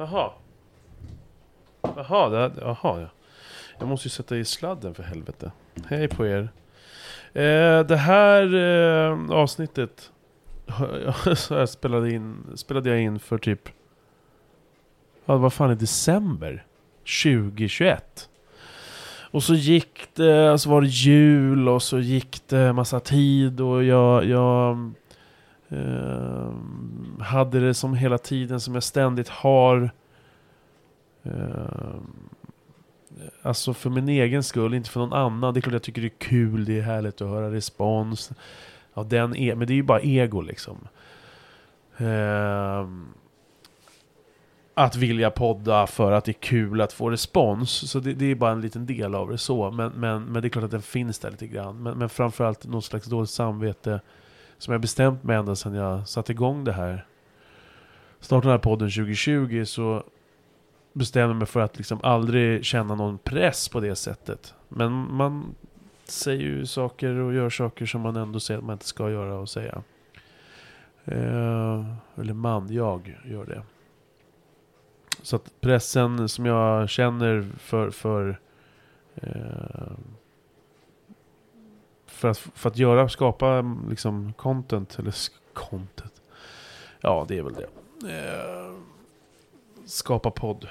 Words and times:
Jaha. 0.00 0.30
Jaha, 1.82 2.28
det, 2.28 2.52
jaha 2.60 3.00
ja. 3.00 3.08
Jag 3.78 3.88
måste 3.88 4.08
ju 4.08 4.10
sätta 4.10 4.36
i 4.36 4.44
sladden 4.44 4.94
för 4.94 5.02
helvete. 5.02 5.52
Hej 5.86 6.08
på 6.08 6.26
er. 6.26 6.48
Eh, 7.32 7.80
det 7.86 7.96
här 7.96 8.54
eh, 8.54 9.30
avsnittet 9.30 10.12
så 11.36 11.54
jag 11.54 11.68
spelade, 11.68 12.10
in, 12.10 12.46
spelade 12.54 12.90
jag 12.90 13.00
in 13.00 13.18
för 13.18 13.38
typ... 13.38 13.68
Ja, 15.24 15.36
vad 15.36 15.52
fan 15.52 15.72
i 15.72 15.74
december 15.74 16.64
2021. 17.22 18.30
Och 19.30 19.42
så 19.42 19.54
gick 19.54 20.14
det, 20.14 20.58
så 20.58 20.70
var 20.70 20.80
det 20.80 20.88
jul 20.88 21.68
och 21.68 21.82
så 21.82 21.98
gick 21.98 22.42
det 22.48 22.72
massa 22.72 23.00
tid 23.00 23.60
och 23.60 23.84
jag, 23.84 24.24
jag 24.24 24.92
eh, 25.70 26.52
hade 27.20 27.60
det 27.60 27.74
som 27.74 27.94
hela 27.94 28.18
tiden 28.18 28.60
som 28.60 28.74
jag 28.74 28.82
ständigt 28.82 29.28
har. 29.28 29.90
Eh, 31.22 31.96
alltså 33.42 33.74
för 33.74 33.90
min 33.90 34.08
egen 34.08 34.42
skull, 34.42 34.74
inte 34.74 34.90
för 34.90 35.00
någon 35.00 35.12
annan. 35.12 35.54
Det 35.54 35.60
är 35.60 35.62
klart 35.62 35.72
jag 35.72 35.82
tycker 35.82 36.02
det 36.02 36.06
är 36.06 36.18
kul, 36.18 36.64
det 36.64 36.78
är 36.78 36.82
härligt 36.82 37.20
att 37.20 37.28
höra 37.28 37.52
respons. 37.52 38.30
Ja, 38.94 39.02
den 39.02 39.36
är, 39.36 39.54
men 39.54 39.66
det 39.66 39.72
är 39.72 39.76
ju 39.76 39.82
bara 39.82 40.00
ego 40.00 40.40
liksom. 40.40 40.88
Eh, 41.96 42.86
att 44.74 44.96
vilja 44.96 45.30
podda 45.30 45.86
för 45.86 46.12
att 46.12 46.24
det 46.24 46.30
är 46.30 46.40
kul 46.40 46.80
att 46.80 46.92
få 46.92 47.10
respons. 47.10 47.90
Så 47.90 48.00
det, 48.00 48.14
det, 48.14 48.26
är 48.26 48.34
bara 48.34 48.52
en 48.52 48.60
liten 48.60 48.86
del 48.86 49.14
av 49.14 49.30
det 49.30 49.38
så. 49.38 49.70
Men, 49.70 49.92
men, 49.92 50.24
men 50.24 50.42
det 50.42 50.48
är 50.48 50.50
klart 50.50 50.64
att 50.64 50.70
den 50.70 50.82
finns 50.82 51.18
där 51.18 51.30
lite 51.30 51.46
grann. 51.46 51.82
Men, 51.82 51.98
men 51.98 52.08
framförallt 52.08 52.66
något 52.66 52.84
slags 52.84 53.06
dåligt 53.06 53.30
samvete 53.30 54.00
som 54.60 54.72
jag 54.72 54.80
bestämt 54.80 55.22
mig 55.22 55.36
ända 55.36 55.56
sedan 55.56 55.74
jag 55.74 56.08
satte 56.08 56.32
igång 56.32 56.64
det 56.64 56.72
här. 56.72 57.06
Startade 58.20 58.46
den 58.46 58.50
här 58.50 58.58
podden 58.58 58.90
2020 58.90 59.64
så 59.64 60.04
bestämde 60.92 61.28
jag 61.28 61.36
mig 61.36 61.46
för 61.46 61.60
att 61.60 61.78
liksom 61.78 62.00
aldrig 62.02 62.64
känna 62.64 62.94
någon 62.94 63.18
press 63.18 63.68
på 63.68 63.80
det 63.80 63.96
sättet. 63.96 64.54
Men 64.68 64.92
man 64.92 65.54
säger 66.04 66.42
ju 66.42 66.66
saker 66.66 67.14
och 67.14 67.34
gör 67.34 67.50
saker 67.50 67.86
som 67.86 68.00
man 68.00 68.16
ändå 68.16 68.40
säger 68.40 68.58
att 68.58 68.64
man 68.64 68.72
inte 68.72 68.86
ska 68.86 69.10
göra 69.10 69.38
och 69.38 69.48
säga. 69.48 69.82
Eh, 71.04 71.84
eller 72.16 72.32
man, 72.32 72.72
jag 72.72 73.18
gör 73.24 73.44
det. 73.46 73.62
Så 75.22 75.36
att 75.36 75.60
pressen 75.60 76.28
som 76.28 76.46
jag 76.46 76.88
känner 76.88 77.46
för, 77.58 77.90
för, 77.90 78.38
eh, 79.14 79.92
för, 82.20 82.28
att, 82.28 82.38
för 82.38 82.70
att 82.70 82.78
göra, 82.78 83.08
skapa 83.08 83.76
liksom 83.88 84.32
content, 84.32 84.98
eller 84.98 85.14
content. 85.52 86.22
Ja, 87.00 87.24
det 87.28 87.38
är 87.38 87.42
väl 87.42 87.54
det. 87.54 87.66
Eh, 88.14 88.72
skapa 89.84 90.30
podd 90.30 90.68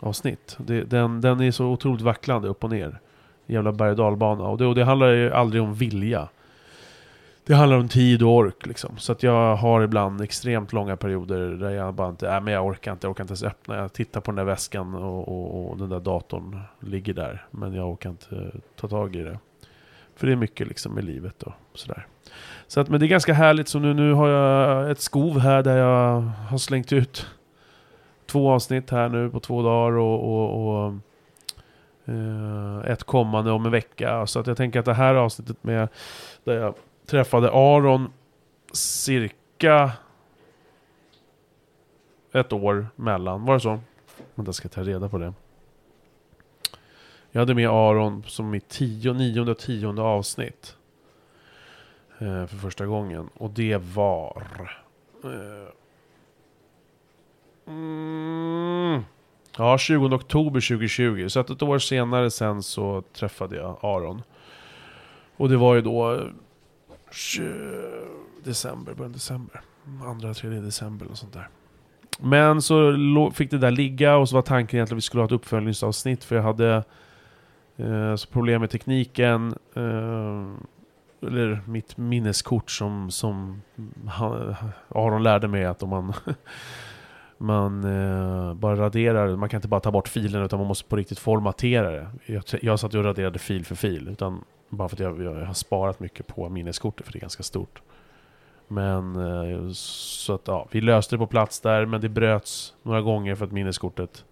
avsnitt. 0.00 0.56
Det, 0.58 0.82
den, 0.82 1.20
den 1.20 1.40
är 1.40 1.50
så 1.50 1.66
otroligt 1.66 2.02
vacklande 2.02 2.48
upp 2.48 2.64
och 2.64 2.70
ner. 2.70 3.00
Jävla 3.46 3.72
berg 3.72 3.90
och 3.90 3.96
dalbana. 3.96 4.44
Och 4.44 4.58
det, 4.58 4.66
och 4.66 4.74
det 4.74 4.84
handlar 4.84 5.08
ju 5.08 5.32
aldrig 5.32 5.62
om 5.62 5.74
vilja. 5.74 6.28
Det 7.46 7.54
handlar 7.54 7.78
om 7.78 7.88
tid 7.88 8.22
och 8.22 8.30
ork 8.30 8.66
liksom. 8.66 8.98
Så 8.98 9.12
att 9.12 9.22
jag 9.22 9.56
har 9.56 9.82
ibland 9.82 10.20
extremt 10.20 10.72
långa 10.72 10.96
perioder 10.96 11.50
där 11.50 11.70
jag 11.70 11.94
bara 11.94 12.08
inte, 12.08 12.28
äh, 12.28 12.40
men 12.40 12.54
jag 12.54 12.66
orkar 12.66 12.92
inte, 12.92 13.06
jag 13.06 13.10
orkar 13.10 13.24
inte 13.24 13.32
ens 13.32 13.42
öppna. 13.42 13.76
Jag 13.76 13.92
tittar 13.92 14.20
på 14.20 14.30
den 14.30 14.36
där 14.36 14.44
väskan 14.44 14.94
och, 14.94 15.28
och, 15.28 15.70
och 15.70 15.78
den 15.78 15.88
där 15.88 16.00
datorn 16.00 16.60
ligger 16.80 17.14
där. 17.14 17.46
Men 17.50 17.74
jag 17.74 17.90
orkar 17.90 18.10
inte 18.10 18.36
eh, 18.36 18.60
ta 18.76 18.88
tag 18.88 19.16
i 19.16 19.22
det. 19.22 19.38
För 20.16 20.26
det 20.26 20.32
är 20.32 20.36
mycket 20.36 20.68
liksom 20.68 20.94
med 20.94 21.04
livet 21.04 21.42
och 21.42 21.52
sådär. 21.74 22.06
Så 22.66 22.80
att, 22.80 22.88
men 22.88 23.00
det 23.00 23.06
är 23.06 23.08
ganska 23.08 23.34
härligt, 23.34 23.68
så 23.68 23.78
nu, 23.78 23.94
nu 23.94 24.12
har 24.12 24.28
jag 24.28 24.90
ett 24.90 25.00
skov 25.00 25.38
här 25.38 25.62
där 25.62 25.76
jag 25.76 26.20
har 26.20 26.58
slängt 26.58 26.92
ut 26.92 27.26
två 28.26 28.50
avsnitt 28.50 28.90
här 28.90 29.08
nu 29.08 29.30
på 29.30 29.40
två 29.40 29.62
dagar 29.62 29.96
och, 29.96 30.24
och, 30.24 30.84
och 30.84 30.94
eh, 32.04 32.92
ett 32.92 33.04
kommande 33.04 33.50
om 33.50 33.66
en 33.66 33.72
vecka. 33.72 34.26
Så 34.26 34.40
att 34.40 34.46
jag 34.46 34.56
tänker 34.56 34.78
att 34.78 34.84
det 34.84 34.94
här 34.94 35.14
avsnittet 35.14 35.64
med 35.64 35.88
där 36.44 36.54
jag 36.54 36.74
träffade 37.06 37.50
Aron 37.50 38.12
cirka 38.72 39.92
ett 42.32 42.52
år 42.52 42.86
mellan. 42.96 43.44
Var 43.44 43.54
det 43.54 43.60
så? 43.60 43.80
Vänta, 44.34 44.52
ska 44.52 44.68
ta 44.68 44.82
reda 44.82 45.08
på 45.08 45.18
det. 45.18 45.34
Jag 47.34 47.40
hade 47.40 47.54
med 47.54 47.68
Aron 47.68 48.22
som 48.26 48.50
mitt 48.50 48.68
tio, 48.68 49.12
nionde 49.12 49.52
och 49.52 49.58
tionde 49.58 50.02
avsnitt. 50.02 50.76
Eh, 52.18 52.46
för 52.46 52.56
första 52.56 52.86
gången. 52.86 53.28
Och 53.34 53.50
det 53.50 53.76
var... 53.76 54.42
Eh, 55.24 55.68
mm, 57.66 59.02
ja, 59.56 59.78
20 59.78 60.14
oktober 60.14 60.60
2020. 60.60 61.28
Så 61.28 61.40
att 61.40 61.50
ett 61.50 61.62
år 61.62 61.78
senare 61.78 62.30
sen 62.30 62.62
så 62.62 63.02
träffade 63.12 63.56
jag 63.56 63.78
Aron. 63.82 64.22
Och 65.36 65.48
det 65.48 65.56
var 65.56 65.74
ju 65.74 65.80
då 65.80 66.20
december, 68.44 68.94
början 68.94 69.12
december. 69.12 69.60
Andra, 70.04 70.34
tredje 70.34 70.60
december 70.60 71.06
och 71.10 71.18
sånt 71.18 71.32
där. 71.32 71.48
Men 72.18 72.62
så 72.62 73.30
fick 73.34 73.50
det 73.50 73.58
där 73.58 73.70
ligga 73.70 74.16
och 74.16 74.28
så 74.28 74.34
var 74.34 74.42
tanken 74.42 74.76
egentligen 74.76 74.96
att 74.96 74.98
vi 74.98 75.06
skulle 75.06 75.20
ha 75.20 75.26
ett 75.26 75.32
uppföljningsavsnitt 75.32 76.24
för 76.24 76.36
jag 76.36 76.42
hade 76.42 76.84
eh, 77.76 78.14
så 78.14 78.28
problem 78.28 78.60
med 78.60 78.70
tekniken. 78.70 79.54
Eh, 79.74 80.44
eller 81.26 81.60
mitt 81.66 81.96
minneskort 81.96 82.70
som, 82.70 83.10
som 83.10 83.62
Aron 84.88 85.22
lärde 85.22 85.48
mig 85.48 85.64
att 85.64 85.82
om 85.82 85.88
man 85.88 86.12
man 87.38 87.84
eh, 87.84 88.54
bara 88.54 88.76
raderar, 88.76 89.36
man 89.36 89.48
kan 89.48 89.58
inte 89.58 89.68
bara 89.68 89.80
ta 89.80 89.90
bort 89.90 90.08
filen 90.08 90.42
utan 90.44 90.58
man 90.58 90.68
måste 90.68 90.88
på 90.88 90.96
riktigt 90.96 91.18
formatera 91.18 91.90
det. 91.90 92.08
Jag, 92.26 92.42
jag 92.62 92.80
satt 92.80 92.94
och 92.94 93.04
raderade 93.04 93.38
fil 93.38 93.64
för 93.64 93.74
fil 93.74 94.08
utan 94.08 94.44
bara 94.68 94.88
för 94.88 94.96
att 94.96 95.00
jag, 95.00 95.22
jag 95.22 95.46
har 95.46 95.54
sparat 95.54 96.00
mycket 96.00 96.26
på 96.26 96.48
minneskortet 96.48 97.06
för 97.06 97.12
det 97.12 97.18
är 97.18 97.20
ganska 97.20 97.42
stort. 97.42 97.82
Men 98.68 99.16
eh, 99.16 99.70
så 99.72 100.34
att 100.34 100.48
ja, 100.48 100.68
vi 100.70 100.80
löste 100.80 101.14
det 101.14 101.18
på 101.18 101.26
plats 101.26 101.60
där 101.60 101.86
men 101.86 102.00
det 102.00 102.08
bröts 102.08 102.74
några 102.82 103.00
gånger 103.00 103.34
för 103.34 103.44
att 103.44 103.52
minneskortet 103.52 104.24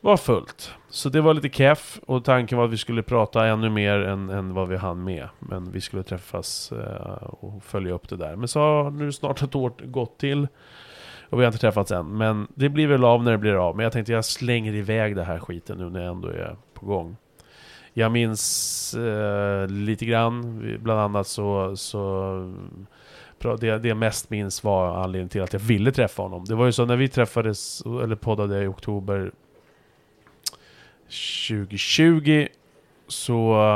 var 0.00 0.16
fullt. 0.16 0.74
Så 0.88 1.08
det 1.08 1.20
var 1.20 1.34
lite 1.34 1.48
keff 1.48 2.00
och 2.06 2.24
tanken 2.24 2.58
var 2.58 2.64
att 2.64 2.70
vi 2.70 2.76
skulle 2.76 3.02
prata 3.02 3.46
ännu 3.46 3.70
mer 3.70 3.98
än, 3.98 4.30
än 4.30 4.54
vad 4.54 4.68
vi 4.68 4.76
hann 4.76 5.04
med. 5.04 5.28
Men 5.38 5.72
vi 5.72 5.80
skulle 5.80 6.02
träffas 6.02 6.72
eh, 6.72 7.22
och 7.22 7.64
följa 7.64 7.92
upp 7.92 8.08
det 8.08 8.16
där. 8.16 8.36
Men 8.36 8.48
så 8.48 8.60
har 8.60 8.90
nu 8.90 9.12
snart 9.12 9.42
ett 9.42 9.54
år 9.54 9.72
gått 9.84 10.18
till. 10.18 10.48
Och 11.30 11.40
vi 11.40 11.44
har 11.44 11.46
inte 11.46 11.60
träffats 11.60 11.90
än. 11.90 12.16
Men 12.16 12.46
det 12.54 12.68
blir 12.68 12.86
väl 12.86 13.04
av 13.04 13.22
när 13.22 13.32
det 13.32 13.38
blir 13.38 13.68
av. 13.68 13.76
Men 13.76 13.82
jag 13.84 13.92
tänkte 13.92 14.12
jag 14.12 14.24
slänger 14.24 14.74
iväg 14.74 15.16
det 15.16 15.24
här 15.24 15.38
skiten 15.38 15.78
nu 15.78 15.90
när 15.90 16.00
jag 16.00 16.10
ändå 16.10 16.28
är 16.28 16.56
på 16.74 16.86
gång. 16.86 17.16
Jag 17.92 18.12
minns 18.12 18.94
eh, 18.94 19.68
lite 19.68 20.06
grann, 20.06 20.62
bland 20.82 21.00
annat 21.00 21.26
så, 21.26 21.76
så 21.76 22.54
det, 23.38 23.78
det 23.78 23.88
jag 23.88 23.96
mest 23.96 24.30
minns 24.30 24.64
var 24.64 24.96
anledningen 24.96 25.28
till 25.28 25.42
att 25.42 25.52
jag 25.52 25.60
ville 25.60 25.92
träffa 25.92 26.22
honom. 26.22 26.44
Det 26.44 26.54
var 26.54 26.66
ju 26.66 26.72
så 26.72 26.84
när 26.84 26.96
vi 26.96 27.08
träffades, 27.08 27.82
eller 27.86 28.16
poddade 28.16 28.62
i 28.62 28.66
oktober 28.66 29.32
2020, 31.08 32.48
så 33.08 33.74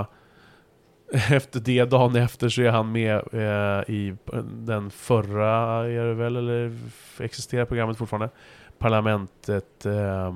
eh, 1.12 1.32
efter 1.32 1.60
det, 1.60 1.84
dagen 1.84 2.16
efter, 2.16 2.48
så 2.48 2.62
är 2.62 2.70
han 2.70 2.92
med 2.92 3.14
eh, 3.32 3.94
i 3.94 4.16
den 4.52 4.90
förra, 4.90 5.50
är 5.88 6.04
det 6.04 6.14
väl, 6.14 6.36
eller 6.36 6.78
existerar 7.18 7.64
programmet 7.64 7.98
fortfarande? 7.98 8.30
Parlamentet, 8.78 9.86
eh, 9.86 10.34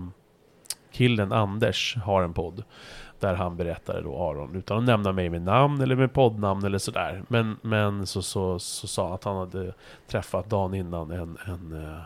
killen 0.93 1.33
Anders 1.33 1.97
har 1.97 2.23
en 2.23 2.33
podd. 2.33 2.65
Där 3.21 3.35
han 3.35 3.57
berättade 3.57 4.03
då 4.03 4.31
Aron, 4.31 4.57
utan 4.57 4.79
att 4.79 4.85
nämna 4.85 5.13
mig 5.13 5.31
med 5.31 5.43
namn 5.43 5.81
eller 5.81 5.97
med 5.97 6.13
poddnamn 6.13 6.65
eller 6.65 6.79
sådär. 6.79 7.23
Men, 7.29 7.57
men 7.63 8.07
så, 8.07 8.23
så, 8.23 8.59
så 8.59 8.87
sa 8.87 9.05
han 9.05 9.15
att 9.15 9.25
han 9.25 9.37
hade 9.37 9.75
träffat 10.07 10.51
dagen 10.51 10.75
innan 10.75 11.11
en, 11.11 11.39
en, 11.47 11.85
eh, 11.85 12.01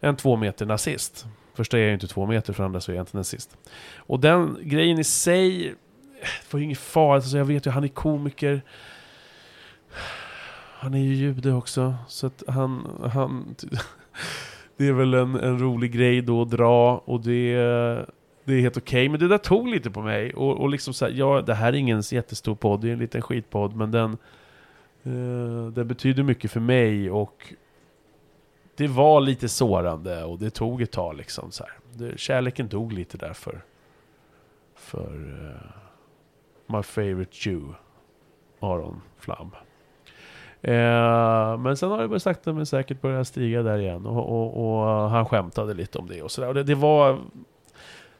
en 0.00 0.16
två 0.16 0.36
meter 0.36 0.66
nazist. 0.66 1.26
Första 1.54 1.76
är 1.76 1.80
jag 1.80 1.88
ju 1.88 1.94
inte 1.94 2.06
två 2.06 2.26
meter, 2.26 2.52
för 2.52 2.64
andra 2.64 2.80
så 2.80 2.92
är 2.92 2.96
jag 2.96 3.02
inte 3.02 3.16
nazist. 3.16 3.56
Och 3.96 4.20
den 4.20 4.58
grejen 4.62 4.98
i 4.98 5.04
sig 5.04 5.74
var 6.50 6.58
ju 6.58 6.64
ingen 6.64 6.76
fara, 6.76 7.14
Alltså 7.14 7.38
jag 7.38 7.44
vet 7.44 7.66
ju, 7.66 7.70
han 7.70 7.84
är 7.84 7.88
komiker. 7.88 8.62
Han 10.78 10.94
är 10.94 10.98
ju 10.98 11.14
jude 11.14 11.52
också. 11.52 11.94
Så 12.08 12.26
att 12.26 12.42
han... 12.48 13.00
han 13.12 13.54
det 14.76 14.88
är 14.88 14.92
väl 14.92 15.14
en, 15.14 15.34
en 15.34 15.58
rolig 15.58 15.92
grej 15.92 16.22
då 16.22 16.42
att 16.42 16.50
dra. 16.50 16.98
Och 16.98 17.20
det, 17.20 17.54
det 18.44 18.54
är 18.54 18.60
helt 18.60 18.76
okej. 18.76 19.00
Okay. 19.00 19.08
Men 19.08 19.20
det 19.20 19.28
där 19.28 19.38
tog 19.38 19.68
lite 19.68 19.90
på 19.90 20.02
mig. 20.02 20.34
Och, 20.34 20.60
och 20.60 20.68
liksom 20.68 20.94
så 20.94 21.04
här, 21.04 21.12
ja, 21.12 21.42
det 21.46 21.54
här 21.54 21.72
är 21.72 21.76
ingen 21.76 22.00
jättestor 22.00 22.54
podd. 22.54 22.80
Det 22.80 22.88
är 22.88 22.92
en 22.92 22.98
liten 22.98 23.22
skitpodd. 23.22 23.76
Men 23.76 23.90
den... 23.90 24.16
Eh, 25.04 25.72
den 25.72 25.88
betyder 25.88 26.22
mycket 26.22 26.50
för 26.50 26.60
mig. 26.60 27.10
Och 27.10 27.54
det 28.76 28.88
var 28.88 29.20
lite 29.20 29.48
sårande. 29.48 30.24
Och 30.24 30.38
det 30.38 30.50
tog 30.50 30.82
ett 30.82 30.92
tag 30.92 31.16
liksom. 31.16 31.50
Så 31.50 31.64
här. 31.64 31.72
Det, 31.92 32.18
kärleken 32.18 32.68
dog 32.68 32.92
lite 32.92 33.18
där 33.18 33.32
för... 33.32 33.62
För... 34.74 35.14
Uh, 35.14 35.82
My 36.66 36.82
favorite 36.82 37.48
Jew. 37.48 37.74
Aron 38.60 39.00
Flam. 39.18 39.50
Eh, 40.62 41.58
men 41.58 41.76
sen 41.76 41.90
har 41.90 42.08
det 42.08 42.20
sakta 42.20 42.52
men 42.52 42.66
säkert 42.66 43.00
börjat 43.00 43.28
stiga 43.28 43.62
där 43.62 43.78
igen. 43.78 44.06
Och, 44.06 44.28
och, 44.28 44.80
och 44.80 45.10
han 45.10 45.26
skämtade 45.26 45.74
lite 45.74 45.98
om 45.98 46.08
det 46.08 46.22
och 46.22 46.30
sådär. 46.30 46.48
Och 46.48 46.54
det, 46.54 46.62
det 46.62 46.74
var... 46.74 47.18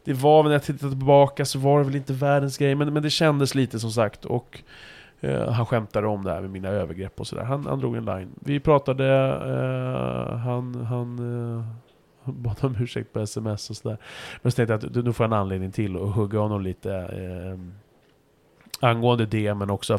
Det 0.05 0.12
var, 0.12 0.43
när 0.43 0.50
jag 0.50 0.62
tittade 0.62 0.93
tillbaka 0.93 1.44
så 1.44 1.58
var 1.58 1.78
det 1.78 1.84
väl 1.84 1.96
inte 1.96 2.12
världens 2.12 2.58
grej, 2.58 2.75
men, 2.75 2.93
men 2.93 3.02
det 3.02 3.10
kändes 3.10 3.55
lite 3.55 3.81
som 3.81 3.90
sagt. 3.90 4.25
Och 4.25 4.62
eh, 5.22 5.50
han 5.50 5.66
skämtade 5.66 6.06
om 6.06 6.24
det 6.24 6.32
här 6.32 6.40
med 6.40 6.50
mina 6.50 6.69
övergrepp 6.69 7.20
och 7.20 7.26
sådär. 7.26 7.44
Han, 7.44 7.66
han 7.66 7.78
drog 7.78 7.96
en 7.96 8.04
line. 8.04 8.28
Vi 8.40 8.60
pratade, 8.60 9.06
eh, 9.44 10.36
han, 10.36 10.74
han 10.74 11.19
eh, 11.58 11.64
bad 12.32 12.56
om 12.60 12.76
ursäkt 12.80 13.12
på 13.12 13.20
sms 13.20 13.70
och 13.70 13.76
sådär. 13.76 13.98
Men 14.42 14.52
så 14.52 14.56
tänkte 14.56 14.72
jag 14.72 14.98
att 14.98 15.04
nu 15.04 15.12
får 15.12 15.24
jag 15.24 15.32
en 15.32 15.38
anledning 15.38 15.72
till 15.72 15.96
att 15.96 16.14
hugga 16.14 16.38
honom 16.38 16.62
lite 16.62 16.94
eh, 16.94 17.58
angående 18.88 19.26
det, 19.26 19.54
men 19.54 19.70
också 19.70 19.98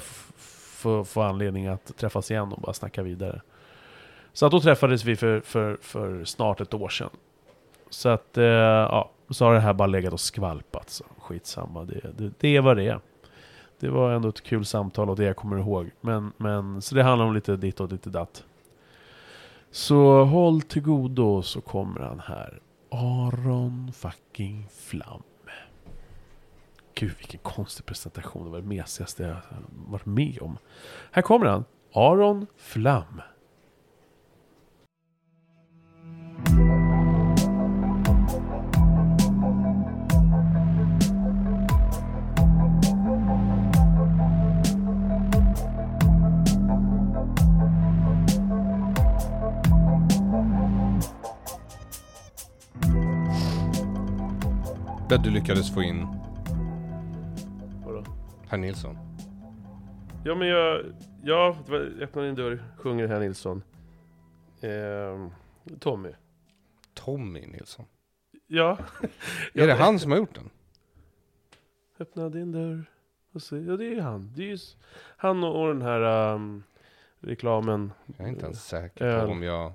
få, 0.84 1.04
få 1.04 1.22
anledning 1.22 1.68
att 1.68 1.98
träffas 1.98 2.31
igen 2.31 2.54
och 2.54 2.62
bara 2.62 2.74
snacka 2.74 3.04
vidare. 3.04 3.42
Så 4.34 4.46
att 4.46 4.52
då 4.52 4.60
träffades 4.60 5.06
vi 5.06 5.16
för, 5.16 5.40
för, 5.40 5.78
för 5.81 6.24
snart 6.24 6.62
ett 6.62 6.74
år 6.74 6.90
sedan. 6.90 7.10
Så 7.90 8.10
att, 8.10 8.38
eh, 8.38 8.46
ja, 8.46 9.12
så 9.30 9.46
har 9.46 9.54
det 9.54 9.60
här 9.60 9.74
bara 9.74 9.88
legat 9.88 10.14
och 10.14 10.20
skvalpat. 10.20 10.90
Så 10.90 11.04
skitsamma, 11.18 11.84
det, 11.84 12.02
det, 12.18 12.31
det 12.40 12.56
är 12.56 12.62
vad 12.62 12.78
det 12.78 12.88
är. 12.88 13.00
Det 13.84 13.90
var 13.90 14.12
ändå 14.12 14.30
ett 14.30 14.44
kul 14.44 14.66
samtal 14.66 15.10
och 15.10 15.16
det 15.16 15.24
jag 15.24 15.36
kommer 15.36 15.58
ihåg. 15.58 15.92
Men, 16.02 16.32
men, 16.38 16.82
så 16.82 16.96
det 16.96 17.04
handlar 17.04 17.26
om 17.26 17.34
lite 17.34 17.56
ditt 17.56 17.80
och 17.80 17.92
lite 17.92 18.10
datt. 18.10 18.44
Så 19.72 20.24
håll 20.24 20.62
till 20.62 20.82
godo 20.82 21.42
så 21.42 21.62
kommer 21.62 22.02
han 22.02 22.20
här. 22.20 22.60
Aron 22.90 23.92
fucking 23.94 24.68
Flam. 24.74 25.24
Gud 26.94 27.12
vilken 27.18 27.40
konstig 27.40 27.86
presentation. 27.86 28.46
Det 28.46 28.50
var 28.50 28.62
det 28.62 28.68
mesigaste 28.68 29.24
jag 29.24 29.38
varit 29.90 30.06
med 30.06 30.42
om. 30.42 30.58
Här 31.12 31.22
kommer 31.22 31.46
han. 31.46 31.66
Aron 31.94 32.48
Flam. 32.58 33.22
Där 55.13 55.19
du 55.19 55.30
lyckades 55.30 55.74
få 55.74 55.83
in 55.83 56.07
Vadå? 57.86 58.04
herr 58.48 58.57
Nilsson. 58.57 58.98
Ja 60.25 60.36
men 60.36 60.48
jag, 60.48 60.81
ja, 61.24 61.57
det 61.65 61.71
var, 61.71 61.80
öppna 62.01 62.21
din 62.21 62.36
dörr, 62.36 62.63
sjunger 62.77 63.07
herr 63.07 63.19
Nilsson. 63.19 63.63
Ehm, 64.62 65.30
Tommy. 65.80 66.10
Tommy 66.94 67.45
Nilsson. 67.48 67.86
Ja. 68.48 68.77
Är 69.54 69.68
det 69.68 69.74
han 69.74 70.00
som 70.00 70.12
har 70.12 70.18
gjort 70.18 70.36
den? 70.36 70.50
Öppna 72.00 72.30
din 72.30 72.51
dörr. 72.51 72.86
Och 73.31 73.42
se. 73.42 73.56
Ja 73.56 73.77
det 73.77 73.86
är 73.86 74.01
han. 74.01 74.33
Det 74.36 74.44
är 74.44 74.48
ju 74.48 74.57
han 75.18 75.44
och, 75.44 75.62
och 75.62 75.68
den 75.68 75.81
här 75.81 76.33
ehm, 76.33 76.63
reklamen. 77.19 77.92
Jag 78.18 78.25
är 78.25 78.30
inte 78.30 78.45
ens 78.45 78.65
säker 78.65 79.06
Öl. 79.06 79.25
på 79.25 79.31
om 79.31 79.44
jag 79.44 79.74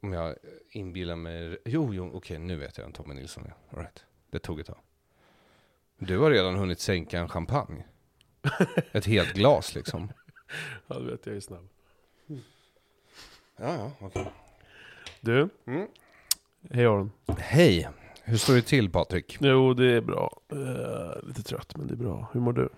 om 0.00 0.12
jag 0.12 0.34
inbillar 0.70 1.16
mig. 1.16 1.58
Jo, 1.64 1.94
jo, 1.94 2.10
okej, 2.14 2.38
nu 2.38 2.56
vet 2.56 2.78
jag 2.78 2.84
vem 2.84 2.92
Tommy 2.92 3.14
Nilsson 3.14 3.44
är. 3.44 3.54
All 3.70 3.82
right. 3.82 4.04
Det 4.34 4.38
tog 4.40 4.60
ett 4.60 4.66
tag. 4.66 4.76
Du 5.98 6.18
har 6.18 6.30
redan 6.30 6.54
hunnit 6.54 6.80
sänka 6.80 7.18
en 7.18 7.28
champagne. 7.28 7.84
Ett 8.92 9.06
helt 9.06 9.32
glas 9.34 9.74
liksom. 9.74 10.12
Ja 10.86 10.98
du 10.98 11.10
vet 11.10 11.26
jag 11.26 11.36
är 11.36 11.40
snabb. 11.40 11.68
Ja, 12.26 12.36
ja, 13.56 13.90
okej. 13.98 14.26
Du. 15.20 15.48
Mm. 15.66 15.86
Hej 16.70 16.86
Aron. 16.86 17.12
Hej, 17.38 17.88
hur 18.24 18.36
står 18.36 18.54
det 18.54 18.62
till 18.62 18.90
Patrik? 18.90 19.36
Jo 19.40 19.74
det 19.74 19.92
är 19.92 20.00
bra. 20.00 20.40
Eh, 20.52 21.26
lite 21.28 21.42
trött 21.42 21.76
men 21.76 21.86
det 21.86 21.94
är 21.94 21.96
bra. 21.96 22.28
Hur 22.32 22.40
mår 22.40 22.52
du? 22.52 22.68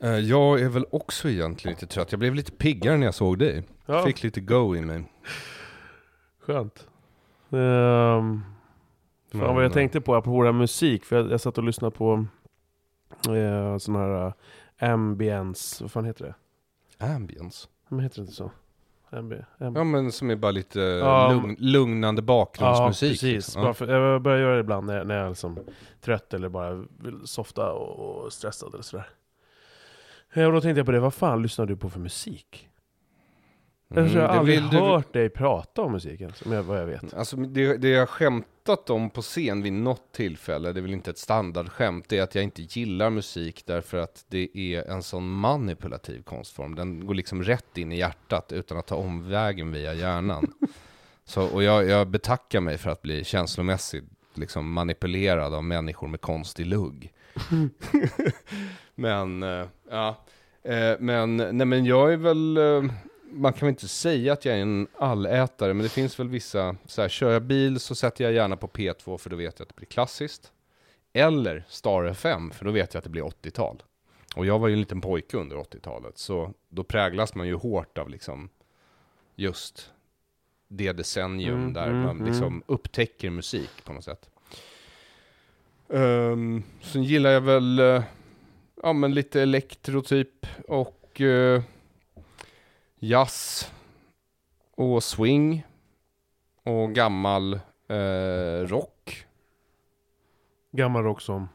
Eh, 0.00 0.10
Jag 0.18 0.60
är 0.60 0.68
väl 0.68 0.86
också 0.92 1.28
egentligen 1.30 1.74
lite 1.74 1.86
trött. 1.86 2.12
Jag 2.12 2.18
blev 2.18 2.34
lite 2.34 2.52
piggare 2.52 2.96
när 2.96 3.06
jag 3.06 3.14
såg 3.14 3.38
dig. 3.38 3.62
Ja, 3.86 4.06
Fick 4.06 4.22
lite 4.22 4.40
go 4.40 4.76
i 4.76 4.80
mig. 4.80 5.04
skönt. 6.40 6.86
Um, 7.50 8.44
Fan 9.32 9.40
vad 9.40 9.48
jag 9.50 9.56
Men, 9.56 9.70
tänkte 9.70 10.00
på, 10.00 10.14
apropå 10.14 10.42
det 10.42 10.48
här 10.48 10.52
musik, 10.52 11.04
för 11.04 11.16
jag, 11.16 11.30
jag 11.30 11.40
satt 11.40 11.58
och 11.58 11.64
lyssnade 11.64 11.96
på 11.96 12.26
eh, 13.28 13.78
sån 13.78 13.96
här 13.96 14.26
eh, 14.26 14.92
ambience, 14.92 15.84
vad 15.84 15.90
fan 15.90 16.04
heter 16.04 16.24
det? 16.24 16.34
Ambience. 17.14 17.68
Men 17.88 18.00
heter 18.00 18.16
det 18.16 18.20
inte 18.22 18.32
så? 18.34 18.50
Ambi, 19.10 19.36
amb 19.60 19.76
Ja 19.76 19.84
men 19.84 20.12
som 20.12 20.30
är 20.30 20.36
bara 20.36 20.50
lite 20.50 20.80
Ja, 20.80 21.32
lugn, 21.32 21.56
lugnande 21.58 22.20
ja, 22.20 22.24
bakgrundsmusik. 22.26 23.10
precis. 23.12 23.22
liksom. 23.34 23.62
Bara 23.62 23.74
för, 23.74 23.88
jag 23.88 24.22
börjar 24.22 24.38
göra 24.38 24.54
det 24.54 24.60
ibland 24.60 24.86
när, 24.86 25.04
när 25.04 25.14
jag 25.16 25.24
är 25.24 25.28
liksom 25.28 25.58
trött 26.00 26.34
eller 26.34 26.48
bara 26.48 26.74
vill 26.98 27.20
softa 27.26 27.72
och, 27.72 28.32
stressad 28.32 28.74
eller 28.74 28.82
sådär. 28.82 29.08
Eh, 30.32 30.44
Och 30.46 30.52
då 30.52 30.60
tänkte 30.60 30.78
jag 30.78 30.86
på 30.86 30.92
det, 30.92 31.00
vad 31.00 31.14
fan 31.14 31.42
lyssnar 31.42 31.66
du 31.66 31.76
på 31.76 31.90
för 31.90 32.00
musik? 32.00 32.68
Mm, 33.90 34.04
jag 34.04 34.14
det 34.14 34.28
aldrig 34.28 34.60
vill 34.62 34.70
du- 34.70 34.76
hört 34.78 35.12
dig 35.12 35.28
prata 35.28 35.82
om 35.82 35.92
musiken, 35.92 36.32
som 36.32 36.52
jag, 36.52 36.62
vad 36.62 36.80
jag 36.80 36.86
vet. 36.86 37.14
Alltså 37.14 37.36
det, 37.36 37.76
det 37.76 37.88
jag 37.88 38.08
skämtat 38.66 38.90
om 38.90 39.10
på 39.10 39.22
scen 39.22 39.62
vid 39.62 39.72
något 39.72 40.12
tillfälle, 40.12 40.72
det 40.72 40.80
är 40.80 40.82
väl 40.82 40.92
inte 40.92 41.10
ett 41.10 41.18
standardskämt, 41.18 42.08
det 42.08 42.18
är 42.18 42.22
att 42.22 42.34
jag 42.34 42.44
inte 42.44 42.62
gillar 42.62 43.10
musik 43.10 43.62
därför 43.66 43.98
att 43.98 44.24
det 44.28 44.48
är 44.54 44.90
en 44.90 45.02
sån 45.02 45.28
manipulativ 45.28 46.22
konstform. 46.22 46.74
Den 46.74 47.06
går 47.06 47.14
liksom 47.14 47.42
rätt 47.42 47.78
in 47.78 47.92
i 47.92 47.98
hjärtat 47.98 48.52
utan 48.52 48.78
att 48.78 48.86
ta 48.86 48.96
omvägen 48.96 49.72
via 49.72 49.94
hjärnan. 49.94 50.52
Så, 51.24 51.42
och 51.42 51.62
jag, 51.62 51.88
jag 51.88 52.08
betackar 52.08 52.60
mig 52.60 52.78
för 52.78 52.90
att 52.90 53.02
bli 53.02 53.24
känslomässigt 53.24 54.04
liksom 54.34 54.72
manipulerad 54.72 55.54
av 55.54 55.64
människor 55.64 56.08
med 56.08 56.20
konstig 56.20 56.66
lugg. 56.66 57.12
men, 58.94 59.42
eh, 59.42 59.66
ja. 59.90 60.24
Eh, 60.62 60.96
men, 60.98 61.36
nej 61.36 61.66
men 61.66 61.84
jag 61.84 62.12
är 62.12 62.16
väl, 62.16 62.56
eh, 62.56 62.92
man 63.30 63.52
kan 63.52 63.66
väl 63.66 63.68
inte 63.68 63.88
säga 63.88 64.32
att 64.32 64.44
jag 64.44 64.56
är 64.56 64.62
en 64.62 64.86
allätare, 64.98 65.74
men 65.74 65.82
det 65.82 65.88
finns 65.88 66.20
väl 66.20 66.28
vissa, 66.28 66.76
så 66.84 67.02
här, 67.02 67.08
kör 67.08 67.32
jag 67.32 67.42
bil 67.42 67.80
så 67.80 67.94
sätter 67.94 68.24
jag 68.24 68.32
gärna 68.32 68.56
på 68.56 68.68
P2 68.68 69.18
för 69.18 69.30
då 69.30 69.36
vet 69.36 69.58
jag 69.58 69.64
att 69.64 69.68
det 69.68 69.76
blir 69.76 69.86
klassiskt. 69.86 70.52
Eller 71.12 71.64
Star 71.68 72.04
FM, 72.04 72.50
för 72.50 72.64
då 72.64 72.70
vet 72.70 72.94
jag 72.94 72.98
att 72.98 73.04
det 73.04 73.10
blir 73.10 73.22
80-tal. 73.22 73.82
Och 74.36 74.46
jag 74.46 74.58
var 74.58 74.68
ju 74.68 74.74
en 74.74 74.80
liten 74.80 75.00
pojke 75.00 75.36
under 75.36 75.56
80-talet, 75.56 76.18
så 76.18 76.52
då 76.68 76.84
präglas 76.84 77.34
man 77.34 77.46
ju 77.46 77.54
hårt 77.54 77.98
av 77.98 78.08
liksom 78.08 78.48
just 79.36 79.90
det 80.68 80.92
decennium 80.92 81.58
Mm, 81.58 81.72
där 81.72 81.86
mm, 81.86 82.00
man 82.00 82.16
mm. 82.16 82.28
liksom 82.28 82.62
upptäcker 82.66 83.30
musik 83.30 83.70
på 83.84 83.92
något 83.92 84.04
sätt. 84.04 84.30
Um, 85.88 86.62
sen 86.80 87.02
gillar 87.02 87.30
jag 87.30 87.40
väl, 87.40 87.78
eh, 87.78 88.02
ja 88.82 88.92
men 88.92 89.14
lite 89.14 89.42
elektro 89.42 90.02
typ 90.02 90.46
och 90.68 91.20
eh, 91.20 91.62
jazz 92.98 93.72
och 94.70 95.04
swing 95.04 95.66
och 96.62 96.92
gammal 96.92 97.60
eh, 97.88 98.66
rock. 98.66 99.26
Gammal 100.72 101.02
rock 101.02 101.20
som... 101.20 101.48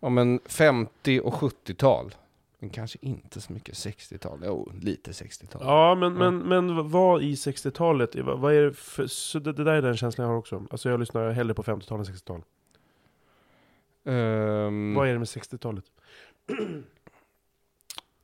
Ja 0.00 0.08
men 0.08 0.40
50 0.46 1.20
och 1.20 1.34
70-tal. 1.34 2.14
Men 2.58 2.70
kanske 2.70 2.98
inte 3.00 3.40
så 3.40 3.52
mycket 3.52 3.74
60-tal. 3.74 4.42
Jo, 4.44 4.72
lite 4.80 5.10
60-tal. 5.10 5.62
Ja, 5.64 5.94
men, 5.94 6.14
men, 6.14 6.38
men 6.38 6.90
vad 6.90 7.22
i 7.22 7.34
60-talet, 7.34 8.16
vad, 8.16 8.38
vad 8.38 8.54
är 8.54 8.62
det 8.62 8.72
för... 8.72 9.06
Så 9.06 9.38
det, 9.38 9.52
det 9.52 9.64
där 9.64 9.72
är 9.72 9.82
den 9.82 9.96
känslan 9.96 10.24
jag 10.24 10.32
har 10.32 10.38
också. 10.38 10.66
Alltså 10.70 10.90
jag 10.90 11.00
lyssnar 11.00 11.30
hellre 11.30 11.54
på 11.54 11.62
50-tal 11.62 11.98
än 11.98 12.04
60-tal. 12.04 12.42
Ehm, 14.04 14.94
Vad 14.94 15.08
är 15.08 15.12
det 15.12 15.18
med 15.18 15.26
60-talet? 15.28 15.84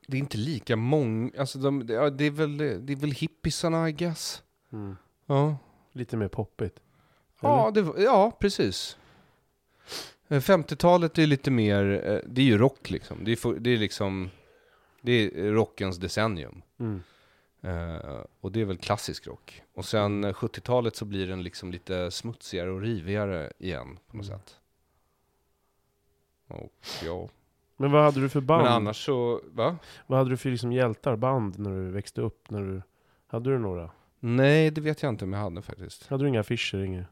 det 0.09 0.17
är 0.17 0.19
inte 0.19 0.37
lika 0.37 0.75
många, 0.75 1.31
alltså 1.39 1.59
de, 1.59 1.85
det, 1.87 1.93
ja, 1.93 2.09
det, 2.09 2.23
är 2.25 2.31
väl, 2.31 2.57
det 2.57 2.93
är 2.93 2.95
väl 2.95 3.11
hippisarna 3.11 3.89
I 3.89 3.91
guess. 3.91 4.43
Mm. 4.71 4.95
Ja, 5.25 5.57
Lite 5.91 6.17
mer 6.17 6.27
poppigt. 6.27 6.79
ja, 7.41 7.71
det, 7.73 8.03
ja 8.03 8.37
precis. 8.39 8.97
Eh, 10.27 10.39
50-talet 10.41 11.17
är 11.17 11.27
lite 11.27 11.51
mer, 11.51 12.01
eh, 12.05 12.19
det 12.29 12.41
är 12.41 12.45
ju 12.45 12.57
rock 12.57 12.89
liksom. 12.89 13.23
Det 13.23 13.31
är, 13.31 13.59
det 13.59 13.69
är 13.69 13.77
liksom, 13.77 14.29
det 15.01 15.11
är 15.11 15.51
rockens 15.51 15.97
decennium. 15.97 16.61
Mm. 16.79 17.01
Eh, 17.61 18.23
och 18.39 18.51
det 18.51 18.61
är 18.61 18.65
väl 18.65 18.77
klassisk 18.77 19.27
rock. 19.27 19.61
Och 19.73 19.85
sen 19.85 20.23
eh, 20.23 20.33
70-talet 20.33 20.95
så 20.95 21.05
blir 21.05 21.27
den 21.27 21.43
liksom 21.43 21.71
lite 21.71 22.11
smutsigare 22.11 22.71
och 22.71 22.81
rivigare 22.81 23.51
igen 23.59 23.99
på 24.07 24.17
något 24.17 24.25
Mm. 24.27 24.39
sätt. 24.39 24.55
Och 26.47 26.73
ja, 27.05 27.29
Men 27.81 27.91
vad 27.91 28.03
hade 28.03 28.21
du 28.21 28.29
för 28.29 28.41
band? 28.41 28.63
men 28.63 28.71
annars 28.71 29.05
så, 29.05 29.41
va? 29.51 29.77
Vad 30.07 30.17
hade 30.19 30.29
du 30.29 30.37
för 30.37 30.49
liksom 30.49 30.71
hjältar, 30.71 31.15
band, 31.15 31.59
när 31.59 31.71
du 31.71 31.91
växte 31.91 32.21
upp? 32.21 32.49
När 32.49 32.61
du... 32.61 32.81
Hade 33.27 33.49
du 33.49 33.59
några? 33.59 33.89
Nej, 34.19 34.71
det 34.71 34.81
vet 34.81 35.03
jag 35.03 35.09
inte 35.09 35.25
om 35.25 35.33
jag 35.33 35.39
hade 35.39 35.61
faktiskt. 35.61 36.07
Hade 36.07 36.23
du 36.23 36.27
inga 36.27 36.39
affischer? 36.39 36.83
Inga... 36.83 37.05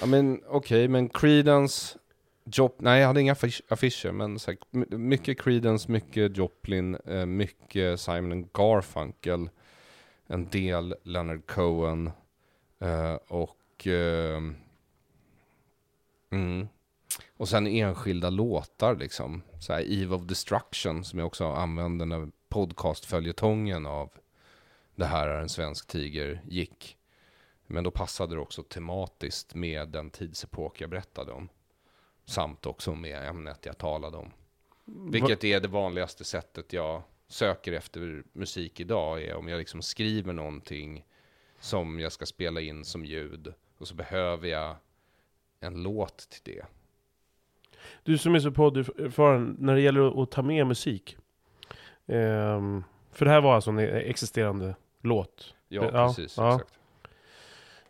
Ja 0.00 0.06
men 0.06 0.40
okej, 0.46 0.88
men 0.88 1.08
Creedence, 1.08 1.98
Job, 2.44 2.72
nej, 2.78 3.00
jag 3.00 3.06
hade 3.06 3.20
inga 3.20 3.34
affisch- 3.34 3.62
affischer, 3.68 4.12
men 4.12 4.38
så 4.38 4.50
här, 4.50 4.58
my- 4.70 4.96
mycket 4.96 5.40
Creedence, 5.40 5.90
mycket 5.90 6.36
Joplin, 6.36 6.94
eh, 7.06 7.26
mycket 7.26 8.00
Simon 8.00 8.48
Garfunkel, 8.52 9.50
en 10.26 10.48
del 10.48 10.94
Leonard 11.02 11.46
Cohen 11.46 12.10
eh, 12.80 13.14
och 13.28 13.86
eh, 13.86 14.42
mm, 16.30 16.68
och 17.36 17.48
sen 17.48 17.66
enskilda 17.66 18.30
låtar 18.30 18.96
liksom. 18.96 19.42
Så 19.60 19.72
här 19.72 19.92
Eve 19.92 20.14
of 20.14 20.22
Destruction 20.22 21.04
som 21.04 21.18
jag 21.18 21.26
också 21.26 21.46
använde 21.46 22.04
när 22.04 22.30
podcastföljetongen 22.48 23.86
av 23.86 24.10
Det 24.94 25.04
här 25.04 25.28
är 25.28 25.40
en 25.40 25.48
svensk 25.48 25.86
tiger 25.86 26.42
gick. 26.48 26.98
Men 27.66 27.84
då 27.84 27.90
passade 27.90 28.34
det 28.34 28.40
också 28.40 28.62
tematiskt 28.62 29.54
med 29.54 29.88
den 29.88 30.10
tidsepok 30.10 30.80
jag 30.80 30.90
berättade 30.90 31.32
om. 31.32 31.48
Samt 32.24 32.66
också 32.66 32.94
med 32.94 33.28
ämnet 33.28 33.66
jag 33.66 33.78
talade 33.78 34.16
om. 34.16 34.32
Vilket 34.84 35.44
är 35.44 35.60
det 35.60 35.68
vanligaste 35.68 36.24
sättet 36.24 36.72
jag 36.72 37.02
söker 37.28 37.72
efter 37.72 38.24
musik 38.32 38.80
idag. 38.80 39.22
Är 39.22 39.34
om 39.34 39.48
jag 39.48 39.58
liksom 39.58 39.82
skriver 39.82 40.32
någonting 40.32 41.04
som 41.60 42.00
jag 42.00 42.12
ska 42.12 42.26
spela 42.26 42.60
in 42.60 42.84
som 42.84 43.04
ljud. 43.04 43.54
Och 43.78 43.88
så 43.88 43.94
behöver 43.94 44.48
jag 44.48 44.76
en 45.60 45.82
låt 45.82 46.18
till 46.18 46.54
det. 46.54 46.64
Du 48.02 48.18
som 48.18 48.34
är 48.34 48.38
så 48.38 48.50
podderfaren, 48.50 49.56
när 49.58 49.74
det 49.74 49.80
gäller 49.80 50.22
att, 50.22 50.30
ta 50.30 50.42
med 50.42 50.66
musik. 50.66 51.16
Ehm, 52.06 52.84
för 53.12 53.24
det 53.24 53.30
här 53.30 53.40
var 53.40 53.54
alltså 53.54 53.70
en 53.70 53.78
existerande 53.78 54.74
låt. 55.02 55.54
Ja, 55.68 55.90
Ja, 55.92 56.06
precis. 56.06 56.36
ja. 56.36 56.54
Exakt. 56.54 56.78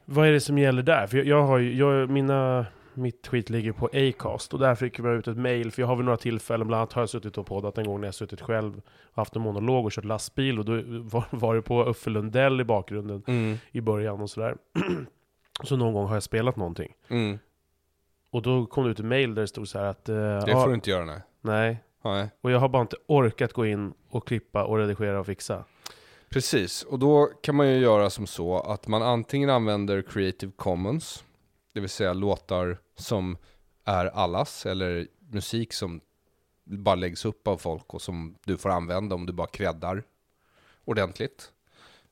Vad 0.05 0.29
är 0.29 0.33
det 0.33 0.41
som 0.41 0.59
gäller 0.59 0.83
där? 0.83 1.07
För 1.07 1.17
jag, 1.17 1.27
jag 1.27 1.43
har 1.43 1.59
ju, 1.59 1.75
jag, 1.77 2.11
mina, 2.11 2.67
mitt 2.95 3.27
skit 3.27 3.51
ligger 3.51 3.73
på 3.73 3.89
Acast 3.93 4.55
och 4.55 4.59
där 4.61 4.75
fick 4.75 4.99
jag 4.99 5.15
ut 5.15 5.29
ett 5.29 5.37
mail. 5.37 5.71
För 5.73 5.83
jag 5.83 5.87
har 5.87 5.97
vid 5.97 6.05
några 6.05 6.17
tillfällen, 6.17 6.67
bland 6.67 6.79
annat 6.79 6.93
har 6.93 7.03
jag 7.03 7.09
suttit 7.09 7.39
och 7.39 7.47
poddat 7.47 7.79
en 7.79 7.85
gång 7.87 8.01
när 8.01 8.09
jag 8.09 8.15
suttit 8.15 8.41
själv 8.41 8.83
haft 9.13 9.37
en 9.37 9.43
monolog 9.43 9.85
och 9.85 9.93
kört 9.93 10.05
lastbil 10.05 10.59
och 10.59 10.65
då 10.65 10.73
var, 10.87 11.25
var 11.31 11.55
det 11.55 11.63
på 11.63 11.85
Uffe 11.85 12.11
Lundell 12.11 12.61
i 12.61 12.65
bakgrunden 12.65 13.23
Mm, 13.27 13.57
i 13.73 13.81
början 13.81 14.21
och 14.21 14.31
sådär. 14.31 14.57
så 15.65 15.77
någon 15.77 15.93
gång 15.93 16.07
har 16.07 16.15
jag 16.17 16.23
spelat 16.23 16.57
någonting. 16.57 16.93
mm. 17.09 17.39
Och 18.33 18.43
då 18.43 18.67
kom 18.67 18.85
det 18.85 18.91
ut 18.91 18.99
ett 18.99 19.05
mail 19.05 19.35
där 19.35 19.43
det 19.43 19.49
stod 19.49 19.69
så 19.69 19.79
här 19.79 19.87
att... 19.87 20.09
eh, 20.09 20.15
Det 20.17 20.53
får 20.53 20.69
du 20.69 20.75
inte 20.75 20.91
göra, 20.91 21.05
nej. 21.05 21.21
Nej. 21.41 21.83
nej. 22.05 22.31
Och 22.41 22.51
jag 22.51 22.59
har 22.59 22.69
bara 22.69 22.83
inte 22.83 22.97
orkat 23.07 23.53
gå 23.53 23.67
in 23.67 23.95
och 24.09 24.27
klippa 24.29 24.65
och 24.65 24.79
redigera 24.79 25.21
och 25.21 25.27
fixa. 25.27 25.65
Precis, 26.29 26.83
och 26.83 26.99
då 26.99 27.27
kan 27.43 27.55
man 27.55 27.69
ju 27.69 27.79
göra 27.79 28.11
som 28.11 28.27
så 28.27 28.59
att 28.61 28.87
man 28.87 29.03
antingen 29.03 29.51
använder 29.51 30.03
Creative 30.03 30.53
Commons, 30.57 31.25
det 31.73 31.81
vill 31.81 31.89
säga 31.91 32.13
låtar 32.13 32.79
som 32.97 33.37
är 33.85 34.07
allas, 34.07 34.67
eller 34.67 35.07
musik 35.31 35.73
som 35.73 36.01
bara 36.65 36.95
läggs 36.95 37.25
upp 37.25 37.49
av 37.49 37.57
folk 37.57 37.95
och 37.95 38.03
som 38.03 38.37
du 38.45 38.57
får 38.57 38.69
använda 38.71 39.15
om 39.15 39.27
du 39.27 39.33
bara 39.33 39.47
creddar 39.47 40.03
ordentligt. 40.85 41.53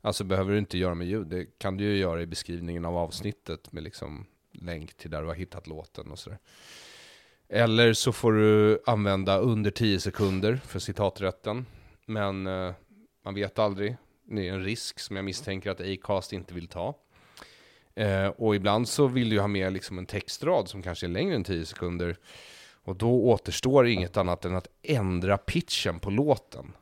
Alltså 0.01 0.25
behöver 0.25 0.53
du 0.53 0.59
inte 0.59 0.79
göra 0.79 0.95
med 0.95 1.07
ljud, 1.07 1.27
det 1.27 1.59
kan 1.59 1.77
du 1.77 1.85
ju 1.85 1.97
göra 1.97 2.23
i 2.23 2.27
beskrivningen 2.27 2.85
av 2.85 2.97
avsnittet 2.97 3.73
med 3.73 3.83
liksom 3.83 4.27
länk 4.61 4.95
till 4.95 5.11
där 5.11 5.23
du 5.23 5.29
har 5.29 5.35
hittat 5.35 5.67
låten 5.67 6.11
och 6.11 6.19
sådär. 6.19 6.39
Eller 7.49 7.93
så 7.93 8.13
får 8.13 8.33
du 8.33 8.83
använda 8.87 9.39
under 9.39 9.71
10 9.71 10.01
sekunder 10.01 10.61
för 10.67 10.79
citaträtten. 10.79 11.67
Men 12.07 12.47
eh, 12.47 12.73
man 13.25 13.35
vet 13.35 13.59
aldrig. 13.59 13.97
Det 14.25 14.49
är 14.49 14.53
en 14.53 14.65
risk 14.65 14.99
som 15.01 15.17
jag 15.17 15.25
misstänker 15.25 15.71
att 15.71 15.81
Acast 15.81 16.33
inte 16.33 16.55
vill 16.55 16.69
ta. 16.69 16.95
Eh, 17.95 18.27
och 18.27 18.57
ibland 18.57 18.89
så 18.89 19.07
vill 19.07 19.31
du 19.31 19.41
ha 19.41 19.49
med 19.49 19.73
liksom 19.73 19.99
en 19.99 20.07
textrad 20.07 20.69
som 20.69 20.83
kanske 20.83 21.07
är 21.07 21.09
längre 21.09 21.35
än 21.35 21.45
10 21.45 21.67
sekunder. 21.67 22.17
Och 22.83 22.97
då 22.97 23.25
återstår 23.25 23.87
inget 23.87 24.17
annat 24.17 24.45
än 24.45 24.57
att 24.57 24.69
ändra 24.83 25.39
pitchen 25.39 26.01
på 26.01 26.11
låten. 26.11 26.73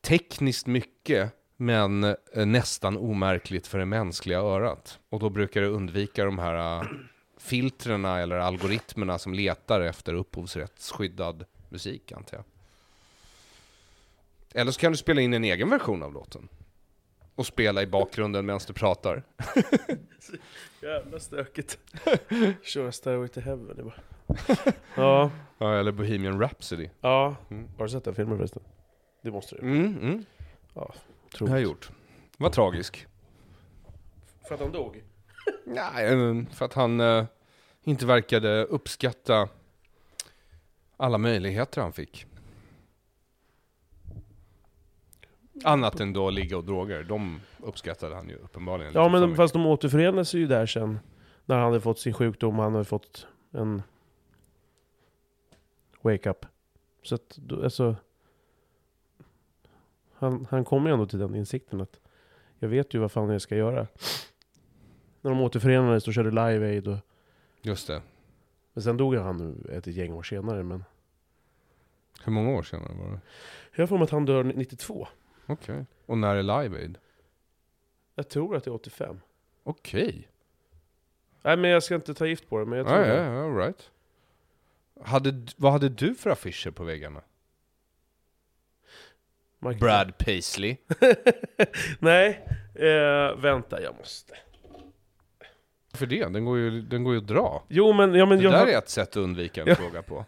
Tekniskt 0.00 0.66
mycket, 0.66 1.32
men 1.56 2.04
eh, 2.04 2.46
nästan 2.46 2.96
omärkligt 2.96 3.66
för 3.66 3.78
det 3.78 3.84
mänskliga 3.84 4.38
örat. 4.38 4.98
Och 5.08 5.20
då 5.20 5.30
brukar 5.30 5.60
du 5.60 5.66
undvika 5.66 6.24
de 6.24 6.38
här 6.38 6.80
eh, 6.82 6.88
filtrerna 7.38 8.20
eller 8.20 8.36
algoritmerna 8.36 9.18
som 9.18 9.34
letar 9.34 9.80
efter 9.80 10.14
upphovsrättsskyddad 10.14 11.44
musik, 11.68 12.12
antar 12.12 12.36
jag. 12.36 12.44
Eller 14.60 14.72
så 14.72 14.80
kan 14.80 14.92
du 14.92 14.98
spela 14.98 15.20
in 15.20 15.34
en 15.34 15.44
egen 15.44 15.70
version 15.70 16.02
av 16.02 16.12
låten. 16.12 16.48
Och 17.34 17.46
spela 17.46 17.82
i 17.82 17.86
bakgrunden 17.86 18.46
medan 18.46 18.60
du 18.66 18.72
pratar. 18.72 19.22
Jävla 20.82 21.20
stökigt. 21.20 21.78
Köra 22.62 22.92
Stairway 22.92 23.28
to 23.28 23.40
Heaven. 23.40 23.76
Det 23.76 23.82
bara. 23.82 23.94
ja, 24.94 25.30
Ja, 25.58 25.78
eller 25.78 25.92
Bohemian 25.92 26.40
Rhapsody. 26.40 26.88
ja. 27.00 27.36
Mm. 27.50 27.68
Har 27.78 27.84
du 27.84 27.90
sett 27.90 28.04
den 28.04 28.14
filmen 28.14 28.36
förresten? 28.36 28.62
Det 29.22 29.30
måste 29.30 29.56
du. 29.56 29.62
Mm, 29.62 29.98
mm. 29.98 30.24
Det 31.38 31.50
har 31.50 31.56
jag 31.56 31.62
gjort. 31.62 31.90
Vad 32.38 32.52
tragisk. 32.52 33.06
För 34.48 34.54
att 34.54 34.60
han 34.60 34.72
dog? 34.72 35.02
Nej, 35.64 36.06
eh, 36.06 36.44
för 36.52 36.64
att 36.64 36.74
han 36.74 37.00
eh, 37.00 37.24
inte 37.82 38.06
verkade 38.06 38.64
uppskatta 38.64 39.48
alla 40.96 41.18
möjligheter 41.18 41.80
han 41.80 41.92
fick. 41.92 42.26
Annat 45.64 46.00
än 46.00 46.12
då 46.12 46.30
ligga 46.30 46.56
och 46.56 46.64
droger. 46.64 47.02
De 47.02 47.40
uppskattade 47.58 48.14
han 48.14 48.28
ju 48.28 48.36
uppenbarligen. 48.36 48.92
Ja 48.94 49.08
men 49.08 49.36
fast 49.36 49.52
de 49.52 49.66
återförenades 49.66 50.34
ju 50.34 50.46
där 50.46 50.66
sen. 50.66 50.98
När 51.44 51.56
han 51.56 51.64
hade 51.64 51.80
fått 51.80 51.98
sin 51.98 52.12
sjukdom, 52.12 52.58
han 52.58 52.72
hade 52.72 52.84
fått 52.84 53.26
en 53.50 53.82
wake-up. 56.02 56.46
Så 57.02 57.14
att, 57.14 57.38
alltså... 57.62 57.96
Han, 60.24 60.46
han 60.50 60.64
kom 60.64 60.86
ju 60.86 60.92
ändå 60.92 61.06
till 61.06 61.18
den 61.18 61.34
insikten 61.34 61.80
att 61.80 62.00
jag 62.58 62.68
vet 62.68 62.94
ju 62.94 62.98
vad 62.98 63.12
fan 63.12 63.30
jag 63.30 63.42
ska 63.42 63.56
göra. 63.56 63.86
När 65.20 65.30
de 65.30 65.40
återförenades 65.40 66.08
och 66.08 66.14
körde 66.14 66.30
Live 66.30 66.66
Aid 66.66 66.88
och... 66.88 66.98
Just 67.62 67.86
det. 67.86 68.02
Men 68.72 68.82
sen 68.82 68.96
dog 68.96 69.14
han 69.14 69.64
ett 69.72 69.86
gäng 69.86 70.12
år 70.12 70.22
senare 70.22 70.62
men... 70.62 70.84
Hur 72.24 72.32
många 72.32 72.50
år 72.50 72.62
senare 72.62 72.94
var 72.94 73.10
det? 73.10 73.20
Jag 73.74 73.88
för 73.88 73.96
mig 73.96 74.04
att 74.04 74.10
han 74.10 74.24
dör 74.24 74.44
92. 74.44 75.08
Okej. 75.46 75.86
Och 76.06 76.18
när 76.18 76.36
är 76.36 76.42
Live 76.42 76.78
Aid? 76.78 76.98
Jag 78.14 78.28
tror 78.28 78.56
att 78.56 78.64
det 78.64 78.70
är 78.70 78.74
85. 78.74 79.20
Okej. 79.62 80.28
Nej 81.42 81.56
men 81.56 81.70
jag 81.70 81.82
ska 81.82 81.94
inte 81.94 82.14
ta 82.14 82.26
gift 82.26 82.48
på 82.48 82.58
det, 82.58 82.66
men 82.66 82.78
jag 82.78 82.86
tror 82.86 82.98
ja, 83.00 83.06
det. 83.06 83.22
ja, 83.22 83.44
all 83.44 83.56
right. 83.56 83.90
Hade, 85.02 85.46
vad 85.56 85.72
hade 85.72 85.88
du 85.88 86.14
för 86.14 86.30
affischer 86.30 86.70
på 86.70 86.84
väggarna? 86.84 87.22
Michael 89.64 89.78
Brad 89.80 90.18
Paisley. 90.18 90.76
Nej, 91.98 92.46
eh, 92.74 93.36
vänta 93.40 93.82
jag 93.82 93.94
måste. 93.98 94.34
För 95.94 96.06
det, 96.06 96.24
den 96.32 96.44
går 96.44 96.58
ju, 96.58 96.82
den 96.82 97.04
går 97.04 97.12
ju 97.14 97.18
att 97.18 97.26
dra. 97.26 97.62
Jo 97.68 97.92
men, 97.92 98.14
ja 98.14 98.26
men 98.26 98.38
Det 98.38 98.44
jag 98.44 98.52
där 98.52 98.58
har- 98.58 98.66
är 98.66 98.78
ett 98.78 98.88
sätt 98.88 99.08
att 99.08 99.16
undvika 99.16 99.60
en 99.62 99.68
Ja. 99.68 99.74
fråga 99.74 100.02
på. 100.02 100.24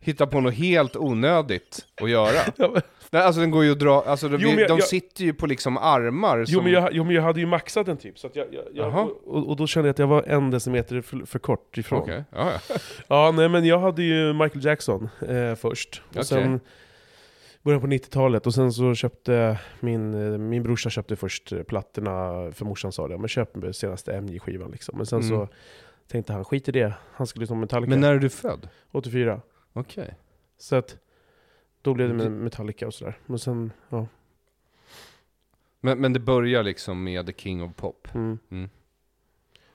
Hitta 0.00 0.26
på 0.26 0.40
något 0.40 0.54
helt 0.54 0.96
onödigt 0.96 1.78
att 2.02 2.10
göra. 2.10 2.40
Ja, 2.56 2.70
men- 2.72 2.82
Nej, 3.10 3.22
alltså 3.22 3.40
den 3.40 3.50
går 3.50 3.64
ju 3.64 3.72
att 3.72 3.78
dra, 3.78 4.02
alltså 4.06 4.28
de, 4.28 4.36
Jo, 4.40 4.48
jag- 4.48 4.68
de 4.68 4.78
jag- 4.78 4.82
sitter 4.82 5.24
ju 5.24 5.34
på 5.34 5.46
liksom 5.46 5.76
armar 5.78 6.44
som... 6.44 6.54
Jo 6.54 6.62
men, 6.62 6.72
jag, 6.72 6.88
jo 6.92 7.04
men 7.04 7.14
jag 7.14 7.22
hade 7.22 7.40
ju 7.40 7.46
maxat 7.46 7.86
den 7.86 7.96
typ, 7.96 8.18
så 8.18 8.26
att 8.26 8.36
jag, 8.36 8.46
jag, 8.74 9.10
och, 9.26 9.48
och 9.48 9.56
då 9.56 9.66
kände 9.66 9.88
jag 9.88 9.92
att 9.94 9.98
jag 9.98 10.06
var 10.06 10.22
en 10.22 10.50
decimeter 10.50 11.00
för, 11.00 11.26
för 11.26 11.38
kort 11.38 11.78
ifrån. 11.78 12.00
Okej, 12.02 12.24
ja, 12.30 12.52
ja. 12.68 12.74
Ja, 13.08 13.30
nej 13.36 13.48
men 13.48 13.64
jag 13.64 13.78
hade 13.78 14.02
ju 14.02 14.32
Michael 14.32 14.64
Jackson 14.64 15.08
eh, 15.28 15.54
först. 15.54 16.02
Och 16.08 16.10
Okej. 16.10 16.24
sen 16.24 16.60
början 17.62 17.80
på 17.80 17.86
90-talet, 17.86 18.46
och 18.46 18.54
sen 18.54 18.72
så 18.72 18.94
köpte 18.94 19.60
min, 19.80 20.14
eh, 20.14 20.38
min 20.38 20.62
brorsa 20.62 20.90
köpte 20.90 21.16
först 21.16 21.52
eh, 21.52 21.62
plattorna, 21.62 22.10
för 22.52 22.64
morsan 22.64 22.92
sa 22.92 23.08
det, 23.08 23.18
men 23.18 23.28
köp 23.28 23.48
senaste 23.72 24.20
MJ-skivan 24.20 24.70
liksom. 24.70 24.96
Men 24.96 25.06
sen 25.06 25.20
Mm. 25.20 25.28
så 25.30 25.48
tänkte 26.06 26.32
han, 26.32 26.44
skit 26.44 26.68
i 26.68 26.72
det, 26.72 26.94
han 27.12 27.26
skulle 27.26 27.46
på 27.46 27.54
Metallica. 27.54 27.90
Men 27.90 28.00
när 28.00 28.14
är 28.14 28.18
du 28.18 28.28
född? 28.30 28.68
84. 28.90 29.40
Okej. 29.72 30.14
Så 30.58 30.76
att 30.76 30.98
då 31.82 31.94
blev 31.94 32.08
det 32.08 32.14
med 32.14 32.32
Metallica 32.32 32.86
och 32.86 32.94
sådär. 32.94 33.18
Men 33.26 33.38
sen, 33.38 33.72
ja. 33.88 34.06
Men, 35.80 36.00
men 36.00 36.12
det 36.12 36.20
börjar 36.20 36.62
liksom 36.62 37.04
med 37.04 37.26
The 37.26 37.32
King 37.32 37.62
of 37.62 37.74
Pop. 37.76 38.08
Mm. 38.14 38.38
Mm. 38.50 38.70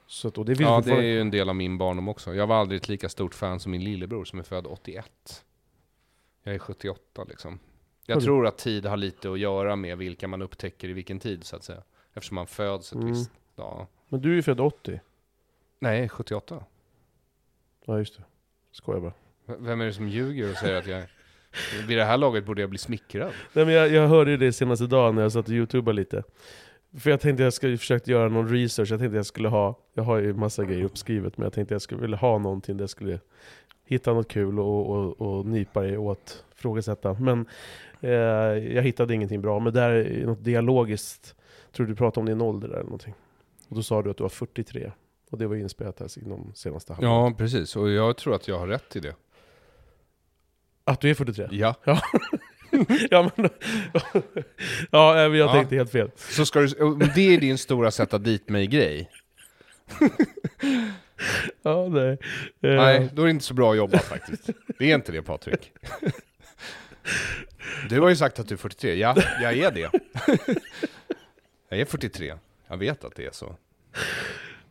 Så 0.07 0.27
att, 0.27 0.37
och 0.37 0.45
det 0.45 0.53
vill 0.53 0.67
Ja, 0.67 0.81
det 0.85 0.91
är 0.91 1.01
ju 1.01 1.21
en 1.21 1.31
del 1.31 1.49
av 1.49 1.55
min 1.55 1.77
barndom 1.77 2.07
också. 2.07 2.35
Jag 2.35 2.47
var 2.47 2.55
aldrig 2.55 2.81
ett 2.81 2.89
lika 2.89 3.09
stort 3.09 3.35
fan 3.35 3.59
som 3.59 3.71
min 3.71 3.83
lillebror 3.83 4.25
som 4.25 4.39
är 4.39 4.43
född 4.43 4.67
81. 4.67 5.45
Jag 6.43 6.55
är 6.55 6.59
78 6.59 7.23
liksom. 7.23 7.59
Jag 8.09 8.23
tror 8.23 8.47
att 8.47 8.57
tid 8.57 8.85
har 8.85 8.97
lite 8.97 9.31
att 9.31 9.39
göra 9.39 9.75
med 9.75 9.97
vilka 9.97 10.27
man 10.27 10.41
upptäcker 10.41 10.89
i 10.89 10.93
vilken 10.93 11.19
tid 11.19 11.43
så 11.43 11.55
att 11.55 11.63
säga. 11.63 11.83
Eftersom 12.13 12.35
man 12.35 12.47
föds 12.47 12.91
ett 12.91 12.95
Mm. 12.95 13.07
visst... 13.07 13.31
Ja. 13.55 13.87
Men 14.09 14.21
du 14.21 14.31
är 14.31 14.35
ju 14.35 14.41
född 14.41 14.59
80. 14.59 14.99
Nej, 15.79 16.09
78. 16.09 16.63
Ja 17.85 17.97
just 17.97 18.17
det. 18.17 18.23
Skojar 18.71 18.99
bara. 19.01 19.13
V- 19.45 19.55
Vem 19.59 19.81
är 19.81 19.85
det 19.85 19.93
som 19.93 20.07
ljuger 20.09 20.51
och 20.51 20.57
säger 20.57 20.77
att 20.79 20.87
jag... 20.87 21.03
Vid 21.87 21.97
det 21.97 22.03
här 22.05 22.17
laget 22.17 22.45
borde 22.45 22.61
jag 22.61 22.69
bli 22.69 22.79
smickrad. 22.79 23.31
Nej 23.53 23.65
men 23.65 23.73
jag, 23.73 23.89
jag 23.91 24.07
hörde 24.07 24.31
ju 24.31 24.37
det 24.37 24.53
senaste 24.53 24.87
dagen 24.87 25.15
när 25.15 25.21
jag 25.21 25.31
satt 25.31 25.45
och 25.47 25.53
youtubade 25.53 25.95
lite. 25.95 26.23
För 26.97 27.09
jag 27.09 27.19
tänkte 27.19 27.43
jag 27.43 27.53
skulle 27.53 27.77
försöka 27.77 28.11
göra 28.11 28.29
någon 28.29 28.49
research, 28.49 28.91
jag 28.91 28.99
tänkte 28.99 29.17
jag 29.17 29.25
skulle 29.25 29.47
ha, 29.47 29.79
jag 29.93 30.03
har 30.03 30.17
ju 30.17 30.33
massa 30.33 30.65
grejer 30.65 30.83
uppskrivet, 30.83 31.37
men 31.37 31.43
jag 31.43 31.53
tänkte 31.53 31.73
jag 31.73 31.81
skulle 31.81 32.01
vilja 32.01 32.17
ha 32.17 32.37
någonting 32.37 32.77
där 32.77 32.83
jag 32.83 32.89
skulle 32.89 33.19
hitta 33.85 34.13
något 34.13 34.27
kul 34.27 34.59
och, 34.59 34.89
och, 34.89 35.21
och 35.21 35.45
nypa 35.45 35.81
det 35.81 35.97
åt, 35.97 36.45
frågasätta. 36.55 37.13
Men 37.13 37.45
eh, 38.01 38.11
jag 38.75 38.83
hittade 38.83 39.13
ingenting 39.13 39.41
bra, 39.41 39.59
men 39.59 39.73
där 39.73 39.89
är 39.89 40.25
något 40.25 40.43
dialogiskt, 40.43 41.35
tror 41.71 41.85
du 41.85 41.95
pratade 41.95 42.19
om 42.19 42.25
din 42.25 42.41
ålder 42.41 42.67
där 42.67 42.75
eller 42.75 42.83
någonting. 42.83 43.13
Och 43.69 43.75
då 43.75 43.83
sa 43.83 44.01
du 44.01 44.09
att 44.09 44.17
du 44.17 44.23
var 44.23 44.29
43. 44.29 44.91
Och 45.31 45.37
det 45.37 45.47
var 45.47 45.55
inspelat 45.55 45.99
här 45.99 46.19
inom 46.23 46.51
senaste 46.55 46.93
halvåret. 46.93 47.11
Ja, 47.11 47.33
precis. 47.37 47.75
Och 47.75 47.89
jag 47.89 48.17
tror 48.17 48.35
att 48.35 48.47
jag 48.47 48.59
har 48.59 48.67
rätt 48.67 48.95
i 48.95 48.99
det. 48.99 49.15
Att 50.83 51.01
du 51.01 51.09
är 51.09 51.13
43? 51.13 51.47
Ja. 51.51 51.75
ja, 51.83 52.01
men, 53.35 53.49
ja, 54.91 55.13
men 55.13 55.33
jag 55.33 55.35
Ja. 55.35 55.53
tänkte 55.53 55.75
helt 55.75 55.91
fel. 55.91 56.11
Så 56.15 56.45
ska 56.45 56.59
du, 56.59 56.67
det 57.15 57.33
är 57.35 57.39
din 57.39 57.57
stora 57.57 57.91
sätta 57.91 58.17
dit 58.17 58.49
mig-grej. 58.49 59.09
Ja, 61.61 61.87
nej. 61.89 62.09
Eh, 62.61 62.75
Nej, 62.75 63.09
då 63.13 63.21
är 63.21 63.25
det 63.25 63.31
inte 63.31 63.45
så 63.45 63.53
bra 63.53 63.75
jobbat 63.75 64.03
faktiskt. 64.03 64.49
Det 64.79 64.91
är 64.91 64.95
inte 64.95 65.11
det 65.11 65.21
Patrik. 65.21 65.71
Du 67.89 67.99
har 68.01 68.09
ju 68.09 68.15
sagt 68.15 68.39
att 68.39 68.47
du 68.47 68.53
är 68.55 68.57
43. 68.57 68.95
Ja, 68.95 69.15
jag 69.41 69.57
är 69.57 69.71
det. 69.71 69.89
Jag 71.69 71.79
är 71.79 71.85
43. 71.85 72.33
Jag 72.67 72.77
vet 72.77 73.03
att 73.03 73.15
det 73.15 73.25
är 73.25 73.31
så. 73.31 73.55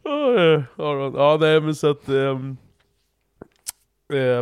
Ja, 0.02 0.34
eh. 0.54 0.62
Ja, 0.76 1.36
nej 1.40 1.60
men 1.60 1.74
så 1.74 1.90
att... 1.90 2.08
eh, 2.08 2.40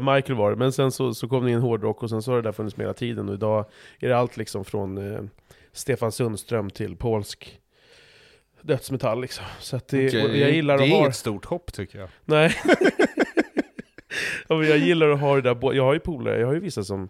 Michael 0.02 0.35
var 0.35 0.50
det, 0.50 0.56
men 0.56 0.73
sen 0.73 0.92
så, 0.92 1.14
så 1.14 1.28
kom 1.28 1.44
det 1.44 1.50
in 1.50 1.59
hårdrock 1.59 2.02
och 2.02 2.11
sen 2.11 2.23
så 2.23 2.30
har 2.30 2.37
det 2.37 2.42
där 2.42 2.52
funnits 2.52 2.76
med 2.76 2.85
hela 2.85 2.94
tiden 2.94 3.28
och 3.28 3.35
idag 3.35 3.64
är 3.99 4.09
det 4.09 4.16
allt 4.16 4.37
liksom 4.37 4.64
från 4.64 5.12
eh, 5.12 5.23
Stefan 5.73 6.12
Sundström 6.12 6.71
till 6.71 6.97
polsk 6.97 7.61
dödsmetall 8.62 9.21
liksom. 9.21 9.44
Så 9.61 9.76
att 9.76 9.88
det, 9.88 10.25
och 10.25 10.37
jag 10.37 10.50
gillar 10.50 10.78
det 10.78 10.85
är 10.85 10.90
ha... 10.90 10.99
inget 10.99 11.16
stort 11.16 11.44
hopp 11.44 11.73
tycker 11.73 11.99
jag. 11.99 12.09
Nej. 12.25 12.56
ja, 14.49 14.64
jag 14.64 14.78
gillar 14.78 15.11
att 15.11 15.21
ha 15.21 15.35
det 15.35 15.42
där, 15.42 15.75
jag 15.75 15.85
har 15.85 15.94
ju 15.94 16.00
polare, 16.00 16.40
jag 16.40 16.47
har 16.47 16.54
ju 16.54 16.61
vissa 16.61 16.85
som 16.85 17.02
eh, 17.02 17.09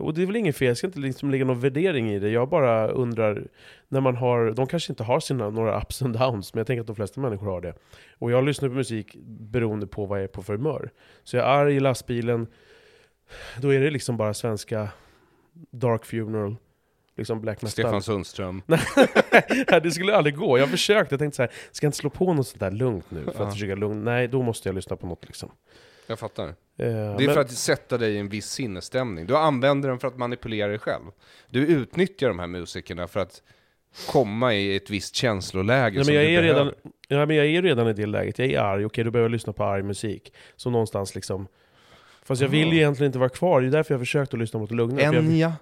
och 0.00 0.14
det 0.14 0.22
är 0.22 0.26
väl 0.26 0.36
inget 0.36 0.56
fel, 0.56 0.68
jag 0.68 0.76
ska 0.76 0.86
inte 0.86 0.98
liksom 0.98 1.30
lägga 1.30 1.44
någon 1.44 1.60
värdering 1.60 2.10
i 2.10 2.18
det. 2.18 2.28
Jag 2.30 2.48
bara 2.48 2.88
undrar, 2.88 3.46
när 3.88 4.00
man 4.00 4.16
har, 4.16 4.50
de 4.50 4.66
kanske 4.66 4.92
inte 4.92 5.02
har 5.02 5.20
sina, 5.20 5.50
några 5.50 5.80
ups 5.80 6.02
and 6.02 6.18
downs, 6.18 6.54
men 6.54 6.58
jag 6.60 6.66
tänker 6.66 6.80
att 6.80 6.86
de 6.86 6.96
flesta 6.96 7.20
människor 7.20 7.46
har 7.46 7.60
det. 7.60 7.74
Och 8.18 8.30
jag 8.30 8.44
lyssnar 8.44 8.68
på 8.68 8.74
musik 8.74 9.16
beroende 9.26 9.86
på 9.86 10.06
vad 10.06 10.18
jag 10.18 10.24
är 10.24 10.28
på 10.28 10.42
för 10.42 10.52
humör. 10.56 10.90
Så 11.24 11.36
jag 11.36 11.44
är 11.46 11.48
arg 11.48 11.76
i 11.76 11.80
lastbilen, 11.80 12.46
då 13.60 13.74
är 13.74 13.80
det 13.80 13.90
liksom 13.90 14.16
bara 14.16 14.34
svenska 14.34 14.88
Dark 15.70 16.04
Funeral, 16.04 16.56
liksom 17.16 17.40
Black 17.40 17.56
Metal. 17.62 17.70
Stefan 17.70 18.02
Sundström. 18.02 18.62
Nej, 18.66 19.80
det 19.82 19.90
skulle 19.90 20.16
aldrig 20.16 20.36
gå. 20.36 20.58
Jag 20.58 20.68
försökte, 20.68 21.12
jag 21.12 21.18
tänkte 21.20 21.36
så 21.36 21.42
här, 21.42 21.50
ska 21.72 21.84
jag 21.84 21.88
inte 21.88 21.98
slå 21.98 22.10
på 22.10 22.32
något 22.34 22.46
sånt 22.48 22.60
där 22.60 22.70
lugnt 22.70 23.10
nu? 23.10 23.24
För 23.24 23.32
Ja. 23.38 23.46
att 23.46 23.52
försöka 23.52 23.74
lugna, 23.74 24.10
nej 24.10 24.28
då 24.28 24.42
måste 24.42 24.68
jag 24.68 24.74
lyssna 24.76 24.96
på 24.96 25.06
något 25.06 25.24
liksom. 25.26 25.50
Jag 26.06 26.18
fattar. 26.18 26.48
Eh, 26.48 26.54
Det 26.76 26.84
är 26.84 27.16
men- 27.26 27.34
för 27.34 27.40
att 27.40 27.50
sätta 27.50 27.98
dig 27.98 28.14
i 28.14 28.18
en 28.18 28.28
viss 28.28 28.46
sinnesstämning. 28.46 29.26
Du 29.26 29.36
använder 29.36 29.88
den 29.88 29.98
för 29.98 30.08
att 30.08 30.18
manipulera 30.18 30.68
dig 30.68 30.78
själv. 30.78 31.02
Du 31.50 31.66
utnyttjar 31.66 32.28
de 32.28 32.38
här 32.38 32.46
musikerna 32.46 33.06
för 33.08 33.20
att 33.20 33.42
komma 34.10 34.54
i 34.54 34.76
ett 34.76 34.90
visst 34.90 35.14
känsloläge 35.16 35.96
Nej, 35.96 36.04
som 36.04 36.14
men 36.14 36.22
jag 36.24 36.30
du 36.32 36.36
är 36.36 36.42
behöver. 36.42 36.60
redan, 36.64 36.74
ja, 37.08 37.26
men 37.26 37.36
jag 37.36 37.46
är 37.46 37.62
redan 37.62 37.88
i 37.88 37.92
det 37.92 38.06
läget, 38.06 38.38
jag 38.38 38.48
är 38.50 38.58
arg, 38.58 38.84
okej 38.86 39.04
då 39.04 39.10
behöver 39.10 39.24
jag 39.28 39.32
lyssna 39.32 39.52
på 39.52 39.64
arg 39.64 39.82
musik. 39.82 40.32
Så 40.56 40.70
någonstans 40.70 41.14
liksom 41.14 41.48
Fast 42.24 42.42
jag 42.42 42.48
vill 42.48 42.68
ju 42.72 42.76
egentligen 42.76 43.08
inte 43.08 43.18
vara 43.18 43.28
kvar, 43.28 43.60
det 43.60 43.66
är 43.66 43.70
därför 43.70 43.94
jag 43.94 44.00
försökt 44.00 44.34
att 44.34 44.40
lyssna 44.40 44.60
mot 44.60 44.70
jag- 44.70 45.00
Enya. 45.00 45.52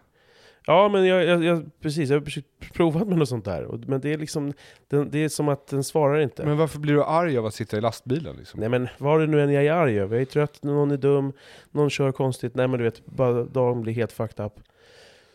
Ja 0.66 0.88
men 0.88 1.06
jag, 1.06 1.24
jag, 1.24 1.44
jag, 1.44 1.70
precis, 1.80 2.10
jag 2.10 2.16
har 2.18 2.24
försökt 2.24 2.46
provat 2.72 3.08
med 3.08 3.18
något 3.18 3.28
sånt 3.28 3.44
där. 3.44 3.64
Och- 3.64 3.80
Men 3.88 4.00
det 4.00 4.12
är 4.12 4.18
liksom, 4.18 4.52
den, 4.88 5.10
det 5.10 5.18
är 5.18 5.28
som 5.28 5.48
att 5.48 5.66
den 5.66 5.84
svarar 5.84 6.20
inte. 6.20 6.44
Men 6.46 6.56
varför 6.56 6.78
blir 6.78 6.94
du 6.94 7.04
arg 7.04 7.38
av 7.38 7.46
att 7.46 7.54
sitta 7.54 7.76
i 7.78 7.80
lastbilen 7.80 8.36
liksom? 8.36 8.60
Nej 8.60 8.68
men 8.68 8.88
vad 8.98 9.20
det 9.20 9.26
nu 9.26 9.42
än 9.42 9.52
jag 9.52 9.64
är 9.64 9.72
arg 9.72 10.00
över, 10.00 10.16
jag 10.16 10.20
är 10.22 10.26
trött, 10.26 10.62
någon 10.62 10.90
är 10.90 10.96
dum, 10.96 11.32
någon 11.70 11.90
kör 11.90 12.12
konstigt, 12.12 12.54
nej 12.54 12.68
men 12.68 12.78
du 12.78 12.84
vet, 12.84 13.06
bara 13.06 13.44
dagen 13.44 13.82
blir 13.82 13.92
helt 13.92 14.12
fucked 14.12 14.46
up. 14.46 14.52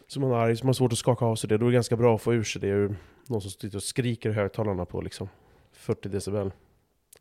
Så 0.08 0.20
man 0.20 0.32
är 0.32 0.36
arg, 0.36 0.56
så 0.56 0.64
man 0.66 0.70
har 0.70 0.74
svårt 0.74 0.92
att 0.92 0.98
skaka 0.98 1.26
av 1.26 1.36
sig 1.36 1.48
det, 1.50 1.58
då 1.58 1.66
är 1.66 1.70
det 1.70 1.74
ganska 1.74 1.96
bra 1.96 2.16
att 2.16 2.22
få 2.22 2.34
ur 2.34 2.44
sig 2.44 2.62
det 2.62 2.68
ur 2.68 2.96
någon 3.28 3.42
som 3.42 3.52
sitter 3.52 3.78
och 3.78 3.84
skriker 3.84 4.30
i 4.30 4.34
högtalarna 4.34 4.86
på 4.86 5.02
liksom 5.02 5.30
40 5.74 6.10
decibel. 6.10 6.52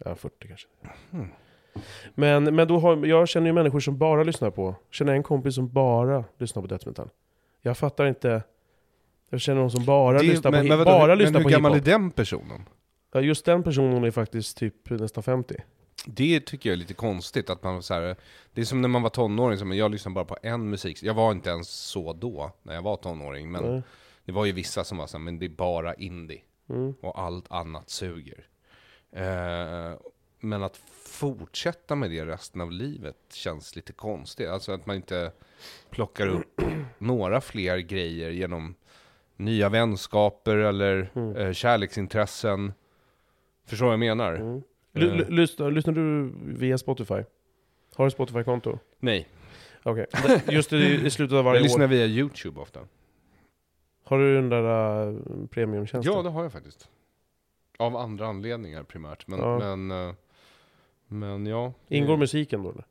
Ja, 0.05 0.15
40 0.15 0.49
kanske. 0.49 0.69
Hmm. 1.11 1.29
Men, 2.15 2.55
men 2.55 2.69
då 2.69 2.79
har, 2.79 3.07
jag 3.07 3.29
känner 3.29 3.47
ju 3.47 3.53
människor 3.53 3.81
som 3.81 3.99
bara 3.99 4.23
lyssnar 4.23 4.51
på, 4.51 4.75
känner 4.91 5.13
en 5.13 5.23
kompis 5.23 5.55
som 5.55 5.69
bara 5.69 6.25
lyssnar 6.39 6.63
på 6.63 6.69
dödsmetall. 6.69 7.09
Jag 7.67 7.79
fattar 7.79 8.07
inte, 8.07 8.43
jag 9.31 9.41
känner 9.41 9.61
någon 9.61 9.71
som 9.71 9.85
bara 9.85 10.19
Det- 10.19 10.25
lyssnar 10.25 10.51
på, 10.51 10.57
men, 10.57 10.67
hi- 10.67 10.69
men 10.77 10.85
bara 10.85 11.07
men 11.07 11.19
lyssnar 11.19 11.39
hur 11.41 11.45
på 11.45 11.51
gammal 11.51 11.75
är 11.75 11.81
den 11.81 12.11
personen? 12.11 12.63
Ja, 13.13 13.21
just 13.21 13.45
den 13.45 13.63
personen 13.63 14.05
är 14.05 14.11
faktiskt 14.11 14.57
typ 14.57 14.91
nästan 14.91 15.23
50. 15.23 15.55
Det 16.07 16.41
tycker 16.41 16.69
jag 16.71 16.73
är 16.75 16.79
lite 16.79 16.95
konstigt, 16.95 17.51
att 17.51 17.63
man 17.63 17.83
så 17.83 17.95
här, 17.95 18.17
det 18.53 18.61
är 18.61 18.65
som 18.65 18.81
när 18.83 18.89
man 18.89 19.03
var 19.03 19.11
tonåring, 19.11 19.59
som 19.59 19.73
jag 19.73 19.91
lyssnade 19.91 20.15
bara 20.15 20.25
på 20.25 20.37
en 20.43 20.71
musik. 20.71 21.03
Jag 21.03 21.15
var 21.15 21.33
inte 21.33 21.51
ens 21.51 21.69
så 21.69 22.13
då, 22.13 22.53
när 22.63 22.75
jag 22.75 22.83
var 22.83 22.97
tonåring, 22.97 23.51
men 23.53 23.65
Nej. 23.65 23.83
det 24.25 24.33
var 24.33 24.45
ju 24.45 24.53
vissa 24.53 24.85
som 24.85 24.99
var 24.99 25.07
så 25.07 25.17
här, 25.17 25.25
men 25.25 25.39
det 25.39 25.47
är 25.47 25.51
bara 25.51 25.95
indie. 25.95 26.41
Mm. 26.69 26.95
och 27.03 27.21
allt 27.23 27.45
annat 27.53 27.91
suger. 27.91 28.47
Eh, 29.13 29.93
men 30.41 30.63
att 30.63 30.77
fortsätta 31.03 31.95
med 31.95 32.11
det 32.11 32.25
resten 32.27 32.61
av 32.61 32.73
livet 32.73 33.17
känns 33.33 33.77
lite 33.77 33.93
konstigt. 33.93 34.49
Alltså 34.49 34.73
att 34.73 34.87
man 34.87 34.97
inte 34.97 35.33
plockar 35.91 36.27
upp 36.27 36.61
några 36.99 37.41
fler 37.41 37.79
grejer 37.79 38.31
genom 38.31 38.75
nya 39.37 39.69
vänskaper 39.69 40.57
eller 40.57 41.11
Mm. 41.15 41.37
eh, 41.37 41.53
kärleksintressen. 41.53 42.73
Förstår 43.67 43.87
vad 43.87 43.93
jag 43.93 44.01
menar? 44.01 44.35
Mm. 44.35 44.63
L- 44.95 45.11
l- 45.21 45.27
lyssnar, 45.29 45.71
lyssnar 45.71 45.95
du 45.95 46.33
via 46.45 46.79
Spotify? 46.79 47.23
Har 47.95 48.05
du 48.05 48.11
Spotify-konto? 48.11 48.79
Nej, 48.99 49.29
Okej. 49.83 50.07
Det- 50.13 50.53
Just 50.53 50.73
i, 50.73 50.77
i 51.07 51.11
slutet 51.11 51.33
av 51.33 51.37
jag 51.37 51.43
varje 51.45 51.61
lyssnar 51.61 51.85
år. 51.85 51.89
via 51.89 52.07
YouTube 52.07 52.61
ofta. 52.61 52.81
Har 54.05 54.19
du 54.19 54.35
den 54.35 54.49
där 54.49 55.07
uh, 55.09 55.47
premiumtjänsten? 55.47 56.15
Ja, 56.15 56.23
det 56.23 56.31
har 56.31 56.43
jag 56.43 56.53
faktiskt. 56.53 56.89
Av 57.79 57.97
andra 57.97 58.27
anledningar 58.27 58.83
primärt. 58.83 59.27
Men, 59.27 59.39
Ja. 59.39 59.59
men, 59.77 59.91
eh, 60.09 60.15
men 61.09 61.47
ja. 61.47 61.73
Ingår 61.89 62.17
musiken 62.17 62.63
då 62.63 62.71
eller? 62.71 62.85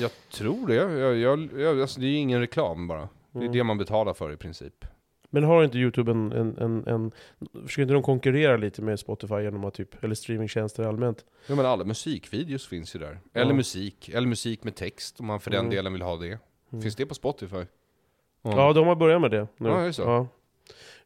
Jag 0.00 0.10
tror 0.32 0.66
det. 0.66 0.74
Jag, 0.74 1.16
jag, 1.16 1.48
jag, 1.60 1.80
alltså 1.80 2.00
det 2.00 2.06
är 2.06 2.10
ju 2.10 2.16
ingen 2.16 2.40
reklam 2.40 2.88
bara. 2.88 3.08
Det 3.30 3.38
är 3.38 3.42
Mm. 3.42 3.52
det 3.52 3.64
man 3.64 3.78
betalar 3.78 4.14
för 4.14 4.32
i 4.32 4.36
princip. 4.36 4.84
Men 5.30 5.44
har 5.44 5.64
inte 5.64 5.78
YouTube 5.78 6.10
en, 6.10 6.32
en, 6.32 6.58
en, 6.58 6.86
en... 6.86 7.12
Försöker 7.66 7.82
inte 7.82 7.94
de 7.94 8.02
konkurrera 8.02 8.56
lite 8.56 8.82
med 8.82 9.00
Spotify 9.00 9.34
genom 9.34 9.64
att 9.64 9.74
typ... 9.74 10.04
Eller 10.04 10.14
streamingtjänster 10.14 10.84
allmänt? 10.84 11.24
Ja 11.46 11.54
men 11.54 11.66
alla 11.66 11.84
musikvideos 11.84 12.66
finns 12.66 12.94
ju 12.96 13.00
där. 13.00 13.20
Eller 13.34 13.50
Ja. 13.50 13.56
musik. 13.56 14.08
Eller 14.08 14.26
musik 14.28 14.64
med 14.64 14.74
text 14.74 15.20
om 15.20 15.26
man 15.26 15.40
för 15.40 15.50
den 15.50 15.60
Mm. 15.60 15.70
delen 15.70 15.92
vill 15.92 16.02
ha 16.02 16.16
det. 16.16 16.38
Mm. 16.72 16.82
Finns 16.82 16.96
det 16.96 17.06
på 17.06 17.14
Spotify? 17.14 17.64
Ja, 18.42 18.72
de 18.72 18.86
har 18.86 18.96
börjat 18.96 19.20
med 19.20 19.30
det 19.30 19.46
nu. 19.56 19.68
Ja, 19.68 19.80
är 19.80 19.86
det 19.86 19.92
så? 19.92 20.02
Ja. 20.02 20.26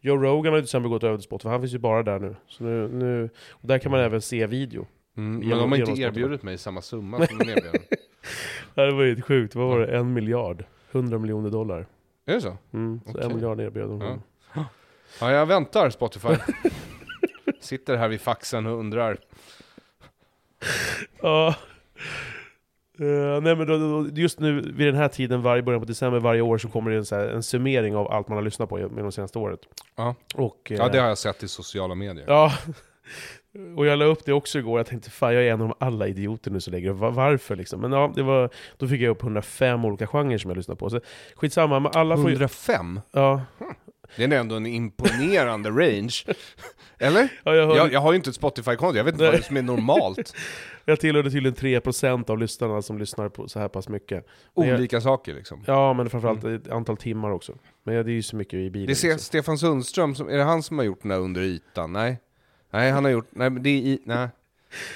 Joe 0.01 0.17
Rogan 0.17 0.53
har 0.53 0.57
ju 0.57 0.63
till 0.63 0.67
exempel 0.67 0.91
gått 0.91 1.05
över 1.05 1.17
till 1.17 1.25
Spotify, 1.25 1.49
han 1.49 1.61
finns 1.61 1.75
ju 1.75 1.79
bara 1.79 2.03
där 2.03 2.19
nu. 2.19 2.37
Så 2.49 2.65
nu, 2.65 2.89
nu 2.89 3.31
och 3.51 3.69
där 3.69 3.79
kan 3.79 3.91
man 3.91 4.01
även 4.01 4.21
se 4.23 4.47
video. 4.47 4.87
Mm, 5.17 5.33
men 5.33 5.43
Genom- 5.43 5.59
de 5.59 5.71
har 5.71 5.77
genom 5.79 5.91
inte 5.91 6.03
erbjudit 6.03 6.43
mig 6.43 6.59
samma 6.59 6.83
summa 6.83 7.27
som 7.27 7.39
de 7.39 7.45
erbjöd. 7.51 7.77
Det 8.75 8.91
var 8.93 9.03
ju 9.03 9.09
helt 9.15 9.25
sjukt, 9.25 9.55
vad 9.55 9.67
var 9.69 9.79
det? 9.81 9.97
En 9.97 10.13
miljard? 10.13 10.65
100 10.93 11.19
miljoner 11.19 11.51
dollar. 11.51 11.87
Är 12.27 12.35
det 12.35 12.41
så? 12.41 12.57
Mm, 12.73 13.01
så 13.05 13.11
Okej. 13.11 13.25
en 13.25 13.35
miljard 13.35 13.61
erbjöd 13.61 13.89
de. 13.89 14.01
Ja. 14.55 14.65
Ja, 15.21 15.33
jag 15.33 15.47
väntar 15.47 15.91
Spotify. 15.91 16.29
Sitter 17.61 17.97
här 17.97 18.09
vid 18.09 18.21
faxen 18.21 18.67
och 18.67 18.79
undrar. 18.79 19.17
Ja. 21.23 21.55
Eh, 22.99 23.41
nej 23.43 23.57
men 23.57 23.67
då, 23.67 23.79
då, 23.79 24.07
just 24.15 24.41
nu 24.41 24.61
vid 24.61 24.87
den 24.87 24.95
här 24.95 25.09
tiden, 25.09 25.43
varje 25.43 25.63
början 25.63 25.81
på 25.81 25.87
december 25.87 26.21
varje 26.21 26.41
år, 26.41 26.59
så 26.59 26.69
kommer 26.69 26.91
det 26.91 26.97
en, 26.97 27.05
så 27.05 27.15
här, 27.17 27.29
en 27.29 27.43
summering 27.43 27.97
av 27.97 28.13
allt 28.13 28.29
man 28.29 28.37
har 28.37 28.43
lyssnat 28.43 28.69
på 28.69 28.77
med 28.79 29.05
de 29.05 29.13
senaste 29.13 29.39
året. 29.39 29.61
Ja. 29.97 30.15
Och, 30.35 30.73
eh, 30.73 30.77
Ja, 30.77 30.89
det 30.89 30.99
har 30.99 31.09
jag 31.09 31.19
sett 31.19 31.43
i 31.43 31.49
sociala 31.49 31.95
medier. 31.95 32.25
Ja, 32.29 32.53
och 33.77 33.87
jag 33.87 33.99
la 33.99 34.05
upp 34.05 34.25
det 34.25 34.33
också 34.33 34.59
igår, 34.59 34.79
jag 34.79 34.87
tänkte 34.87 35.11
fan 35.11 35.35
jag 35.35 35.45
är 35.45 35.53
en 35.53 35.61
av 35.63 35.77
alla 35.81 36.07
idioter 36.09 36.51
nu 36.51 36.61
som 36.61 36.73
lägger 36.73 36.91
upp, 36.91 36.97
Va- 36.97 37.11
varför 37.11 37.57
liksom? 37.57 37.81
Men 37.81 37.93
ja, 37.93 38.13
det 38.17 38.23
var, 38.23 38.51
då 38.77 38.89
fick 38.89 39.01
jag 39.01 39.11
upp 39.11 39.23
105 39.23 39.85
olika 39.85 40.07
genrer 40.07 40.39
som 40.39 40.51
jag 40.51 40.57
lyssnade 40.57 40.79
på. 40.79 40.91
Så 40.91 41.01
skitsamma, 41.35 41.81
men 41.81 41.93
alla 41.95 42.17
får 42.17 42.25
ju... 42.31 42.33
105? 42.37 43.01
Ja, 43.13 43.43
Det 44.17 44.25
är 44.25 44.33
ändå 44.33 44.55
en 44.57 44.67
imponerande 44.67 45.71
range. 45.85 46.25
Eller? 46.99 47.29
ja 47.45 47.55
jag, 47.55 47.67
hörde, 47.67 47.79
Jag, 47.79 47.93
jag 47.93 48.01
har 48.01 48.13
ju 48.13 48.17
inte 48.17 48.31
ett 48.31 48.37
Spotify-konto, 48.37 48.97
jag 48.97 49.05
vet 49.05 49.15
inte 49.15 49.25
Nej. 49.25 49.33
vad 49.33 49.45
som 49.45 49.57
är 49.57 49.63
normalt. 49.63 50.33
jag 50.85 51.01
tillhörde 51.01 51.31
tydligen 51.31 51.83
3% 51.83 52.31
av 52.31 52.39
lyssnarna 52.39 52.83
som 52.83 52.99
lyssnar 52.99 53.29
på 53.29 53.49
så 53.49 53.59
här 53.59 53.69
pass 53.69 53.89
mycket. 53.89 54.27
Men 54.57 54.69
jag- 54.69 54.79
Olika 54.79 55.01
saker 55.01 55.35
liksom. 55.35 55.65
Ja, 55.67 55.93
men 55.93 56.11
framförallt 56.11 56.45
ett 56.45 56.69
antal 56.71 56.97
timmar 56.97 57.31
också. 57.31 57.53
Men 57.85 57.95
det 57.95 58.01
är 58.01 58.15
ju 58.15 58.23
så 58.23 58.37
mycket 58.37 58.55
i 58.55 58.71
bilen. 58.71 58.87
Det 58.87 58.93
är 58.93 58.95
Se- 58.95 59.07
liksom. 59.09 59.19
Stefan 59.25 59.59
Sundström, 59.59 60.15
som, 60.15 60.29
är 60.29 60.37
det 60.37 60.45
han 60.45 60.63
som 60.63 60.79
har 60.79 60.85
gjort 60.85 61.03
den 61.03 61.11
här 61.11 61.19
under 61.19 61.43
ytan? 61.43 61.93
Nej. 61.93 62.19
Nej, 62.71 62.91
han 62.91 63.05
har 63.05 63.11
gjort, 63.11 63.29
nej 63.31 63.51
men 63.51 63.63
det 63.63 63.71
är 63.71 63.79
i, 63.79 63.99
nej. 64.05 64.29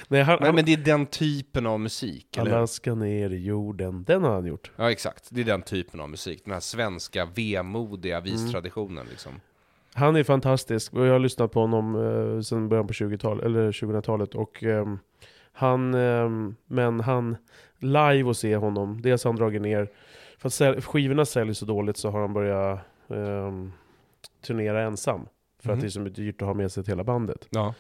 Nej, 0.09 0.22
han, 0.22 0.37
nej 0.40 0.46
han, 0.46 0.54
men 0.54 0.64
det 0.64 0.72
är 0.72 0.76
den 0.76 1.06
typen 1.06 1.66
av 1.66 1.80
musik, 1.80 2.38
alla 2.38 2.66
ska 2.66 2.94
ner 2.94 3.30
i 3.30 3.44
jorden, 3.44 4.04
den 4.04 4.24
har 4.24 4.35
han 4.35 4.46
gjort. 4.46 4.70
Ja 4.76 4.90
exakt, 4.90 5.28
det 5.30 5.40
är 5.40 5.44
den 5.44 5.62
typen 5.62 6.00
av 6.00 6.11
musik. 6.11 6.44
Den 6.44 6.52
här 6.52 6.61
svenska 6.61 7.24
vemodiga 7.35 8.16
Mm. 8.18 8.24
vistraditionen 8.30 9.06
liksom. 9.11 9.40
Han 9.94 10.16
är 10.16 10.24
fantastisk 10.24 10.92
och 10.94 11.06
jag 11.06 11.12
har 11.12 11.18
lyssnat 11.18 11.52
på 11.52 11.61
honom 11.61 11.94
eh, 11.94 12.40
sedan 12.40 12.68
början 12.68 12.87
på 12.87 12.92
20-talet, 12.92 13.44
eller 13.44 13.72
2000-talet 13.72 14.35
och 14.35 14.62
ehm, 14.62 14.98
han, 15.52 15.94
ehm, 15.94 16.54
men 16.66 17.00
han, 17.00 17.37
live 17.78 18.22
och 18.24 18.37
se 18.37 18.56
honom, 18.56 19.02
dels 19.02 19.24
har 19.24 19.33
han 19.33 19.37
dragit 19.38 19.62
ner, 19.62 19.88
för 20.38 20.48
att 20.48 20.85
skivorna 20.85 21.24
säljer 21.24 21.54
så 21.54 21.64
dåligt 21.66 21.96
så 21.96 22.11
har 22.11 22.20
han 22.20 22.33
börjat 22.33 22.80
ehm, 23.09 23.72
turnera 24.46 24.83
ensam. 24.83 25.26
För 25.60 25.68
Mhm. 25.68 25.74
att 25.78 25.80
det 25.80 25.86
är 25.86 25.90
så 25.90 26.00
dyrt 26.00 26.42
att 26.42 26.46
ha 26.46 26.54
med 26.54 26.72
sig 26.72 26.84
hela 26.86 27.04
bandet. 27.04 27.46
Ja. 27.50 27.74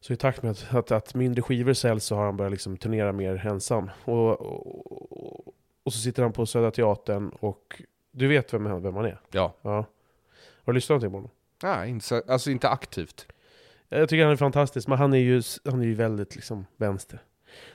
Så 0.00 0.12
i 0.12 0.16
takt 0.16 0.42
med 0.42 0.50
att, 0.52 0.74
att, 0.74 0.90
att 0.90 1.14
mindre 1.14 1.42
skivor 1.42 1.72
säljs 1.72 2.04
så 2.04 2.14
har 2.16 2.24
han 2.24 2.36
börjat 2.36 2.50
liksom 2.52 2.76
turnera 2.76 3.12
mer 3.12 3.46
ensam. 3.46 3.90
Och, 4.04 4.40
och, 4.40 5.54
och 5.82 5.92
så 5.92 5.98
sitter 5.98 6.22
han 6.22 6.32
på 6.32 6.46
Södra 6.46 6.70
Teatern 6.70 7.28
och 7.40 7.82
du 8.12 8.28
vet 8.28 8.54
vem 8.54 8.66
han, 8.66 8.82
vem 8.82 8.94
han 8.96 9.04
är? 9.04 9.20
Ja. 9.30 9.54
Ja. 9.62 9.70
Har 10.64 10.72
du 10.72 10.72
lyssnat 10.72 10.88
någonting 11.02 11.10
på 11.10 11.16
honom? 11.16 11.30
Nej, 11.62 11.90
inte, 11.90 12.04
så- 12.06 12.22
alltså 12.28 12.50
inte 12.50 12.68
aktivt. 12.68 13.26
Jag 13.88 14.08
tycker 14.08 14.22
han 14.24 14.32
är 14.32 14.36
fantastisk, 14.36 14.88
men 14.88 14.98
han 14.98 15.12
är 15.14 15.18
ju, 15.18 15.42
han 15.64 15.80
är 15.80 15.84
ju 15.84 15.94
väldigt 15.94 16.34
liksom 16.36 16.66
vänster. 16.76 17.22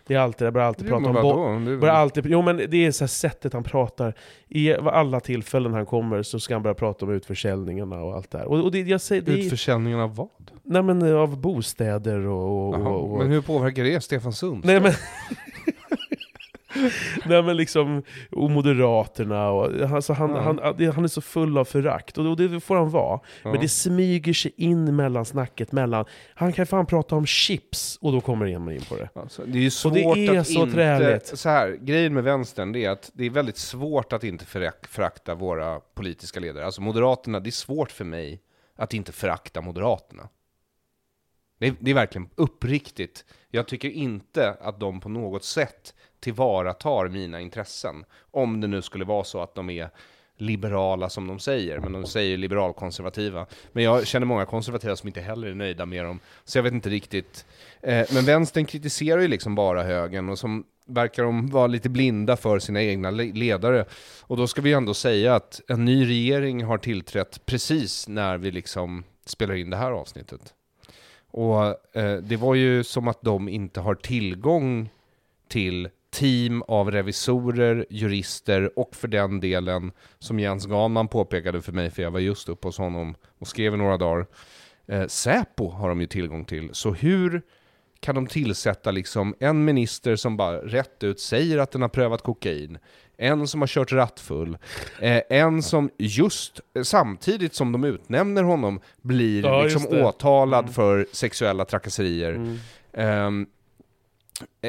Det 0.07 0.13
är 0.15 0.19
alltid, 0.19 0.45
jag 0.45 0.53
börjar 0.53 0.67
alltid 0.67 0.88
prata 0.88 1.05
om 1.09 1.13
bo- 1.13 1.21
vadå? 1.21 1.59
Det- 1.71 1.77
börjar 1.77 1.95
alltid, 1.95 2.25
Jo 2.29 2.41
men 2.41 2.57
det 2.57 2.85
är 2.85 2.91
så 2.91 3.07
sättet 3.07 3.53
han 3.53 3.63
pratar. 3.63 4.13
I 4.49 4.73
alla 4.73 5.19
tillfällen 5.19 5.73
han 5.73 5.85
kommer 5.85 6.23
så 6.23 6.39
ska 6.39 6.53
han 6.55 6.63
börja 6.63 6.73
prata 6.73 7.05
om 7.05 7.11
utförsäljningarna 7.11 8.03
och 8.03 8.13
allt 8.15 8.31
det 8.31 8.38
här. 8.38 8.45
Och, 8.45 8.59
och 8.63 8.71
det, 8.71 8.79
jag 8.81 9.01
säger, 9.01 9.21
det 9.21 9.31
Utförsäljningen 9.31 9.99
av 9.99 10.15
vad? 10.15 10.29
nej 10.63 10.83
men 10.83 11.01
eh, 11.01 11.15
av 11.15 11.38
bostäder 11.41 12.19
och... 12.27 12.69
och, 12.69 12.75
Jaha, 12.79 12.89
och, 12.89 13.11
och 13.11 13.17
Men 13.19 13.31
hur 13.31 13.41
påverkar 13.41 13.83
det 13.83 14.01
Stefan 14.03 14.33
Sund? 14.33 14.65
Nej 14.65 14.79
men... 14.81 14.91
Nej 17.25 17.43
men 17.43 17.57
liksom, 17.57 18.03
och 18.31 18.51
Moderaterna 18.51 19.49
och, 19.51 19.81
alltså 19.81 20.13
han, 20.13 20.29
Ja. 20.31 20.41
han, 20.41 20.59
han 20.95 21.03
är 21.03 21.07
så 21.07 21.21
full 21.21 21.57
av 21.57 21.65
förakt, 21.65 22.17
och 22.17 22.38
det 22.38 22.59
får 22.59 22.75
han 22.75 22.89
vara. 22.89 23.19
Ja. 23.43 23.51
Men 23.51 23.61
det 23.61 23.69
smyger 23.69 24.33
sig 24.33 24.51
in 24.57 24.95
mellan 24.95 25.25
snacket 25.25 25.71
mellan, 25.71 26.05
han 26.35 26.53
kan 26.53 26.65
fan 26.65 26.85
prata 26.85 27.15
om 27.15 27.25
chips, 27.25 27.97
och 28.01 28.11
då 28.11 28.21
kommer 28.21 28.53
han 28.53 28.71
in 28.71 28.81
på 28.89 28.95
det. 28.95 29.09
Alltså, 29.15 29.41
det 29.45 29.57
är 29.57 29.61
ju 29.61 29.69
svårt 29.69 29.93
det 29.93 30.25
är 30.27 30.39
att 30.39 30.47
så 30.47 30.59
inte... 30.61 30.73
träligt. 30.75 31.27
Så 31.27 31.49
här, 31.49 31.77
grejen 31.81 32.13
med 32.13 32.23
vänstern 32.23 32.71
det 32.71 32.85
är 32.85 32.89
att 32.89 33.11
det 33.13 33.25
är 33.25 33.29
väldigt 33.29 33.57
svårt 33.57 34.13
att 34.13 34.23
inte 34.23 34.45
förak- 34.45 34.88
förakta 34.88 35.35
våra 35.35 35.79
politiska 35.79 36.39
ledare. 36.39 36.65
Alltså 36.65 36.81
Moderaterna, 36.81 37.39
det 37.39 37.49
är 37.49 37.51
svårt 37.51 37.91
för 37.91 38.05
mig 38.05 38.41
att 38.77 38.93
inte 38.93 39.11
förakta 39.11 39.61
Moderaterna. 39.61 40.29
Det 41.59 41.67
är, 41.67 41.73
det 41.79 41.91
är 41.91 41.95
verkligen 41.95 42.29
uppriktigt. 42.35 43.25
Jag 43.49 43.67
tycker 43.67 43.89
inte 43.89 44.51
att 44.61 44.79
de 44.79 44.99
på 44.99 45.09
något 45.09 45.43
sätt 45.43 45.93
tillvaratar 46.25 47.07
mina 47.07 47.41
intressen. 47.41 48.05
Om 48.31 48.61
det 48.61 48.67
nu 48.67 48.81
skulle 48.81 49.05
vara 49.05 49.23
så 49.23 49.41
att 49.41 49.55
de 49.55 49.69
är 49.69 49.89
liberala 50.38 51.09
som 51.09 51.27
de 51.27 51.39
säger, 51.39 51.79
men 51.79 51.91
de 51.91 52.05
säger 52.05 52.38
liberalkonservativa. 52.38 53.45
Men 53.71 53.83
jag 53.83 54.07
känner 54.07 54.25
många 54.25 54.45
konservativa 54.45 54.95
som 54.95 55.07
inte 55.07 55.21
heller 55.21 55.47
är 55.47 55.53
nöjda 55.53 55.85
med 55.85 56.05
dem, 56.05 56.19
så 56.45 56.57
jag 56.57 56.63
vet 56.63 56.73
inte 56.73 56.89
riktigt. 56.89 57.45
Eh, 57.81 58.07
men 58.13 58.25
vänstern 58.25 58.65
kritiserar 58.65 59.21
ju 59.21 59.27
liksom 59.27 59.55
bara 59.55 59.83
högern, 59.83 60.29
och 60.29 60.39
som 60.39 60.63
verkar 60.85 61.23
de 61.23 61.47
vara 61.47 61.67
lite 61.67 61.89
blinda 61.89 62.38
för 62.38 62.59
sina 62.59 62.83
egna 62.83 63.11
ledare. 63.11 63.85
Och 64.21 64.38
då 64.38 64.47
ska 64.47 64.61
vi 64.61 64.73
ändå 64.73 64.93
säga 64.93 65.35
att 65.35 65.61
en 65.67 65.85
ny 65.85 66.05
regering 66.09 66.63
har 66.63 66.77
tillträtt 66.77 67.45
precis 67.45 68.07
när 68.07 68.38
vi 68.38 68.51
liksom 68.51 69.03
spelar 69.25 69.55
in 69.55 69.69
det 69.69 69.77
här 69.77 69.91
avsnittet. 69.91 70.53
Och 71.31 71.65
eh, 71.97 72.17
det 72.17 72.38
var 72.38 72.55
ju 72.55 72.83
som 72.83 73.07
att 73.07 73.21
de 73.21 73.49
inte 73.49 73.79
har 73.79 73.95
tillgång 73.95 74.89
till 75.47 75.89
team 76.15 76.62
av 76.67 76.91
revisorer, 76.91 77.86
jurister 77.89 78.80
och 78.80 78.95
för 78.95 79.08
den 79.08 79.39
delen, 79.39 79.91
som 80.19 80.39
Jens 80.39 80.65
Ganman 80.65 81.08
påpekade 81.08 81.62
för 81.62 81.71
mig, 81.71 81.89
för 81.91 82.01
jag 82.01 82.12
var 82.12 82.19
just 82.19 82.49
uppe 82.49 82.67
hos 82.67 82.78
honom 82.78 83.15
och 83.39 83.47
skrev 83.47 83.73
i 83.73 83.78
några 83.78 83.97
dagar, 83.97 84.25
eh, 84.88 85.08
Säpo 85.08 85.69
har 85.69 85.89
de 85.89 86.01
ju 86.01 86.08
tillgång 86.08 86.45
till. 86.45 86.69
Så 86.73 86.93
hur 86.93 87.41
kan 87.99 88.15
de 88.15 88.28
tillsätta 88.28 88.91
liksom 88.91 89.36
en 89.39 89.65
minister 89.65 90.15
som 90.15 90.38
bara 90.38 90.58
rätt 90.58 91.04
ut 91.04 91.19
säger 91.19 91.58
att 91.58 91.71
den 91.71 91.82
har 91.82 91.89
prövat 91.89 92.21
kokain, 92.21 92.78
en 93.17 93.47
som 93.47 93.62
har 93.62 93.67
kört 93.67 93.91
rattfull, 93.91 94.58
eh, 95.01 95.21
en 95.30 95.63
som 95.63 95.89
just 95.97 96.60
eh, 96.75 96.84
samtidigt 96.84 97.56
som 97.56 97.71
de 97.71 97.84
utnämner 97.84 98.43
honom 98.43 98.80
blir 99.01 99.43
Ja, 99.45 99.63
liksom 99.63 99.88
åtalad 99.88 100.63
Mm. 100.65 100.73
för 100.73 101.08
sexuella 101.12 101.65
trakasserier. 101.65 102.34
Mm. 102.34 102.58
Ehm, 102.93 103.45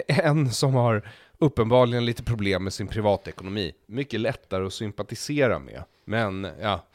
en 0.06 0.50
som 0.50 0.74
har 0.74 1.08
uppenbarligen 1.38 2.04
lite 2.04 2.22
problem 2.22 2.64
med 2.64 2.72
sin 2.72 2.86
privatekonomi. 2.86 3.72
Mycket 3.86 4.20
lättare 4.20 4.66
att 4.66 4.72
sympatisera 4.72 5.58
med. 5.58 5.84
Men 6.04 6.48
ja, 6.60 6.86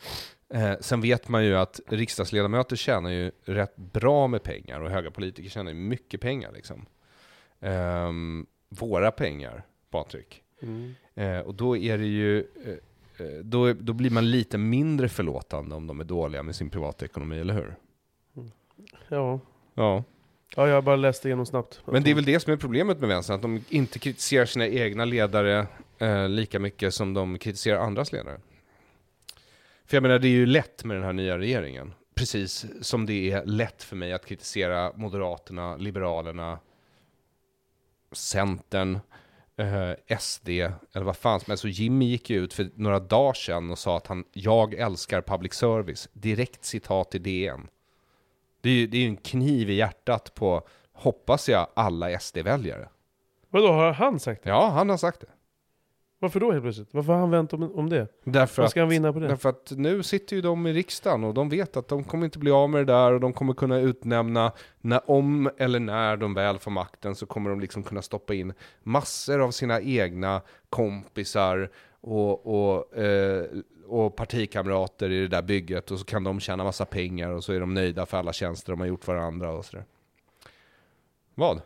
eh, 0.54 0.74
sen 0.80 1.02
vet 1.02 1.28
man 1.28 1.46
ju 1.46 1.56
att 1.58 1.80
riksdagsledamöter 1.88 2.76
tjänar 2.76 3.10
ju 3.10 3.32
rätt 3.46 3.76
bra 3.76 4.28
med 4.28 4.44
pengar 4.44 4.82
och 4.82 4.90
höga 4.90 5.12
politiker 5.12 5.50
tjänar 5.50 5.72
ju 5.72 5.78
mycket 5.78 6.22
pengar 6.22 6.52
liksom. 6.52 6.86
Ehm, 7.60 8.46
våra 8.70 9.12
pengar, 9.12 9.64
Patrik. 9.90 10.44
Mm. 10.62 10.96
Eh, 11.16 11.40
och 11.40 11.56
då 11.56 11.78
är 11.78 11.98
det 11.98 12.06
ju, 12.06 12.40
eh, 12.40 13.26
eh, 13.26 13.40
då, 13.44 13.74
då 13.74 13.94
blir 13.94 14.10
man 14.10 14.32
lite 14.32 14.58
mindre 14.58 15.10
förlåtande 15.10 15.76
om 15.76 15.88
de 15.88 16.00
är 16.00 16.04
dåliga 16.04 16.44
med 16.44 16.56
sin 16.56 16.70
privatekonomi, 16.70 17.40
eller 17.40 17.54
hur? 17.54 17.76
Ja. 19.08 19.40
Ja. 19.74 20.04
Ja, 20.56 20.68
jag 20.68 20.84
bara 20.84 20.96
läste 20.96 21.28
igenom 21.28 21.46
snabbt. 21.46 21.82
Men 21.86 22.04
det 22.04 22.12
är 22.12 22.16
väl 22.16 22.26
det 22.26 22.40
som 22.40 22.54
är 22.54 22.58
problemet 22.58 23.00
med 23.00 23.10
vänstern, 23.10 23.36
att 23.36 23.42
de 23.42 23.64
inte 23.70 24.00
kritiserar 24.00 24.46
sina 24.46 24.68
egna 24.68 25.06
ledare 25.06 25.68
eh, 26.00 26.30
lika 26.30 26.60
mycket 26.60 26.94
som 26.94 27.14
de 27.14 27.38
kritiserar 27.38 27.80
andras 27.80 28.12
ledare. 28.12 28.40
För 29.86 29.98
jag 29.98 30.02
menar, 30.02 30.20
det 30.20 30.28
är 30.28 30.30
ju 30.30 30.46
lätt 30.46 30.84
med 30.84 30.98
den 30.98 31.04
här 31.04 31.14
nya 31.14 31.38
regeringen. 31.38 31.94
Precis 32.16 32.66
som 32.82 33.06
det 33.06 33.32
är 33.32 33.46
lätt 33.46 33.84
för 33.84 33.96
mig 33.96 34.14
att 34.14 34.26
kritisera 34.26 34.92
Moderaterna, 34.96 35.78
Liberalerna, 35.78 36.60
Centern, 38.12 39.00
eh, 39.58 40.18
SD, 40.20 40.50
eller 40.50 41.02
vad 41.02 41.18
fan 41.18 41.40
som 41.40 41.52
helst. 41.52 41.62
Så 41.62 41.68
Jimmy 41.68 42.06
gick 42.06 42.30
ju 42.30 42.44
ut 42.44 42.54
för 42.54 42.70
några 42.76 43.00
dagar 43.00 43.34
sedan 43.34 43.72
och 43.72 43.80
sa 43.80 43.98
att 43.98 44.08
han, 44.08 44.24
jag 44.34 44.74
älskar 44.74 45.22
public 45.22 45.54
service. 45.54 46.10
Direkt 46.14 46.66
citat 46.66 47.16
i 47.16 47.20
DN. 47.20 47.68
Det 48.62 48.70
är 48.70 48.74
ju 48.74 48.88
det 48.88 48.98
är 48.98 49.08
en 49.08 49.18
kniv 49.18 49.70
i 49.70 49.74
hjärtat 49.74 50.36
på, 50.36 50.62
hoppas 50.94 51.50
jag, 51.50 51.68
alla 51.74 52.20
SD-väljare. 52.20 52.88
Vadå, 53.50 53.68
har 53.68 53.94
han 53.94 54.20
sagt 54.20 54.44
det? 54.44 54.50
Ja, 54.50 54.70
han 54.70 54.90
har 54.90 54.98
sagt 54.98 55.22
det. 55.22 55.28
Varför 56.20 56.40
då 56.40 56.52
helt 56.52 56.64
plötsligt? 56.64 56.94
Varför 56.94 57.14
har 57.14 57.20
han 57.20 57.32
vänt 57.32 57.54
om, 57.54 57.76
om 57.76 57.90
det? 57.90 58.08
Därför 58.24 58.62
Vad 58.62 58.66
att, 58.66 58.72
ska 58.72 58.80
han 58.80 58.90
vinna 58.90 59.14
på 59.14 59.20
det? 59.20 59.28
därför 59.28 59.50
att 59.50 59.72
nu 59.76 60.04
sitter 60.04 60.36
ju 60.36 60.42
de 60.42 60.68
i 60.68 60.74
riksdagen 60.74 61.24
och 61.24 61.34
de 61.34 61.50
vet 61.50 61.78
att 61.78 61.88
de 61.88 62.04
kommer 62.04 62.26
inte 62.26 62.40
bli 62.40 62.52
av 62.52 62.70
med 62.70 62.82
det 62.88 62.94
där 62.94 63.12
och 63.14 63.20
de 63.20 63.34
kommer 63.34 63.54
kunna 63.54 63.80
utnämna, 63.80 64.52
när, 64.82 65.12
om 65.12 65.50
eller 65.58 65.80
när 65.80 66.18
de 66.18 66.34
väl 66.34 66.60
får 66.60 66.72
makten 66.72 67.16
så 67.16 67.26
kommer 67.26 67.50
de 67.50 67.60
liksom 67.60 67.84
kunna 67.84 68.02
stoppa 68.02 68.34
in 68.34 68.54
massor 68.84 69.42
av 69.42 69.52
sina 69.52 69.82
egna 69.82 70.42
kompisar 70.70 71.70
och, 72.02 72.46
och, 72.46 72.98
eh, 72.98 73.46
och 73.92 74.16
partikamrater 74.16 75.10
i 75.10 75.22
det 75.22 75.28
där 75.28 75.42
bygget 75.42 75.92
och 75.92 76.00
så 76.00 76.06
kan 76.06 76.24
de 76.24 76.40
tjäna 76.40 76.64
massa 76.64 76.86
pengar 76.86 77.30
och 77.30 77.44
så 77.44 77.54
är 77.54 77.60
de 77.60 77.74
nöjda 77.74 78.06
för 78.06 78.18
alla 78.18 78.34
tjänster 78.34 78.72
de 78.72 78.80
har 78.80 78.88
gjort 78.88 79.08
varandra 79.08 79.52
och 79.52 79.66
sådär. 79.66 79.86
Vad? 81.36 81.62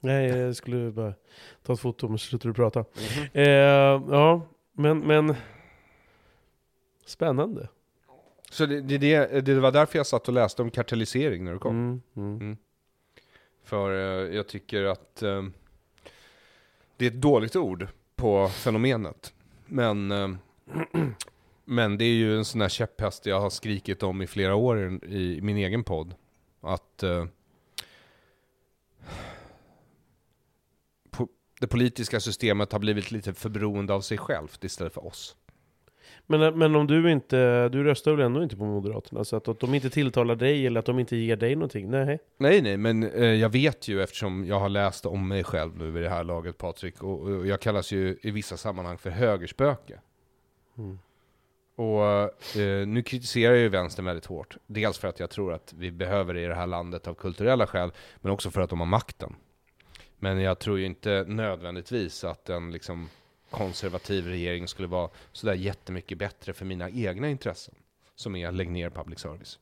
Nej, 0.00 0.26
jag 0.26 0.56
skulle 0.56 0.90
bara 0.90 1.14
ta 1.62 1.72
ett 1.72 1.80
foto 1.80 2.08
men 2.08 2.18
slutar 2.18 2.48
du 2.48 2.54
prata. 2.54 2.84
Eh, 3.32 3.44
ja, 4.10 4.46
men, 4.72 4.98
men... 4.98 5.34
Spännande. 7.06 7.68
Så 8.50 8.66
det, 8.66 8.80
det, 8.80 8.98
det, 8.98 9.40
det 9.40 9.60
var 9.60 9.72
därför 9.72 9.98
jag 9.98 10.06
satt 10.06 10.28
och 10.28 10.34
läste 10.34 10.62
om 10.62 10.70
kartellisering 10.70 11.44
när 11.44 11.52
du 11.52 11.58
kom. 11.58 11.76
Mm, 11.76 12.02
mm. 12.16 12.40
Mm. 12.40 12.56
För 13.64 13.90
eh, 13.90 14.36
jag 14.36 14.46
tycker 14.46 14.84
att 14.84 15.22
eh, 15.22 15.42
det 16.96 17.04
är 17.04 17.10
ett 17.10 17.20
dåligt 17.20 17.56
ord 17.56 17.88
på 18.16 18.48
fenomenet. 18.48 19.32
Men, 19.66 20.10
eh, 20.10 20.28
men 21.66 21.98
det 21.98 22.04
är 22.04 22.14
ju 22.14 22.36
en 22.36 22.44
sån 22.44 22.60
här 22.60 22.68
käpphäst 22.68 23.26
jag 23.26 23.40
har 23.40 23.50
skrikit 23.50 24.02
om 24.02 24.22
i 24.22 24.26
flera 24.26 24.54
år 24.54 25.00
i, 25.04 25.36
i 25.36 25.40
min 25.42 25.56
egen 25.56 25.84
podd. 25.84 26.14
Att 26.60 27.02
eh, 27.02 27.26
po- 31.10 31.28
det 31.60 31.66
politiska 31.66 32.20
systemet 32.20 32.72
har 32.72 32.78
blivit 32.78 33.10
lite 33.10 33.34
för 33.34 33.48
beroende 33.48 33.94
av 33.94 34.00
sig 34.00 34.18
självt 34.18 34.64
istället 34.64 34.94
för 34.94 35.06
oss. 35.06 35.36
Men, 36.26 36.58
men 36.58 36.76
om 36.76 36.86
du 36.86 37.12
inte, 37.12 37.68
du 37.68 37.84
röstar 37.84 38.12
väl 38.12 38.26
ändå 38.26 38.42
inte 38.42 38.56
på 38.56 38.64
Moderaterna? 38.64 39.24
Så 39.24 39.36
att, 39.36 39.48
att 39.48 39.60
de 39.60 39.74
inte 39.74 39.90
tilltalar 39.90 40.36
dig 40.36 40.66
eller 40.66 40.80
att 40.80 40.86
de 40.86 40.98
inte 40.98 41.16
ger 41.16 41.36
dig 41.36 41.54
någonting? 41.54 41.90
Nej. 41.90 42.18
Nej, 42.38 42.62
nej, 42.62 42.76
men 42.76 43.02
eh, 43.02 43.24
jag 43.24 43.48
vet 43.48 43.88
ju 43.88 44.02
eftersom 44.02 44.44
jag 44.44 44.60
har 44.60 44.68
läst 44.68 45.06
om 45.06 45.28
mig 45.28 45.44
själv 45.44 45.76
nu 45.76 45.90
vid 45.90 46.02
det 46.02 46.08
här 46.08 46.24
laget, 46.24 46.58
Patrik, 46.58 47.02
och, 47.02 47.20
och 47.20 47.46
jag 47.46 47.60
kallas 47.60 47.92
ju 47.92 48.18
i 48.22 48.30
vissa 48.30 48.56
sammanhang 48.56 48.98
för 48.98 49.10
högerspöke. 49.10 50.00
Mm. 50.78 50.98
Och 51.76 52.56
eh, 52.56 52.86
nu 52.86 53.02
kritiserar 53.02 53.52
jag 53.52 53.62
ju 53.62 53.68
vänstern 53.68 54.04
väldigt 54.04 54.26
hårt. 54.26 54.56
Dels 54.66 54.98
för 54.98 55.08
att 55.08 55.20
jag 55.20 55.30
tror 55.30 55.52
att 55.52 55.72
vi 55.72 55.90
behöver 55.90 56.34
det 56.34 56.40
i 56.40 56.46
det 56.46 56.54
här 56.54 56.66
landet 56.66 57.06
av 57.06 57.14
kulturella 57.14 57.66
skäl, 57.66 57.92
men 58.20 58.32
också 58.32 58.50
för 58.50 58.60
att 58.60 58.70
de 58.70 58.78
har 58.78 58.86
makten. 58.86 59.34
Men 60.18 60.40
jag 60.40 60.58
tror 60.58 60.78
ju 60.78 60.86
inte 60.86 61.24
nödvändigtvis 61.28 62.24
att 62.24 62.48
en 62.48 62.70
liksom 62.70 63.08
konservativ 63.50 64.26
regering 64.26 64.68
skulle 64.68 64.88
vara 64.88 65.10
sådär 65.32 65.54
jättemycket 65.54 66.18
bättre 66.18 66.52
för 66.52 66.64
mina 66.64 66.90
egna 66.90 67.28
intressen. 67.28 67.74
Som 68.14 68.36
är 68.36 68.52
lägg 68.52 68.70
ner 68.70 68.90
public 68.90 69.18
service. 69.18 69.58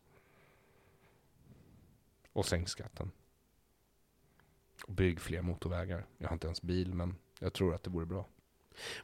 Och 2.33 2.47
sänk 2.47 2.69
skatten. 2.69 3.11
Och 4.87 4.93
bygg 4.93 5.21
fler 5.21 5.43
motorvägar. 5.43 6.07
Jag 6.19 6.29
har 6.29 6.33
inte 6.35 6.47
ens 6.47 6.63
bil, 6.63 6.95
men 6.95 7.17
jag 7.41 7.53
tror 7.53 7.75
att 7.75 7.83
det 7.83 7.91
vore 7.91 8.07
bra. 8.07 8.27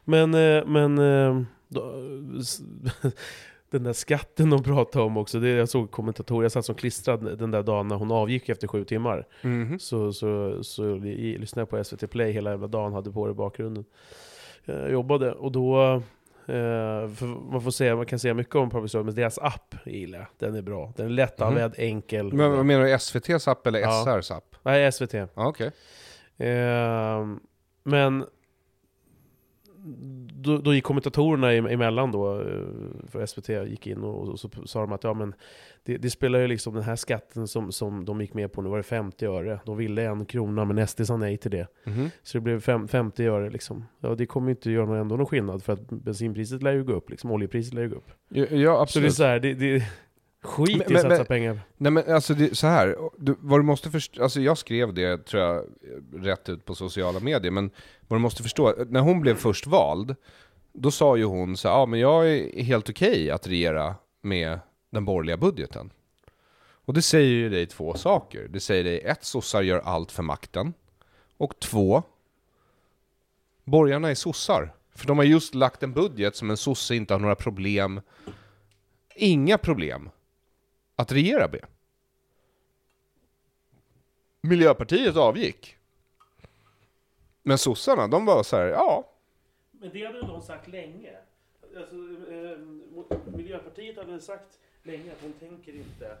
Men, 0.03 0.33
eh, 0.33 0.65
men 0.65 0.97
eh, 0.97 1.43
den 3.69 3.83
där 3.83 3.93
skatten 3.93 4.49
de 4.49 4.63
pratade 4.63 5.05
om 5.05 5.17
också, 5.17 5.39
det, 5.39 5.49
jag 5.49 5.69
såg 5.69 5.91
kommentatorer, 5.91 6.43
jag 6.43 6.51
satt 6.51 6.65
som 6.65 6.75
klistrad 6.75 7.37
den 7.39 7.51
där 7.51 7.63
dagen 7.63 7.87
när 7.87 7.95
hon 7.95 8.11
avgick 8.11 8.49
efter 8.49 8.67
sju 8.67 8.83
timmar. 8.85 9.27
Mhm. 9.41 9.79
Så, 9.79 10.13
så, 10.13 10.63
så 10.63 10.95
i, 10.95 11.37
lyssnade 11.37 11.61
jag 11.61 11.69
på 11.69 11.83
SVT 11.83 12.11
Play 12.11 12.31
hela 12.31 12.49
jävla 12.49 12.67
dagen, 12.67 12.93
hade 12.93 13.11
på 13.11 13.25
det 13.25 13.31
i 13.31 13.35
bakgrunden. 13.35 13.85
Jag 14.65 14.91
jobbade, 14.91 15.33
och 15.33 15.51
då... 15.51 16.01
Eh, 16.45 17.09
man 17.51 17.61
får 17.61 17.71
säga, 17.71 17.95
man 17.95 18.05
kan 18.05 18.19
säga 18.19 18.33
mycket 18.33 18.55
om 18.55 18.69
public 18.69 18.91
service, 18.91 19.05
men 19.05 19.15
deras 19.15 19.37
app 19.37 19.75
gillar 19.85 20.19
jag. 20.19 20.27
Den 20.37 20.55
är 20.55 20.61
bra. 20.61 20.93
Den 20.97 21.05
är 21.05 21.09
lättanvänd, 21.09 21.73
enkel. 21.77 22.33
Men 22.33 22.51
vad 22.51 22.65
menar 22.65 22.83
du? 22.83 22.91
SVTs 22.91 23.47
app 23.47 23.67
eller 23.67 23.79
Ja. 23.79 24.03
SRs 24.05 24.31
app? 24.31 24.55
Nej, 24.63 24.91
SVT. 24.91 25.13
Ja, 25.13 25.27
okej. 25.35 25.71
Eh, 26.37 27.25
men 27.83 28.25
då, 30.41 30.57
då 30.57 30.73
gick 30.73 30.83
kommentatorerna 30.83 31.47
em- 31.51 31.69
emellan 31.73 32.11
då, 32.11 32.41
eh, 32.41 32.45
för 33.07 33.25
SVT 33.25 33.49
gick 33.49 33.87
in 33.87 34.03
och, 34.03 34.27
och 34.29 34.39
så 34.39 34.49
sa 34.65 34.81
de 34.81 34.91
att 34.91 35.03
ja, 35.03 35.13
men 35.13 35.33
det, 35.83 35.97
det 35.97 36.09
spelar 36.09 36.39
ju 36.39 36.47
liksom 36.47 36.73
den 36.73 36.83
här 36.83 36.95
skatten 36.95 37.47
som, 37.47 37.71
som 37.71 38.05
de 38.05 38.21
gick 38.21 38.33
med 38.33 38.51
på, 38.53 38.61
nu 38.61 38.69
var 38.69 38.77
det 38.77 38.83
50 38.83 39.25
öre. 39.25 39.59
De 39.65 39.77
ville 39.77 40.03
en 40.05 40.25
krona 40.25 40.65
men 40.65 40.87
SD 40.87 41.05
sa 41.05 41.17
nej 41.17 41.37
till 41.37 41.51
det. 41.51 41.67
Mhm. 41.83 42.09
Så 42.23 42.37
det 42.37 42.41
blev 42.41 42.59
fem, 42.59 42.87
50 42.87 43.25
öre 43.25 43.49
liksom. 43.49 43.85
Ja, 43.99 44.15
det 44.15 44.25
kommer 44.25 44.47
ju 44.47 44.51
inte 44.51 44.71
göra 44.71 44.85
någon, 44.85 44.97
ändå 44.97 45.15
någon 45.17 45.25
skillnad 45.25 45.63
för 45.63 45.73
att 45.73 45.89
bensinpriset 45.89 46.63
lär 46.63 46.71
ju 46.73 46.83
gå 46.83 46.93
upp, 46.93 47.09
liksom, 47.09 47.31
oljepriset 47.31 47.73
lär 47.73 47.81
ju 47.81 47.89
gå 47.89 47.95
upp. 47.95 48.11
Ja, 48.29 48.45
ja, 48.45 48.47
Så 48.47 48.55
det 48.55 48.65
är 48.65 48.81
absolut. 48.81 49.13
så 49.13 49.23
här, 49.23 49.39
det, 49.39 49.53
det, 49.53 49.83
skit 50.41 50.77
Men- 50.77 50.91
i 50.91 50.95
att 50.95 51.01
satsa 51.01 51.15
men- 51.17 51.25
pengar. 51.25 51.61
Nej 51.77 51.91
men 51.91 52.13
alltså 52.13 52.33
det, 52.33 52.57
så 52.57 52.67
här, 52.67 52.95
du, 53.17 53.35
vad 53.39 53.59
du 53.59 53.63
måste 53.63 53.91
förstå, 53.91 54.23
alltså 54.23 54.41
jag 54.41 54.57
skrev 54.57 54.93
det 54.93 55.25
tror 55.25 55.43
jag 55.43 55.65
rätt 56.13 56.49
ut 56.49 56.65
på 56.65 56.75
sociala 56.75 57.19
medier, 57.19 57.51
men 57.51 57.71
vad 58.07 58.19
du 58.19 58.21
måste 58.21 58.43
förstå, 58.43 58.75
när 58.89 58.99
hon 58.99 59.21
blev 59.21 59.35
först 59.35 59.67
vald, 59.67 60.15
då 60.73 60.91
sa 60.91 61.17
ju 61.17 61.23
hon 61.23 61.57
så 61.57 61.67
ja 61.67 61.85
men 61.85 61.99
jag 61.99 62.29
är 62.29 62.63
helt 62.63 62.89
okej 62.89 63.31
att 63.31 63.47
regera 63.47 63.95
med 64.21 64.59
den 64.89 65.05
borgerliga 65.05 65.37
budgeten. 65.37 65.89
Och 66.85 66.93
det 66.93 67.01
säger 67.01 67.29
ju 67.29 67.49
dig 67.49 67.65
två 67.65 67.93
saker. 67.93 68.47
Det 68.49 68.59
säger 68.59 68.83
dig 68.83 68.99
ett, 68.99 69.23
sossar 69.23 69.61
gör 69.61 69.79
allt 69.79 70.11
för 70.11 70.23
makten. 70.23 70.73
Och 71.37 71.59
två, 71.59 72.03
borgarna 73.63 74.09
är 74.09 74.15
sossar. 74.15 74.73
För 74.95 75.07
de 75.07 75.17
har 75.17 75.25
just 75.25 75.55
lagt 75.55 75.83
en 75.83 75.93
budget 75.93 76.35
som 76.35 76.49
en 76.49 76.57
sosse 76.57 76.95
inte 76.95 77.13
har 77.13 77.19
några 77.19 77.35
problem, 77.35 78.01
inga 79.15 79.57
problem 79.57 80.09
att 81.01 81.11
regera 81.11 81.47
med. 81.47 81.65
Miljöpartiet 84.41 85.15
avgick. 85.15 85.75
Men 87.43 87.57
sossarna, 87.57 88.07
de 88.07 88.25
var 88.25 88.43
så 88.43 88.55
här, 88.55 88.65
ja. 88.65 89.07
Men 89.71 89.89
det 89.93 90.05
hade 90.05 90.19
de 90.21 90.41
sagt 90.41 90.67
länge. 90.67 91.11
Alltså, 91.77 91.95
Miljöpartiet 93.37 93.97
hade 93.97 94.21
sagt 94.21 94.59
länge 94.83 95.11
att 95.11 95.21
de 95.21 95.47
tänker 95.47 95.73
inte... 95.73 96.17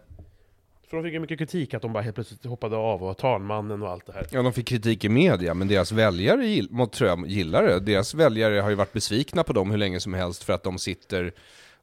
För 0.87 0.97
de 0.97 1.03
fick 1.03 1.13
ju 1.13 1.19
mycket 1.19 1.37
kritik 1.37 1.73
att 1.73 1.81
de 1.81 1.93
bara 1.93 2.03
helt 2.03 2.15
plötsligt 2.15 2.45
hoppade 2.45 2.75
av 2.75 3.01
och 3.01 3.07
var 3.07 3.13
talmannen 3.13 3.81
och 3.81 3.89
allt 3.89 4.05
det 4.05 4.13
här. 4.13 4.27
Ja, 4.31 4.41
de 4.41 4.53
fick 4.53 4.67
kritik 4.67 5.05
i 5.05 5.09
media, 5.09 5.53
men 5.53 5.67
deras 5.67 5.91
väljare 5.91 6.45
gill, 6.45 6.67
tror 6.91 7.09
jag 7.09 7.27
gillar 7.27 7.63
det. 7.63 7.79
Deras 7.79 8.13
väljare 8.13 8.59
har 8.59 8.69
ju 8.69 8.75
varit 8.75 8.93
besvikna 8.93 9.43
på 9.43 9.53
dem 9.53 9.71
hur 9.71 9.77
länge 9.77 9.99
som 9.99 10.13
helst 10.13 10.43
för 10.43 10.53
att 10.53 10.63
de 10.63 10.79
sitter 10.79 11.33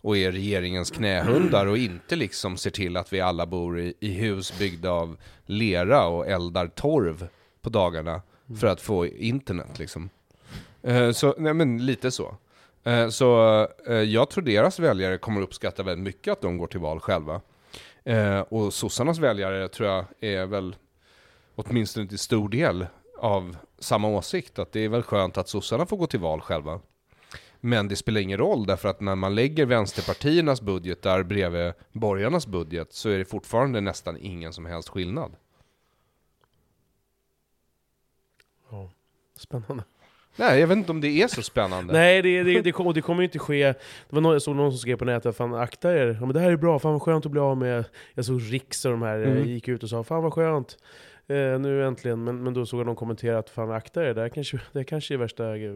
och 0.01 0.17
är 0.17 0.33
regeringens 0.33 0.91
knähundar 0.91 1.67
och 1.67 1.79
inte 1.79 2.17
liksom 2.17 2.57
ser 2.57 2.71
till 2.71 2.97
att 2.97 3.13
vi 3.13 3.21
alla 3.21 3.47
bor 3.47 3.81
i, 3.81 3.95
i 4.01 4.13
hus 4.13 4.59
byggda 4.59 4.91
av 4.91 5.17
lera 5.47 6.07
och 6.07 6.27
eldar 6.27 6.67
torv 6.67 7.29
på 7.63 7.71
dagarna 7.71 8.23
för 8.61 8.67
att 8.67 8.81
få 8.81 9.07
internet 9.07 9.79
liksom. 9.79 10.11
Eh, 10.83 11.11
Så, 11.11 11.35
nej 11.39 11.55
men 11.55 11.87
lite 11.87 12.11
så. 12.11 12.37
Eh, 12.85 13.09
Så 13.09 13.61
eh, 13.87 13.95
jag 13.95 14.31
tror 14.31 14.45
deras 14.45 14.79
väljare 14.79 15.19
kommer 15.19 15.41
uppskatta 15.43 15.83
väldigt 15.83 16.05
mycket 16.05 16.33
att 16.33 16.41
de 16.41 16.59
går 16.59 16.67
till 16.67 16.81
val 16.81 17.01
själva. 17.01 17.41
Eh, 18.05 18.41
Och 18.41 18.75
sossarnas 18.75 19.19
väljare 19.19 19.69
tror 19.69 19.89
jag 19.89 20.05
är 20.21 20.47
väl 20.47 20.77
åtminstone 21.55 22.07
till 22.07 22.19
stor 22.19 22.49
del 22.49 22.87
av 23.19 23.57
samma 23.79 24.09
åsikt, 24.09 24.59
att 24.59 24.73
det 24.73 24.81
är 24.81 24.89
väl 24.89 25.03
skönt 25.03 25.39
att 25.39 25.49
sossarna 25.49 25.87
får 25.87 25.97
gå 25.97 26.07
till 26.07 26.21
val 26.21 26.41
själva. 26.41 26.81
Men 27.61 27.89
det 27.89 27.97
spelar 27.97 28.21
ingen 28.21 28.39
roll, 28.39 28.67
därför 28.67 28.89
att 28.89 29.01
när 29.01 29.15
man 29.15 29.35
lägger 29.35 29.67
vänsterpartiernas 29.67 30.61
budgetar 30.61 31.23
bredvid 31.23 31.73
borgarnas 31.93 32.47
budget 32.47 32.93
så 32.93 33.09
är 33.09 33.19
det 33.19 33.25
fortfarande 33.25 33.81
nästan 33.81 34.17
ingen 34.21 34.53
som 34.53 34.67
helst 34.67 34.89
skillnad. 34.89 35.37
Ja. 38.71 38.91
Spännande. 39.37 39.85
Nej, 40.37 40.61
jag 40.61 40.67
vet 40.67 40.79
inte 40.79 40.93
om 40.93 41.01
det 41.01 41.23
är 41.23 41.29
så 41.29 41.43
spännande. 41.43 41.93
Nej, 41.93 42.23
det, 42.23 42.43
det, 42.43 42.61
det, 42.61 42.73
kom, 42.73 42.87
och 42.87 42.95
det 42.95 43.03
kommer 43.03 43.23
ju 43.23 43.25
inte 43.25 43.39
ske. 43.39 43.65
Det 43.65 43.77
var 44.09 44.21
någon, 44.21 44.33
jag 44.33 44.43
såg 44.43 44.57
någon 44.57 44.73
som 44.73 44.79
skrev 44.79 44.97
på 44.97 45.05
nätet, 45.05 45.37
fan 45.37 45.55
akta 45.55 45.95
er. 45.97 46.07
Ja, 46.21 46.27
men 46.27 46.33
det 46.35 46.41
här 46.41 46.51
är 46.51 46.57
bra, 46.57 46.79
fan 46.79 46.93
vad 46.93 47.03
skönt 47.03 47.27
att 47.27 47.33
bli 47.33 47.41
av 47.41 47.57
med... 47.57 47.85
Jag 48.15 48.25
såg 48.25 48.53
Riks 48.53 48.85
och 48.85 48.91
de 48.91 49.03
här 49.03 49.19
eh, 49.23 49.31
Mm. 49.31 49.45
gick 49.49 49.69
ut 49.69 49.83
och 49.83 49.89
sa, 49.89 50.05
fan 50.05 50.23
vad 50.23 50.33
skönt. 50.33 50.77
Eh, 51.31 51.59
nu 51.61 51.85
äntligen, 51.87 52.25
men, 52.25 52.43
men 52.43 52.55
då 52.55 52.67
såg 52.67 52.81
jag 52.81 52.87
någon 52.87 52.97
kommentera 52.97 53.39
att 53.39 53.51
fan 53.51 53.71
akta 53.71 54.05
er, 54.09 54.15
det 54.15 54.21
här 54.21 54.29
kanske, 54.29 54.57
det 54.73 54.79
här 54.79 54.85
kanske 54.85 55.15
är 55.15 55.19
värsta 55.19 55.57
eh, 55.57 55.73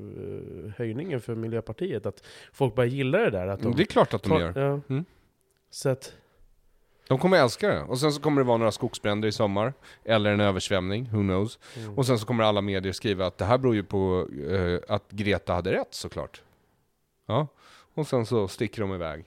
höjningen 0.77 1.21
för 1.21 1.35
Miljöpartiet. 1.35 2.07
Att 2.07 2.25
folk 2.53 2.75
bara 2.75 2.87
gillar 2.87 3.19
det 3.19 3.31
där. 3.31 3.47
Att 3.47 3.63
de, 3.63 3.77
Det 3.77 3.83
är 3.83 3.87
klart 3.87 4.15
att 4.15 4.23
de 4.23 4.41
gör. 4.41 4.53
Ja. 4.57 4.81
Mm. 4.89 5.05
Så 5.71 5.89
att, 5.89 6.13
De 7.09 7.19
kommer 7.19 7.39
älska 7.39 7.69
det. 7.69 7.81
Och 7.83 7.99
sen 7.99 8.13
så 8.13 8.21
kommer 8.21 8.41
det 8.41 8.47
vara 8.47 8.57
några 8.59 8.73
skogsbränder 8.73 9.29
i 9.29 9.33
sommar. 9.33 9.73
Eller 10.05 10.33
en 10.33 10.41
översvämning, 10.41 11.09
who 11.13 11.19
knows. 11.21 11.59
mm. 11.77 11.99
Och 11.99 12.07
sen 12.07 12.19
så 12.19 12.27
kommer 12.27 12.45
alla 12.45 12.61
medier 12.61 12.93
skriva 12.93 13.27
att 13.27 13.39
det 13.39 13.45
här 13.45 13.59
beror 13.59 13.75
ju 13.75 13.83
på 13.85 14.29
eh, 14.51 14.95
att 14.95 15.11
Greta 15.11 15.53
hade 15.55 15.73
rätt 15.73 15.95
såklart. 15.95 16.43
Ja, 17.27 17.47
och 17.95 18.07
sen 18.07 18.27
så 18.27 18.49
sticker 18.49 18.83
de 18.83 18.95
iväg. 18.95 19.25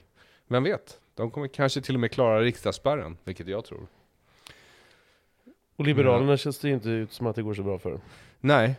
Vem 0.48 0.62
vet? 0.64 1.00
De 1.14 1.30
kommer 1.30 1.48
kanske 1.48 1.80
till 1.80 1.94
och 1.94 2.00
med 2.00 2.12
klara 2.12 2.40
riksdagsspärren, 2.40 3.16
vilket 3.24 3.48
jag 3.48 3.64
tror. 3.64 3.86
Och 5.76 5.84
Liberalerna 5.86 6.36
känns 6.36 6.58
det 6.58 6.68
ju 6.68 6.74
inte 6.74 6.88
ut 6.88 7.12
som 7.12 7.26
att 7.26 7.36
det 7.36 7.42
går 7.42 7.54
så 7.54 7.62
bra 7.62 7.78
för. 7.78 8.00
Nej, 8.40 8.74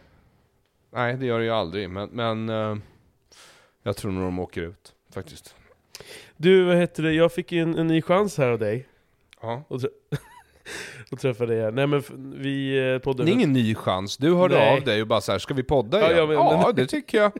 nej 0.91 1.17
det 1.17 1.25
gör 1.25 1.39
det 1.39 1.45
ju 1.45 1.51
aldrig. 1.51 1.89
Men, 1.89 2.09
men 2.09 2.49
eh, 2.49 2.75
jag 3.83 3.97
tror 3.97 4.11
nog 4.11 4.23
de 4.23 4.39
åker 4.39 4.61
ut 4.61 4.93
faktiskt. 5.13 5.55
Du, 6.37 6.63
vad 6.63 6.75
heter 6.75 7.03
det? 7.03 7.13
Jag 7.13 7.31
fick 7.33 7.51
ju 7.51 7.61
en, 7.61 7.77
en 7.77 7.87
ny 7.87 8.01
chans 8.01 8.37
här 8.37 8.47
av 8.49 8.59
dig. 8.59 8.87
Ja. 9.41 9.63
Och, 9.67 9.79
trä- 9.79 9.89
och 11.11 11.19
träffa 11.19 11.45
dig 11.45 11.61
här. 11.61 11.71
Nej 11.71 11.87
men 11.87 12.03
vi 12.37 12.77
eh, 12.93 12.99
poddade... 12.99 13.23
Det 13.29 13.31
är 13.31 13.33
ingen 13.33 13.53
ny 13.53 13.75
chans. 13.75 14.17
Du 14.17 14.33
hörde 14.33 14.55
Nej. 14.55 14.77
av 14.77 14.83
dig 14.83 15.01
och 15.01 15.07
bara 15.07 15.21
så 15.21 15.31
här, 15.31 15.39
ska 15.39 15.53
vi 15.53 15.63
podda 15.63 15.99
Ja, 16.01 16.11
igen? 16.11 16.29
ja, 16.29 16.33
Ja, 16.33 16.63
men- 16.65 16.75
det 16.75 16.85
tycker 16.85 17.17
jag. 17.17 17.31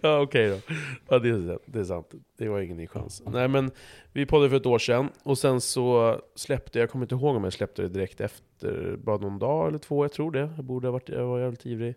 Ja 0.00 0.20
okej 0.20 0.48
då. 0.48 0.74
Ja 1.08 1.18
det 1.18 1.28
är, 1.28 1.58
det 1.66 1.78
är 1.80 1.84
sant. 1.84 2.10
Det 2.38 2.48
var 2.48 2.60
ingen 2.60 2.76
ny 2.76 2.86
chans. 2.86 3.22
Nej 3.26 3.48
men 3.48 3.70
vi 4.12 4.26
poddade 4.26 4.50
för 4.50 4.56
ett 4.56 4.66
år 4.66 4.78
sedan 4.78 5.08
och 5.22 5.38
sen 5.38 5.60
så 5.60 6.20
släppte, 6.34 6.78
jag 6.78 6.90
kommer 6.90 7.04
inte 7.04 7.14
ihåg 7.14 7.36
om 7.36 7.44
jag 7.44 7.52
släppte 7.52 7.82
det 7.82 7.88
direkt 7.88 8.20
efter, 8.20 8.96
bara 8.96 9.16
någon 9.18 9.38
dag 9.38 9.68
eller 9.68 9.78
två, 9.78 10.04
jag 10.04 10.12
tror 10.12 10.30
det. 10.30 10.52
Jag 10.56 10.64
borde 10.64 10.86
ha 10.86 10.92
varit, 10.92 11.08
jag 11.08 11.26
var 11.26 11.40
jävligt 11.40 11.66
ivrig. 11.66 11.94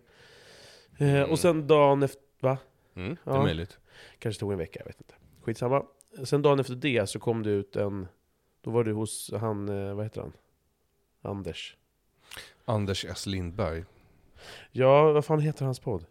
Eh, 0.98 1.10
Mm. 1.16 1.30
och 1.30 1.38
sen 1.38 1.66
dagen 1.66 2.02
efter, 2.02 2.22
va? 2.40 2.58
Mm, 2.94 3.16
det 3.24 3.30
är 3.30 3.34
Ja. 3.34 3.42
möjligt. 3.42 3.78
Kanske 4.18 4.40
tog 4.40 4.52
en 4.52 4.58
vecka, 4.58 4.80
jag 4.80 4.86
vet 4.86 5.00
inte. 5.00 5.14
Skitsamma. 5.42 5.82
Sen 6.24 6.42
dagen 6.42 6.60
efter 6.60 6.74
det 6.74 7.06
så 7.08 7.18
kom 7.18 7.42
det 7.42 7.50
ut 7.50 7.76
en, 7.76 8.06
då 8.60 8.70
var 8.70 8.84
du 8.84 8.92
hos 8.92 9.30
han, 9.40 9.68
eh, 9.68 9.94
vad 9.94 10.04
heter 10.04 10.20
han? 10.20 10.32
Anders. 11.22 11.76
Anders 12.64 13.04
S. 13.04 13.26
Lindberg. 13.26 13.84
Ja, 14.72 15.12
vad 15.12 15.24
fan 15.24 15.40
heter 15.40 15.64
hans 15.64 15.80
podd? 15.80 16.04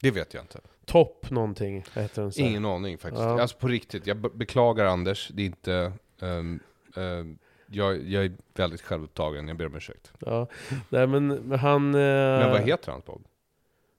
Det 0.00 0.10
vet 0.10 0.34
jag 0.34 0.42
inte. 0.42 0.60
Topp 0.84 1.30
någonting, 1.30 1.84
heter 1.94 2.22
den? 2.22 2.32
så 2.32 2.42
här? 2.42 2.48
Ingen 2.48 2.64
aning 2.64 2.98
faktiskt. 2.98 3.22
Ja. 3.24 3.40
Alltså 3.40 3.56
på 3.56 3.68
riktigt, 3.68 4.06
jag 4.06 4.16
be- 4.16 4.30
beklagar 4.34 4.84
Anders. 4.86 5.28
Det 5.34 5.42
är 5.42 5.46
inte... 5.46 5.92
ehm, 6.22 6.60
ehm, 6.96 7.38
jag, 7.70 8.02
jag 8.08 8.24
är 8.24 8.32
väldigt 8.54 8.82
självupptagen, 8.82 9.48
jag 9.48 9.56
ber 9.56 9.66
om 9.66 9.74
ursäkt. 9.74 10.12
Ja, 10.18 10.46
nej 10.88 11.06
men 11.06 11.26
men 11.28 11.58
han... 11.58 11.94
Eh, 11.94 12.00
Men 12.00 12.50
vad 12.50 12.60
heter 12.60 12.92
hans 12.92 13.04
podd? 13.04 13.22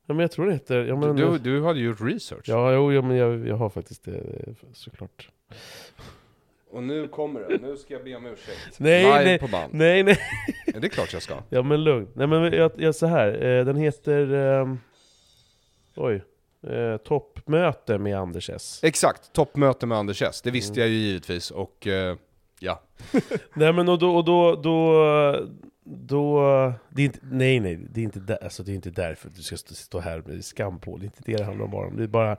Ja 0.05 0.13
men 0.13 0.19
jag 0.19 0.31
tror 0.31 0.45
det 0.47 0.53
heter... 0.53 0.85
Ja, 0.85 0.95
men, 0.95 1.15
du, 1.15 1.37
du, 1.37 1.63
hade 1.63 1.79
gjort 1.79 2.01
research. 2.01 2.41
ja, 2.45 2.73
jo, 2.73 2.91
ja, 2.93 3.01
men 3.01 3.17
jag, 3.17 3.47
jag 3.47 3.55
har 3.55 3.69
faktiskt 3.69 4.03
det 4.05 4.17
eh, 4.17 4.53
såklart. 4.73 5.29
Och 6.71 6.83
nu 6.83 7.07
kommer 7.07 7.39
det, 7.39 7.57
nu 7.61 7.77
ska 7.77 7.93
jag 7.93 8.03
be 8.03 8.15
om 8.15 8.25
ursäkt. 8.25 8.79
Nej, 8.79 9.03
Live 9.03 9.23
nej. 9.23 9.39
på 9.39 9.47
band. 9.47 9.73
Nej, 9.73 10.03
nej. 10.03 10.17
Det 10.65 10.87
är 10.87 10.89
klart 10.89 11.13
jag 11.13 11.21
ska. 11.21 11.35
Ja 11.49 11.61
men 11.61 11.83
lugn. 11.83 12.07
Nej 12.13 12.27
men 12.27 12.53
jag, 12.53 12.71
jag 12.77 12.95
så 12.95 13.05
här. 13.05 13.45
Eh, 13.45 13.65
den 13.65 13.75
heter... 13.75 14.33
ehm, 14.33 14.79
oj. 15.97 16.23
Eh, 16.67 16.97
toppmöte 16.97 17.97
med 17.97 18.19
Anders 18.19 18.49
S. 18.49 18.79
Exakt, 18.83 19.33
toppmöte 19.33 19.85
med 19.85 19.97
Anders 19.97 20.21
S. 20.21 20.41
Det 20.41 20.51
visste 20.51 20.73
Mm. 20.73 20.81
jag 20.81 20.89
ju 20.89 20.95
givetvis 21.05 21.51
och 21.51 21.87
eh, 21.87 22.15
ja. 22.59 22.81
Nej 23.53 23.73
men 23.73 23.89
och 23.89 23.99
då, 23.99 24.15
och 24.15 24.25
då, 24.25 24.55
då, 24.55 25.03
då 25.89 26.41
det 26.89 27.01
är 27.01 27.05
inte, 27.05 27.19
nej 27.23 27.59
nej, 27.59 27.79
det 27.89 28.01
är 28.01 28.03
inte, 28.03 28.19
där, 28.19 28.43
alltså, 28.43 28.63
det 28.63 28.71
är 28.71 28.75
inte 28.75 28.89
därför 28.89 29.27
att 29.27 29.35
du 29.35 29.41
ska 29.41 29.57
stå, 29.57 29.73
stå 29.73 29.99
här 29.99 30.23
med 30.25 30.45
skam 30.45 30.79
på. 30.79 30.97
Det 30.97 31.03
är 31.03 31.05
inte 31.05 31.21
det 31.25 31.37
det 31.37 31.43
handlar 31.43 31.65
om 31.65 31.71
bara. 31.71 31.89
Det, 31.89 32.03
är 32.03 32.07
bara, 32.07 32.37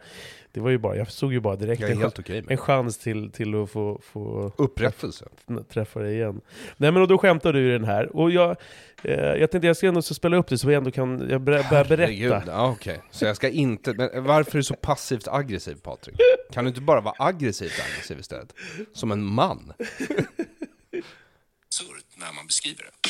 det 0.53 0.61
var 0.61 0.71
ju 0.71 0.79
bara, 0.79 0.97
jag 0.97 1.11
såg 1.11 1.33
ju 1.33 1.41
bara 1.41 1.57
direkt 1.57 1.81
Jag 1.81 1.91
en, 1.91 1.99
med 1.99 2.51
en 2.51 2.57
chans 2.57 2.99
till, 2.99 3.31
till 3.31 3.63
att 3.63 3.71
få, 3.71 4.01
få 4.03 4.53
Upprättelse. 4.57 5.25
träffa 5.69 6.01
dig 6.01 6.15
igen. 6.15 6.41
Nej 6.77 6.93
men 6.93 7.03
och 7.03 7.09
då 7.09 7.19
skämtar 7.19 7.53
du 7.53 7.69
i 7.69 7.73
den 7.73 7.85
här. 7.85 8.17
Och 8.17 8.31
jag, 8.31 8.57
eh, 9.03 9.15
jag 9.15 9.51
tänkte 9.51 9.67
jag 9.67 9.77
ska 9.77 9.87
ändå 9.87 10.03
så 10.03 10.15
spela 10.15 10.37
upp 10.37 10.49
det 10.49 10.59
så 10.59 10.69
vi 10.69 10.75
ändå 10.75 10.91
kan 10.91 11.29
jag 11.31 11.41
börja 11.41 11.63
Herregud, 11.63 12.31
berätta. 12.31 12.51
Ja, 12.51 12.71
okej. 12.71 13.01
Så 13.11 13.25
jag 13.25 13.37
ska 13.37 13.49
inte, 13.49 13.95
men 13.95 14.25
varför 14.25 14.51
är 14.53 14.57
du 14.57 14.63
så 14.63 14.75
passivt 14.75 15.29
aggressiv 15.29 15.75
Patrik? 15.75 16.17
Kan 16.53 16.65
du 16.65 16.69
inte 16.69 16.81
bara 16.81 17.01
vara 17.01 17.15
aggressivt 17.19 17.81
aggressiv 17.93 18.19
istället? 18.19 18.55
Som 18.93 19.13
en 19.13 19.25
man. 19.25 19.73
absurt 21.81 22.05
när 22.17 22.33
man 22.33 22.47
beskriver 22.47 22.83
det. 22.85 23.09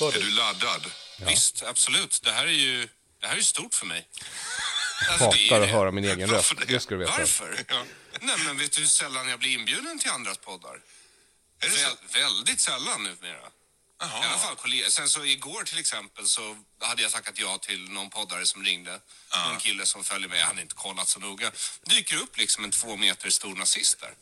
Hör 0.00 0.16
Är 0.16 0.20
du? 0.20 0.30
laddad? 0.30 0.90
Visst, 1.18 1.62
absolut. 1.62 2.20
Det 2.22 2.32
här 2.32 2.46
är 2.46 2.50
ju 2.50 2.88
det 3.20 3.26
här 3.26 3.36
är 3.36 3.40
stort 3.40 3.74
för 3.74 3.86
mig. 3.86 4.08
Alltså, 5.10 5.24
Hatar 5.24 5.60
att 5.60 5.68
höra 5.70 5.90
min 5.90 6.04
egen 6.04 6.30
röst, 6.30 6.52
Varför 6.52 6.66
det 6.66 6.80
ska 6.80 6.94
du 6.94 6.98
veta. 6.98 7.12
Varför? 7.18 7.64
Nej, 8.20 8.36
men 8.44 8.58
vet 8.58 8.72
du 8.72 8.80
hur 8.80 8.88
sällan 8.88 9.28
jag 9.28 9.38
blir 9.38 9.50
inbjuden 9.50 9.98
till 9.98 10.10
andras 10.10 10.38
poddar? 10.38 10.80
Är 11.60 11.68
det? 11.68 11.76
Väl, 11.76 11.96
väldigt 12.22 12.60
sällan 12.60 13.02
numera. 13.02 13.50
Jaha. 14.00 14.24
I 14.24 14.26
alla 14.26 14.38
fall 14.38 14.56
kollegor. 14.56 14.88
Sen 14.88 15.08
så 15.08 15.24
igår 15.24 15.62
till 15.62 15.78
exempel 15.78 16.26
så 16.26 16.56
hade 16.80 17.02
jag 17.02 17.12
tackat 17.12 17.38
ja 17.38 17.58
till 17.58 17.90
någon 17.90 18.10
poddare 18.10 18.46
som 18.46 18.64
ringde. 18.64 19.00
Ja. 19.30 19.52
En 19.52 19.58
kille 19.58 19.86
som 19.86 20.04
följer 20.04 20.28
med, 20.28 20.38
jag 20.38 20.46
hade 20.46 20.62
inte 20.62 20.74
kollat 20.74 21.08
så 21.08 21.20
noga. 21.20 21.52
Dyker 21.82 22.16
upp 22.16 22.38
liksom 22.38 22.64
en 22.64 22.70
två 22.70 22.96
meter 22.96 23.30
stor 23.30 23.54
nazist 23.54 24.00
där. 24.00 24.14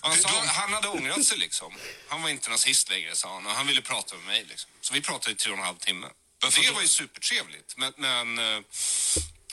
Han, 0.00 0.16
sa, 0.16 0.28
han 0.46 0.72
hade 0.72 0.88
ångrat 0.88 1.24
sig 1.24 1.38
liksom. 1.38 1.72
Han 2.08 2.22
var 2.22 2.28
inte 2.28 2.50
nazist 2.50 2.90
längre 2.90 3.14
sa 3.14 3.34
han 3.34 3.46
och 3.46 3.52
han 3.52 3.66
ville 3.66 3.82
prata 3.82 4.16
med 4.16 4.24
mig 4.24 4.44
liksom. 4.48 4.70
Så 4.80 4.94
vi 4.94 5.00
pratade 5.00 5.30
i 5.32 5.34
tre 5.34 5.52
och 5.52 5.58
en 5.58 5.64
halv 5.64 5.76
timme. 5.76 6.06
Det 6.40 6.74
var 6.74 6.82
ju 6.82 6.88
supertrevligt. 6.88 7.74
Men, 7.76 7.92
men, 7.96 8.38
eh, 8.38 8.62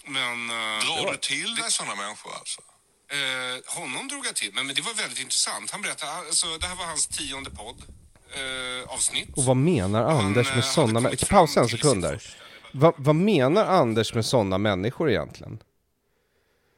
men 0.06 0.50
eh, 0.50 0.86
Drar 0.86 1.12
du 1.12 1.18
till 1.18 1.56
dig 1.56 1.72
sådana 1.72 1.96
människor 1.96 2.34
alltså? 2.34 2.62
Eh, 3.10 3.76
honom 3.76 4.08
drog 4.08 4.26
jag 4.26 4.36
till, 4.36 4.52
men, 4.54 4.66
men 4.68 4.76
det 4.76 4.82
var 4.82 4.94
väldigt 4.94 5.20
intressant. 5.20 5.72
Han 5.72 5.82
berättade, 5.82 6.12
alltså, 6.12 6.58
det 6.58 6.68
här 6.68 6.76
var 6.76 6.86
hans 6.86 7.08
tionde 7.08 7.50
podd 7.50 7.84
eh, 8.34 8.94
avsnitt. 8.94 9.30
Och 9.36 9.44
vad 9.44 9.58
menar 9.58 10.04
Anders 10.04 10.48
eh, 10.48 10.56
med 10.56 10.64
hade 10.64 10.74
sådana 10.74 11.00
människor? 11.00 11.28
Pausa 11.28 11.60
en 11.60 11.70
sekund 11.70 12.02
där. 12.02 12.22
Va, 12.72 12.94
vad 12.98 13.16
menar 13.16 13.66
Anders 13.66 14.14
med 14.14 14.26
sådana 14.26 14.58
människor 14.58 15.10
egentligen? 15.10 15.60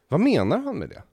Vad 0.09 0.19
menar 0.19 0.57
han 0.57 0.75
med 0.75 0.89
det? 0.89 1.03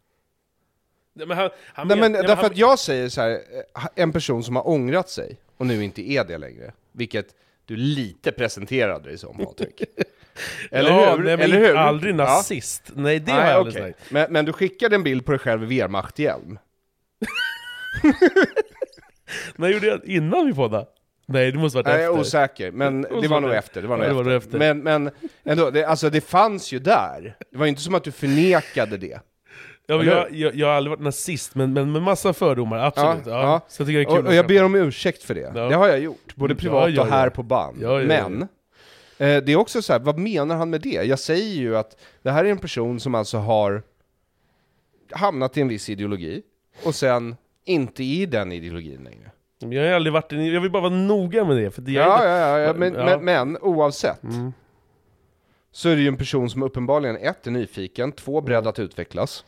Men 1.15 1.31
han, 1.31 1.51
han 1.75 1.89
Nej 1.89 1.97
men, 1.97 2.13
men 2.13 2.27
därför 2.27 2.47
att 2.47 2.57
jag 2.57 2.79
säger 2.79 3.09
så 3.09 3.21
här, 3.21 3.31
eh, 3.31 3.87
en 3.95 4.13
person 4.13 4.45
som 4.45 4.57
har 4.57 4.69
ångrat 4.69 5.09
sig 5.11 5.37
och 5.57 5.67
nu 5.67 5.85
inte 5.85 6.03
är 6.11 6.25
det 6.25 6.39
längre, 6.39 6.73
vilket 6.93 7.27
du 7.67 7.77
lite 7.77 8.33
presenterade 8.33 9.09
dig 9.09 9.19
som 9.19 9.39
Patrik. 9.39 9.83
Eller 10.71 10.91
ja, 10.91 11.17
hur? 11.17 11.25
Nej, 11.25 11.37
men 11.37 11.41
Eller 11.45 11.59
hur? 11.59 11.77
Aldrig 11.77 12.13
Ja. 12.13 12.17
nazist. 12.17 12.83
Nej 12.95 13.19
det 13.21 13.33
har 13.33 13.39
Nej, 13.41 13.49
jag 13.51 13.59
aldrig 13.59 13.85
sagt. 13.85 14.11
men, 14.11 14.33
men 14.33 14.45
du 14.45 14.53
skickade 14.53 14.95
en 14.95 15.03
bild 15.03 15.25
på 15.27 15.33
dig 15.33 15.39
själv 15.39 15.63
i 15.73 15.79
Wehrmachthjälm. 15.79 16.59
När 19.57 19.69
gjorde 19.69 19.87
jag 19.87 20.05
innan 20.05 20.47
vi 20.47 20.53
poddade? 20.55 20.87
Nej 21.27 21.53
det 21.53 21.59
måste 21.59 21.77
varit 21.79 21.87
Nej, 21.87 21.95
jag 21.95 22.03
är 22.05 22.09
efter. 22.09 22.21
osäker, 22.21 22.71
men 22.71 23.03
det 23.03 23.29
var 23.29 23.41
nog 23.41 23.51
efter. 23.53 23.83
Det 23.83 23.89
var 23.89 23.97
nog 23.97 24.07
Ja, 24.07 24.13
var 24.15 24.21
efter. 24.21 24.31
nog 24.31 24.43
efter. 24.43 24.59
Men, 24.59 24.79
men 24.79 25.11
ändå, 25.45 25.71
det, 25.71 25.85
alltså 25.85 26.11
det 26.11 26.21
fanns 26.21 26.73
ju 26.73 26.79
där. 26.79 27.37
Det 27.51 27.59
var 27.59 27.65
ju 27.67 27.69
inte 27.71 27.83
som 27.83 27.95
att 27.95 28.05
du 28.05 28.13
förnekade 28.13 28.97
det. 28.97 29.21
Ja, 29.87 30.03
jag, 30.03 30.35
jag, 30.35 30.55
jag 30.55 30.67
har 30.67 30.75
aldrig 30.75 30.91
varit 30.91 31.03
nazist, 31.03 31.55
men, 31.55 31.73
men 31.73 31.93
med 31.93 32.03
massa 32.03 32.33
fördomar, 32.33 32.79
absolut. 32.79 33.27
Ja, 33.27 33.43
ja. 33.43 33.61
Så 33.69 33.83
jag 33.83 33.87
tycker 33.87 33.99
det 33.99 34.05
är 34.05 34.17
kul 34.17 34.27
Och, 34.27 34.35
jag 34.35 34.47
ber 34.47 34.65
om 34.65 34.75
ursäkt 34.75 35.23
för 35.23 35.35
det. 35.35 35.53
Ja. 35.55 35.69
Det 35.69 35.75
har 35.75 35.89
jag 35.89 36.01
gjort, 36.01 36.35
både 36.37 36.55
Ja, 36.55 36.59
privat 36.59 36.91
ja, 36.93 37.03
och 37.03 37.09
här 37.09 37.27
ja. 37.27 37.31
på 37.31 37.43
band. 37.43 37.77
Ja, 37.81 37.89
ja, 37.89 38.01
ja. 38.01 38.07
Men, 38.07 38.43
eh, 39.19 39.45
det 39.45 39.53
är 39.53 39.57
också 39.57 39.83
så 39.83 39.93
här, 39.93 40.01
vad 40.01 40.19
menar 40.19 40.57
han 40.57 40.71
med 40.71 40.81
det? 40.81 41.03
Jag 41.05 41.19
säger 41.19 41.55
ju 41.55 41.77
att 41.77 41.97
det 42.23 42.31
här 42.31 42.45
är 42.45 42.51
en 42.51 42.59
person 42.59 43.01
som 43.01 43.15
alltså 43.15 43.39
har 43.39 43.83
hamnat 45.11 45.57
i 45.57 45.61
en 45.61 45.69
viss 45.69 45.91
ideologi, 45.91 46.43
och 46.85 46.95
sen 46.95 47.37
inte 47.65 48.05
i 48.05 48.27
den 48.27 48.53
ideologin 48.53 49.05
längre. 49.05 49.31
Jag 49.59 49.89
har 49.89 49.93
aldrig 49.93 50.13
varit 50.13 50.33
en, 50.33 50.47
jag 50.47 50.61
vill 50.61 50.71
bara 50.71 50.83
vara 50.83 50.95
noga 50.95 51.45
med 51.45 51.57
det, 51.57 51.71
för 51.71 51.83
det 51.83 51.93
Ja, 51.93 52.15
inte, 52.15 52.27
ja, 52.27 52.39
ja, 52.39 52.59
ja, 52.59 52.73
men, 52.73 52.95
Ja. 52.95 53.05
Men, 53.05 53.25
men 53.25 53.59
oavsett. 53.59 54.23
Mm. 54.23 54.53
Så 55.73 55.89
är 55.89 55.97
det 55.97 56.03
ju 56.03 56.09
en 56.09 56.17
person 56.17 56.51
som 56.51 56.63
uppenbarligen 56.63 57.17
ett 57.17 57.47
är 57.47 57.51
nyfiken, 57.51 58.13
två 58.13 58.41
beredd 58.41 58.67
att 58.67 58.79
utvecklas. 58.79 59.45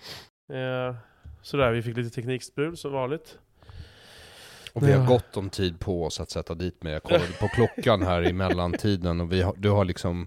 Eh, 0.49 0.95
sådär, 1.43 1.73
vi 1.73 1.83
fick 1.83 1.97
lite 1.97 2.11
teknikstrul 2.11 2.77
som 2.77 2.93
vanligt. 2.93 3.39
Och 4.73 4.89
vi 4.89 4.93
har 4.93 5.07
gott 5.07 5.37
om 5.37 5.51
tid 5.51 5.81
på 5.81 6.05
oss 6.05 6.21
att 6.21 6.31
sätta 6.31 6.55
dit 6.55 6.83
mig. 6.83 6.93
Jag 6.93 7.03
kollade 7.03 7.33
på 7.41 7.49
klockan 7.49 8.03
här 8.03 8.29
i 8.29 8.33
mellantiden 8.33 9.21
och 9.21 9.33
vi 9.33 9.43
har, 9.43 9.55
du 9.57 9.71
har 9.71 9.85
liksom, 9.85 10.27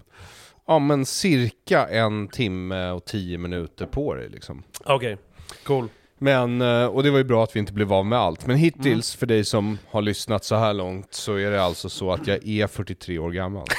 ja 0.66 0.78
men 0.78 1.06
cirka 1.06 1.86
en 1.86 2.28
timme 2.28 2.90
och 2.90 3.04
tio 3.04 3.38
minuter 3.38 3.86
på 3.86 4.14
dig 4.14 4.28
liksom. 4.28 4.62
Okej, 4.84 5.16
cool. 5.64 5.88
Men, 6.18 6.60
eh, 6.60 6.86
och 6.86 7.02
det 7.02 7.10
var 7.10 7.18
ju 7.18 7.24
bra 7.24 7.44
att 7.44 7.56
vi 7.56 7.60
inte 7.60 7.72
blev 7.72 7.92
av 7.92 8.06
med 8.06 8.18
allt. 8.18 8.46
Men 8.46 8.56
hittills, 8.56 9.14
för 9.14 9.26
dig 9.26 9.44
som 9.44 9.78
har 9.86 10.02
lyssnat 10.02 10.44
så 10.44 10.54
här 10.54 10.74
långt, 10.74 11.14
så 11.14 11.36
är 11.36 11.50
det 11.50 11.62
alltså 11.62 11.88
så 11.88 12.12
att 12.12 12.26
jag 12.26 12.48
är 12.48 12.66
43 12.66 13.18
år 13.18 13.30
gammal. 13.30 13.66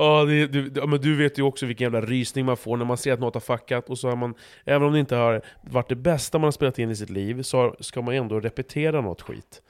Ja, 0.00 0.24
det, 0.24 0.46
du, 0.46 0.72
ja, 0.74 0.86
men 0.86 1.00
du 1.00 1.16
vet 1.16 1.38
ju 1.38 1.42
också 1.42 1.66
vilken 1.66 1.84
jävla 1.84 2.00
rysning 2.00 2.44
man 2.46 2.56
får 2.56 2.76
när 2.76 2.84
man 2.84 2.96
ser 2.96 3.12
att 3.12 3.20
något 3.20 3.34
har 3.34 3.40
fuckat, 3.40 3.90
och 3.90 3.98
så 3.98 4.08
har 4.08 4.16
man, 4.16 4.34
även 4.64 4.82
om 4.82 4.92
det 4.92 4.98
inte 4.98 5.16
har 5.16 5.42
varit 5.70 5.88
det 5.88 5.96
bästa 5.96 6.38
man 6.38 6.44
har 6.44 6.52
spelat 6.52 6.78
in 6.78 6.90
i 6.90 6.96
sitt 6.96 7.10
liv, 7.10 7.42
så 7.42 7.76
ska 7.80 8.02
man 8.02 8.14
ändå 8.14 8.40
repetera 8.40 9.00
något 9.00 9.22
skit. 9.22 9.62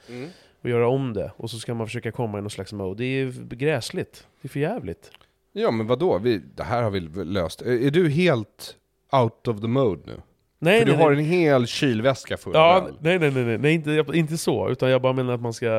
Och 0.61 0.69
göra 0.69 0.87
om 0.87 1.13
det, 1.13 1.31
och 1.37 1.49
så 1.49 1.59
ska 1.59 1.73
man 1.73 1.87
försöka 1.87 2.11
komma 2.11 2.37
i 2.37 2.41
någon 2.41 2.49
slags 2.49 2.73
mode. 2.73 3.03
Det 3.03 3.05
är 3.05 3.25
ju 3.25 3.33
gräsligt. 3.49 4.27
Det 4.41 4.47
är 4.47 4.49
för 4.49 4.59
jävligt. 4.59 5.11
Ja 5.53 5.71
men 5.71 5.87
vadå, 5.87 6.17
vi, 6.17 6.41
det 6.55 6.63
här 6.63 6.83
har 6.83 6.89
vi 6.91 6.99
löst. 7.25 7.61
Är, 7.61 7.91
du 7.91 8.09
helt 8.09 8.75
out 9.11 9.47
of 9.47 9.61
the 9.61 9.67
mode 9.67 10.01
nu? 10.05 10.21
Nej, 10.59 10.79
För 10.79 10.85
du 10.85 10.91
nej, 10.91 11.01
har 11.01 11.11
nej. 11.11 11.19
en 11.19 11.25
hel 11.25 11.67
kylväska 11.67 12.37
full 12.37 12.53
Ja, 12.55 12.87
nej, 12.99 13.19
nej, 13.19 13.31
nej, 13.31 13.43
nej, 13.45 13.57
nej 13.57 13.73
inte, 13.73 14.05
inte 14.13 14.37
så, 14.37 14.69
utan 14.69 14.89
jag 14.89 15.01
bara 15.01 15.13
menar 15.13 15.33
att 15.33 15.41
man 15.41 15.53
ska, 15.53 15.69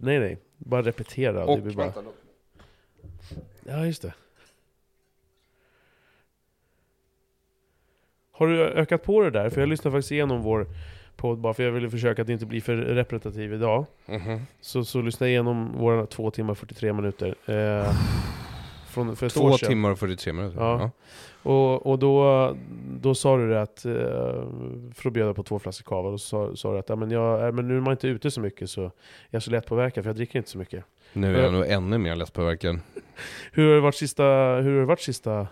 nej 0.00 0.18
nej, 0.18 0.38
bara 0.56 0.82
repetera. 0.82 1.44
Och, 1.44 1.56
det 1.56 1.62
blir 1.62 1.74
bara, 1.74 1.84
vänta. 1.84 2.00
Ja, 3.68 3.86
just 3.86 4.02
det. 4.02 4.14
Har 8.32 8.46
du 8.46 8.64
ökat 8.64 9.02
på 9.02 9.22
det 9.22 9.30
där? 9.30 9.50
För 9.50 9.60
jag 9.60 9.68
lyssnade 9.68 9.96
faktiskt 9.96 10.12
igenom 10.12 10.42
vår 10.42 10.66
podd 11.16 11.38
bara 11.38 11.54
för 11.54 11.62
jag 11.62 11.72
ville 11.72 11.90
försöka 11.90 12.22
att 12.22 12.28
inte 12.28 12.46
bli 12.46 12.60
för 12.60 12.76
repetitiv 12.76 13.52
idag. 13.52 13.86
Mhm. 14.06 14.40
Så, 14.60 14.84
så 14.84 15.00
lyssnade 15.00 15.30
jag 15.30 15.32
igenom 15.32 15.72
våra 15.78 16.06
två 16.06 16.30
timmar 16.30 16.50
och 16.50 16.58
43 16.58 16.92
minuter. 16.92 17.34
Eh, 17.46 17.92
från, 18.88 19.16
för 19.16 19.28
Två 19.28 19.58
timmar 19.58 19.90
och 19.90 19.98
43 19.98 20.32
minuter. 20.32 20.60
Ja. 20.60 20.80
Ja. 20.80 20.90
Och, 21.50 21.86
och 21.86 21.98
då, 21.98 22.56
då 23.00 23.14
sa 23.14 23.36
du 23.36 23.48
det 23.48 23.62
att, 23.62 23.84
eh, 23.84 23.92
för 24.94 25.08
att 25.08 25.12
bjuda 25.12 25.34
på 25.34 25.42
två 25.42 25.58
flaskor 25.58 25.84
cava, 25.84 26.08
och 26.08 26.20
så 26.20 26.56
sa, 26.56 26.72
du 26.72 26.78
att 26.78 26.88
ja, 26.88 26.96
men 26.96 27.10
jag, 27.10 27.46
äh, 27.46 27.52
men 27.52 27.68
nu 27.68 27.76
är 27.76 27.80
man 27.80 27.92
inte 27.92 28.08
ute 28.08 28.30
så 28.30 28.40
mycket 28.40 28.70
så 28.70 28.80
jag 28.80 29.38
är 29.38 29.40
så 29.40 29.50
lättpåverkad 29.50 30.04
för 30.04 30.08
jag 30.08 30.16
dricker 30.16 30.38
inte 30.38 30.50
så 30.50 30.58
mycket. 30.58 30.84
Nu 31.12 31.36
är 31.36 31.42
jag 31.42 31.52
nog 31.52 31.66
ännu 31.66 31.98
mer 31.98 32.16
lättpåverkad. 32.16 32.80
Hur 33.52 33.68
har 33.68 33.74
det 33.74 33.80
varit 33.80 33.94
sista, 33.94 34.24
hur 34.62 34.72
har 34.72 34.80
det 34.80 34.84
varit 34.86 35.00
sista 35.00 35.46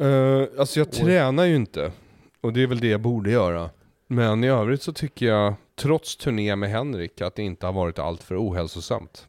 Uh, 0.00 0.46
alltså 0.58 0.80
jag 0.80 0.88
Oj. 0.92 0.98
tränar 1.00 1.44
ju 1.44 1.56
inte. 1.56 1.92
Och 2.40 2.52
det 2.52 2.62
är 2.62 2.66
väl 2.66 2.80
det 2.80 2.86
jag 2.88 3.00
borde 3.00 3.30
göra. 3.30 3.70
Men 4.06 4.44
i 4.44 4.48
övrigt 4.48 4.82
så 4.82 4.92
tycker 4.92 5.26
jag, 5.26 5.54
trots 5.74 6.16
turné 6.16 6.56
med 6.56 6.70
Henrik, 6.70 7.20
att 7.20 7.34
det 7.34 7.42
inte 7.42 7.66
har 7.66 7.72
varit 7.72 7.98
allt 7.98 8.22
för 8.22 8.36
ohälsosamt. 8.48 9.28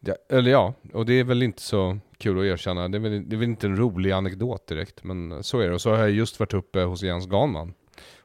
Det, 0.00 0.16
eller 0.28 0.50
ja, 0.50 0.74
och 0.92 1.06
det 1.06 1.12
är 1.12 1.24
väl 1.24 1.42
inte 1.42 1.62
så 1.62 1.98
kul 2.16 2.38
att 2.38 2.44
erkänna. 2.44 2.88
Det 2.88 2.98
är, 2.98 3.00
väl, 3.00 3.28
det 3.28 3.36
är 3.36 3.38
väl 3.38 3.48
inte 3.48 3.66
en 3.66 3.76
rolig 3.76 4.10
anekdot 4.12 4.66
direkt, 4.66 5.04
men 5.04 5.42
så 5.42 5.60
är 5.60 5.68
det. 5.68 5.74
Och 5.74 5.80
så 5.80 5.90
har 5.90 5.98
jag 5.98 6.10
just 6.10 6.40
varit 6.40 6.54
uppe 6.54 6.80
hos 6.82 7.02
Jens 7.02 7.26
Ganman. 7.26 7.74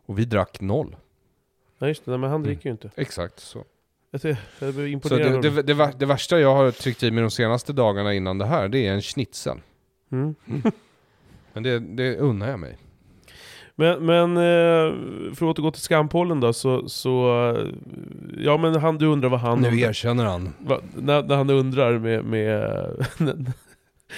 Och 0.05 0.19
vi 0.19 0.25
drack 0.25 0.61
noll. 0.61 0.95
Nej 1.77 1.87
just 1.87 2.05
det, 2.05 2.11
men 2.11 2.23
han 2.29 2.31
Mm. 2.41 2.43
dricker 2.43 2.65
ju 2.65 2.71
inte. 2.71 2.89
Exakt 2.95 3.39
så. 3.39 3.63
Jag, 4.21 4.21
blev 4.59 4.73
Så 4.73 4.81
imponerad. 4.85 5.31
det, 5.31 5.35
av 5.49 5.55
det, 5.55 5.61
det, 5.61 5.73
vär- 5.73 5.93
det 5.97 6.05
värsta 6.05 6.39
jag 6.39 6.55
har 6.55 6.71
tryckt 6.71 7.03
i 7.03 7.11
mig 7.11 7.21
de 7.21 7.31
senaste 7.31 7.73
dagarna 7.73 8.13
innan 8.13 8.37
det 8.37 8.45
här, 8.45 8.67
det 8.67 8.87
är 8.87 8.93
en 8.93 9.01
schnitzel. 9.01 9.57
Mm. 10.11 10.35
Men 11.53 11.63
det, 11.63 11.79
det 11.79 12.17
unnar 12.17 12.49
jag 12.49 12.59
mig. 12.59 12.77
Men, 13.75 14.05
men 14.05 14.37
eh, 14.37 14.93
för 15.33 15.33
att 15.33 15.41
återgå 15.41 15.71
till 15.71 15.81
skampollen 15.81 16.39
då, 16.39 16.53
så, 16.53 16.89
så 16.89 17.39
eh, 17.57 17.67
ja 18.37 18.57
men 18.57 18.75
han, 18.75 18.97
du 18.97 19.05
undrar 19.05 19.29
vad 19.29 19.39
han 19.39 19.59
Nu 19.61 19.79
erkänner 19.79 20.25
han. 20.25 20.53
va, 20.59 20.79
när, 20.95 21.23
när 21.23 21.35
han 21.35 21.49
undrar 21.49 21.99
med, 21.99 22.25
med 22.25 22.71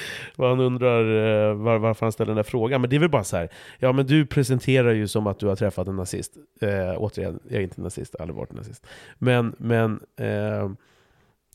vad 0.36 0.50
han 0.50 0.60
undrar 0.60 1.02
eh, 1.50 1.54
var, 1.56 1.78
varför 1.78 2.06
han 2.06 2.12
ställer 2.12 2.28
den 2.28 2.36
där 2.36 2.44
frågan, 2.44 2.82
men 2.82 2.90
det 2.90 2.96
är 2.96 3.00
väl 3.00 3.10
bara 3.10 3.24
så 3.24 3.38
här. 3.38 3.50
ja 3.80 3.92
men 3.92 4.06
du 4.06 4.26
presenterar 4.26 4.92
ju 4.94 5.08
som 5.08 5.28
att 5.28 5.40
du 5.40 5.48
har 5.48 5.56
träffat 5.56 5.88
en 5.88 5.96
nazist, 5.96 6.34
eh, 6.62 6.70
återigen, 6.98 7.40
jag 7.48 7.58
är 7.58 7.62
inte 7.62 7.82
nazist, 7.82 8.14
jag 8.14 8.20
har 8.20 8.24
aldrig 8.24 8.38
varit 8.38 8.54
nazist, 8.54 8.88
men, 9.18 9.56
men, 9.58 10.00
eh, 10.20 10.72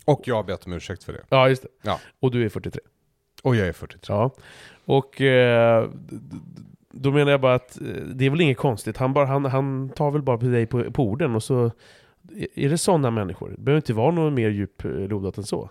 Och 0.05 0.22
jag 0.24 0.34
har 0.34 0.43
bett 0.43 0.66
om 0.66 0.72
ursäkt 0.72 1.05
för 1.05 1.12
det. 1.12 1.22
ja 1.28 1.49
just 1.49 1.62
det, 1.62 1.68
Ja. 1.82 2.01
och 2.20 2.30
du 2.30 2.45
är 2.45 2.49
43. 2.49 2.80
Och 3.43 3.57
jag 3.57 3.68
är 3.68 3.72
43. 3.72 4.14
Ja, 4.14 4.30
och, 4.84 5.20
eh, 5.20 5.88
då 6.93 7.11
menar 7.12 7.30
jag 7.30 7.41
bara 7.41 7.55
att 7.55 7.80
eh, 7.80 7.86
det 8.14 8.26
är 8.26 8.30
väl 8.30 8.41
inget 8.41 8.57
konstigt. 8.59 8.97
Han, 8.97 9.12
bara, 9.12 9.26
han, 9.26 9.45
han 9.45 9.88
tar 9.88 10.11
väl 10.11 10.22
bara 10.22 10.38
på 10.38 10.47
dig 10.47 10.66
på, 10.66 10.91
på 10.93 11.05
orden 11.05 11.34
och 11.34 11.43
så 11.43 11.70
är 12.55 12.68
det 12.68 12.78
sådana 12.78 13.11
människor. 13.11 13.49
Det 13.51 13.59
behöver 13.62 13.78
inte 13.78 13.93
vara 13.93 14.11
något 14.11 14.32
mer 14.32 14.51
djuplodat 14.51 15.38
än 15.38 15.45
så. 15.45 15.70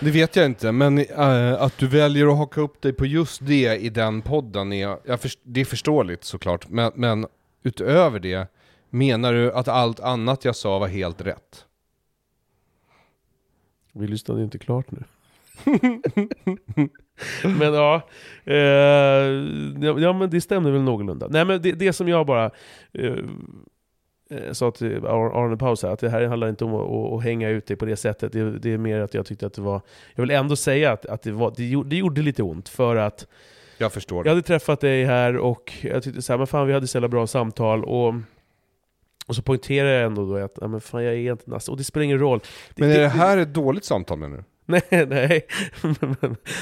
Det 0.00 0.10
vet 0.10 0.36
jag 0.36 0.46
inte, 0.46 0.72
men 0.72 0.98
äh, 0.98 1.62
att 1.62 1.78
du 1.78 1.88
väljer 1.88 2.26
att 2.26 2.36
haka 2.36 2.60
upp 2.60 2.82
dig 2.82 2.92
på 2.92 3.06
just 3.06 3.46
det 3.46 3.76
i 3.80 3.88
den 3.88 4.22
podden, 4.22 4.72
är, 4.72 4.98
jag 5.04 5.20
först, 5.20 5.38
det 5.42 5.60
är 5.60 5.64
förståeligt 5.64 6.24
såklart, 6.24 6.68
men, 6.68 6.92
men 6.94 7.26
utöver 7.62 8.20
det, 8.20 8.46
menar 8.90 9.32
du 9.32 9.52
att 9.52 9.68
allt 9.68 10.00
annat 10.00 10.44
jag 10.44 10.56
sa 10.56 10.78
var 10.78 10.88
helt 10.88 11.20
rätt? 11.20 11.66
Vi 13.92 14.06
lyssnade 14.06 14.42
inte 14.42 14.58
klart 14.58 14.86
nu. 14.90 15.04
men 17.44 17.74
ja, 17.74 18.02
eh, 18.44 18.56
ja, 20.02 20.12
men 20.12 20.30
det 20.30 20.40
stämde 20.40 20.70
väl 20.70 20.82
någorlunda. 20.82 21.28
Nej 21.30 21.44
men 21.44 21.62
det, 21.62 21.72
det 21.72 21.92
som 21.92 22.08
jag 22.08 22.26
bara 22.26 22.50
eh 22.92 23.16
sa 24.52 24.70
till 24.70 25.06
Arne 25.06 25.56
Paus 25.56 25.82
här, 25.82 25.90
att 25.90 26.00
det 26.00 26.10
här 26.10 26.26
handlar 26.26 26.48
inte 26.48 26.64
om 26.64 26.74
att, 26.74 27.12
att, 27.12 27.24
hänga 27.24 27.48
ut 27.48 27.66
dig 27.66 27.76
på 27.76 27.84
det 27.84 27.96
sättet. 27.96 28.32
Det, 28.32 28.58
det, 28.58 28.72
är 28.72 28.78
mer 28.78 29.00
att 29.00 29.14
jag 29.14 29.26
tyckte 29.26 29.46
att 29.46 29.54
det 29.54 29.62
var... 29.62 29.80
Jag 30.14 30.22
vill 30.22 30.30
ändå 30.30 30.56
säga 30.56 30.92
att, 30.92 31.06
att 31.06 31.22
det, 31.22 31.32
var, 31.32 31.54
det, 31.56 31.64
gjorde, 31.64 31.88
det 31.88 31.96
gjorde 31.96 32.22
lite 32.22 32.42
ont, 32.42 32.68
för 32.68 32.96
att 32.96 33.26
jag 33.78 33.92
förstår. 33.92 34.26
Jag 34.26 34.30
hade 34.30 34.42
träffat 34.42 34.80
dig 34.80 35.04
här 35.04 35.36
och 35.36 35.72
jag 35.82 36.02
tyckte 36.02 36.22
såhär, 36.22 36.38
men 36.38 36.46
fan 36.46 36.66
vi 36.66 36.72
hade 36.72 36.86
så 36.86 36.96
jävla 36.96 37.08
bra 37.08 37.26
samtal 37.26 37.84
och 37.84 38.14
och 39.26 39.36
så 39.36 39.42
poängterar 39.42 39.88
jag 39.88 40.04
ändå 40.06 40.26
då 40.26 40.36
att, 40.36 40.70
men 40.70 40.80
fan 40.80 41.04
jag 41.04 41.14
är 41.14 41.32
inte 41.32 41.50
nasse, 41.50 41.70
och 41.70 41.76
det 41.76 41.84
spelar 41.84 42.04
ingen 42.04 42.18
roll. 42.18 42.40
Men 42.76 42.90
är 42.90 42.98
det 42.98 43.08
här 43.08 43.38
ett 43.38 43.54
dåligt 43.54 43.84
samtal 43.84 44.18
menar 44.18 44.36
du? 44.36 44.44
Nej, 44.66 45.06
nej. 45.06 45.46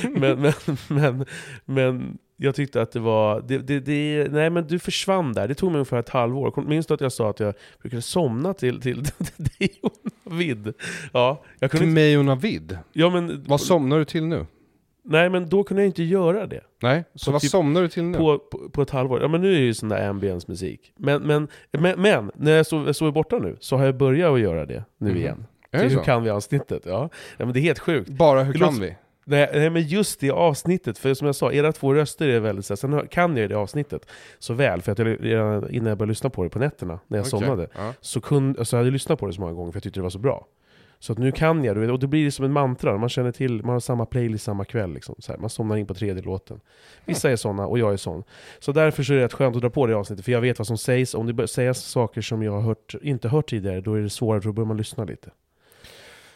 men, 0.02 0.40
men, 0.40 0.52
men, 0.88 1.24
men 1.64 2.18
jag 2.42 2.54
tyckte 2.54 2.82
att 2.82 2.92
det 2.92 3.00
var... 3.00 3.40
Det, 3.40 3.58
det, 3.58 3.80
det, 3.80 4.28
nej 4.30 4.50
men 4.50 4.66
du 4.66 4.78
försvann 4.78 5.32
där, 5.32 5.48
det 5.48 5.54
tog 5.54 5.70
mig 5.70 5.78
ungefär 5.78 5.98
ett 5.98 6.08
halvår. 6.08 6.62
Minns 6.68 6.86
du 6.86 6.94
att 6.94 7.00
jag 7.00 7.12
sa 7.12 7.30
att 7.30 7.40
jag 7.40 7.54
brukade 7.82 8.02
somna 8.02 8.54
till, 8.54 8.80
till 8.80 9.02
Dion 9.36 10.38
Vid? 10.38 10.72
Ja, 11.12 11.44
jag 11.58 11.70
kunde 11.70 11.86
till 11.86 11.94
mig 11.94 12.18
och 12.18 12.24
Navid? 12.24 12.78
Ja, 12.92 13.10
men, 13.10 13.44
Vad 13.46 13.60
somnar 13.60 13.98
du 13.98 14.04
till 14.04 14.24
nu? 14.24 14.46
Nej 15.04 15.30
men 15.30 15.48
då 15.48 15.64
kunde 15.64 15.82
jag 15.82 15.88
inte 15.88 16.02
göra 16.02 16.46
det. 16.46 16.60
Nej, 16.82 17.04
så 17.14 17.32
vad 17.32 17.40
typ 17.40 17.50
somnar 17.50 17.82
du 17.82 17.88
till 17.88 18.04
nu? 18.04 18.18
På, 18.18 18.38
på, 18.38 18.68
på, 18.68 18.82
ett 18.82 18.90
halvår. 18.90 19.22
Ja 19.22 19.28
men 19.28 19.40
nu 19.40 19.54
är 19.54 19.58
det 19.58 19.64
ju 19.64 19.74
sån 19.74 19.88
där 19.88 20.08
ambience 20.08 20.46
musik. 20.50 20.92
Men, 20.96 21.22
men, 21.22 21.48
men, 21.70 22.00
men 22.00 22.30
när 22.34 22.52
jag 22.52 22.66
står, 22.66 22.94
jag 23.00 23.14
borta 23.14 23.38
nu, 23.38 23.56
så 23.60 23.76
har 23.76 23.84
jag 23.84 23.96
börjat 23.96 24.32
att 24.32 24.40
göra 24.40 24.66
det 24.66 24.84
nu 24.98 25.10
mm. 25.10 25.22
igen. 25.22 25.46
Är 25.70 25.88
hur 25.88 26.02
kan 26.02 26.22
vi 26.22 26.30
avsnittet? 26.30 26.82
Ja. 26.86 27.08
ja 27.36 27.44
men 27.44 27.52
det 27.52 27.60
är 27.60 27.62
helt 27.62 27.78
sjukt. 27.78 28.10
Bara 28.10 28.42
hur 28.42 28.52
det 28.52 28.58
kan 28.58 28.68
låter, 28.68 28.80
vi? 28.80 28.96
Nej, 29.24 29.50
nej, 29.52 29.70
men 29.70 29.82
just 29.82 30.20
det 30.20 30.30
avsnittet, 30.30 30.98
för 30.98 31.14
som 31.14 31.26
jag 31.26 31.36
sa, 31.36 31.52
era 31.52 31.72
två 31.72 31.94
röster 31.94 32.28
är 32.28 32.40
väldigt 32.40 32.66
så 32.66 32.76
sen 32.76 33.08
kan 33.08 33.36
jag 33.36 33.50
det 33.50 33.56
avsnittet 33.56 34.06
så 34.38 34.54
väl, 34.54 34.82
för 34.82 34.92
att 34.92 34.98
jag, 34.98 35.70
innan 35.70 35.86
jag 35.86 35.98
började 35.98 36.06
lyssna 36.06 36.30
på 36.30 36.44
det 36.44 36.50
på 36.50 36.58
nätterna, 36.58 37.00
när 37.06 37.18
jag 37.18 37.26
okay. 37.26 37.40
somnade, 37.40 37.68
ja. 37.74 37.92
så, 38.00 38.20
kunde, 38.20 38.58
alltså, 38.58 38.76
jag 38.76 38.80
hade 38.80 38.90
lyssnat 38.90 39.18
på 39.18 39.26
det 39.26 39.32
så 39.32 39.40
många 39.40 39.52
gånger 39.52 39.72
för 39.72 39.76
jag 39.76 39.82
tyckte 39.82 40.00
det 40.00 40.02
var 40.02 40.10
så 40.10 40.18
bra. 40.18 40.46
Så 41.02 41.12
att 41.12 41.18
nu 41.18 41.32
kan 41.32 41.64
jag 41.64 41.76
det, 41.76 41.92
och 41.92 41.98
det 41.98 42.06
blir 42.06 42.24
det 42.24 42.30
som 42.30 42.44
en 42.44 42.52
mantra, 42.52 42.98
man 42.98 43.08
känner 43.08 43.32
till, 43.32 43.64
man 43.64 43.72
har 43.72 43.80
samma 43.80 44.06
playlist 44.06 44.44
samma 44.44 44.64
kväll. 44.64 44.94
Liksom, 44.94 45.14
så 45.18 45.32
här, 45.32 45.38
man 45.38 45.50
somnar 45.50 45.76
in 45.76 45.86
på 45.86 45.94
tredje 45.94 46.22
låten. 46.22 46.60
Vissa 47.04 47.30
är 47.30 47.36
sådana, 47.36 47.66
och 47.66 47.78
jag 47.78 47.92
är 47.92 47.96
sån. 47.96 48.22
Så 48.58 48.72
därför 48.72 49.02
så 49.02 49.12
är 49.12 49.16
det 49.16 49.24
rätt 49.24 49.32
skönt 49.32 49.56
att 49.56 49.62
dra 49.62 49.70
på 49.70 49.86
det 49.86 49.96
avsnittet, 49.96 50.24
för 50.24 50.32
jag 50.32 50.40
vet 50.40 50.58
vad 50.58 50.66
som 50.66 50.78
sägs. 50.78 51.14
Om 51.14 51.26
det 51.26 51.32
börjar 51.32 51.46
sägas 51.46 51.78
saker 51.78 52.20
som 52.20 52.42
jag 52.42 52.52
har 52.52 52.60
hört, 52.60 52.94
inte 53.02 53.28
hört 53.28 53.50
tidigare, 53.50 53.80
då 53.80 53.94
är 53.94 54.00
det 54.00 54.10
svårare, 54.10 54.40
då 54.40 54.52
börjar 54.52 54.66
man 54.66 54.76
lyssna 54.76 55.04
lite. 55.04 55.30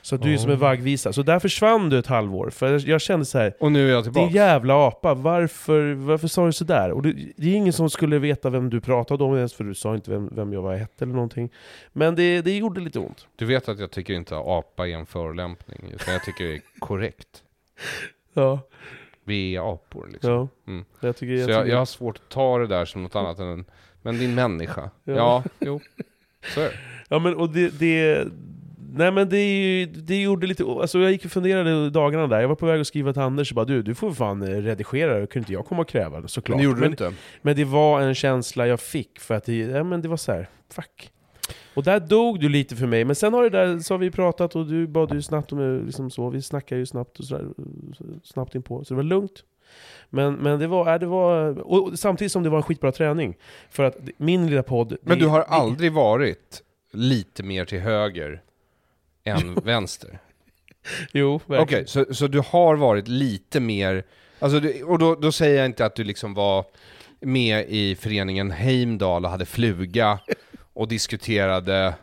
Så 0.05 0.17
du 0.17 0.35
är 0.35 0.39
som 0.39 0.51
en 0.51 0.59
vaggvisa. 0.59 1.13
Så 1.13 1.23
där 1.23 1.39
försvann 1.39 1.91
du 1.91 1.99
ett 1.99 2.07
halvår, 2.07 2.51
för 2.51 2.89
jag 2.89 3.01
kände 3.01 3.25
så 3.25 3.39
här. 3.39 3.55
Och 3.61 3.73
nu 3.73 3.89
är 3.89 3.93
jag 3.93 4.05
tillbaka. 4.05 4.27
Din 4.27 4.37
jävla 4.37 4.87
apa, 4.87 5.15
varför, 5.15 5.95
varför 5.95 6.29
sa 6.29 6.47
du 6.47 6.53
sådär? 6.53 6.91
Och 6.91 7.03
det, 7.03 7.13
det 7.37 7.47
är 7.49 7.55
ingen 7.55 7.73
som 7.73 7.91
skulle 7.91 8.19
veta 8.19 8.51
vem 8.51 8.71
du 8.71 8.81
pratade 8.81 9.25
om 9.25 9.37
ens, 9.37 9.55
för 9.55 9.65
du 9.65 9.75
sa 9.75 9.95
inte 9.95 10.11
vem, 10.11 10.29
vem 10.33 10.53
jag 10.53 10.63
var 10.63 10.77
hette 10.77 11.05
eller 11.05 11.15
någonting. 11.15 11.53
Men 11.93 12.15
det, 12.15 12.43
det 12.43 12.57
gjorde 12.57 12.81
lite 12.81 12.99
ont. 12.99 13.27
Du 13.37 13.45
vet 13.45 13.69
att 13.69 13.79
jag 13.79 13.91
tycker 13.91 14.15
inte 14.15 14.37
att 14.37 14.47
apa 14.47 14.89
är 14.89 14.93
en 14.93 15.07
förolämpning, 15.07 15.91
utan 15.95 16.13
jag 16.15 16.25
tycker 16.25 16.45
det 16.45 16.55
är 16.55 16.63
korrekt. 16.79 17.43
ja. 18.35 18.61
Vi 19.25 19.57
är 19.57 19.73
apor 19.75 20.09
liksom. 20.13 20.31
Ja. 20.31 20.49
Mm. 20.67 20.85
Jag 21.01 21.17
tycker, 21.17 21.35
jag 21.35 21.45
så 21.45 21.51
jag, 21.51 21.69
jag, 21.69 21.79
har 21.79 21.87
svårt 21.87 22.17
att 22.17 22.29
ta 22.29 22.59
det 22.59 22.67
där 22.67 22.85
som 22.85 23.03
något 23.03 23.17
annat 23.17 23.39
än 23.39 23.49
en, 23.49 23.65
men 24.03 24.19
din 24.19 24.35
människa. 24.35 24.91
Ja, 25.05 25.15
ja 25.15 25.45
jo. 25.61 25.81
Så 26.55 26.61
är 26.61 26.65
det. 26.65 26.75
Ja 27.09 27.19
men 27.19 27.35
och 27.35 27.51
det, 27.51 27.79
det, 27.79 28.27
Nej 28.97 29.13
men 29.13 29.29
det, 29.29 29.87
det 29.87 30.23
gjorde 30.23 30.47
lite, 30.47 30.65
alltså 30.65 30.99
jag 30.99 31.13
gick 31.13 31.25
och 31.25 31.31
funderade 31.31 31.91
dagarna 31.91 32.27
där, 32.27 32.41
jag 32.41 32.49
var 32.49 32.55
på 32.55 32.67
väg 32.67 32.81
att 32.81 32.87
skriva 32.87 33.13
till 33.13 33.23
Anders 33.23 33.51
och 33.51 33.55
bara 33.55 33.65
du, 33.65 33.83
du 33.83 33.95
får 33.95 34.13
fan 34.13 34.43
eh, 34.43 34.49
redigera 34.49 35.21
det, 35.21 35.27
kunde 35.27 35.43
inte 35.43 35.53
jag 35.53 35.67
komma 35.67 35.83
och 35.83 35.89
kräva 35.89 36.21
det 36.21 36.29
såklart. 36.29 36.57
Men 36.57 36.59
det 36.59 36.65
gjorde 36.65 36.81
men, 36.81 36.91
du 36.91 36.93
inte? 36.93 37.13
Men 37.43 37.57
det 37.57 37.65
var 37.65 38.01
en 38.01 38.15
känsla 38.15 38.67
jag 38.67 38.81
fick, 38.81 39.21
för 39.21 39.35
att 39.35 39.45
det, 39.45 39.57
ja, 39.57 39.85
men 39.85 40.03
det 40.03 40.09
var 40.09 40.17
så 40.17 40.33
här, 40.33 40.49
fuck. 40.71 41.11
Och 41.75 41.85
där 41.85 42.01
dog 42.01 42.41
du 42.41 42.49
lite 42.49 42.77
för 42.77 42.87
mig, 42.87 43.05
men 43.05 43.17
sen 43.17 43.33
har 43.33 43.43
det 43.43 43.51
där, 43.51 43.79
så 43.79 43.95
har 43.95 43.99
vi 43.99 44.11
pratat 44.11 44.57
och 44.57 44.67
du 44.67 44.87
bad 44.87 45.15
ju 45.15 45.23
snabbt 45.23 45.53
om 45.53 45.83
liksom 45.87 46.11
så, 46.11 46.31
vi 46.31 46.43
snackade 46.43 46.79
ju 46.79 46.87
snabbt 46.87 47.19
och 47.19 47.25
sådär, 47.25 47.47
snabbt 48.23 48.55
inpå, 48.55 48.85
så 48.85 48.95
det 48.95 48.97
var 48.97 49.03
lugnt. 49.03 49.45
Men, 50.11 50.35
men 50.35 50.59
det 50.59 50.67
var, 50.67 50.99
det 50.99 51.07
var, 51.07 51.59
och 51.59 51.99
samtidigt 51.99 52.33
som 52.33 52.43
det 52.43 52.51
var 52.51 52.57
en 52.57 52.63
skitbra 52.63 52.93
träning. 52.93 53.37
För 53.71 53.85
att 53.85 53.97
min 54.17 54.47
lilla 54.47 54.63
podd... 54.63 54.97
Men 55.03 55.19
du 55.19 55.27
har 55.27 55.41
aldrig 55.41 55.93
varit 55.93 56.63
lite 56.93 57.43
mer 57.43 57.65
till 57.65 57.81
höger 57.81 58.43
än 59.25 59.55
vänster. 59.55 60.19
Jo, 61.13 61.41
verkligen. 61.47 61.63
Okej, 61.63 61.87
så, 61.87 62.15
så 62.15 62.27
du 62.27 62.41
har 62.41 62.77
varit 62.77 63.09
lite 63.09 63.61
mer, 63.61 64.05
alltså 64.39 64.61
du, 64.61 64.83
och 64.83 64.99
då, 64.99 65.15
då 65.15 65.33
säger 65.33 65.57
jag 65.57 65.67
inte 65.67 65.87
att 65.87 65.97
du 65.97 66.05
liksom 66.05 66.35
var 66.35 66.65
med 67.21 67.67
i 67.69 67.95
föreningen 67.95 68.51
Heimdal 68.51 69.25
och 69.25 69.31
hade 69.31 69.47
fluga 69.47 70.19
och 70.73 70.89
diskuterade 70.89 71.95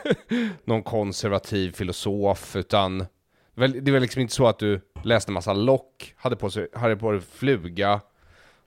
någon 0.64 0.82
konservativ 0.82 1.72
filosof, 1.72 2.56
utan 2.56 3.06
det 3.54 3.90
var 3.90 4.00
liksom 4.00 4.22
inte 4.22 4.34
så 4.34 4.46
att 4.46 4.58
du 4.58 4.80
läste 5.02 5.30
en 5.30 5.34
massa 5.34 5.52
lock, 5.52 6.14
hade 6.16 6.36
på, 6.36 6.50
sig, 6.50 6.68
hade 6.72 6.96
på 6.96 7.12
dig 7.12 7.20
fluga 7.20 8.00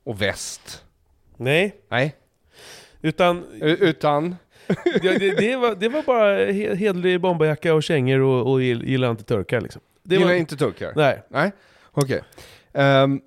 och 0.04 0.22
väst. 0.22 0.84
Nej. 1.38 1.76
Nej. 1.90 2.16
Utan... 3.02 3.44
Utan? 3.62 4.36
det, 5.02 5.18
det, 5.18 5.36
det, 5.36 5.56
var, 5.56 5.76
det 5.76 5.90
var 5.90 6.04
bara 6.04 6.52
hederlig 6.76 7.22
bomberjacka 7.22 7.74
och 7.74 7.84
kängor 7.84 8.20
och, 8.20 8.52
och 8.52 8.62
gillar 8.62 9.12
inte 9.12 9.24
turkar 9.24 9.62
liksom. 9.62 9.82
Det 10.04 10.16
gillar 10.16 10.28
var... 10.28 10.36
inte 10.36 10.58
turkar? 10.58 10.94
Nej. 10.96 11.24
Nej, 11.30 11.52
okej. 11.92 12.22
Okay. 12.72 12.84
Um, 12.84 13.12
ehm, 13.14 13.22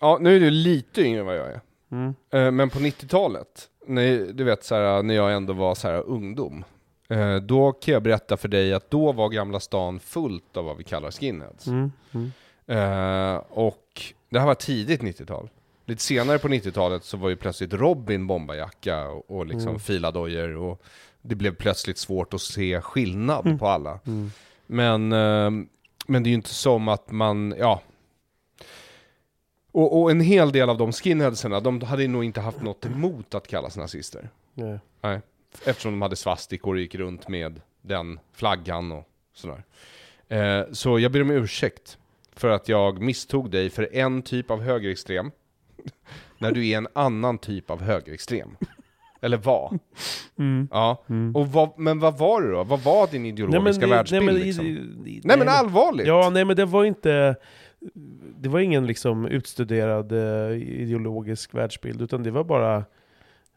ja, 0.00 0.18
nu 0.20 0.36
är 0.36 0.40
du 0.40 0.50
lite 0.50 1.02
yngre 1.02 1.20
än 1.20 1.26
vad 1.26 1.36
jag 1.36 1.46
är. 1.46 1.60
Mm. 1.92 2.14
Uh, 2.34 2.50
men 2.50 2.70
på 2.70 2.78
90-talet, 2.78 3.68
när, 3.86 4.32
du 4.32 4.44
vet 4.44 4.64
så 4.64 5.02
när 5.02 5.14
jag 5.14 5.32
ändå 5.32 5.52
var 5.52 5.74
så 5.74 5.88
här, 5.88 6.02
ungdom, 6.06 6.64
uh, 7.12 7.36
då 7.36 7.72
kan 7.72 7.94
jag 7.94 8.02
berätta 8.02 8.36
för 8.36 8.48
dig 8.48 8.74
att 8.74 8.90
då 8.90 9.12
var 9.12 9.28
Gamla 9.28 9.60
stan 9.60 10.00
fullt 10.00 10.56
av 10.56 10.64
vad 10.64 10.76
vi 10.76 10.84
kallar 10.84 11.10
skinheads. 11.10 11.66
Mm. 11.66 11.92
Mm. 12.12 12.32
Uh, 12.68 13.42
och 13.50 14.02
det 14.28 14.38
här 14.38 14.46
var 14.46 14.54
tidigt 14.54 15.00
90-tal. 15.00 15.48
Lite 15.92 16.02
senare 16.02 16.38
på 16.38 16.48
90-talet 16.48 17.04
så 17.04 17.16
var 17.16 17.28
ju 17.28 17.36
plötsligt 17.36 17.72
Robin 17.72 18.26
bombarjacka 18.26 19.08
och, 19.08 19.30
och 19.30 19.46
liksom 19.46 19.68
mm. 19.68 19.80
filadojor 19.80 20.56
och 20.56 20.82
det 21.22 21.34
blev 21.34 21.54
plötsligt 21.54 21.98
svårt 21.98 22.34
att 22.34 22.40
se 22.40 22.80
skillnad 22.80 23.46
mm. 23.46 23.58
på 23.58 23.66
alla. 23.66 24.00
Mm. 24.06 24.30
Men, 24.66 25.12
eh, 25.12 25.66
men 26.06 26.22
det 26.22 26.28
är 26.28 26.30
ju 26.30 26.34
inte 26.34 26.54
som 26.54 26.88
att 26.88 27.10
man, 27.10 27.54
ja. 27.58 27.82
Och, 29.72 30.02
och, 30.02 30.10
en 30.10 30.20
hel 30.20 30.52
del 30.52 30.70
av 30.70 30.78
de 30.78 30.92
skinheadserna, 30.92 31.60
de 31.60 31.80
hade 31.80 32.08
nog 32.08 32.24
inte 32.24 32.40
haft 32.40 32.62
något 32.62 32.86
emot 32.86 33.34
att 33.34 33.46
kallas 33.46 33.76
nazister. 33.76 34.28
Nej. 34.54 34.78
Nej. 35.00 35.20
Eftersom 35.64 35.92
de 35.92 36.02
hade 36.02 36.16
svastikor 36.16 36.74
och 36.74 36.80
gick 36.80 36.94
runt 36.94 37.28
med 37.28 37.60
den 37.82 38.20
flaggan 38.32 38.92
och 38.92 39.08
sådär. 39.34 39.64
Eh, 40.28 40.72
så 40.72 40.98
jag 40.98 41.12
ber 41.12 41.22
om 41.22 41.30
ursäkt 41.30 41.98
för 42.32 42.48
att 42.48 42.68
jag 42.68 43.00
misstog 43.00 43.50
dig 43.50 43.70
för 43.70 43.94
en 43.94 44.22
typ 44.22 44.50
av 44.50 44.62
högerextrem 44.62 45.30
när 46.38 46.52
du 46.52 46.68
är 46.68 46.78
en 46.78 46.88
annan 46.92 47.38
typ 47.38 47.70
av 47.70 47.82
högerextrem. 47.82 48.56
Eller 49.22 49.36
var. 49.36 49.78
Mm. 50.38 50.68
Ja. 50.70 51.04
Mm. 51.08 51.36
Och 51.36 51.48
vad, 51.48 51.78
men 51.78 51.98
vad 51.98 52.18
var 52.18 52.42
det 52.42 52.50
då? 52.50 52.64
Vad 52.64 52.80
var 52.80 53.06
din 53.06 53.26
ideologiska 53.26 53.80
nej, 53.80 53.88
men, 53.88 53.96
världsbild? 53.96 54.24
Nej 54.24 54.34
men, 54.34 54.42
liksom? 54.42 54.64
nej, 54.64 55.20
nej, 55.24 55.38
men 55.38 55.48
allvarligt! 55.48 56.06
Ja, 56.06 56.30
nej 56.30 56.44
men 56.44 56.56
det 56.56 56.64
var 56.64 56.84
inte... 56.84 57.36
Det 58.38 58.48
var 58.48 58.60
ingen 58.60 58.86
liksom 58.86 59.26
utstuderad 59.26 60.12
uh, 60.12 60.52
ideologisk 60.56 61.54
världsbild, 61.54 62.02
utan 62.02 62.22
det 62.22 62.30
var 62.30 62.44
bara... 62.44 62.84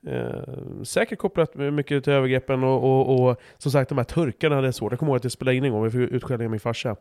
Uh, 0.08 0.84
säkert 0.84 1.20
kopplat 1.20 1.56
mycket 1.56 2.04
till 2.04 2.14
övergreppen 2.14 2.64
och, 2.64 2.84
och, 2.84 3.30
och, 3.30 3.42
som 3.58 3.72
sagt 3.72 3.90
de 3.90 3.98
här 3.98 4.06
turkarna 4.06 4.56
hade 4.56 4.74
svårt. 4.74 4.92
Jag 4.92 5.00
kommer 5.00 5.12
ihåg 5.12 5.18
att 5.18 5.24
jag 5.24 5.32
spelade 5.32 5.58
in 5.58 5.64
en 5.64 5.72
gång, 5.72 5.84
vi 5.84 5.92
fick 5.92 6.12
utskällning 6.12 6.48
av 6.48 6.52
min 6.52 6.60
farsa. 6.60 6.96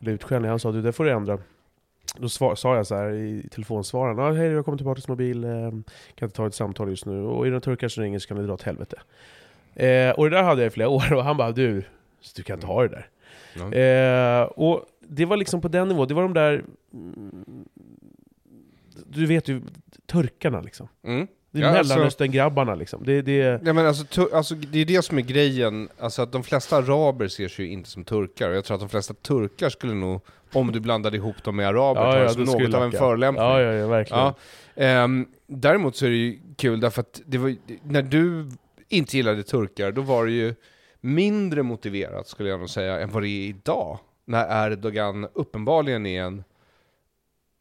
Eller 0.00 0.12
utskällning, 0.12 0.50
han 0.50 0.58
sa 0.58 0.72
du 0.72 0.82
det 0.82 0.92
får 0.92 1.04
du 1.04 1.10
ändra. 1.10 1.38
Då 2.20 2.28
svar, 2.28 2.54
sa 2.54 2.76
jag 2.76 2.86
så 2.86 2.94
här 2.94 3.10
i 3.12 3.48
telefonsvararen, 3.50 4.18
ah, 4.18 4.32
hej 4.32 4.46
jag 4.48 4.64
kommer 4.64 4.78
tillbaka 4.78 5.00
till 5.00 5.10
mobil, 5.10 5.44
eh, 5.44 5.70
kan 6.14 6.26
inte 6.26 6.36
ta 6.36 6.46
ett 6.46 6.54
samtal 6.54 6.88
just 6.88 7.06
nu. 7.06 7.22
Och 7.22 7.42
är 7.42 7.50
det 7.50 7.52
någon 7.52 7.60
turkar 7.60 7.88
som 7.88 8.02
ringer 8.02 8.18
så 8.18 8.28
kan 8.28 8.36
det 8.36 8.46
dra 8.46 8.54
åt 8.54 8.62
helvete. 8.62 8.96
Eh, 9.74 10.10
och 10.10 10.30
det 10.30 10.36
där 10.36 10.42
hade 10.42 10.62
jag 10.62 10.66
i 10.66 10.70
flera 10.70 10.88
år, 10.98 11.12
och 11.12 11.24
han 11.24 11.36
bara 11.36 11.52
du, 11.52 11.84
du 12.36 12.42
kan 12.42 12.56
inte 12.56 12.66
ha 12.66 12.82
det 12.82 12.88
där. 12.88 13.08
Mm. 13.56 13.72
Eh, 13.72 14.42
och 14.42 14.84
det 15.00 15.24
var 15.24 15.36
liksom 15.36 15.60
på 15.60 15.68
den 15.68 15.88
nivån, 15.88 16.08
det 16.08 16.14
var 16.14 16.22
de 16.22 16.34
där... 16.34 16.64
du 19.06 19.26
vet 19.26 19.48
ju, 19.48 19.62
turkarna 20.06 20.60
liksom. 20.60 20.88
Mm. 21.02 21.26
Det 21.60 21.66
är 21.66 21.72
Ja, 21.72 21.78
alltså- 21.78 21.94
Mellanöstern-grabbarna 21.94 22.74
liksom. 22.74 23.04
Det, 23.04 23.22
det, 23.22 23.60
Ja, 23.64 23.72
men 23.72 23.86
alltså, 23.86 24.28
alltså, 24.32 24.54
det 24.54 24.78
är 24.78 24.84
det 24.84 25.02
som 25.02 25.18
är 25.18 25.22
grejen, 25.22 25.88
alltså 25.98 26.22
att 26.22 26.32
de 26.32 26.42
flesta 26.42 26.76
araber 26.76 27.28
ser 27.28 27.48
sig 27.48 27.64
ju 27.64 27.70
inte 27.72 27.90
som 27.90 28.04
turkar, 28.04 28.50
och 28.50 28.56
jag 28.56 28.64
tror 28.64 28.74
att 28.74 28.80
de 28.80 28.88
flesta 28.88 29.14
turkar 29.14 29.68
skulle 29.68 29.94
nog, 29.94 30.20
om 30.52 30.72
du 30.72 30.80
blandade 30.80 31.16
ihop 31.16 31.44
dem 31.44 31.56
med 31.56 31.68
araber, 31.68 32.12
ta 32.12 32.18
det 32.18 32.28
som 32.28 32.44
det 32.44 32.52
något 32.52 32.74
av 32.74 32.82
en 32.82 32.92
förolämpning. 32.92 33.44
Ja, 33.46 33.60
ja, 33.60 33.72
ja, 33.72 33.86
verkligen. 33.86 34.22
Ja. 34.22 34.34
Ehm, 34.76 35.26
däremot 35.46 35.96
så 35.96 36.06
är 36.06 36.10
det 36.10 36.16
ju 36.16 36.38
kul 36.56 36.80
därför 36.80 37.00
att 37.00 37.20
det 37.26 37.38
var, 37.38 37.56
när 37.82 38.02
du 38.02 38.48
inte 38.88 39.16
gillade 39.16 39.42
turkar, 39.42 39.92
då 39.92 40.02
var 40.02 40.26
det 40.26 40.32
ju 40.32 40.54
mindre 41.00 41.62
motiverat 41.62 42.28
skulle 42.28 42.48
jag 42.48 42.58
nog 42.58 42.70
säga 42.70 43.00
än 43.00 43.10
vad 43.10 43.22
det 43.22 43.28
är 43.28 43.48
idag. 43.48 43.98
När 44.24 44.66
Erdogan 44.66 45.28
uppenbarligen 45.34 46.06
är 46.06 46.22
en 46.22 46.44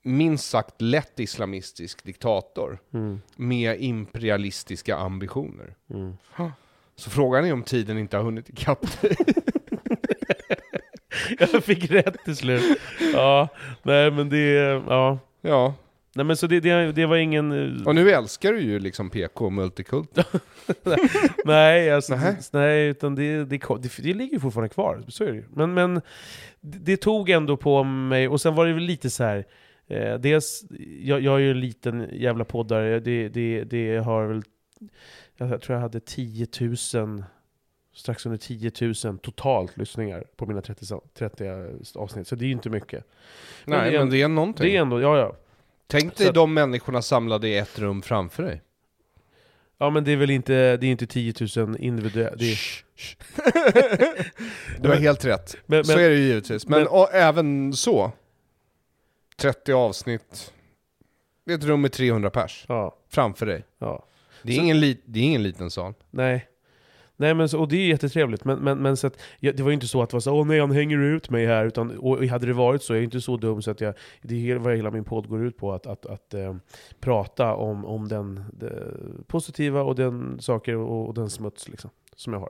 minst 0.07 0.49
sagt 0.49 0.81
lätt 0.81 1.19
islamistisk 1.19 2.03
diktator 2.03 2.79
Mm, 2.93 3.21
med 3.35 3.81
imperialistiska 3.81 4.95
ambitioner. 4.95 5.75
mm. 5.93 6.13
Så 6.95 7.09
frågan 7.09 7.45
är 7.45 7.53
om 7.53 7.63
tiden 7.63 7.97
inte 7.97 8.17
har 8.17 8.23
hunnit 8.23 8.49
ikapp 8.49 9.01
dig. 9.01 9.15
Jag 11.39 11.63
fick 11.63 11.91
rätt 11.91 12.23
till 12.25 12.35
slut. 12.35 12.79
Ja, 13.13 13.47
nej 13.83 14.11
men 14.11 14.29
det, 14.29 14.53
ja. 14.87 15.19
Ja, 15.41 15.73
Nej 16.15 16.25
men 16.25 16.37
så 16.37 16.47
det, 16.47 16.59
det, 16.59 16.91
det 16.91 17.05
var 17.05 17.15
ingen... 17.15 17.51
och 17.87 17.95
nu 17.95 18.11
älskar 18.11 18.53
du 18.53 18.61
ju 18.61 18.79
liksom 18.79 19.09
PK 19.09 19.45
och 19.45 19.53
multikult. 19.53 20.17
Nej, 21.45 21.91
alltså, 21.91 22.19
nej 22.53 22.87
utan 22.87 23.15
det, 23.15 23.45
det, 23.45 23.57
det, 23.57 23.97
det 23.97 24.13
ligger 24.13 24.33
ju 24.33 24.39
fortfarande 24.39 24.69
kvar, 24.69 25.03
så 25.07 25.23
är 25.23 25.27
det 25.27 25.35
ju. 25.35 25.45
Men, 25.53 25.73
men 25.73 25.95
det, 26.61 26.77
det 26.79 26.97
tog 26.97 27.29
ändå 27.29 27.57
på 27.57 27.83
mig, 27.83 28.27
och 28.27 28.41
sen 28.41 28.55
var 28.55 28.65
det 28.65 28.73
väl 28.73 28.83
lite 28.83 29.09
så 29.09 29.23
här. 29.23 29.45
Eh, 29.87 30.15
dels, 30.19 30.63
jag, 30.99 31.21
jag 31.21 31.35
är 31.35 31.39
ju 31.39 31.51
en 31.51 31.59
liten 31.59 32.09
jävla 32.13 32.45
poddare, 32.45 32.99
det, 32.99 33.29
det, 33.29 33.63
det 33.63 33.97
har 33.97 34.25
väl... 34.27 34.41
Jag 35.37 35.61
tror 35.61 35.75
jag 35.75 35.81
hade 35.81 35.99
10 35.99 36.47
000, 36.61 37.23
strax 37.93 38.25
under 38.25 38.37
10 38.37 38.71
000 39.05 39.17
totalt 39.19 39.77
lyssningar 39.77 40.23
på 40.35 40.45
mina 40.45 40.61
30, 40.61 40.85
sa- 40.85 41.01
30 41.13 41.45
avsnitt, 41.95 42.27
så 42.27 42.35
det 42.35 42.45
är 42.45 42.47
ju 42.47 42.53
inte 42.53 42.69
mycket. 42.69 43.03
Men 43.65 43.79
Nej, 43.79 43.91
det 43.91 43.95
är- 43.97 43.99
men 43.99 44.09
det 44.09 44.21
är 44.21 44.27
någonting. 44.27 44.65
Det 44.65 44.77
är 44.77 44.81
ändå, 44.81 45.01
ja 45.01 45.17
ja. 45.17 45.35
Tänk 45.87 46.17
så 46.17 46.23
dig 46.23 46.33
de 46.33 46.53
människorna 46.53 47.01
samlade 47.01 47.47
i 47.47 47.57
ett 47.57 47.79
rum 47.79 48.01
framför 48.01 48.43
dig. 48.43 48.61
Ja 49.77 49.89
men 49.89 50.03
det 50.03 50.11
är 50.11 50.15
väl 50.17 50.29
inte, 50.29 50.77
det 50.77 50.87
är 50.87 50.91
inte 50.91 51.07
10 51.07 51.33
000 51.57 51.77
individuella... 51.79 52.35
Det 52.35 52.51
är, 52.51 52.57
Du 54.81 54.89
har 54.89 54.95
helt 54.95 55.25
rätt. 55.25 55.55
men, 55.65 55.85
så 55.85 55.91
men, 55.95 56.05
är 56.05 56.09
det 56.09 56.15
ju 56.15 56.21
givetvis. 56.23 56.67
Men, 56.67 56.79
men- 56.79 56.87
och 56.87 57.13
även 57.13 57.73
så. 57.73 58.11
30 59.41 59.73
avsnitt. 59.73 60.53
Det 61.45 61.51
är 61.53 61.57
ett 61.57 61.63
rum 61.63 61.81
med 61.81 61.91
300 61.91 62.29
pers 62.29 62.65
ja, 62.69 62.95
framför 63.09 63.45
dig. 63.45 63.63
ja. 63.79 64.05
Det 64.43 64.51
är, 64.51 64.55
Så- 64.55 64.61
ingen, 64.63 64.79
lit, 64.79 65.01
det 65.05 65.19
är 65.19 65.23
ingen 65.23 65.43
liten 65.43 65.69
sal. 65.71 65.93
Nej. 66.11 66.47
Nej 67.19 67.33
men 67.33 67.49
så, 67.49 67.59
och 67.59 67.67
det 67.67 67.75
är 67.77 67.87
jättetrevligt, 67.87 68.45
men, 68.45 68.59
men, 68.59 68.77
men 68.77 68.97
så 68.97 69.07
att, 69.07 69.19
ja, 69.39 69.51
det 69.51 69.63
var 69.63 69.69
ju 69.69 69.73
inte 69.73 69.87
så 69.87 70.01
att 70.01 70.09
det 70.09 70.15
var 70.15 70.19
så 70.21 70.33
åh 70.35 70.47
nej 70.47 70.59
han 70.59 70.71
hänger 70.71 70.97
ut 70.97 71.29
mig 71.29 71.45
här, 71.45 71.65
utan, 71.65 71.97
och 71.97 72.25
hade 72.25 72.45
det 72.45 72.53
varit 72.53 72.83
så, 72.83 72.93
jag 72.93 72.99
är 72.99 73.03
inte 73.03 73.21
så 73.21 73.37
dum 73.37 73.61
så 73.61 73.71
att 73.71 73.81
jag, 73.81 73.93
det 74.21 74.35
är 74.35 74.39
hela- 74.39 74.59
vad 74.59 74.75
hela 74.75 74.91
min 74.91 75.03
podd 75.03 75.27
går 75.29 75.43
ut 75.45 75.57
på, 75.57 75.73
att, 75.73 75.87
att, 75.87 76.05
att 76.05 76.33
eh, 76.33 76.55
prata 76.99 77.53
om, 77.55 77.85
om 77.85 78.07
den 78.07 78.43
det 78.53 78.93
positiva 79.27 79.81
och 79.81 79.95
den 79.95 80.37
saker 80.41 80.75
och, 80.75 81.07
och 81.07 81.13
den 81.13 81.29
smuts 81.29 81.69
liksom, 81.69 81.89
som 82.17 82.33
jag 82.33 82.39
har. 82.39 82.49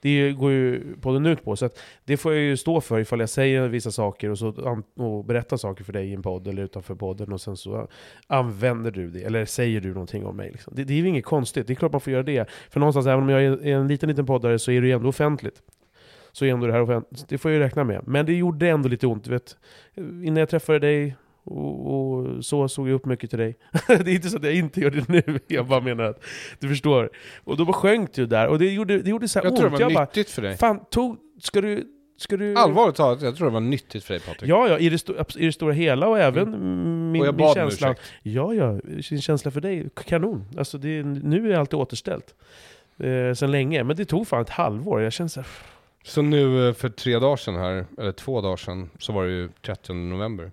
Det 0.00 0.32
går 0.32 0.52
ju 0.52 0.96
podden 1.00 1.26
ut 1.26 1.44
på, 1.44 1.56
så 1.56 1.66
att 1.66 1.78
det 2.04 2.16
får 2.16 2.32
jag 2.32 2.42
ju 2.42 2.56
stå 2.56 2.80
för 2.80 3.00
ifall 3.00 3.20
jag 3.20 3.28
säger 3.28 3.68
vissa 3.68 3.90
saker 3.90 4.30
och, 4.30 4.38
så, 4.38 4.82
och 4.96 5.24
berättar 5.24 5.56
saker 5.56 5.84
för 5.84 5.92
dig 5.92 6.10
i 6.10 6.14
en 6.14 6.22
podd 6.22 6.48
eller 6.48 6.62
utanför 6.62 6.94
podden 6.94 7.32
och 7.32 7.40
sen 7.40 7.56
så 7.56 7.88
använder 8.26 8.90
du 8.90 9.10
det, 9.10 9.22
eller 9.22 9.44
säger 9.44 9.80
du 9.80 9.88
någonting 9.88 10.26
om 10.26 10.36
mig. 10.36 10.50
Liksom. 10.50 10.72
Det, 10.76 10.84
det 10.84 10.92
är 10.92 10.98
ju 10.98 11.08
inget 11.08 11.24
konstigt, 11.24 11.66
det 11.66 11.72
är 11.72 11.74
klart 11.74 11.92
man 11.92 12.00
får 12.00 12.12
göra 12.12 12.22
det. 12.22 12.50
För 12.70 12.80
någonstans, 12.80 13.06
även 13.06 13.22
om 13.22 13.28
jag 13.28 13.42
är 13.42 13.66
en 13.66 13.88
liten, 13.88 14.08
liten 14.08 14.26
poddare, 14.26 14.58
så 14.58 14.70
är 14.70 14.80
det 14.80 14.86
ju 14.86 14.92
ändå 14.92 15.08
offentligt. 15.08 15.62
Så 16.32 16.44
är 16.44 16.48
ändå 16.48 16.66
det 16.66 16.72
här 16.72 16.80
offentligt. 16.80 17.28
Det 17.28 17.38
får 17.38 17.50
jag 17.50 17.58
ju 17.58 17.64
räkna 17.64 17.84
med. 17.84 18.02
Men 18.06 18.26
det 18.26 18.34
gjorde 18.34 18.68
ändå 18.68 18.88
lite 18.88 19.06
ont, 19.06 19.24
du 19.24 19.30
vet. 19.30 19.56
Innan 19.96 20.36
jag 20.36 20.48
träffade 20.48 20.78
dig, 20.78 21.16
och, 21.50 21.94
och 21.94 22.44
så 22.44 22.68
såg 22.68 22.88
jag 22.88 22.94
upp 22.94 23.06
mycket 23.06 23.30
till 23.30 23.38
dig. 23.38 23.56
det 23.86 23.94
är 23.94 24.08
inte 24.14 24.30
så 24.30 24.36
att 24.36 24.44
jag 24.44 24.54
inte 24.54 24.80
gör 24.80 24.90
det 24.90 25.08
nu, 25.08 25.38
jag 25.46 25.66
bara 25.66 25.80
menar 25.80 26.04
att 26.04 26.24
du 26.58 26.68
förstår. 26.68 27.10
Och 27.44 27.56
då 27.56 27.64
bara 27.64 27.72
sjönk 27.72 28.14
du 28.14 28.26
där, 28.26 28.48
och 28.48 28.58
det 28.58 28.72
gjorde, 28.72 29.02
det 29.02 29.10
gjorde 29.10 29.28
så 29.28 29.38
här 29.38 29.46
Jag 29.46 29.50
ont. 29.52 29.60
tror 29.60 29.70
det 29.70 29.72
var 29.72 29.80
jag 29.80 29.94
bara, 29.94 30.04
nyttigt 30.04 30.30
för 30.30 30.42
dig. 30.42 30.56
fan, 30.56 30.80
tog, 30.90 31.16
ska 31.40 31.60
du... 31.60 31.94
Ska 32.20 32.36
du... 32.36 32.56
Allvarligt 32.56 32.96
talat, 32.96 33.22
jag 33.22 33.36
tror 33.36 33.46
det 33.46 33.52
var 33.52 33.60
nyttigt 33.60 34.04
för 34.04 34.14
dig 34.14 34.22
Patrik. 34.22 34.50
Ja, 34.50 34.68
ja, 34.68 34.78
i 34.78 34.88
det, 34.88 35.10
i 35.36 35.46
det 35.46 35.52
stora 35.52 35.72
hela 35.72 36.08
och 36.08 36.18
även 36.18 36.50
min, 37.12 37.20
och 37.20 37.26
jag 37.26 37.34
min 37.34 37.38
bad 37.38 37.48
om 37.48 37.54
känsla. 37.54 37.90
ursäkt. 37.90 38.12
Ja, 38.22 38.54
ja, 38.54 38.80
sin 39.02 39.20
känsla 39.20 39.50
för 39.50 39.60
dig, 39.60 39.90
kanon. 40.06 40.44
Alltså 40.58 40.78
det, 40.78 41.02
nu 41.02 41.52
är 41.52 41.56
allt 41.58 41.74
återställt. 41.74 42.34
Eh, 42.98 43.34
sen 43.34 43.50
länge, 43.50 43.84
men 43.84 43.96
det 43.96 44.04
tog 44.04 44.28
fan 44.28 44.42
ett 44.42 44.50
halvår. 44.50 45.02
Jag 45.02 45.12
känner 45.12 45.28
så 45.28 45.40
här, 45.40 45.48
Så 46.04 46.22
nu 46.22 46.68
eh, 46.68 46.74
för 46.74 46.88
tre 46.88 47.18
dagar 47.18 47.36
sedan 47.36 47.54
här, 47.56 47.86
eller 47.98 48.12
två 48.12 48.40
dagar 48.40 48.56
sedan, 48.56 48.90
så 48.98 49.12
var 49.12 49.24
det 49.24 49.30
ju 49.30 49.48
30 49.66 49.92
november. 49.92 50.50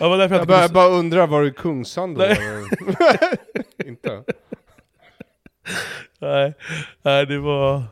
Ja, 0.00 0.08
var 0.08 0.18
därför 0.18 0.36
jag 0.36 0.50
Jag 0.50 0.72
bara, 0.72 0.88
undrar, 0.88 1.26
var 1.26 1.42
du 1.42 1.48
i 1.48 1.52
Kungsan 1.52 2.14
då? 2.14 2.24
Inte? 3.84 4.24
nej, 6.18 6.54
nej, 7.02 7.26
det 7.26 7.38
var, 7.38 7.82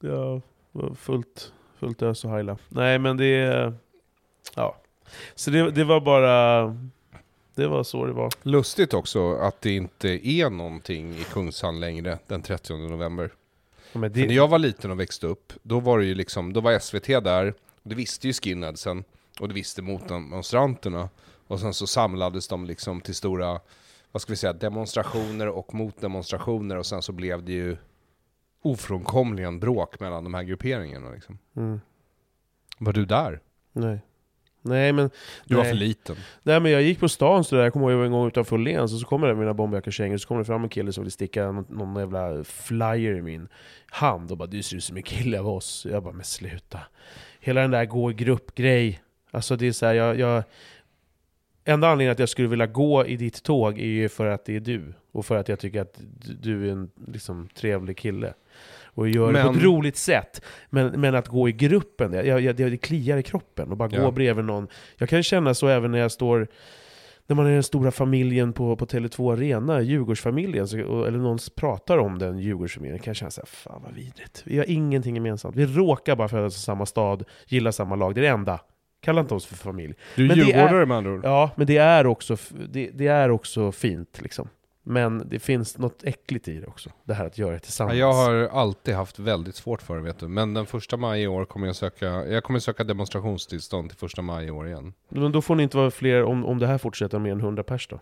ja, 0.00 0.40
var 0.72 0.94
fullt, 0.94 1.52
fullt 1.80 2.02
ös 2.02 2.24
och 2.24 2.30
heila. 2.30 2.58
Nej, 2.68 2.98
men 2.98 3.16
det, 3.16 3.72
ja. 4.54 4.76
Så 5.34 5.50
det, 5.50 5.70
det 5.70 5.84
var 5.84 6.00
bara, 6.00 6.62
det 7.54 7.66
var 7.66 7.84
så 7.84 8.06
det 8.06 8.12
var. 8.12 8.30
Lustigt 8.42 8.94
också 8.94 9.34
att 9.34 9.60
det 9.60 9.74
inte 9.74 10.28
är 10.28 10.50
någonting 10.50 11.14
i 11.14 11.24
Kungsan 11.24 11.80
längre 11.80 12.18
den 12.26 12.42
30 12.42 12.76
november. 12.76 13.30
Ja, 13.92 13.98
Men 13.98 14.10
För 14.12 14.20
det, 14.20 14.26
när 14.26 14.34
jag 14.34 14.48
var 14.48 14.58
liten 14.58 14.90
och 14.90 15.00
växte 15.00 15.26
upp, 15.26 15.52
då 15.62 15.80
var 15.80 15.98
det 15.98 16.04
ju 16.04 16.14
liksom, 16.14 16.52
då 16.52 16.60
var 16.60 16.78
SVT 16.78 17.06
där, 17.06 17.54
det 17.82 17.94
visste 17.94 18.26
ju 18.26 18.32
skinheadsen, 18.32 19.04
och 19.40 19.48
det 19.48 19.54
visste 19.54 19.82
motdemonstranterna. 19.82 21.08
Och 21.48 21.60
sen 21.60 21.74
så 21.74 21.86
samlades 21.86 22.48
de 22.48 22.64
liksom 22.64 23.00
till 23.00 23.14
stora, 23.14 23.60
vad 24.12 24.22
ska 24.22 24.32
vi 24.32 24.36
säga, 24.36 24.52
demonstrationer 24.52 25.48
och 25.48 25.74
motdemonstrationer, 25.74 26.76
och 26.76 26.86
sen 26.86 27.02
så 27.02 27.12
blev 27.12 27.44
det 27.44 27.52
ju 27.52 27.76
ofrånkomligen 28.62 29.60
bråk 29.60 30.00
mellan 30.00 30.24
de 30.24 30.34
här 30.34 30.42
grupperingarna 30.42 31.10
liksom. 31.10 31.38
mm, 31.56 31.80
Var 32.78 32.92
du 32.92 33.04
där? 33.04 33.40
nej. 33.72 34.00
Nej 34.62 34.92
men, 34.92 35.10
Du 35.44 35.54
var 35.54 35.62
nej. 35.62 35.72
för 35.72 35.78
liten. 35.78 36.16
Nej 36.42 36.60
men 36.60 36.72
jag 36.72 36.82
gick 36.82 37.00
på 37.00 37.08
stan 37.08 37.44
så 37.44 37.56
där, 37.56 37.62
jag 37.62 37.72
kommer 37.72 37.90
ihåg 37.90 38.04
en 38.04 38.12
gång 38.12 38.26
utanför 38.26 38.56
Åhléns, 38.56 38.92
och 38.92 38.98
så 39.00 39.06
kommer 39.06 39.26
det 39.28 39.34
mina 39.34 39.54
bomberjackarkängor, 39.54 40.16
så 40.16 40.28
kommer 40.28 40.38
det 40.38 40.44
fram 40.44 40.62
en 40.62 40.68
kille 40.68 40.92
som 40.92 41.04
vill 41.04 41.12
sticka 41.12 41.52
någon, 41.52 41.66
någon 41.68 41.96
jävla 41.96 42.44
flyer 42.44 43.14
i 43.16 43.22
min 43.22 43.48
hand 43.86 44.30
och 44.30 44.36
bara 44.38 44.46
'Du 44.46 44.62
ser 44.62 44.76
ut 44.76 44.84
som 44.84 44.96
en 44.96 45.02
kille 45.02 45.40
av 45.40 45.46
oss' 45.48 45.86
Jag 45.90 46.02
bara 46.02 46.12
'Men 46.12 46.22
sluta' 46.24 46.80
Hela 47.40 47.60
den 47.60 47.70
där 47.70 47.84
gå 47.84 48.10
i 48.10 48.14
grupp-grej, 48.14 49.00
alltså 49.36 49.56
det 49.56 49.66
är 49.66 49.72
så 49.72 49.86
här, 49.86 49.94
jag, 49.94 50.18
jag 50.18 50.42
Enda 51.68 51.88
anledningen 51.88 52.12
att 52.12 52.18
jag 52.18 52.28
skulle 52.28 52.48
vilja 52.48 52.66
gå 52.66 53.06
i 53.06 53.16
ditt 53.16 53.42
tåg 53.42 53.78
är 53.78 53.84
ju 53.86 54.08
för 54.08 54.26
att 54.26 54.44
det 54.44 54.56
är 54.56 54.60
du, 54.60 54.94
och 55.12 55.26
för 55.26 55.36
att 55.36 55.48
jag 55.48 55.58
tycker 55.58 55.80
att 55.80 56.00
du- 56.40 56.68
är 56.68 56.72
en 56.72 56.90
liksom, 57.06 57.48
trevlig 57.54 57.96
kille. 57.98 58.34
Och 58.84 59.08
gör 59.08 59.32
det 59.32 59.42
på 59.42 59.48
Men- 59.48 59.56
ett 59.58 59.64
roligt 59.64 59.96
sätt. 59.96 60.42
Men, 60.70 61.00
men 61.00 61.14
att 61.14 61.28
gå 61.28 61.48
i 61.48 61.52
gruppen, 61.52 62.12
jag, 62.12 62.40
jag, 62.40 62.56
det, 62.56 62.70
det 62.70 62.76
kliar 62.76 63.16
i 63.18 63.22
kroppen. 63.22 63.70
Och 63.70 63.76
bara 63.76 63.88
Ja. 63.92 64.00
gå 64.04 64.10
bredvid 64.10 64.44
någon. 64.44 64.68
Jag 64.96 65.08
kan 65.08 65.22
känna 65.22 65.54
så 65.54 65.68
även 65.68 65.90
när 65.90 65.98
jag 65.98 66.12
står 66.12 66.48
när 67.26 67.36
man 67.36 67.46
är 67.46 67.50
den 67.50 67.62
stora 67.62 67.90
familjen 67.90 68.52
på, 68.52 68.76
på 68.76 68.86
Tele2 68.86 69.32
Arena, 69.32 69.80
Djurgårdsfamiljen, 69.80 70.68
så, 70.68 71.04
eller 71.04 71.18
någon 71.18 71.38
pratar 71.56 71.98
om 71.98 72.18
den 72.18 72.38
Djurgårdsfamiljen, 72.38 72.98
kan 72.98 73.10
jag 73.10 73.16
känna 73.16 73.30
såhär, 73.30 73.46
fan 73.46 73.82
vad 73.84 73.94
vidrigt. 73.94 74.42
Vi 74.46 74.58
har 74.58 74.70
ingenting 74.70 75.14
gemensamt. 75.14 75.56
Vi 75.56 75.66
råkar 75.66 76.16
bara 76.16 76.28
födas 76.28 76.56
i 76.56 76.60
samma 76.60 76.86
stad, 76.86 77.24
gilla 77.46 77.72
samma 77.72 77.96
lag, 77.96 78.14
det 78.14 78.20
är 78.20 78.22
det 78.22 78.28
enda. 78.28 78.60
Kalla 79.06 79.20
inte 79.20 79.34
oss 79.34 79.46
för 79.46 79.54
familj. 79.56 79.94
Du 80.16 80.24
är 80.24 80.28
Men 80.28 80.36
det 80.38 80.42
är- 80.42 80.46
djurgårdare 80.46 80.86
med 80.86 80.96
andra 80.96 81.12
ord. 81.12 81.20
Ja, 81.24 81.50
men 81.56 81.66
det 81.66 81.76
är 81.76 82.06
också, 82.06 82.36
det, 82.68 82.90
det 82.94 83.06
är 83.06 83.30
också 83.30 83.72
fint 83.72 84.20
liksom. 84.22 84.48
Men 84.82 85.28
det 85.28 85.38
finns 85.38 85.78
något 85.78 86.04
äckligt 86.04 86.48
i 86.48 86.60
det 86.60 86.66
också, 86.66 86.90
det 87.04 87.14
här 87.14 87.26
att 87.26 87.38
göra 87.38 87.52
det 87.52 87.58
tillsammans. 87.58 87.98
jag 87.98 88.12
har 88.12 88.34
alltid 88.52 88.94
haft 88.94 89.18
väldigt 89.18 89.54
svårt 89.56 89.82
för 89.82 89.96
det 89.96 90.02
vet 90.02 90.18
du. 90.18 90.28
Men 90.28 90.54
den 90.54 90.66
första 90.66 90.96
maj 90.96 91.22
i 91.22 91.26
år 91.26 91.44
kommer 91.44 91.66
jag 91.66 91.76
söka, 91.76 92.06
jag 92.06 92.44
kommer 92.44 92.58
söka 92.58 92.84
demonstrationstillstånd 92.84 93.88
till 93.90 93.98
första 93.98 94.22
maj 94.22 94.46
i 94.46 94.50
år 94.50 94.66
igen. 94.66 94.92
Men 95.08 95.32
då 95.32 95.42
får 95.42 95.54
ni 95.54 95.62
inte 95.62 95.76
vara 95.76 95.90
fler, 95.90 96.22
om, 96.24 96.44
om 96.46 96.58
det 96.58 96.66
här 96.66 96.78
fortsätter, 96.78 97.18
mer 97.18 97.32
än 97.32 97.40
100 97.40 97.62
pers 97.62 97.88
då. 97.88 98.00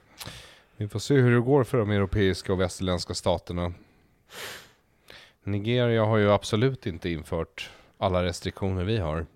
Vi 0.77 0.89
får 0.89 0.99
se 0.99 1.15
hur 1.15 1.35
det 1.35 1.41
går 1.41 1.65
för 1.65 1.79
de 1.79 1.91
europeiska 1.91 2.53
och 2.53 2.61
västerländska 2.61 3.15
staterna. 3.15 3.73
Nigeria 5.45 6.05
har 6.05 6.17
ju 6.17 6.31
absolut 6.33 6.87
inte 6.87 7.11
infört 7.11 7.71
alla 7.99 8.25
restriktioner 8.25 8.85
vi 8.85 8.99
har. 8.99 9.27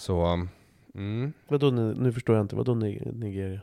Så, 0.00 0.46
mm. 0.94 1.32
Vadå, 1.48 1.70
nu, 1.70 1.94
nu 1.94 2.12
förstår 2.12 2.36
jag 2.36 2.44
inte, 2.44 2.56
vadå 2.56 2.74
Ni- 2.74 3.12
Nigeria? 3.14 3.60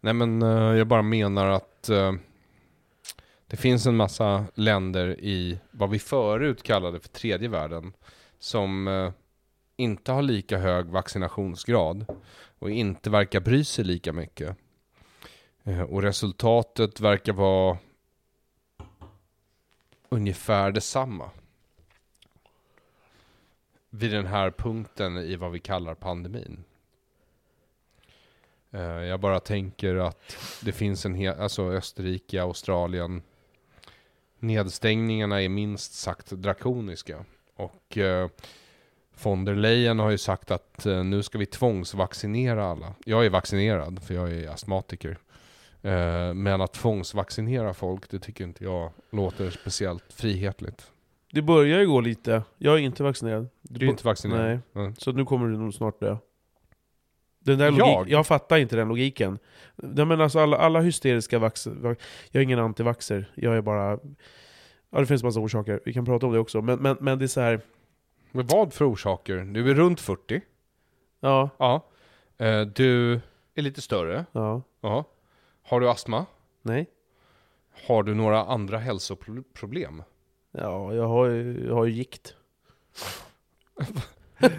Nej 0.00 0.14
men 0.14 0.42
eh, 0.42 0.48
jag 0.48 0.86
bara 0.86 1.02
menar 1.02 1.46
att 1.46 1.88
eh, 1.88 2.12
det 3.46 3.56
finns 3.56 3.86
en 3.86 3.96
massa 3.96 4.44
länder 4.54 5.20
i 5.20 5.58
vad 5.70 5.90
vi 5.90 5.98
förut 5.98 6.62
kallade 6.62 7.00
för 7.00 7.08
tredje 7.08 7.48
världen 7.48 7.92
som 8.38 8.88
eh, 8.88 9.12
inte 9.76 10.12
har 10.12 10.22
lika 10.22 10.58
hög 10.58 10.86
vaccinationsgrad 10.86 12.06
och 12.58 12.70
inte 12.70 13.10
verkar 13.10 13.40
bry 13.40 13.64
sig 13.64 13.84
lika 13.84 14.12
mycket. 14.12 14.56
Och 15.88 16.02
resultatet 16.02 17.00
verkar 17.00 17.32
vara 17.32 17.78
ungefär 20.08 20.72
detsamma. 20.72 21.30
Vid 23.94 24.10
den 24.10 24.26
här 24.26 24.50
punkten 24.50 25.18
i 25.18 25.36
vad 25.36 25.52
vi 25.52 25.58
kallar 25.58 25.94
pandemin. 25.94 26.64
Eh, 28.70 28.80
jag 28.80 29.20
bara 29.20 29.40
tänker 29.40 29.94
att 29.94 30.36
det 30.62 30.72
finns 30.72 31.06
en 31.06 31.14
hel, 31.14 31.40
alltså 31.40 31.72
Österrike, 31.72 32.42
Australien. 32.42 33.22
Nedstängningarna 34.38 35.42
är 35.42 35.48
minst 35.48 35.94
sagt 35.94 36.30
drakoniska. 36.30 37.24
Och 37.56 37.98
eh, 37.98 38.28
von 39.22 39.44
der 39.44 39.54
Leyen 39.54 39.98
har 39.98 40.10
ju 40.10 40.18
sagt 40.18 40.50
att 40.50 40.86
eh, 40.86 41.04
nu 41.04 41.22
ska 41.22 41.38
vi 41.38 41.46
tvångsvaccinera 41.46 42.66
alla. 42.66 42.94
Jag 43.04 43.26
är 43.26 43.30
vaccinerad 43.30 44.02
för 44.02 44.14
jag 44.14 44.32
är 44.32 44.48
astmatiker. 44.48 45.18
Eh, 45.82 46.34
men 46.34 46.60
att 46.60 46.72
tvångsvaccinera 46.72 47.74
folk, 47.74 48.10
det 48.10 48.18
tycker 48.18 48.44
inte 48.44 48.64
jag 48.64 48.92
låter 49.10 49.50
speciellt 49.50 50.12
frihetligt. 50.12 50.91
Det 51.34 51.42
börjar 51.42 51.80
ju 51.80 51.86
gå 51.86 52.00
lite. 52.00 52.42
Jag 52.58 52.74
är 52.74 52.78
inte 52.78 53.02
vaccinerad. 53.02 53.48
Du 53.62 53.86
är 53.86 53.90
inte 53.90 54.06
vaccinerad? 54.06 54.42
Nej. 54.46 54.58
Mm. 54.84 54.96
Så 54.96 55.12
nu 55.12 55.24
kommer 55.24 55.48
du 55.48 55.56
nog 55.58 55.74
snart 55.74 56.00
dö. 56.00 56.16
Den 57.38 57.58
där 57.58 57.64
Jag? 57.64 57.78
logik, 57.78 58.12
jag 58.12 58.26
fattar 58.26 58.56
inte 58.58 58.76
den 58.76 58.88
logiken. 58.88 59.38
Nej, 59.76 60.04
men 60.04 60.20
alltså 60.20 60.38
alla, 60.40 60.56
alla 60.56 60.80
hysteriska 60.80 61.38
vax... 61.38 61.66
va- 61.66 61.94
Jag 62.30 62.40
är 62.40 62.44
ingen 62.44 62.58
antivaxer. 62.58 63.32
Jag 63.34 63.56
är 63.56 63.60
bara... 63.62 63.98
Ja, 64.90 65.00
det 65.00 65.06
finns 65.06 65.22
massa 65.22 65.40
orsaker. 65.40 65.80
Vi 65.84 65.92
kan 65.92 66.04
prata 66.04 66.26
om 66.26 66.32
det 66.32 66.38
också. 66.38 66.62
Men, 66.62 66.78
men, 66.78 66.96
men 67.00 67.18
det 67.18 67.24
är 67.24 67.26
så 67.26 67.40
här. 67.40 67.60
Men 68.32 68.46
vad 68.46 68.72
för 68.72 68.84
orsaker? 68.92 69.36
Du 69.36 69.70
är 69.70 69.74
runt 69.74 70.00
40. 70.00 70.40
Ja, 71.20 71.50
Ja. 71.58 71.86
Eh, 72.38 72.60
du 72.60 73.12
är 73.54 73.62
lite 73.62 73.80
större. 73.82 74.24
ja, 74.32 74.62
Ja. 74.80 75.04
Har 75.62 75.80
du 75.80 75.88
astma? 75.90 76.26
nej. 76.62 76.86
Har 77.86 78.02
du 78.02 78.14
några 78.14 78.44
andra 78.44 78.78
hälsoproblem? 78.78 80.02
Ja, 80.52 80.94
jag 80.94 81.08
har 81.08 81.26
ju, 81.26 81.64
jag 81.66 81.74
har 81.74 81.84
ju 81.84 81.92
gikt. 81.92 82.34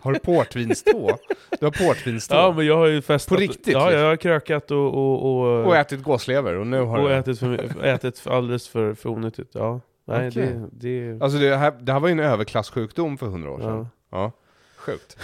Har 0.00 0.12
du 0.12 0.18
portvinstå? 0.18 1.18
Du 1.60 1.66
har 1.66 1.86
portvinstå? 1.86 2.34
Ja, 2.34 2.52
men 2.56 2.66
jag 2.66 2.76
har 2.76 2.86
ju 2.86 3.02
festat. 3.02 3.36
På 3.36 3.40
riktigt, 3.42 3.66
Ja, 3.74 3.84
liksom? 3.86 4.00
jag 4.00 4.08
har 4.08 4.16
krökat 4.16 4.70
och... 4.70 4.94
Och, 4.94 5.24
och, 5.24 5.66
Och 5.66 5.76
ätit 5.76 6.02
gåslever 6.02 6.54
och 6.56 6.66
nu 6.66 6.80
har 6.80 6.98
och 6.98 7.08
du... 7.08 7.14
ätit, 7.14 7.38
för, 7.38 7.84
ätit 7.84 8.22
alldeles 8.26 8.68
för, 8.68 8.94
för 8.94 9.08
onyttigt. 9.08 9.50
Ja. 9.54 9.80
Nej, 10.04 10.28
Okej. 10.28 10.60
det... 10.72 11.10
det 11.12 11.22
Alltså 11.24 11.38
det 11.38 11.56
här, 11.56 11.70
det 11.80 11.92
här 11.92 12.00
var 12.00 12.08
ju 12.08 12.12
en 12.12 12.20
överklassjukdom 12.20 13.18
för 13.18 13.26
hundra 13.26 13.50
år 13.50 13.58
sedan. 13.60 13.86
ja. 14.10 14.18
Ja. 14.18 14.32
Sjukt. 14.76 15.14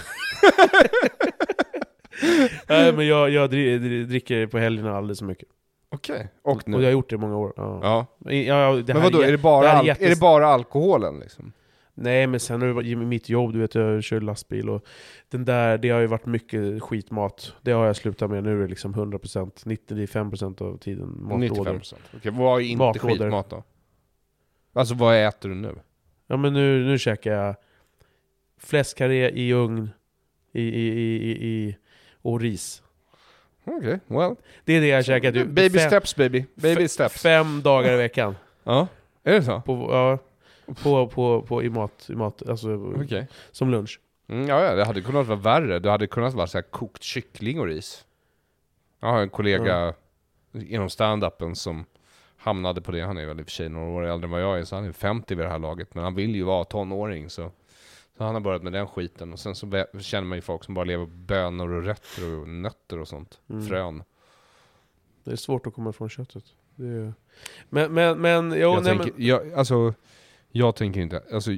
Nej, 2.67 2.93
men 2.93 3.07
jag, 3.07 3.29
jag 3.29 3.49
dri- 3.53 3.79
dri- 3.79 4.05
dricker 4.05 4.47
på 4.47 4.57
helgerna 4.57 4.97
alldeles 4.97 5.19
för 5.19 5.25
mycket. 5.25 5.49
Okej. 5.91 6.27
Och 6.41 6.67
nu? 6.67 6.75
Och 6.77 6.81
jag 6.81 6.87
har 6.87 6.91
gjort 6.91 7.09
det 7.09 7.15
i 7.15 7.19
många 7.19 7.37
år. 7.37 7.53
Ja. 7.55 7.79
Ja. 7.83 8.05
Men, 8.17 8.43
ja, 8.45 8.73
det 8.85 8.93
Men 8.93 9.03
vadå, 9.03 9.19
jä- 9.19 9.25
är 9.27 9.31
det 9.31 9.37
bara, 9.37 9.61
det 9.61 9.67
är 9.71 9.83
jättes- 9.83 10.05
är 10.05 10.09
det 10.09 10.19
bara 10.19 10.47
alkoholen 10.47 11.19
liksom? 11.19 11.51
Nej 11.93 12.27
men 12.27 12.39
sen 12.39 12.61
har 12.61 12.81
det 12.83 12.95
mitt 12.95 13.29
jobb, 13.29 13.53
du 13.53 13.59
vet 13.59 13.75
jag 13.75 14.03
kör 14.03 14.21
lastbil 14.21 14.69
och 14.69 14.85
den 15.29 15.45
där, 15.45 15.77
det 15.77 15.89
har 15.89 15.99
ju 15.99 16.07
varit 16.07 16.25
mycket 16.25 16.81
skitmat. 16.83 17.53
Det 17.61 17.71
har 17.71 17.85
jag 17.85 17.95
slutat 17.95 18.29
med, 18.29 18.43
nu 18.43 18.57
är 18.57 18.61
det 18.61 18.67
liksom 18.67 18.93
100%, 18.93 19.65
95% 19.65 20.61
av 20.61 20.77
tiden 20.77 21.17
matlådor. 21.23 21.73
95%. 21.73 21.95
Okej, 22.17 22.31
vad 22.31 22.61
är 22.61 22.65
inte 22.65 22.77
Matlådor. 22.83 23.17
skitmat 23.17 23.49
då? 23.49 23.63
Alltså 24.73 24.95
vad 24.95 25.27
äter 25.27 25.49
du 25.49 25.55
nu? 25.55 25.75
Ja 26.27 26.37
men 26.37 26.53
nu, 26.53 26.85
nu 26.85 26.97
käkar 26.99 27.31
jag 27.33 27.55
fläskkarré 28.57 29.29
i 29.29 29.53
ugn 29.53 29.89
i, 30.53 30.61
i, 30.61 30.87
i, 30.87 31.15
i, 31.31 31.47
i, 31.47 31.77
och 32.21 32.41
ris. 32.41 32.83
Okej, 33.77 33.99
well. 34.07 34.35
Det 34.65 34.73
är 34.73 34.81
det 34.81 34.87
jag 34.87 35.05
käkar 35.05 35.31
typ 35.31 35.47
Baby 35.47 35.79
fem, 35.79 35.87
steps 35.87 36.15
baby. 36.15 36.45
Baby 36.55 36.87
steps. 36.87 37.21
fem 37.21 37.61
dagar 37.61 37.93
i 37.93 37.97
veckan. 37.97 38.35
Ja, 38.63 38.87
är 39.23 39.33
det 39.33 39.43
så? 39.43 39.61
På, 39.61 39.87
ja, 39.91 40.17
på, 40.83 41.07
på, 41.07 41.41
på, 41.41 41.63
i 41.63 41.69
mat, 41.69 42.09
i 42.09 42.15
mat 42.15 42.49
alltså 42.49 42.93
Okej. 42.95 43.27
som 43.51 43.71
lunch. 43.71 43.99
Mm, 44.27 44.47
ja, 44.47 44.63
ja, 44.63 44.75
det 44.75 44.85
hade 44.85 45.01
kunnat 45.01 45.27
vara 45.27 45.39
värre. 45.39 45.79
Det 45.79 45.91
hade 45.91 46.07
kunnat 46.07 46.33
vara 46.33 46.47
så 46.47 46.57
här 46.57 46.63
kokt 46.63 47.03
kyckling 47.03 47.59
och 47.59 47.65
ris. 47.65 48.05
Jag 48.99 49.07
har 49.07 49.21
en 49.21 49.29
kollega 49.29 49.93
inom 50.53 50.87
stand-upen 50.87 51.53
som 51.55 51.85
hamnade 52.37 52.81
på 52.81 52.91
det. 52.91 53.01
Han 53.01 53.17
är 53.17 53.25
väl 53.25 53.39
i 53.39 53.43
och 53.43 53.45
för 53.45 53.51
sig 53.51 53.69
några 53.69 53.89
år 53.89 54.05
äldre 54.05 54.25
än 54.25 54.31
vad 54.31 54.41
jag 54.41 54.59
är, 54.59 54.63
så 54.63 54.75
han 54.75 54.85
är 54.85 54.91
50 54.91 55.35
vid 55.35 55.45
det 55.45 55.49
här 55.49 55.59
laget. 55.59 55.95
Men 55.95 56.03
han 56.03 56.15
vill 56.15 56.35
ju 56.35 56.43
vara 56.43 56.63
tonåring, 56.63 57.29
så, 57.29 57.51
så 58.19 58.25
han 58.25 58.33
har 58.33 58.41
börjat 58.41 58.63
med 58.63 58.73
den 58.73 58.87
skiten. 58.87 59.33
Och 59.33 59.39
sen 59.39 59.55
så 59.55 59.85
känner 59.99 60.27
man 60.27 60.37
ju 60.37 60.41
folk 60.41 60.63
som 60.63 60.73
bara 60.73 60.85
lever 60.85 61.05
på 61.05 61.11
bönor 61.11 61.71
och 61.73 61.83
rötter 61.83 62.39
och 62.39 62.47
nötter 62.47 62.99
och 62.99 63.07
sånt. 63.07 63.39
Mm. 63.49 63.67
Frön. 63.67 64.03
Det 65.23 65.31
är 65.31 65.35
svårt 65.35 65.67
att 65.67 65.73
komma 65.73 65.89
ifrån 65.89 66.09
köttet. 66.09 66.43
Är... 66.77 67.13
Men, 67.69 67.93
men, 67.93 68.21
men, 68.21 68.51
jo, 68.51 68.57
jag, 68.57 68.83
nej, 68.83 68.97
tänker, 68.97 69.13
men, 69.13 69.25
jag, 69.25 69.53
alltså, 69.53 69.93
jag 70.49 70.75
tänker 70.75 71.01
inte, 71.01 71.23
alltså 71.33 71.51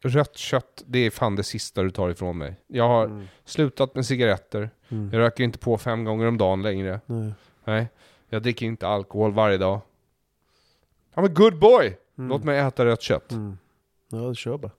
rött 0.00 0.36
kött, 0.36 0.82
det 0.86 0.98
är 0.98 1.10
fan 1.10 1.36
det 1.36 1.42
sista 1.42 1.82
du 1.82 1.90
tar 1.90 2.10
ifrån 2.10 2.38
mig. 2.38 2.60
Jag 2.66 2.88
har 2.88 3.04
Mm. 3.04 3.26
slutat 3.44 3.94
med 3.94 4.06
cigaretter. 4.06 4.70
Mm. 4.88 5.10
Jag 5.12 5.18
röker 5.18 5.44
inte 5.44 5.58
på 5.58 5.78
fem 5.78 6.04
gånger 6.04 6.26
om 6.26 6.38
dagen 6.38 6.62
längre. 6.62 7.00
Nej. 7.06 7.32
Nej, 7.64 7.88
jag 8.28 8.42
dricker 8.42 8.66
inte 8.66 8.88
alkohol 8.88 9.32
varje 9.32 9.58
dag. 9.58 9.80
I'm 11.14 11.24
a 11.24 11.32
good 11.34 11.58
boy! 11.58 11.98
Mm. 12.18 12.28
Låt 12.30 12.44
mig 12.44 12.58
äta 12.58 12.84
rött 12.84 13.02
kött. 13.02 13.32
Mm. 13.32 13.58
Ja, 14.08 14.34
kör 14.34 14.58
bara. 14.58 14.70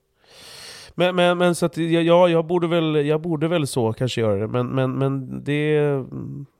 Men, 0.94 1.16
men, 1.16 1.38
men 1.38 1.54
så 1.54 1.66
att, 1.66 1.76
ja, 1.76 2.00
ja, 2.00 2.28
jag 2.28 2.44
borde 2.46 2.66
väl, 2.66 3.06
jag 3.06 3.20
borde 3.20 3.48
väl 3.48 3.66
så 3.66 3.92
kanske 3.92 4.20
göra 4.20 4.34
det. 4.34 4.46
Men, 4.46 4.66
men, 4.66 4.92
men 4.98 5.44
det, 5.44 6.04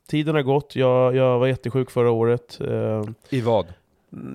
tiden 0.09 0.35
har 0.35 0.43
gått. 0.43 0.77
Jag, 0.77 1.17
jag 1.17 1.39
var 1.39 1.47
jättesjuk 1.47 1.91
förra 1.91 2.11
året. 2.11 2.59
Eh, 2.61 3.05
I 3.31 3.41
vad? 3.41 3.67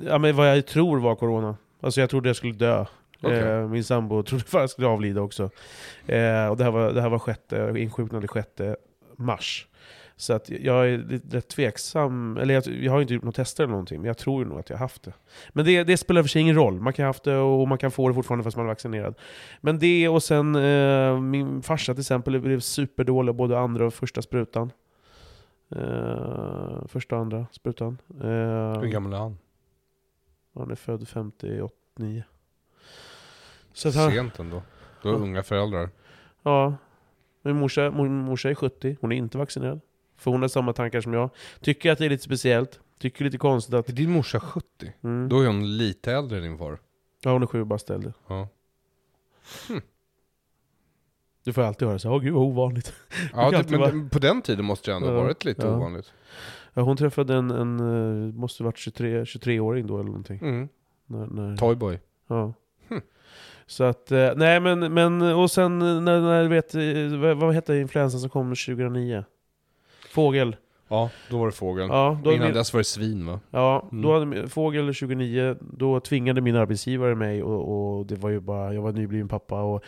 ja, 0.08 0.18
men 0.18 0.36
vad 0.36 0.58
jag 0.58 0.68
tror 0.68 1.00
var 1.00 1.16
corona. 1.16 1.58
Alltså 1.82 2.02
jag 2.02 2.10
trodde 2.10 2.30
jag 2.30 2.36
skulle 2.36 2.54
dö. 2.54 2.86
Okej. 3.22 3.40
Eh, 3.40 3.68
min 3.68 3.84
sambo 3.84 4.24
trodde 4.24 4.44
fan 4.48 4.62
jag 4.62 4.70
skulle 4.70 4.88
avlida 4.88 5.22
också. 5.22 5.44
Eh, 6.06 6.48
och 6.48 6.58
det 6.58 6.64
här 6.64 6.72
var, 6.72 6.92
det 6.92 7.02
här 7.02 7.10
var 7.10 7.20
sjätte, 7.20 7.74
insjuknade 7.78 8.28
6 8.34 8.48
mars. 9.16 9.68
Så 10.18 10.34
att 10.34 10.50
jag 10.50 10.90
är 10.90 10.98
rätt 11.32 11.48
tveksam, 11.48 12.38
eller 12.38 12.54
jag, 12.54 12.68
jag 12.68 12.92
har 12.92 13.02
inte 13.02 13.14
gjort 13.14 13.24
några 13.24 13.32
tester 13.34 13.64
eller 13.64 13.72
någonting, 13.72 14.02
men 14.02 14.08
jag 14.08 14.18
tror 14.18 14.46
nog 14.46 14.60
att 14.60 14.70
jag 14.70 14.78
har 14.78 14.84
haft 14.84 15.04
det. 15.04 15.14
Men 15.54 15.66
det, 15.66 15.84
det 15.84 15.98
spelar 15.98 16.22
för 16.22 16.30
sig 16.30 16.42
ingen 16.42 16.56
roll, 16.56 16.80
man 16.80 16.94
kan 16.94 17.04
ha 17.04 17.10
haft 17.10 17.24
det 17.24 17.38
och 17.38 17.68
man 17.68 17.78
kan 17.78 17.92
få 17.92 18.08
det 18.08 18.14
fortfarande 18.16 18.44
fast 18.44 18.58
man 18.58 18.66
är 18.66 18.70
vaccinerad. 18.70 19.16
Men 19.62 19.80
det 19.80 20.10
och 20.10 20.24
sen, 20.24 20.56
eh, 20.56 21.20
min 21.20 21.62
farsa 21.62 21.94
till 21.94 22.02
exempel 22.02 22.40
blev 22.40 22.60
superdålig 22.60 23.36
både 23.36 23.60
andra 23.60 23.86
och 23.86 23.94
första 23.94 24.22
sprutan. 24.22 24.72
Eh, 25.76 26.86
första 26.88 27.16
och 27.16 27.22
andra 27.22 27.46
sprutan. 27.52 27.98
Eh, 28.22 28.80
Hur 28.82 28.88
gammal 28.88 29.14
är 29.14 29.18
han? 29.18 29.38
han 30.56 30.72
är 30.72 30.76
född 30.76 31.08
59. 31.08 32.24
Så 33.74 33.90
att 33.90 33.96
han, 33.96 34.12
Sent 34.12 34.40
ändå. 34.40 34.62
Du 35.02 35.08
har 35.10 35.16
Ja. 35.16 35.22
unga 35.22 35.44
föräldrar. 35.44 35.90
ja. 36.44 36.76
Min 37.42 37.56
morsa, 37.56 37.92
min 37.92 38.18
morsa 38.18 38.50
är 38.50 38.56
70, 38.56 38.98
hon 39.02 39.12
är 39.12 39.16
inte 39.16 39.38
vaccinerad. 39.38 39.82
För 40.26 40.32
hon 40.32 40.42
har 40.42 40.48
samma 40.50 40.74
tankar 40.74 41.02
som 41.02 41.14
jag. 41.14 41.30
Tycker 41.62 41.92
att 41.92 41.98
det 41.98 42.06
är 42.06 42.10
lite 42.10 42.24
speciellt. 42.24 42.80
Tycker 43.00 43.26
lite 43.26 43.38
konstigt 43.38 43.74
att... 43.74 43.90
Är 43.90 43.94
din 43.94 44.12
morsa 44.12 44.40
70? 44.40 44.66
Mm. 45.04 45.30
Då 45.30 45.40
är 45.42 45.48
hon 45.48 45.78
lite 45.78 46.12
äldre 46.14 46.38
än 46.38 46.44
din 46.44 46.58
far. 46.58 46.78
Ja, 47.24 47.32
hon 47.32 47.44
är 47.44 47.48
sju 47.48 47.64
bast 47.64 47.90
äldre. 47.90 48.14
Ja, 48.28 48.48
Du 51.44 51.54
får 51.54 51.62
alltid 51.62 51.88
höra 51.88 52.00
så 52.00 52.12
åh 52.12 52.20
gud 52.22 52.34
vad 52.34 52.44
ovanligt. 52.44 52.94
ja 53.34 53.52
det, 53.52 53.58
alltid 53.58 53.78
vara- 53.80 53.92
men 53.92 54.10
på 54.10 54.20
den 54.20 54.42
tiden 54.42 54.66
måste 54.66 54.92
det 54.92 54.96
ändå 54.96 55.08
Ja, 55.08 55.14
varit 55.14 55.46
lite 55.46 55.68
ja. 55.68 55.76
ovanligt. 55.76 56.14
Ja, 56.74 56.82
hon 56.82 56.98
träffade 56.98 57.36
en, 57.36 57.52
en 57.52 57.80
eh, 58.28 58.34
måste 58.34 58.64
varit 58.64 58.78
23, 58.78 59.24
23-åring 59.24 59.88
då 59.88 59.96
eller 59.96 60.06
någonting. 60.06 60.40
Mm. 60.42 60.70
När, 61.06 61.26
när, 61.28 61.58
Toyboy. 61.58 62.00
ja. 62.28 62.54
Hm. 62.88 63.02
Så 63.68 63.84
att, 63.84 64.12
eh, 64.12 64.32
nej 64.36 64.60
men, 64.60 64.94
men, 64.94 65.22
och 65.22 65.52
sen 65.52 65.82
eh, 65.82 66.02
när, 66.02 66.22
när 66.22 66.48
vet, 66.48 66.74
vad, 67.22 67.38
vad 67.38 67.54
hette 67.54 67.76
influensan 67.76 68.20
som 68.20 68.30
kom 68.30 68.50
2009? 68.50 69.24
Fågel. 70.16 70.56
Ja, 70.88 71.10
då 71.30 71.38
var 71.38 71.46
det 71.46 71.52
fågeln. 71.52 71.90
Ja, 71.92 72.20
då 72.24 72.32
Innan 72.34 72.46
min- 72.48 72.56
dess 72.56 72.74
var 72.74 72.78
det 72.80 72.84
svin 72.84 73.26
va? 73.26 73.40
Ja, 73.52 73.88
Mm. 73.92 74.02
då 74.04 74.14
hade 74.20 74.48
Fågel 74.48 74.94
29, 74.94 75.56
då 75.62 76.00
tvingade 76.00 76.42
min 76.42 76.56
arbetsgivare 76.56 77.16
mig 77.16 77.44
och, 77.44 77.98
och 78.00 78.06
det 78.06 78.16
var 78.16 78.30
ju 78.30 78.40
bara, 78.40 78.74
jag 78.74 78.82
var 78.82 78.92
nybliven 78.92 79.28
pappa 79.28 79.62
och 79.62 79.84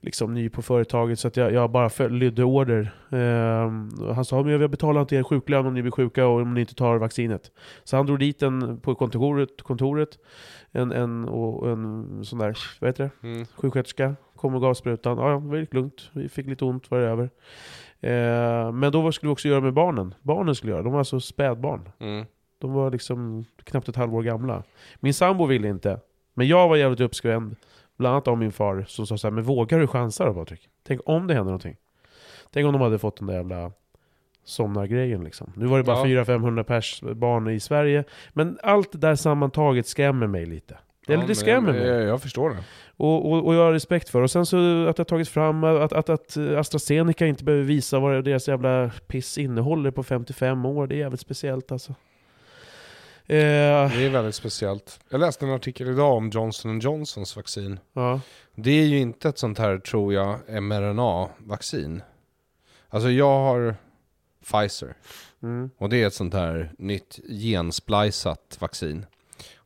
liksom 0.00 0.34
ny 0.34 0.48
på 0.48 0.62
företaget 0.62 1.18
så 1.18 1.28
att 1.28 1.36
jag, 1.36 1.52
jag 1.52 1.70
bara 1.70 1.90
föl- 1.90 2.12
lydde 2.12 2.44
order. 2.44 2.90
Och 4.08 4.14
han 4.14 4.24
sa 4.24 4.42
men 4.42 4.60
jag 4.60 4.70
betalar 4.70 5.00
inte 5.00 5.16
er 5.16 5.22
sjuklön 5.22 5.66
om 5.66 5.74
ni 5.74 5.82
blir 5.82 5.92
sjuka 5.92 6.26
och 6.26 6.40
om 6.40 6.54
ni 6.54 6.60
inte 6.60 6.74
tar 6.74 6.96
vaccinet. 6.98 7.50
Så 7.84 7.96
han 7.96 8.06
drog 8.06 8.18
dit 8.18 8.42
en 8.42 8.80
på 8.80 8.94
kontoret, 8.94 9.62
kontoret 9.62 10.18
en, 10.72 10.92
en, 10.92 11.28
och 11.28 11.70
en 11.70 12.24
sån 12.24 12.38
där, 12.38 12.58
vad 12.80 12.88
heter 12.88 13.10
det? 13.20 13.28
Mm. 13.28 13.46
Sjuksköterska 13.56 14.16
kom 14.36 14.54
och 14.54 14.60
gav 14.60 14.74
sprutan. 14.74 15.18
Ja, 15.18 15.30
ja, 15.30 15.38
det 15.38 15.60
gick 15.60 15.74
lugnt. 15.74 16.10
Vi 16.12 16.28
fick 16.28 16.46
lite 16.46 16.64
ont, 16.64 16.90
var 16.90 16.98
det 16.98 17.06
över. 17.08 17.30
Eh, 18.02 18.72
men 18.72 18.92
då 18.92 19.00
vad 19.00 19.14
skulle 19.14 19.28
vi 19.28 19.34
också 19.34 19.48
göra 19.48 19.60
med 19.60 19.72
barnen. 19.72 20.14
Barnen 20.22 20.54
skulle 20.54 20.72
göra, 20.72 20.82
de 20.82 20.92
var 20.92 20.98
alltså 20.98 21.20
spädbarn. 21.20 21.88
Mm. 21.98 22.26
De 22.58 22.72
var 22.72 22.90
liksom 22.90 23.44
knappt 23.64 23.88
ett 23.88 23.96
halvår 23.96 24.22
gamla. 24.22 24.62
Min 25.00 25.14
sambo 25.14 25.46
ville 25.46 25.68
inte. 25.68 26.00
Men 26.34 26.46
jag 26.48 26.68
var 26.68 26.76
jävligt 26.76 27.00
uppskrämd. 27.00 27.56
Bland 27.96 28.12
annat 28.14 28.28
av 28.28 28.38
min 28.38 28.52
far 28.52 28.84
som 28.88 29.06
sa 29.06 29.16
så 29.18 29.26
här, 29.26 29.32
men 29.32 29.44
vågar 29.44 29.78
du 29.78 29.86
chansa 29.86 30.24
då 30.24 30.34
Patrik? 30.34 30.68
Tänk 30.86 31.00
om 31.04 31.26
det 31.26 31.34
händer 31.34 31.50
någonting. 31.50 31.76
Tänk 32.50 32.66
om 32.66 32.72
de 32.72 32.82
hade 32.82 32.98
fått 32.98 33.16
den 33.16 33.26
där 33.26 33.34
jävla 33.34 33.72
somnargrejen 34.44 35.24
liksom. 35.24 35.52
Nu 35.56 35.66
var 35.66 35.78
det 35.78 35.84
bara 35.84 36.08
Ja. 36.08 36.24
400-500 36.24 36.62
pers 36.62 37.00
barn 37.00 37.48
i 37.50 37.60
Sverige. 37.60 38.04
Men 38.32 38.58
allt 38.62 38.92
det 38.92 38.98
där 38.98 39.14
sammantaget 39.14 39.86
skrämmer 39.86 40.26
mig 40.26 40.46
lite. 40.46 40.78
Det, 41.06 41.12
Ja, 41.12 41.24
det 41.26 41.34
skrämmer 41.34 41.72
mig. 41.72 41.86
Jag, 41.86 42.02
jag 42.02 42.22
förstår 42.22 42.50
det. 42.50 42.56
Och, 42.96 43.32
och, 43.32 43.46
och 43.46 43.54
jag 43.54 43.64
har 43.64 43.72
respekt 43.72 44.08
för. 44.08 44.20
Och 44.22 44.30
sen 44.30 44.46
så 44.46 44.86
att 44.86 44.96
det 44.96 45.00
har 45.00 45.04
tagits 45.04 45.30
fram 45.30 45.64
att, 45.64 45.92
att, 45.92 46.08
att 46.08 46.36
AstraZeneca 46.36 47.26
inte 47.26 47.44
behöver 47.44 47.64
visa 47.64 47.98
vad 47.98 48.24
deras 48.24 48.48
jävla 48.48 48.90
piss 49.06 49.38
innehåller 49.38 49.90
på 49.90 50.02
55 50.02 50.66
år. 50.66 50.86
Det 50.86 50.94
är 50.94 50.98
jävligt 50.98 51.20
speciellt 51.20 51.72
alltså. 51.72 51.90
Eh, 53.26 53.36
Det 53.96 54.04
är 54.06 54.10
väldigt 54.10 54.34
speciellt. 54.34 55.00
Jag 55.08 55.20
läste 55.20 55.44
en 55.46 55.52
artikel 55.52 55.88
idag 55.88 56.16
om 56.16 56.30
Johnson 56.30 56.80
Johnsons 56.80 57.36
vaccin. 57.36 57.80
ja. 57.92 58.20
Det 58.54 58.70
är 58.70 58.84
ju 58.84 58.98
inte 58.98 59.28
ett 59.28 59.38
sånt 59.38 59.58
här, 59.58 59.78
tror 59.78 60.14
jag, 60.14 60.38
mRNA-vaccin. 60.62 62.02
Alltså 62.88 63.10
jag 63.10 63.38
har 63.38 63.74
Pfizer. 64.44 64.94
Mm. 65.42 65.70
Och 65.78 65.88
det 65.88 66.02
är 66.02 66.06
ett 66.06 66.14
sånt 66.14 66.34
här 66.34 66.72
nytt 66.78 67.18
gensplicat 67.28 68.56
vaccin. 68.60 69.06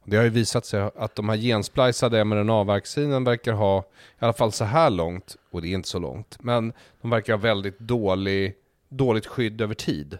Det 0.08 0.16
har 0.16 0.24
ju 0.24 0.30
visat 0.30 0.66
sig 0.66 0.90
att 0.96 1.14
de 1.14 1.28
här 1.28 1.36
gensplicade 1.36 2.24
mRNA-vaccinen 2.24 3.24
verkar 3.24 3.52
ha, 3.52 3.80
i 4.20 4.24
alla 4.24 4.32
fall 4.32 4.52
så 4.52 4.64
här 4.64 4.90
långt, 4.90 5.36
och 5.50 5.62
det 5.62 5.68
är 5.68 5.72
inte 5.74 5.88
så 5.88 5.98
långt, 5.98 6.36
men 6.42 6.72
de 7.00 7.10
verkar 7.10 7.32
ha 7.32 7.40
väldigt 7.40 7.78
dålig, 7.78 8.54
dåligt 8.88 9.26
skydd 9.26 9.60
över 9.60 9.74
tid. 9.74 10.18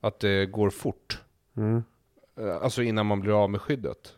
Att 0.00 0.20
det 0.20 0.46
går 0.46 0.70
fort. 0.70 1.20
Mm. 1.56 1.82
Eh, 2.36 2.56
Alltså 2.62 2.82
innan 2.82 3.06
man 3.06 3.20
blir 3.20 3.42
av 3.42 3.50
med 3.50 3.60
skyddet. 3.60 4.14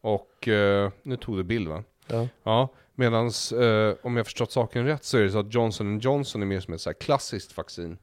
Och 0.00 0.48
eh, 0.48 0.90
nu 1.02 1.16
tog 1.16 1.36
du 1.36 1.42
bild 1.42 1.68
va? 1.68 1.84
Ja. 2.06 2.28
Ja, 2.42 2.68
medan 2.94 3.26
eh, 3.60 3.94
om 4.02 4.16
jag 4.16 4.26
förstått 4.26 4.52
saken 4.52 4.84
rätt 4.84 5.04
så 5.04 5.18
är 5.18 5.22
det 5.22 5.30
så 5.30 5.38
att 5.38 5.54
Johnson 5.54 5.98
Johnson 5.98 6.42
är 6.42 6.46
mer 6.46 6.60
som 6.60 6.74
ett 6.74 6.80
så 6.80 6.90
här 6.90 6.94
klassiskt 6.94 7.56
vaccin. 7.56 7.98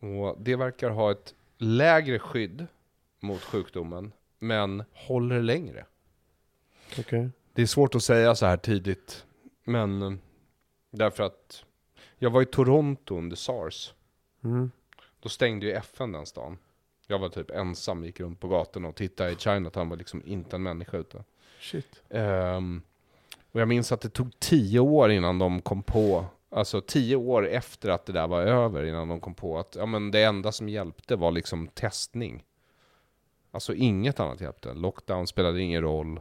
Och 0.00 0.36
det 0.40 0.56
verkar 0.56 0.90
ha 0.90 1.10
ett 1.12 1.34
lägre 1.58 2.18
skydd 2.18 2.66
mot 3.20 3.42
sjukdomen, 3.42 4.12
men 4.38 4.84
håller 4.92 5.42
längre. 5.42 5.86
Okej. 6.98 7.30
Det 7.52 7.62
är 7.62 7.66
svårt 7.66 7.94
att 7.94 8.02
säga 8.02 8.34
så 8.34 8.46
här 8.46 8.56
tidigt, 8.56 9.24
men 9.64 10.02
eh, 10.02 10.12
därför 10.90 11.22
att 11.22 11.64
jag 12.18 12.30
var 12.30 12.42
i 12.42 12.46
Toronto 12.46 13.18
under 13.18 13.36
SARS. 13.36 13.94
Mm. 14.44 14.70
Då 15.20 15.28
stängde 15.28 15.66
ju 15.66 15.72
FN 15.72 16.12
den 16.12 16.26
stan. 16.26 16.58
Jag 17.06 17.18
var 17.18 17.28
typ 17.28 17.50
ensam, 17.50 18.04
gick 18.04 18.20
runt 18.20 18.40
på 18.40 18.48
gatorna 18.48 18.88
och 18.88 18.94
tittade 18.94 19.30
i 19.30 19.36
Chinatown, 19.36 19.88
var 19.88 19.96
liksom 19.96 20.22
inte 20.26 20.56
en 20.56 20.62
människa 20.62 20.96
ute. 20.96 21.24
Shit. 21.60 22.02
Ehm, 22.10 22.82
och 23.52 23.60
jag 23.60 23.68
minns 23.68 23.92
att 23.92 24.00
det 24.00 24.08
tog 24.08 24.40
tio 24.40 24.80
år 24.80 25.10
innan 25.10 25.38
de 25.38 25.60
kom 25.60 25.82
på, 25.82 26.24
alltså 26.50 26.80
tio 26.80 27.16
år 27.16 27.48
efter 27.48 27.88
att 27.88 28.06
det 28.06 28.12
där 28.12 28.26
var 28.26 28.42
över, 28.42 28.84
innan 28.84 29.08
de 29.08 29.20
kom 29.20 29.34
på 29.34 29.58
att 29.58 29.76
ja, 29.78 29.86
men 29.86 30.10
det 30.10 30.22
enda 30.22 30.52
som 30.52 30.68
hjälpte 30.68 31.16
var 31.16 31.30
liksom 31.30 31.68
testning. 31.68 32.44
Alltså 33.56 33.74
inget 33.74 34.20
annat 34.20 34.40
hjälpte. 34.40 34.74
Lockdown 34.74 35.26
spelade 35.26 35.60
ingen 35.60 35.82
roll. 35.82 36.20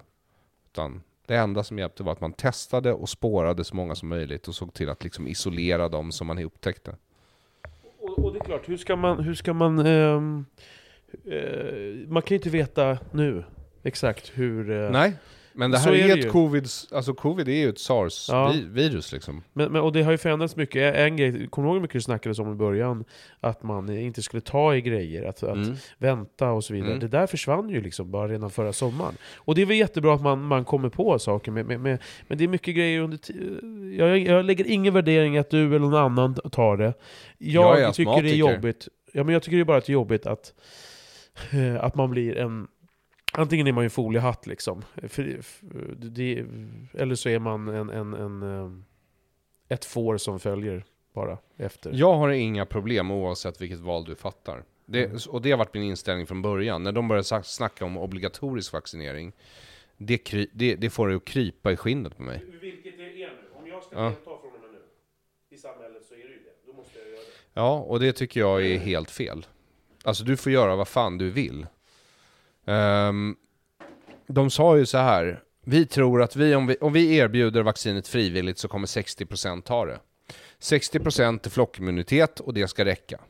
Utan 0.72 1.04
det 1.26 1.36
enda 1.36 1.64
som 1.64 1.80
hjälpte 1.80 2.04
var 2.04 2.12
att 2.12 2.22
man 2.22 2.34
testade 2.34 2.94
och 2.94 3.10
spårade 3.10 3.64
så 3.64 3.76
många 3.76 3.96
som 3.96 4.10
möjligt 4.10 4.48
och 4.48 4.56
såg 4.56 4.74
till 4.74 4.90
att 4.90 5.04
liksom 5.04 5.28
isolera 5.28 5.90
dem 5.90 6.12
som 6.12 6.28
man 6.28 6.40
upptäckte. 6.40 6.96
Och, 8.00 8.20
och 8.20 8.34
det 8.34 8.40
är 8.40 8.44
klart, 8.44 8.70
hur 8.70 8.78
ska 8.78 8.96
man... 8.96 9.20
Hur 9.24 9.34
ska 9.34 9.54
man, 9.54 9.80
ehm, 9.80 10.46
eh, 11.26 12.08
man 12.08 12.22
kan 12.22 12.30
ju 12.30 12.36
inte 12.36 12.50
veta 12.50 12.98
nu 13.12 13.44
exakt 13.84 14.32
hur... 14.36 14.72
eh, 14.72 14.92
Nej, 14.92 15.14
men 15.56 15.72
det 15.72 15.78
här 15.78 15.92
är 15.94 16.10
är, 16.10 16.18
ett 16.18 16.26
ju. 16.26 16.30
covid, 16.30 16.68
alltså 16.92 17.14
covid 17.14 17.48
är 17.50 17.54
ju 17.54 17.70
ett 17.70 17.90
Ja. 17.90 18.10
SARS-virus 18.10 19.12
liksom. 19.14 19.44
Men, 19.54 19.72
men, 19.72 19.82
och 19.82 19.94
det 19.94 20.04
har 20.04 20.12
ju 20.12 20.18
förändrats 20.18 20.56
mycket. 20.56 20.96
En 20.96 21.18
grej, 21.18 21.48
kommer 21.48 21.68
du 21.68 21.70
ihåg 21.70 21.76
hur 21.76 21.82
mycket 21.82 21.94
det 21.94 22.02
snackades 22.02 22.40
om 22.40 22.52
i 22.52 22.56
början? 22.56 23.06
Att 23.40 23.64
man 23.64 23.90
inte 23.90 24.22
skulle 24.22 24.42
ta 24.42 24.76
i 24.76 24.82
grejer, 24.82 25.24
att, 25.24 25.44
att 25.44 25.56
Mm. 25.56 25.76
vänta 25.98 26.52
och 26.52 26.64
så 26.64 26.74
vidare. 26.74 26.90
Mm. 26.90 27.00
Det 27.00 27.08
där 27.08 27.28
försvann 27.28 27.70
ju 27.70 27.82
liksom 27.82 28.12
bara 28.12 28.28
redan 28.28 28.50
förra 28.50 28.74
sommaren. 28.74 29.14
Och 29.36 29.56
det 29.56 29.62
är 29.62 29.66
väl 29.66 29.78
jättebra 29.78 30.14
att 30.16 30.22
man, 30.22 30.42
man 30.44 30.66
kommer 30.66 30.90
på 30.90 31.20
saker, 31.20 31.52
med, 31.52 31.66
med, 31.66 31.80
med, 31.80 32.00
men 32.28 32.38
det 32.38 32.44
är 32.44 32.48
mycket 32.48 32.76
grejer 32.76 33.02
under 33.02 33.20
jag, 33.98 34.18
jag 34.20 34.46
lägger 34.46 34.68
ingen 34.68 34.94
värdering 34.94 35.38
att 35.38 35.50
du 35.50 35.66
eller 35.66 35.80
någon 35.80 35.94
annan 35.96 36.36
tar 36.36 36.78
det. 36.78 36.94
Jag, 37.38 37.80
Jag 37.80 37.94
tycker 37.94 38.22
det 38.24 38.30
är 38.32 38.36
jobbigt. 38.36 38.88
Ja, 39.14 39.24
men 39.24 39.34
jag 39.34 39.44
tycker 39.44 39.58
det 39.58 39.64
är 39.64 39.66
bara 39.66 39.78
att 39.78 39.86
det 39.86 39.92
är 39.92 39.94
jobbigt 39.94 40.26
att, 40.26 40.54
att 41.80 41.96
man 41.96 42.10
blir 42.10 42.38
en... 42.38 42.68
Antingen 43.38 43.68
är 43.68 43.72
man 43.72 43.84
ju 43.84 43.90
foliehatt 43.90 44.48
liksom. 44.48 44.82
För, 44.96 45.42
för, 45.42 45.96
det, 45.96 46.46
eller 46.94 47.16
så 47.16 47.30
är 47.30 47.40
man 47.40 47.68
en, 47.68 47.90
en, 47.90 48.14
en, 48.14 48.42
eh, 48.44 48.72
ett 49.70 49.86
får 49.86 50.18
som 50.18 50.40
följer 50.40 50.86
bara 51.14 51.38
efter. 51.58 51.92
Jag 51.94 52.14
har 52.14 52.30
inga 52.30 52.66
problem 52.66 53.12
oavsett 53.12 53.62
vilket 53.62 53.80
val 53.80 54.06
du 54.06 54.16
fattar. 54.16 54.64
Det, 54.86 55.06
Mm. 55.06 55.18
Och 55.30 55.42
det 55.42 55.52
har 55.52 55.58
varit 55.58 55.74
min 55.74 55.84
inställning 55.84 56.28
från 56.28 56.42
början. 56.42 56.84
När 56.84 56.92
de 56.92 57.08
började 57.08 57.44
snacka 57.44 57.86
om 57.86 57.98
obligatorisk 57.98 58.74
vaccinering, 58.74 59.32
det, 59.98 60.18
kry, 60.18 60.48
det, 60.54 60.76
det 60.76 60.90
får 60.90 61.08
det 61.10 61.16
att 61.16 61.26
krypa 61.26 61.72
i 61.72 61.78
skinnet 61.78 62.18
på 62.18 62.24
mig. 62.24 62.46
Vilket 62.62 62.98
det 62.98 63.04
är 63.24 63.28
nu. 63.30 63.38
Om 63.56 63.68
jag 63.68 63.84
ska 63.84 63.96
Ja. 63.96 64.04
delta 64.04 64.24
från 64.24 64.34
och 64.34 64.62
med 64.62 64.72
nu 64.72 65.56
i 65.56 65.58
samhället 65.58 66.06
så 66.06 66.14
är 66.14 66.18
det 66.18 66.24
ju 66.24 66.30
det. 66.44 66.72
Då 66.72 66.74
måste 66.74 67.00
jag 67.00 67.08
göra 67.08 67.18
det. 67.18 67.26
Ja, 67.54 67.80
och 67.80 68.00
det 68.00 68.14
tycker 68.14 68.40
jag 68.40 68.66
är 68.66 68.78
helt 68.78 69.12
fel. 69.12 69.46
Alltså 70.04 70.24
du 70.24 70.38
får 70.38 70.52
göra 70.52 70.76
vad 70.76 70.88
fan 70.88 71.18
du 71.18 71.30
vill. 71.32 71.68
Ehm, 72.66 73.36
de 74.28 74.50
sa 74.50 74.78
ju 74.78 74.86
så 74.86 74.98
här, 74.98 75.44
vi 75.62 75.86
tror 75.86 76.22
att 76.22 76.36
vi 76.36 76.56
om, 76.56 76.68
vi, 76.68 76.78
om 76.82 76.94
vi 76.94 77.16
erbjuder 77.16 77.64
vaccinet 77.64 78.08
frivilligt 78.08 78.58
så 78.58 78.68
kommer 78.68 78.88
60% 78.88 79.62
ta 79.62 79.86
det. 79.86 80.00
60% 80.60 81.46
är 81.46 81.50
flockimmunitet 81.50 82.40
och 82.40 82.54
det 82.54 82.68
ska 82.68 82.86
räcka. 82.86 83.22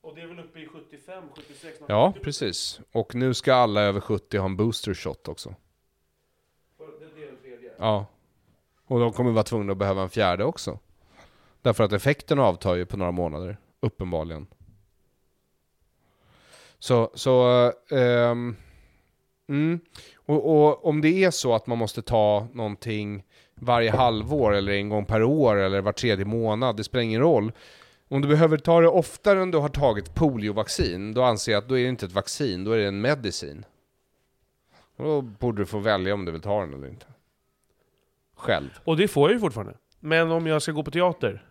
Och 0.00 0.14
det 0.14 0.20
är 0.20 0.26
väl 0.26 0.38
uppe 0.38 0.60
i 0.60 0.66
75, 0.66 1.24
76? 1.36 1.80
något 1.80 1.88
Ja, 1.88 2.14
precis. 2.22 2.80
Och 2.92 3.14
nu 3.14 3.34
ska 3.34 3.54
alla 3.54 3.80
över 3.80 4.00
70 4.00 4.38
ha 4.38 4.46
en 4.46 4.56
booster 4.56 4.94
shot 4.94 5.28
också. 5.28 5.54
Det, 6.78 6.84
det 7.16 7.22
är 7.22 7.26
den 7.26 7.36
tredje. 7.42 7.70
Ja. 7.78 8.06
Och 8.86 9.00
de 9.00 9.12
kommer 9.12 9.30
vara 9.30 9.44
tvungna 9.44 9.72
att 9.72 9.78
behöva 9.78 10.02
en 10.02 10.10
fjärde 10.10 10.44
också. 10.44 10.78
Därför 11.62 11.84
att 11.84 11.92
effekten 11.92 12.38
avtar 12.38 12.74
ju 12.74 12.86
på 12.86 12.96
några 12.96 13.12
månader, 13.12 13.56
uppenbarligen. 13.80 14.46
Så, 16.78 17.10
så, 17.14 17.72
ehm, 17.90 18.56
mm. 19.48 19.80
och, 20.26 20.50
och 20.66 20.86
om 20.86 21.00
det 21.00 21.24
är 21.24 21.30
så 21.30 21.54
att 21.54 21.66
man 21.66 21.78
måste 21.78 22.02
ta 22.02 22.46
någonting 22.52 23.22
varje 23.54 23.90
halvår 23.90 24.54
eller 24.54 24.72
en 24.72 24.88
gång 24.88 25.04
per 25.04 25.22
år 25.22 25.56
eller 25.56 25.80
var 25.80 25.92
tredje 25.92 26.24
månad, 26.24 26.76
det 26.76 26.84
spelar 26.84 27.02
ingen 27.02 27.20
roll. 27.20 27.52
Om 28.08 28.22
du 28.22 28.28
behöver 28.28 28.58
ta 28.58 28.80
det 28.80 28.88
oftare 28.88 29.42
än 29.42 29.50
du 29.50 29.58
har 29.58 29.68
tagit 29.68 30.14
poliovaccin, 30.14 31.14
då 31.14 31.22
anser 31.22 31.52
jag 31.52 31.58
att 31.58 31.68
då 31.68 31.78
är 31.78 31.82
det 31.82 31.88
inte 31.88 32.06
ett 32.06 32.12
vaccin, 32.12 32.64
då 32.64 32.72
är 32.72 32.78
det 32.78 32.86
en 32.86 33.00
medicin. 33.00 33.64
Och 34.96 35.04
då 35.04 35.22
borde 35.22 35.62
du 35.62 35.66
få 35.66 35.78
välja 35.78 36.14
om 36.14 36.24
du 36.24 36.32
vill 36.32 36.40
ta 36.40 36.60
den 36.60 36.74
eller 36.74 36.88
inte. 36.88 37.06
Själv. 38.36 38.68
Och 38.84 38.96
det 38.96 39.08
får 39.08 39.28
jag 39.28 39.34
ju 39.34 39.40
fortfarande. 39.40 39.74
Men 40.00 40.30
om 40.30 40.46
jag 40.46 40.62
ska 40.62 40.72
gå 40.72 40.82
på 40.82 40.90
teater? 40.90 41.44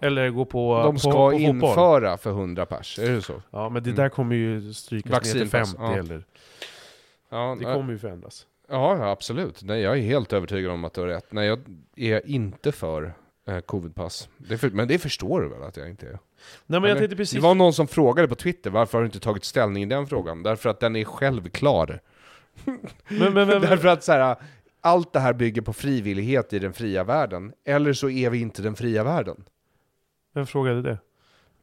Eller 0.00 0.30
gå 0.30 0.44
på, 0.44 0.82
De 0.84 0.94
på, 0.94 0.98
ska 1.00 1.10
på 1.10 1.30
fotboll? 1.30 1.40
införa 1.40 2.16
för 2.16 2.30
100 2.30 2.66
pers, 2.66 2.98
är 2.98 3.10
det 3.10 3.22
så? 3.22 3.42
Ja, 3.50 3.68
men 3.68 3.82
det 3.82 3.90
Mm. 3.90 4.02
där 4.02 4.08
kommer 4.08 4.36
ju 4.36 4.72
strykas 4.72 5.12
ner 5.12 5.32
till 5.32 5.40
Vaccinpass, 5.40 5.76
50 5.76 5.82
ja. 5.82 5.98
eller... 5.98 6.24
Ja, 7.32 7.56
Det 7.58 7.64
kommer 7.64 7.92
ju 7.92 7.98
förändras. 7.98 8.46
ja, 8.68 9.10
absolut. 9.10 9.62
Nej, 9.62 9.80
jag 9.80 9.98
är 9.98 10.02
helt 10.02 10.32
övertygad 10.32 10.72
om 10.72 10.84
att 10.84 10.94
du 10.94 11.00
har 11.00 11.08
rätt. 11.08 11.32
Nej, 11.32 11.46
jag 11.46 11.58
är 11.96 12.26
inte 12.26 12.72
för 12.72 13.14
eh, 13.46 13.58
covidpass. 13.58 14.28
Det 14.36 14.58
för, 14.58 14.70
men 14.70 14.88
det 14.88 14.98
förstår 14.98 15.40
du 15.40 15.48
väl 15.48 15.62
att 15.62 15.76
jag 15.76 15.88
inte 15.88 16.06
är? 16.06 16.18
Nej 16.66 16.80
men 16.80 16.90
jag 16.90 16.98
tänkte 16.98 17.16
precis... 17.16 17.34
Det 17.34 17.42
var 17.42 17.54
någon 17.54 17.72
som 17.72 17.88
frågade 17.88 18.28
på 18.28 18.34
Twitter, 18.34 18.70
varför 18.70 18.98
har 18.98 19.02
du 19.02 19.06
inte 19.06 19.20
tagit 19.20 19.44
ställning 19.44 19.82
i 19.82 19.86
den 19.86 20.06
frågan? 20.06 20.42
Därför 20.42 20.70
att 20.70 20.80
den 20.80 20.96
är 20.96 21.04
självklar. 21.04 22.00
Men, 23.08 23.32
men, 23.34 23.34
Därför 23.48 23.88
att 23.88 24.04
så 24.04 24.12
här, 24.12 24.36
allt 24.80 25.12
det 25.12 25.20
här 25.20 25.32
bygger 25.32 25.62
på 25.62 25.72
frivillighet 25.72 26.52
i 26.52 26.58
den 26.58 26.72
fria 26.72 27.04
världen. 27.04 27.52
Eller 27.64 27.92
så 27.92 28.10
är 28.10 28.30
vi 28.30 28.40
inte 28.40 28.62
den 28.62 28.76
fria 28.76 29.04
världen. 29.04 29.44
vem 30.34 30.46
frågade 30.46 30.82
det? 30.82 30.98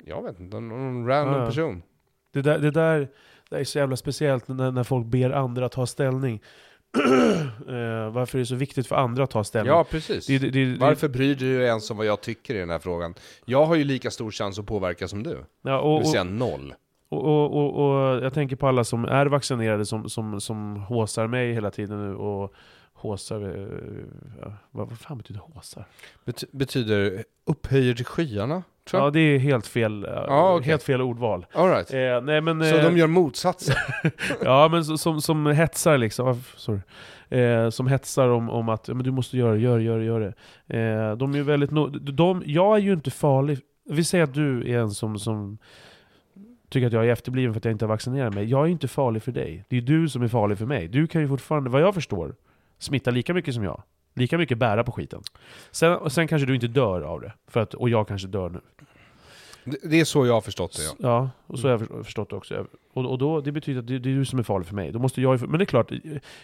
Jag 0.03 0.23
vet 0.23 0.39
inte, 0.39 0.59
någon 0.59 1.07
random 1.07 1.39
ja. 1.39 1.45
person. 1.45 1.83
Det 2.31 2.41
där, 2.41 2.59
det 2.59 2.71
där 2.71 3.09
det 3.49 3.57
är 3.57 3.63
så 3.63 3.77
jävla 3.79 3.95
speciellt 3.95 4.47
när, 4.47 4.71
när 4.71 4.83
folk 4.83 5.05
ber 5.05 5.29
andra 5.29 5.69
ta 5.69 5.85
ställning. 5.85 6.41
eh, 7.67 8.11
varför 8.11 8.37
är 8.37 8.39
det 8.39 8.45
så 8.45 8.55
viktigt 8.55 8.87
för 8.87 8.95
andra 8.95 9.23
att 9.23 9.31
ta 9.31 9.43
ställning? 9.43 9.73
Ja, 9.73 9.83
precis. 9.83 10.27
Det, 10.27 10.37
det, 10.37 10.49
det, 10.49 10.77
Varför 10.79 11.07
bryr 11.07 11.35
du 11.35 11.57
dig 11.57 11.67
ens 11.67 11.91
om 11.91 11.97
vad 11.97 12.05
jag 12.05 12.21
tycker 12.21 12.55
i 12.55 12.59
den 12.59 12.69
här 12.69 12.79
frågan? 12.79 13.13
Jag 13.45 13.65
har 13.65 13.75
ju 13.75 13.83
lika 13.83 14.11
stor 14.11 14.31
chans 14.31 14.59
att 14.59 14.65
påverka 14.65 15.07
som 15.07 15.23
du. 15.23 15.45
Ja, 15.61 15.71
Det 15.71 15.77
och, 15.77 15.99
vill 15.99 16.05
och, 16.05 16.11
säga 16.11 16.23
noll. 16.23 16.73
och, 17.09 17.25
och, 17.25 17.55
och, 17.55 17.89
och 18.15 18.23
jag 18.23 18.33
tänker 18.33 18.55
på 18.55 18.67
alla 18.67 18.83
som 18.83 19.05
är 19.05 19.25
vaccinerade 19.25 19.85
som, 19.85 20.09
som, 20.09 20.41
som 20.41 20.75
håsar 20.75 21.27
mig 21.27 21.53
hela 21.53 21.71
tiden 21.71 22.07
nu 22.09 22.15
och 22.15 22.53
Håsar, 22.93 23.41
eh, 23.41 24.03
ja, 24.41 24.53
vad, 24.71 24.89
vad 24.89 24.99
fan 24.99 25.17
betyder 25.17 25.39
håsar? 25.39 25.85
Bet- 26.25 26.51
betyder 26.51 27.23
upphöjer 27.45 27.93
till 27.93 28.05
skyarna, 28.05 28.63
Ja, 28.97 29.09
det 29.09 29.19
är 29.19 29.39
helt 29.39 29.67
fel, 29.67 30.03
eh, 30.05 30.09
Ja, 30.11 30.53
okej. 30.55 30.67
helt 30.69 30.83
fel 30.83 31.01
ordval. 31.01 31.45
All 31.53 31.69
right. 31.69 31.93
Eh, 31.93 32.21
nej 32.21 32.41
men... 32.41 32.63
Så 32.63 32.77
eh, 32.77 32.83
de 32.83 32.97
gör 32.97 33.07
motsatsen? 33.07 33.75
Ja, 34.43 34.67
men 34.71 34.85
så- 34.85 34.97
som, 34.97 35.21
som 35.21 35.45
hetsar 35.45 35.97
liksom, 35.97 36.27
ah, 36.27 36.35
sorry. 36.55 36.79
Eh, 37.29 37.69
som 37.69 37.87
hetsar 37.87 38.27
om, 38.29 38.49
om 38.49 38.69
att 38.69 38.87
men 38.87 38.97
du 39.03 39.11
måste 39.11 39.37
göra 39.37 39.53
det, 39.53 39.59
gör 39.59 39.79
gör 39.79 39.99
det, 39.99 40.05
gör 40.05 40.19
det. 40.19 40.77
Eh, 40.79 41.15
de 41.17 41.35
är 41.35 41.41
väldigt 41.43 41.71
no 41.71 41.87
de, 41.87 42.43
Jag 42.45 42.75
är 42.75 42.79
ju 42.81 42.93
inte 42.93 43.11
farlig. 43.11 43.59
Vi 43.89 44.03
säger 44.03 44.23
att 44.23 44.33
du 44.33 44.73
är 44.73 44.77
en 44.79 44.91
som, 44.91 45.19
som 45.19 45.57
tycker 46.69 46.87
att 46.87 46.93
jag 46.93 47.05
är 47.07 47.09
efterbliven 47.11 47.53
för 47.53 47.57
att 47.59 47.65
jag 47.65 47.71
inte 47.71 47.85
har 47.85 47.89
vaccinerat 47.89 48.33
mig. 48.33 48.45
Jag 48.45 48.61
är 48.61 48.65
ju 48.65 48.71
inte 48.71 48.87
farlig 48.87 49.23
för 49.23 49.31
dig. 49.31 49.65
Det 49.69 49.77
är 49.77 49.81
du 49.81 50.09
som 50.09 50.21
är 50.23 50.27
farlig 50.27 50.57
för 50.57 50.65
mig. 50.65 50.87
Du 50.87 51.07
kan 51.07 51.21
ju 51.21 51.27
fortfarande, 51.27 51.69
vad 51.69 51.81
jag 51.81 51.93
förstår, 51.93 52.35
smitta 52.79 53.11
lika 53.11 53.33
mycket 53.33 53.53
som 53.53 53.63
jag. 53.63 53.83
Lika 54.13 54.37
mycket 54.37 54.57
bära 54.57 54.83
på 54.83 54.91
skiten. 54.91 55.21
Sen, 55.71 56.09
sen 56.09 56.27
kanske 56.27 56.45
du 56.45 56.55
inte 56.55 56.67
dör 56.67 57.01
av 57.01 57.21
det. 57.21 57.33
För 57.47 57.59
att, 57.59 57.73
och 57.73 57.89
jag 57.89 58.07
kanske 58.07 58.27
dör 58.27 58.49
nu. 58.49 58.59
Det, 59.63 59.77
det 59.89 59.99
är 59.99 60.05
så 60.05 60.25
jag 60.25 60.33
har 60.33 60.41
förstått 60.41 60.77
det, 60.77 60.83
ja. 60.83 60.95
Ja, 60.99 61.29
och 61.47 61.59
så 61.59 61.67
har 61.67 61.71
jag 61.71 61.79
för- 61.87 62.03
förstått 62.03 62.29
det 62.29 62.35
också. 62.35 62.65
Och, 62.93 63.05
och 63.05 63.17
då, 63.17 63.41
det 63.41 63.51
betyder 63.51 63.79
att 63.79 63.87
det, 63.87 63.99
det 63.99 64.09
är 64.09 64.15
du 64.15 64.25
som 64.25 64.39
är 64.39 64.43
farlig 64.43 64.67
för 64.67 64.75
mig. 64.75 64.91
Då 64.91 64.99
måste 64.99 65.21
jag, 65.21 65.49
men 65.49 65.57
det 65.59 65.63
är 65.63 65.65
klart, 65.65 65.91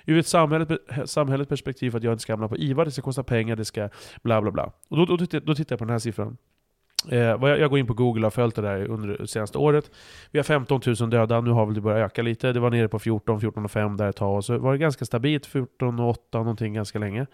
ur 0.05 0.17
ett 0.19 0.27
samhället, 0.27 0.69
samhället 1.05 1.49
perspektiv 1.49 1.95
att 1.95 2.03
jag 2.03 2.13
inte 2.13 2.21
ska 2.21 2.33
hamna 2.33 2.47
på 2.47 2.57
IVA, 2.57 2.85
det 2.85 2.91
ska 2.91 3.01
kosta 3.01 3.23
pengar, 3.23 3.55
det 3.55 3.65
ska 3.65 3.89
bla 4.23 4.41
bla 4.41 4.51
bla. 4.51 4.71
Och 4.87 4.97
då, 4.97 5.05
då, 5.05 5.17
tittar, 5.17 5.39
då 5.39 5.55
tittar 5.55 5.73
jag 5.73 5.79
på 5.79 5.85
den 5.85 5.91
här 5.91 5.99
siffran. 5.99 6.37
Eh, 7.11 7.17
jag, 7.19 7.69
går 7.69 7.79
in 7.79 7.87
på 7.87 7.93
Google 7.93 8.19
och 8.19 8.25
har 8.25 8.31
följt 8.31 8.55
det 8.55 8.61
där 8.61 8.87
under 8.87 9.17
det 9.17 9.27
senaste 9.27 9.57
året. 9.57 9.91
Vi 10.31 10.39
har 10.39 10.43
15 10.43 10.81
000 10.99 11.09
döda, 11.09 11.41
nu 11.41 11.51
har 11.51 11.65
väl 11.65 11.75
det 11.75 11.81
börjat 11.81 12.11
öka 12.11 12.21
lite. 12.21 12.53
Det 12.53 12.59
var 12.59 12.69
nere 12.69 12.87
på 12.87 12.99
14, 12.99 13.39
14 13.41 13.65
och 13.65 13.71
5 13.71 13.97
där 13.97 14.09
ett 14.09 14.15
tag. 14.15 14.35
Och 14.35 14.45
så 14.45 14.57
var 14.57 14.71
det 14.71 14.77
ganska 14.77 15.05
stabilt, 15.05 15.45
14 15.45 15.99
och 15.99 16.09
8 16.09 16.37
någonting 16.37 16.73
ganska 16.73 16.99
länge. 16.99 17.25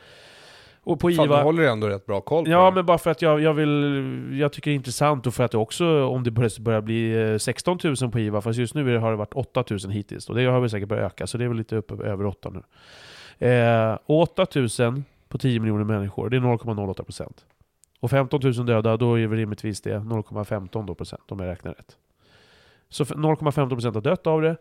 Och 0.83 0.99
på 0.99 1.11
Fan, 1.11 1.25
IVA... 1.25 1.37
du 1.37 1.43
håller 1.43 1.63
ändå 1.63 1.87
rätt 1.87 2.05
bra 2.05 2.21
koll 2.21 2.45
på 2.45 2.51
Ja, 2.51 2.65
det. 2.65 2.71
men 2.71 2.85
bara 2.85 2.97
för 2.97 3.11
att 3.11 3.21
jag, 3.21 3.41
jag 3.41 3.53
vill... 3.53 4.37
Jag 4.39 4.53
tycker 4.53 4.71
det 4.71 4.73
är 4.73 4.75
intressant 4.75 5.27
och 5.27 5.33
för 5.33 5.43
att 5.43 5.51
det 5.51 5.57
också, 5.57 6.05
om 6.05 6.23
det 6.23 6.31
börjar, 6.31 6.61
börjar 6.61 6.81
bli 6.81 7.31
eh, 7.31 7.37
16 7.37 7.79
000 8.01 8.11
på 8.11 8.19
IVA, 8.19 8.41
fast 8.41 8.59
just 8.59 8.75
nu 8.75 8.97
har 8.97 9.11
det 9.11 9.17
varit 9.17 9.33
8 9.33 9.63
000 9.69 9.79
hittills. 9.91 10.29
Och 10.29 10.35
det 10.35 10.45
har 10.45 10.59
väl 10.59 10.69
säkert 10.69 10.89
börjat 10.89 11.11
öka, 11.13 11.27
så 11.27 11.37
det 11.37 11.43
är 11.43 11.47
väl 11.47 11.57
lite 11.57 11.75
uppe 11.75 11.93
över 11.93 12.25
8 12.25 12.49
nu. 12.49 12.61
Eh, 13.47 13.97
och 14.05 14.21
8 14.21 14.45
000 14.79 15.03
på 15.29 15.37
10 15.37 15.59
miljoner 15.59 15.83
människor, 15.83 16.29
det 16.29 16.37
är 16.37 16.41
0,08 16.41 17.03
procent. 17.03 17.45
Och 18.01 18.09
15 18.09 18.39
000 18.43 18.65
döda, 18.65 18.97
då 18.97 19.19
är 19.19 19.27
väl 19.27 19.37
rimligtvis 19.37 19.81
det 19.81 19.95
0,15 19.99 20.85
då 20.87 20.95
procent, 20.95 21.31
om 21.31 21.39
jag 21.39 21.47
räknar 21.47 21.73
rätt. 21.73 21.97
Så 22.89 23.03
f- 23.03 23.11
0,15 23.15 23.69
procent 23.69 23.95
har 23.95 24.01
dött 24.01 24.27
av 24.27 24.41
det, 24.41 24.57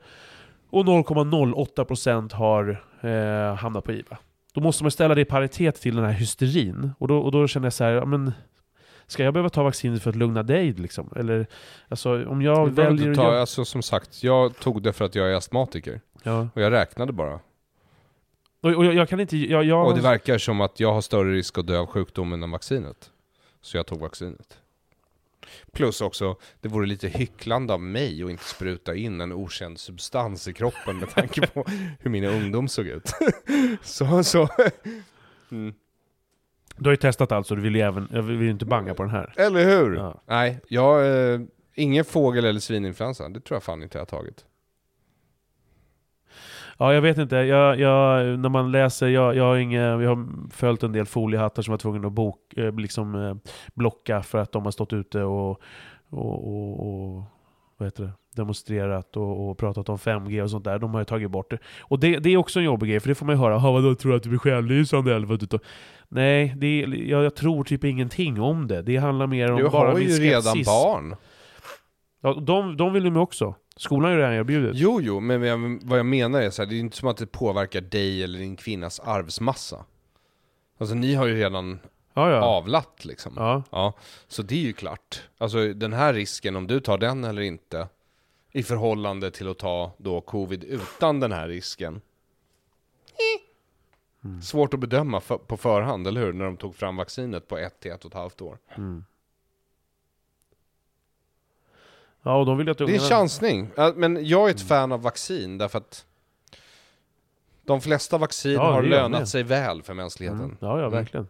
och 0.70 0.84
0,08 0.84 1.84
procent 1.84 2.32
har 2.32 2.82
eh, 3.01 3.55
hamnat 3.55 3.84
på 3.84 3.93
IVA. 3.93 4.18
Då 4.55 4.61
måste 4.61 4.84
man 4.84 4.91
ställa 4.91 5.14
det 5.14 5.20
i 5.20 5.24
paritet 5.24 5.80
till 5.80 5.97
den 5.97 6.05
här 6.05 6.12
hysterin. 6.12 6.91
Och 6.99 7.09
då, 7.09 7.18
och 7.18 7.32
då 7.32 7.47
känner 7.49 7.66
jag 7.66 7.72
så 7.72 7.84
här, 7.84 7.93
ja, 7.93 8.05
men 8.05 8.32
Ska 9.07 9.24
jag 9.24 9.34
behöva 9.34 9.49
ta 9.51 9.62
vaccinet 9.62 10.03
för 10.03 10.11
att 10.11 10.16
lugna 10.16 10.43
dig 10.43 10.72
liksom? 10.72 11.12
Eller, 11.16 11.47
alltså 11.88 12.26
om 12.26 12.43
jag 12.43 12.68
Du 12.68 12.72
väljer 12.72 13.14
ta, 13.14 13.22
göra... 13.22 13.41
alltså, 13.41 13.64
som 13.64 13.82
sagt, 13.82 14.22
jag 14.22 14.59
tog 14.59 14.82
det 14.82 14.93
för 14.93 15.05
att 15.05 15.14
jag 15.14 15.30
är 15.30 15.34
astmatiker. 15.34 16.01
Ja. 16.22 16.49
Och 16.55 16.62
jag 16.62 16.72
räknade 16.72 17.12
bara. 17.12 17.41
Och, 18.62 18.70
och 18.70 18.84
jag, 18.84 18.95
jag 18.95 19.09
kan 19.09 19.20
inte... 19.20 19.36
Jag, 19.36 19.64
jag, 19.64 19.86
Och 19.86 19.95
det 19.95 20.01
verkar 20.01 20.38
som 20.38 20.61
att 20.61 20.80
jag 20.80 20.93
har 20.93 21.01
större 21.01 21.32
risk 21.32 21.59
att 21.59 21.66
dö 21.66 21.78
av 21.78 21.86
sjukdomen 21.86 22.43
än 22.43 22.51
vaccinet. 22.51 23.11
Så 23.61 23.76
jag 23.76 23.86
tog 23.86 24.00
vaccinet. 24.00 24.58
Plus 25.72 26.00
också, 26.00 26.36
det 26.61 26.68
vore 26.68 26.86
lite 26.86 27.08
hycklande 27.08 27.74
av 27.74 27.80
mig 27.80 28.22
att 28.22 28.30
inte 28.30 28.44
spruta 28.44 28.94
in 28.94 29.20
en 29.20 29.32
okänd 29.32 29.78
substans 29.78 30.48
i 30.48 30.52
kroppen 30.52 30.98
med 30.98 31.11
tanke 31.11 31.46
på 31.46 31.64
hur 32.00 32.11
min 32.11 32.24
ungdom 32.24 32.68
såg 32.68 32.86
ut. 32.86 33.11
så, 33.82 34.24
så. 34.24 34.48
Mm. 35.50 35.74
Du 36.76 36.84
har 36.84 36.92
ju 36.92 36.96
testat 36.96 37.32
allt 37.32 37.46
så 37.46 37.54
du 37.54 37.61
vill 37.61 37.74
ju 37.74 37.80
även... 37.80 38.08
Jag 38.12 38.22
vill 38.22 38.42
ju 38.42 38.50
inte 38.50 38.64
banga 38.64 38.94
på 38.94 39.02
den 39.02 39.12
här. 39.12 39.34
Eller 39.36 39.64
hur? 39.64 39.96
Ja. 39.96 40.22
Nej, 40.26 40.61
jag, 40.68 41.06
eh, 41.32 41.40
ingen 41.74 42.04
fågel 42.04 42.44
eller 42.44 42.61
svininfluensa. 42.61 43.28
Det 43.28 43.40
tror 43.40 43.56
jag 43.56 43.62
fan 43.62 43.82
inte 43.82 43.98
jag 43.98 44.00
har 44.00 44.06
tagit. 44.06 44.44
Ja, 46.81 46.95
jag 46.95 47.03
vet 47.03 47.18
inte. 47.18 47.37
Jag, 47.37 47.81
jag, 47.81 48.39
när 48.39 48.49
man 48.49 48.72
läser, 48.72 49.09
jag, 49.09 49.37
jag 49.37 49.45
har 49.45 49.57
inga, 49.57 49.81
jag 49.81 50.16
har 50.16 50.51
följt 50.51 50.83
en 50.83 50.93
del 50.93 51.07
foliehattar 51.07 51.62
som 51.62 51.72
var 51.72 51.78
tvungna 51.78 52.07
att 52.07 52.12
bok, 52.12 52.55
eh, 52.57 52.74
liksom, 52.78 53.14
eh, 53.14 53.35
blocka 53.74 54.22
för 54.22 54.39
att 54.39 54.53
de 54.53 54.64
har 54.64 54.70
stått 54.70 54.93
ute 54.93 55.22
och, 55.22 55.61
och, 56.11 56.49
och, 56.49 56.87
och 56.89 57.22
vad 57.78 57.87
heter 57.87 58.05
det? 58.05 58.11
demonstrerat 58.37 59.16
och, 59.16 59.51
och 59.51 59.59
pratat 59.59 59.89
om 59.89 59.97
5G 59.99 60.43
och 60.43 60.51
sånt 60.51 60.64
där. 60.64 60.78
De 60.78 60.95
har 60.95 61.01
ju 61.01 61.05
tagit 61.05 61.31
bort 61.31 61.51
det. 61.51 61.59
Och 61.81 62.01
det, 62.01 62.18
det 62.18 62.31
är 62.31 62.37
också 62.37 62.59
en 62.59 62.64
jobbig 62.64 62.91
grej, 62.91 63.01
för 63.01 63.09
det 63.09 63.14
får 63.14 63.26
man 63.26 63.35
ju 63.35 63.41
höra. 63.41 63.59
"Ha, 63.59 63.72
vadå, 63.72 63.95
tror 63.95 64.12
du 64.12 64.16
att 64.16 64.22
du 64.22 64.28
blir 64.28 64.39
självlysande 64.39 65.14
eller 65.14 65.26
vad 65.26 65.41
du 65.41 65.47
tar-" 65.47 65.61
Nej, 66.09 66.55
det 66.57 66.81
jag, 66.81 67.24
jag 67.24 67.35
tror 67.35 67.64
typ 67.64 67.85
ingenting 67.85 68.41
om 68.41 68.66
det. 68.66 68.83
Det 68.83 68.97
handlar 68.97 69.26
mer 69.26 69.53
om 69.53 69.57
Du 69.59 69.68
bara 69.68 69.91
har 69.91 69.99
ju 69.99 70.07
redan 70.07 70.62
barn. 70.66 71.16
Ja, 72.22 72.35
de, 72.35 72.76
de 72.76 72.93
vill 72.93 73.05
ju 73.05 73.11
med 73.11 73.22
också. 73.22 73.55
Skolan 73.81 74.05
har 74.05 74.11
ju 74.11 74.18
redan 74.18 74.35
erbjudit. 74.35 74.72
Jo, 74.74 75.01
jo, 75.01 75.20
men 75.20 75.43
jag, 75.43 75.78
vad 75.83 75.99
jag 75.99 76.07
menar 76.07 76.43
är 76.43 76.51
så 76.51 76.62
här, 76.62 76.68
det 76.68 76.74
är 76.74 76.81
inte 76.81 76.97
som 76.97 77.09
att 77.09 77.16
det 77.16 77.26
påverkar 77.26 77.81
dig 77.81 78.22
eller 78.22 78.39
din 78.39 78.57
kvinnas 78.57 79.01
arvsmassa. 79.01 79.85
Alltså 80.78 80.95
ni 80.95 81.14
har 81.14 81.26
ju 81.26 81.35
redan 81.35 81.78
Ja, 82.14 82.31
ja. 82.31 82.41
avlat 82.41 83.05
liksom. 83.05 83.33
ja. 83.37 83.62
Ja, 83.70 83.93
så 84.28 84.43
det 84.43 84.55
är 84.55 84.62
ju 84.62 84.72
klart. 84.72 85.22
Alltså 85.39 85.72
den 85.72 85.93
här 85.93 86.14
risken, 86.14 86.57
om 86.57 86.66
du 86.66 86.81
tar 86.81 86.99
den 86.99 87.24
eller 87.24 87.43
inte, 87.43 87.89
i 88.53 88.62
förhållande 88.62 89.31
till 89.31 89.49
att 89.49 89.59
ta 89.59 89.93
då 89.99 90.20
covid 90.20 90.64
utan 90.64 91.20
den 91.20 91.33
här 91.33 91.49
risken. 91.49 92.01
Mm. 94.24 94.43
Svårt 94.43 94.74
att 94.74 94.81
bedöma 94.81 95.20
för, 95.20 95.39
på 95.39 95.57
förhand, 95.57 96.07
eller 96.07 96.20
hur? 96.20 96.33
När 96.33 96.45
de 96.45 96.57
tog 96.57 96.76
fram 96.76 96.97
vaccinet 96.97 97.49
på 97.49 97.59
ett 97.59 97.81
till 97.81 97.91
ett 97.91 98.05
och 98.05 98.11
ett 98.11 98.18
halvt 98.18 98.41
år. 98.41 98.59
Mm. 98.76 99.05
Ja, 102.23 102.37
och 102.37 102.47
de 102.47 102.59
vill 102.59 102.68
att 102.68 102.79
Det 102.79 102.85
är 102.85 102.89
en 102.95 102.99
chansning. 103.01 103.71
Men 103.95 104.27
jag 104.27 104.47
är 104.49 104.55
ett 104.55 104.61
fan 104.68 104.93
av 104.93 105.03
vaccin 105.03 105.59
därför 105.59 105.79
att 105.79 106.07
de 107.64 107.81
flesta 107.81 108.18
vaccin 108.18 108.53
Ja, 108.53 108.73
har 108.73 108.83
lönat 108.83 109.29
sig 109.29 109.43
väl 109.43 109.83
för 109.83 109.95
mänskligheten. 109.95 110.41
Mm. 110.45 110.57
Ja, 110.61 110.68
ja, 110.68 110.87
Mm. 110.87 110.91
verkligen. 110.91 111.29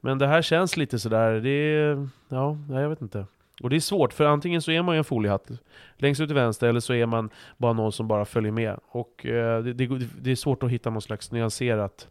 Men 0.00 0.18
det 0.18 0.26
här 0.26 0.42
känns 0.42 0.76
lite 0.76 0.98
sådär, 0.98 1.32
det 1.40 1.50
är... 1.50 2.08
Ja, 2.28 2.58
jag 2.70 2.88
vet 2.88 3.02
inte. 3.02 3.26
Och 3.62 3.70
det 3.70 3.76
är 3.76 3.80
svårt, 3.80 4.12
för 4.12 4.24
antingen 4.24 4.62
så 4.62 4.70
är 4.70 4.82
man 4.82 4.94
ju 4.94 4.98
en 4.98 5.04
foliehatt 5.04 5.48
längst 5.96 6.20
ut 6.20 6.28
till 6.28 6.34
vänster, 6.34 6.68
eller 6.68 6.80
så 6.80 6.94
är 6.94 7.06
man 7.06 7.30
bara 7.56 7.72
någon 7.72 7.92
som 7.92 8.08
bara 8.08 8.24
följer 8.24 8.52
med. 8.52 8.78
Och 8.88 9.26
eh, 9.26 9.62
det, 9.62 9.72
det, 9.72 9.86
det 10.20 10.30
är 10.30 10.36
svårt 10.36 10.62
att 10.62 10.70
hitta 10.70 10.90
någon 10.90 11.02
slags 11.02 11.32
nyanserat 11.32 12.08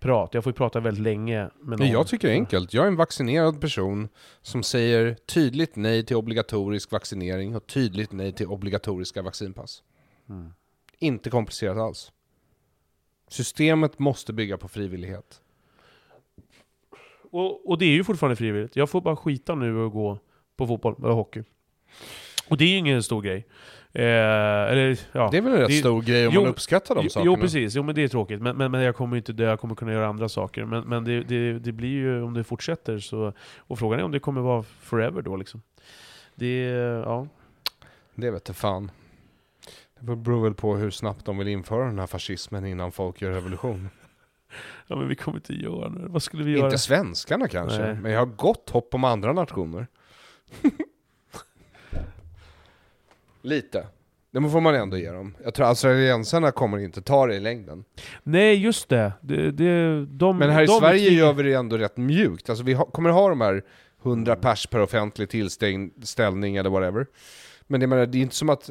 prat. 0.00 0.34
Jag 0.34 0.44
får 0.44 0.50
ju 0.50 0.54
prata 0.54 0.80
väldigt 0.80 1.02
länge 1.02 1.50
med 1.60 1.78
någon. 1.78 1.88
Jag 1.88 2.06
tycker 2.06 2.28
det 2.28 2.34
är 2.34 2.38
enkelt. 2.38 2.74
Jag 2.74 2.84
är 2.84 2.88
en 2.88 2.96
vaccinerad 2.96 3.60
person 3.60 4.08
som 4.42 4.62
säger 4.62 5.14
tydligt 5.14 5.76
nej 5.76 6.04
till 6.04 6.16
obligatorisk 6.16 6.92
vaccinering 6.92 7.56
och 7.56 7.66
tydligt 7.66 8.12
nej 8.12 8.32
till 8.32 8.46
obligatoriska 8.46 9.22
vaccinpass. 9.22 9.82
Mm. 10.28 10.52
Inte 10.98 11.30
komplicerat 11.30 11.76
alls. 11.76 12.12
Systemet 13.28 13.98
måste 13.98 14.32
bygga 14.32 14.58
på 14.58 14.68
frivillighet. 14.68 15.40
Och, 17.30 17.68
och 17.68 17.78
det 17.78 17.84
är 17.84 17.92
ju 17.92 18.04
fortfarande 18.04 18.36
frivilligt. 18.36 18.76
Jag 18.76 18.90
får 18.90 19.00
bara 19.00 19.16
skita 19.16 19.54
nu 19.54 19.76
och 19.76 19.92
gå 19.92 20.18
på 20.56 20.66
fotboll 20.66 20.94
eller 20.98 21.14
hockey. 21.14 21.42
Och 22.48 22.56
det 22.56 22.64
är 22.64 22.68
ju 22.68 22.76
ingen 22.76 23.02
stor 23.02 23.22
grej. 23.22 23.46
Eh, 23.92 24.02
eller, 24.02 24.98
ja. 25.12 25.28
Det 25.32 25.36
är 25.38 25.42
väl 25.42 25.52
en 25.52 25.58
rätt 25.58 25.68
Det- 25.68 25.74
stor 25.74 26.02
grej 26.02 26.26
om 26.26 26.34
Jo, 26.34 26.40
man 26.40 26.50
uppskattar 26.50 26.94
de 26.94 27.04
jo, 27.04 27.10
sakerna? 27.10 27.26
Jo 27.34 27.40
precis, 27.40 27.74
jo 27.76 27.82
men 27.82 27.94
det 27.94 28.02
är 28.02 28.08
tråkigt. 28.08 28.42
Men, 28.42 28.56
men, 28.56 28.70
men 28.70 28.80
jag 28.82 28.96
kommer 28.96 29.16
inte 29.16 29.32
dö, 29.32 29.44
jag 29.44 29.60
kommer 29.60 29.74
kunna 29.74 29.92
göra 29.92 30.06
andra 30.06 30.28
saker. 30.28 30.64
Men, 30.64 30.84
men 30.84 31.04
det, 31.04 31.20
det, 31.22 31.52
det 31.58 31.72
blir 31.72 31.88
ju, 31.88 32.22
om 32.22 32.34
det 32.34 32.44
fortsätter 32.44 32.98
så... 32.98 33.32
Och 33.58 33.78
frågan 33.78 34.00
är 34.00 34.04
om 34.04 34.12
det 34.12 34.20
kommer 34.20 34.40
vara 34.40 34.62
forever 34.62 35.22
då 35.22 35.36
liksom. 35.36 35.62
Det, 36.34 36.60
ja. 37.04 37.26
Det 38.14 38.30
vet 38.30 38.48
jag 38.48 38.56
fan. 38.56 38.90
Det 40.00 40.16
beror 40.16 40.42
väl 40.44 40.54
på 40.54 40.76
hur 40.76 40.90
snabbt 40.90 41.24
de 41.24 41.38
vill 41.38 41.48
införa 41.48 41.84
den 41.84 41.98
här 41.98 42.06
fascismen 42.06 42.66
innan 42.66 42.92
folk 42.92 43.22
gör 43.22 43.30
revolution. 43.30 43.88
Ja 44.86 44.96
men 44.96 45.08
vi 45.08 45.14
kommer 45.14 45.38
inte 45.38 45.54
göra 45.54 45.88
det. 45.88 46.06
Vad 46.08 46.22
skulle 46.22 46.44
vi 46.44 46.52
göra? 46.52 46.64
Inte 46.64 46.78
svenskarna 46.78 47.48
kanske, 47.48 47.78
Nej. 47.78 47.94
men 47.94 48.12
jag 48.12 48.18
har 48.18 48.26
gott 48.26 48.70
hopp 48.70 48.94
om 48.94 49.04
andra 49.04 49.32
nationer. 49.32 49.86
Lite. 53.42 53.86
Det 54.30 54.50
får 54.50 54.60
man 54.60 54.74
ändå 54.74 54.96
ge 54.96 55.10
dem. 55.10 55.34
Jag 55.44 55.54
tror 55.54 55.66
australiensarna 55.66 56.50
kommer 56.50 56.78
inte 56.78 57.02
ta 57.02 57.26
det 57.26 57.34
i 57.34 57.40
längden. 57.40 57.84
Nej 58.22 58.54
just 58.54 58.88
det. 58.88 59.12
det, 59.20 59.50
det 59.50 60.06
de, 60.06 60.38
Men 60.38 60.50
här 60.50 60.62
i 60.62 60.66
de 60.66 60.72
är 60.72 60.80
Sverige 60.80 61.10
gör 61.10 61.32
vi 61.32 61.42
det 61.42 61.54
ändå 61.54 61.78
rätt 61.78 61.96
mjukt. 61.96 62.50
Alltså 62.50 62.64
vi 62.64 62.72
ha, 62.72 62.84
kommer 62.84 63.10
ha 63.10 63.28
de 63.28 63.40
här 63.40 63.62
100 64.02 64.36
pers 64.36 64.66
per 64.66 64.80
offentlig 64.80 65.28
tillställning 65.28 66.56
eller 66.56 66.70
whatever. 66.70 67.06
Men 67.66 67.80
jag 67.80 67.90
menar, 67.90 68.06
det 68.06 68.18
är 68.18 68.22
inte 68.22 68.34
som 68.34 68.48
att... 68.48 68.70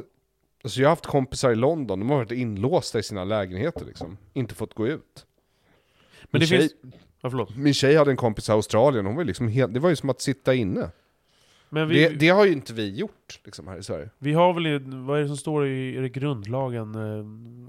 Alltså 0.64 0.80
jag 0.82 0.88
har 0.88 0.92
haft 0.92 1.06
kompisar 1.06 1.52
i 1.52 1.56
London, 1.56 2.00
de 2.00 2.10
har 2.10 2.18
varit 2.18 2.32
inlåsta 2.32 3.00
i 3.00 3.04
sina 3.04 3.24
lägenheter 3.24 3.86
liksom. 3.86 4.18
Inte 4.34 4.56
fått 4.56 4.74
gå 4.74 4.88
ut. 4.88 5.26
Men 6.22 6.30
Min 6.32 6.40
det 6.40 6.48
tjej, 6.48 6.60
finns... 6.60 6.74
Ja, 7.22 7.30
förlåt. 7.30 7.56
min 7.56 7.74
tjej 7.74 7.96
hade 7.96 8.12
en 8.12 8.18
kompis 8.18 8.50
i 8.50 8.52
Australien, 8.52 9.06
hon 9.06 9.16
var 9.16 9.24
liksom 9.24 9.48
helt, 9.48 9.74
det 9.74 9.80
var 9.80 9.90
ju 9.90 9.96
som 9.96 10.10
att 10.10 10.22
sitta 10.22 10.54
inne. 10.54 10.90
Men 11.70 11.88
vi, 11.88 12.04
Det, 12.04 12.10
det 12.10 12.30
har 12.30 12.46
ju 12.46 12.52
inte 12.52 12.74
vi 12.74 12.96
gjort 12.96 13.40
liksom 13.44 13.68
här 13.68 13.78
i 13.78 13.84
Sverige. 13.84 14.10
vi 14.18 14.34
har 14.34 14.54
väl, 14.54 14.96
vad 15.06 15.18
är 15.18 15.22
det 15.22 15.28
som 15.28 15.38
står 15.38 15.68
i, 15.68 15.98
är 15.98 16.02
det 16.02 16.10
grundlagen? 16.10 16.96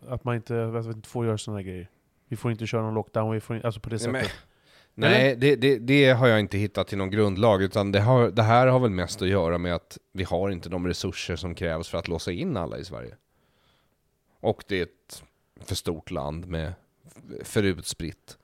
eh, 0.07 0.13
Att 0.13 0.25
man 0.25 0.37
inte, 0.37 0.65
att 0.65 0.73
man 0.73 0.93
inte 0.93 1.09
får 1.09 1.27
göra 1.27 1.39
sådana 1.39 1.63
grejer. 1.63 1.91
Vi 2.29 2.37
får 2.37 2.51
inte 2.51 2.67
köra 2.67 2.83
någon 2.83 2.95
lockdown, 2.95 3.33
vi 3.35 3.41
får 3.41 3.57
in, 3.57 3.63
alltså 3.65 3.81
på 3.81 3.89
det 3.91 3.95
Nej, 4.07 4.23
sättet. 4.23 4.37
men, 4.95 5.11
nej 5.11 5.37
det, 5.37 5.57
det, 5.57 5.79
det 5.79 6.11
har 6.11 6.29
jag 6.29 6.41
inte 6.41 6.59
hittat 6.59 6.93
i 6.93 6.97
någon 6.97 7.11
grundlag, 7.11 7.63
utan 7.63 7.93
det, 7.93 8.01
har, 8.01 8.31
det 8.31 8.43
här 8.43 8.67
har 8.67 8.81
väl 8.81 8.91
mest 8.91 9.23
att 9.23 9.29
göra 9.29 9.59
med 9.59 9.75
att 9.75 9.99
vi 10.13 10.25
har 10.25 10.51
inte 10.51 10.69
de 10.69 10.87
resurser 10.87 11.37
som 11.37 11.55
krävs 11.55 11.89
för 11.89 11.99
att 11.99 12.09
låsa 12.09 12.33
in 12.33 12.57
alla 12.57 12.79
i 12.79 12.85
Sverige. 12.85 13.15
Och 14.41 14.65
det 14.69 14.79
är 14.79 14.83
ett 14.83 15.23
för 15.67 15.75
stort 15.75 16.11
land 16.11 16.47
med 16.47 16.73
för 17.45 17.63
utspritt. 17.63 18.39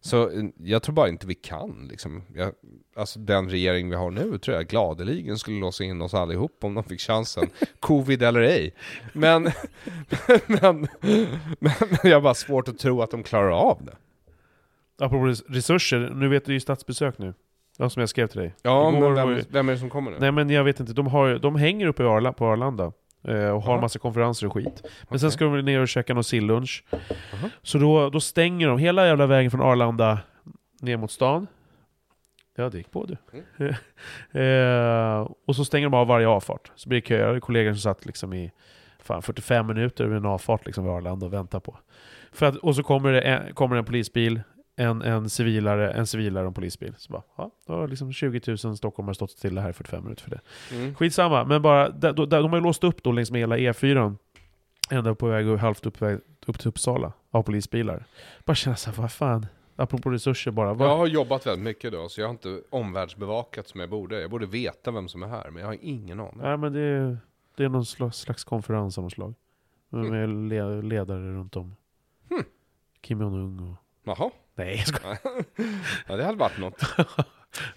Så 0.00 0.30
eh, 0.30 0.44
jag 0.56 0.82
tror 0.82 0.94
bara 0.94 1.08
inte 1.08 1.26
vi 1.26 1.34
kan 1.34 1.86
liksom. 1.90 2.22
Jag, 2.34 2.52
alltså 2.96 3.18
den 3.18 3.50
regering 3.50 3.90
vi 3.90 3.96
har 3.96 4.10
nu 4.10 4.38
tror 4.38 4.56
jag 4.56 4.66
gladeligen 4.66 5.38
skulle 5.38 5.60
låsa 5.60 5.84
in 5.84 6.02
oss 6.02 6.14
allihop 6.14 6.64
om 6.64 6.74
de 6.74 6.84
fick 6.84 7.00
chansen. 7.00 7.48
Covid 7.80 8.22
eller 8.22 8.40
ej. 8.40 8.74
Men, 9.12 9.42
men, 10.46 10.88
men 11.58 11.72
jag 12.02 12.16
har 12.16 12.20
bara 12.20 12.34
svårt 12.34 12.68
att 12.68 12.78
tro 12.78 13.02
att 13.02 13.10
de 13.10 13.22
klarar 13.22 13.50
av 13.50 13.78
det. 13.84 13.96
Apropå 15.04 15.24
res- 15.26 15.44
resurser, 15.48 16.12
nu 16.14 16.28
vet 16.28 16.44
du 16.44 16.52
ju 16.52 16.60
statsbesök 16.60 17.18
nu. 17.18 17.34
Ja, 17.78 17.90
som 17.90 18.00
jag 18.00 18.08
skrev 18.08 18.26
till 18.26 18.40
dig. 18.40 18.54
Ja, 18.62 18.88
Igår 18.96 19.00
men 19.10 19.14
vem, 19.34 19.44
vem 19.50 19.68
är 19.68 19.72
det 19.72 19.78
som 19.78 19.90
kommer 19.90 20.10
nu? 20.10 20.16
Nej 20.20 20.32
men 20.32 20.50
jag 20.50 20.64
vet 20.64 20.80
inte, 20.80 20.92
de, 20.92 21.06
har, 21.06 21.38
de 21.38 21.56
hänger 21.56 21.86
uppe 21.86 22.02
i 22.02 22.06
Arla, 22.06 22.32
på 22.32 22.46
Arlanda. 22.46 22.92
Eh, 23.24 23.48
Och 23.50 23.62
har 23.62 23.72
Jaha. 23.72 23.80
massa 23.80 23.98
konferenser 23.98 24.46
och 24.46 24.52
skit. 24.52 24.82
Men 25.08 25.18
sen 25.18 25.26
Okej. 25.26 25.30
ska 25.30 25.44
de 25.44 25.62
ner 25.62 25.80
och 25.80 25.88
käka 25.88 26.14
någon 26.14 26.24
sillunch. 26.24 26.84
Jaha. 26.90 27.50
Så 27.62 27.78
då, 27.78 28.10
då 28.10 28.20
stänger 28.20 28.68
de 28.68 28.78
hela 28.78 29.06
jävla 29.06 29.26
vägen 29.26 29.50
från 29.50 29.60
Arlanda 29.60 30.18
ner 30.80 30.96
mot 30.96 31.10
stan. 31.10 31.46
Ja, 32.56 32.68
det 32.70 32.78
gick 32.78 32.90
på 32.90 33.06
du. 33.06 33.16
Mm. 33.58 33.74
eh, 35.20 35.30
och 35.46 35.56
så 35.56 35.64
stänger 35.64 35.86
de 35.86 35.94
av 35.94 36.06
varje 36.06 36.28
avfart. 36.28 36.72
Så 36.74 36.88
blir 36.88 37.00
det 37.00 37.06
köer. 37.06 37.40
Kollegor 37.40 37.72
som 37.72 37.80
satt 37.80 38.06
liksom 38.06 38.32
i 38.32 38.50
fan, 38.98 39.22
45 39.22 39.66
minuter 39.66 40.04
vid 40.04 40.16
en 40.16 40.26
avfart 40.26 40.66
liksom 40.66 40.84
vid 40.84 40.92
Arlanda 40.92 41.26
och 41.26 41.32
väntar 41.32 41.60
på. 41.60 41.78
För 42.32 42.46
att, 42.46 42.56
och 42.56 42.76
så 42.76 42.82
kommer 42.82 43.12
det 43.12 43.20
en, 43.20 43.54
kommer 43.54 43.74
det 43.76 43.80
en 43.80 43.84
polisbil, 43.84 44.40
en, 44.80 45.02
en, 45.02 45.30
civilare, 45.30 45.90
en 45.92 46.06
civilare 46.06 46.44
och 46.44 46.48
en 46.48 46.54
polisbil. 46.54 46.94
Så 46.98 47.12
bara, 47.12 47.22
ja, 47.36 47.50
då 47.66 47.72
har 47.72 47.88
liksom 47.88 48.12
20 48.12 48.40
000 48.64 48.76
stockholmare 48.76 49.14
stått 49.14 49.30
stilla 49.30 49.60
här 49.60 49.70
i 49.70 49.72
45 49.72 50.02
minuter 50.04 50.22
för 50.22 50.30
det. 50.30 50.40
Mm. 50.76 50.94
Skitsamma, 50.94 51.44
men 51.44 51.62
bara, 51.62 51.88
där, 51.90 52.12
då, 52.12 52.26
där, 52.26 52.42
de 52.42 52.50
har 52.50 52.58
ju 52.58 52.64
låst 52.64 52.84
upp 52.84 53.02
då 53.02 53.12
längs 53.12 53.30
med 53.30 53.40
hela 53.40 53.56
E4. 53.56 54.16
Ända 54.90 55.14
på 55.14 55.26
väg 55.26 55.46
halvt 55.58 55.86
upp, 55.86 56.02
väg, 56.02 56.18
upp 56.46 56.58
till 56.58 56.68
Uppsala 56.68 57.12
av 57.30 57.42
polisbilar. 57.42 58.04
Bara 58.44 58.54
känna 58.54 58.76
såhär, 58.76 59.02
vad 59.02 59.12
fan. 59.12 59.46
Apropå 59.76 60.10
resurser 60.10 60.50
bara. 60.50 60.74
Vad, 60.74 60.88
Jag 60.88 60.96
har 60.96 61.06
jobbat 61.06 61.46
väldigt 61.46 61.64
mycket 61.64 61.92
då, 61.92 62.08
så 62.08 62.20
jag 62.20 62.26
har 62.26 62.30
inte 62.32 62.60
omvärldsbevakat 62.70 63.68
som 63.68 63.80
jag 63.80 63.90
borde. 63.90 64.20
Jag 64.20 64.30
borde 64.30 64.46
veta 64.46 64.90
vem 64.90 65.08
som 65.08 65.22
är 65.22 65.26
här, 65.28 65.50
men 65.50 65.60
jag 65.60 65.66
har 65.68 65.76
ingen 65.82 66.20
aning. 66.20 66.40
Nej 66.42 66.56
men 66.56 66.72
det, 66.72 66.80
är- 66.80 67.18
det 67.56 67.64
är 67.64 67.68
någon 67.68 67.84
slags, 67.86 68.18
slags 68.18 68.44
konferens 68.44 68.98
av 68.98 69.04
något 69.04 69.12
slag. 69.12 69.34
Med 69.88 70.06
Mm. 70.24 70.48
le, 70.48 70.82
ledare 70.82 71.32
runt 71.32 71.56
om. 71.56 71.76
Hmm. 72.30 72.44
Kim 73.00 73.20
Jong-Un 73.20 73.60
och... 73.60 73.76
Jaha, 74.04 74.30
Nej 74.60 74.76
jag 74.76 74.86
skojar. 74.86 75.18
ja, 76.08 76.16
det 76.16 76.24
hade 76.24 76.38
varit 76.38 76.58
något. 76.58 76.80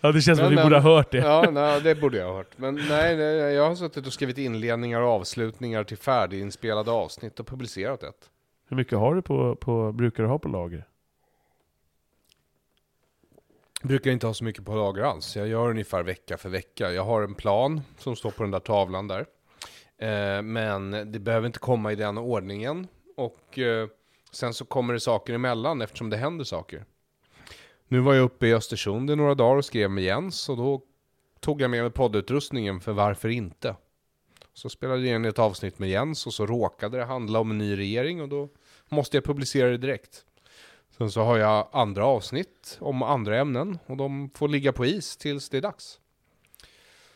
Ja 0.01 0.11
det 0.11 0.21
känns 0.21 0.39
som 0.39 0.45
Men- 0.47 0.53
att 0.53 0.59
vi 0.59 0.63
borde 0.63 0.79
ha 0.79 0.95
hört 0.95 1.11
det. 1.11 1.17
Ja, 1.17 1.49
nej, 1.51 1.81
det 1.81 1.95
borde 1.95 2.17
jag 2.17 2.27
ha 2.27 2.33
hört. 2.35 2.57
Men 2.57 2.75
nej, 2.75 3.17
nej, 3.17 3.35
jag 3.35 3.67
har 3.67 3.75
suttit 3.75 4.07
och 4.07 4.13
skrivit 4.13 4.37
inledningar 4.37 5.01
och 5.01 5.09
avslutningar 5.09 5.83
till 5.83 5.97
färdiginspelade 5.97 6.91
avsnitt 6.91 7.39
och 7.39 7.47
publicerat 7.47 8.03
ett. 8.03 8.29
Hur 8.69 8.77
mycket 8.77 8.97
har 8.97 9.15
du 9.15 9.21
på, 9.21 9.55
på, 9.55 9.91
brukar 9.91 10.23
du 10.23 10.29
ha 10.29 10.39
på 10.39 10.47
lager? 10.47 10.87
Brukar 13.83 14.11
inte 14.11 14.27
ha 14.27 14.33
så 14.33 14.43
mycket 14.43 14.65
på 14.65 14.75
lager 14.75 15.03
alls. 15.03 15.35
Jag 15.35 15.47
gör 15.47 15.69
ungefär 15.69 16.03
vecka 16.03 16.37
för 16.37 16.49
vecka. 16.49 16.91
Jag 16.91 17.03
har 17.03 17.21
en 17.21 17.35
plan 17.35 17.81
som 17.97 18.15
står 18.15 18.31
på 18.31 18.43
den 18.43 18.51
där 18.51 18.59
tavlan 18.59 19.07
där. 19.07 19.25
Eh, 19.97 20.41
men 20.41 21.11
det 21.11 21.19
behöver 21.19 21.47
inte 21.47 21.59
komma 21.59 21.91
i 21.91 21.95
den 21.95 22.17
ordningen. 22.17 22.87
Och 23.17 23.59
eh, 23.59 23.87
sen 24.35 24.53
så 24.53 24.65
kommer 24.65 24.93
det 24.93 24.99
saker 24.99 25.33
emellan 25.33 25.81
eftersom 25.81 26.09
det 26.09 26.17
händer 26.17 26.45
saker. 26.45 26.85
Nu 27.87 27.99
var 27.99 28.13
jag 28.13 28.23
uppe 28.23 28.47
i 28.47 28.53
Östersund 28.53 29.11
i 29.11 29.15
några 29.15 29.35
dagar 29.35 29.55
och 29.55 29.65
skrev 29.65 29.91
med 29.91 30.03
Jens 30.03 30.49
och 30.49 30.57
då 30.57 30.81
tog 31.39 31.61
jag 31.61 31.71
med 31.71 31.81
mig 31.81 31.91
poddutrustningen 31.91 32.81
för 32.81 32.93
varför 32.93 33.29
inte? 33.29 33.75
Så 34.53 34.69
spelade 34.69 35.07
jag 35.07 35.15
in 35.15 35.25
ett 35.25 35.39
avsnitt 35.39 35.79
med 35.79 35.89
Jens 35.89 36.27
och 36.27 36.33
så 36.33 36.45
råkade 36.45 36.97
det 36.97 37.05
handla 37.05 37.39
om 37.39 37.51
en 37.51 37.57
ny 37.57 37.77
regering 37.77 38.21
och 38.21 38.29
då 38.29 38.49
måste 38.89 39.17
jag 39.17 39.23
publicera 39.23 39.69
det 39.69 39.77
direkt. 39.77 40.25
Sen 40.97 41.11
så 41.11 41.21
har 41.21 41.37
jag 41.37 41.67
andra 41.71 42.05
avsnitt 42.05 42.77
om 42.81 43.03
andra 43.03 43.37
ämnen 43.37 43.79
och 43.85 43.97
de 43.97 44.29
får 44.35 44.47
ligga 44.47 44.73
på 44.73 44.85
is 44.85 45.17
tills 45.17 45.49
det 45.49 45.57
är 45.57 45.61
dags. 45.61 45.99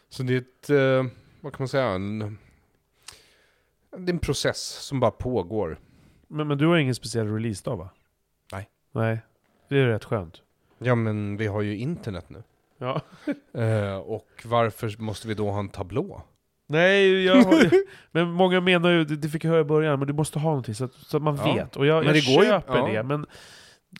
Så 0.10 0.24
det 0.24 0.34
är 0.34 0.38
ett, 0.38 0.70
eh, 0.70 1.14
vad 1.42 1.54
kan 1.54 1.64
man 1.64 1.68
säga, 1.68 1.86
en, 1.86 2.38
det 3.98 4.12
är 4.12 4.14
en 4.14 4.20
process 4.20 4.68
som 4.68 5.00
bara 5.00 5.12
pågår. 5.12 5.80
Men, 6.28 6.48
men 6.48 6.58
du 6.58 6.68
har 6.68 6.78
ingen 6.78 6.96
speciell 6.96 7.28
releasedag 7.34 7.78
va? 7.78 7.90
Nej. 8.52 8.70
Nej. 8.92 9.20
Det 9.70 9.78
är 9.80 9.86
rätt 9.88 10.04
skönt. 10.04 10.42
Ja 10.80 10.96
men 10.96 11.38
vi 11.38 11.48
har 11.48 11.62
ju 11.62 11.78
internet 11.78 12.26
nu. 12.30 12.44
Ja. 12.78 13.02
Eh, 13.54 13.96
och 13.98 14.28
varför 14.46 15.02
måste 15.02 15.28
vi 15.28 15.34
då 15.34 15.52
ha 15.52 15.60
en 15.60 15.70
tablå? 15.70 16.22
Nej, 16.68 17.24
jag 17.26 17.36
har, 17.36 17.70
men 18.12 18.32
många 18.32 18.62
menar 18.62 18.90
ju, 18.90 19.04
det 19.06 19.16
det 19.16 19.30
fick 19.30 19.44
jag 19.44 19.50
höra 19.52 19.62
i 19.62 19.64
början, 19.64 20.00
men 20.00 20.08
du 20.08 20.14
måste 20.14 20.40
ha 20.40 20.50
någonting 20.50 20.76
så 20.76 20.86
att, 20.86 20.94
så 20.94 21.18
att 21.18 21.24
man 21.24 21.36
Ja. 21.36 21.54
vet. 21.54 21.76
Och 21.76 21.86
jag, 21.86 21.98
Men 22.06 22.06
jag 22.06 22.16
det 22.16 22.36
går 22.36 22.44
ju- 22.44 22.50
köper 22.50 22.78
ja. 22.78 22.88
det, 22.88 23.04
men 23.04 23.26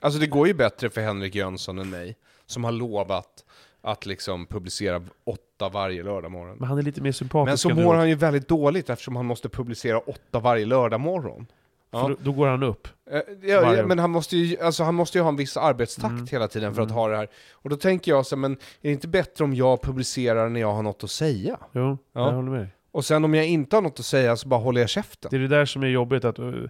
Alltså 0.02 0.20
det 0.20 0.28
går 0.28 0.48
ju 0.48 0.54
bättre 0.54 0.90
för 0.90 1.02
Henrik 1.02 1.36
Jönsson 1.36 1.80
än 1.80 1.90
mig, 1.90 2.16
som 2.46 2.64
har 2.64 2.72
lovat 2.72 3.46
att 3.82 4.06
liksom 4.06 4.46
publicera 4.46 5.02
åtta 5.24 5.70
varje 5.70 6.04
lördag 6.04 6.32
morgon. 6.32 6.58
Men 6.58 6.68
han 6.70 6.78
är 6.78 6.82
lite 6.82 7.02
mer 7.02 7.12
sympatisk 7.12 7.50
Men 7.52 7.58
så 7.58 7.70
än 7.70 7.76
du. 7.76 7.84
mår 7.84 7.96
han 7.96 8.10
ju 8.10 8.16
väldigt 8.16 8.48
dåligt 8.48 8.90
eftersom 8.90 9.16
han 9.16 9.26
måste 9.26 9.50
publicera 9.50 10.00
åtta 10.00 10.40
varje 10.40 10.66
lördag 10.66 11.00
morgon. 11.00 11.48
För 11.92 11.98
Ja. 12.00 12.08
då, 12.08 12.16
då 12.20 12.32
går 12.32 12.48
han 12.48 12.64
upp. 12.64 12.88
Eh, 13.12 13.22
Ja, 13.42 13.76
ja, 13.76 13.86
men 13.86 14.00
han 14.00 14.12
måste, 14.12 14.38
ju, 14.38 14.60
alltså, 14.60 14.84
han 14.84 14.96
måste 14.96 15.18
ju 15.18 15.22
ha 15.22 15.30
en 15.30 15.36
viss 15.36 15.58
arbetstakt 15.58 16.12
Mm. 16.12 16.28
hela 16.32 16.48
tiden 16.48 16.76
för 16.76 16.82
att 16.82 16.88
Mm. 16.90 16.98
ha 16.98 17.08
det 17.08 17.18
här. 17.18 17.28
Och 17.52 17.70
då 17.70 17.76
tänker 17.76 18.12
jag 18.12 18.26
så 18.26 18.36
men 18.38 18.52
är 18.52 18.58
det 18.82 18.92
inte 18.92 19.08
bättre 19.08 19.44
om 19.44 19.54
jag 19.56 19.82
publicerar 19.82 20.50
när 20.50 20.60
jag 20.62 20.74
har 20.74 20.84
något 20.84 21.04
att 21.04 21.12
säga? 21.12 21.58
Jo, 21.72 21.98
Ja. 22.14 22.26
jag 22.28 22.32
håller 22.34 22.52
med. 22.52 22.68
Och 22.92 23.06
sen 23.06 23.26
om 23.26 23.34
jag 23.34 23.46
inte 23.46 23.76
har 23.76 23.82
något 23.82 24.00
att 24.00 24.06
säga 24.06 24.36
så 24.36 24.48
bara 24.48 24.60
håller 24.60 24.82
jag 24.82 24.90
käften. 24.90 25.30
Det 25.32 25.38
är 25.38 25.40
det 25.40 25.48
där 25.48 25.66
som 25.66 25.84
är 25.84 25.88
jobbigt, 25.88 26.26
att, 26.26 26.40
uh, 26.40 26.64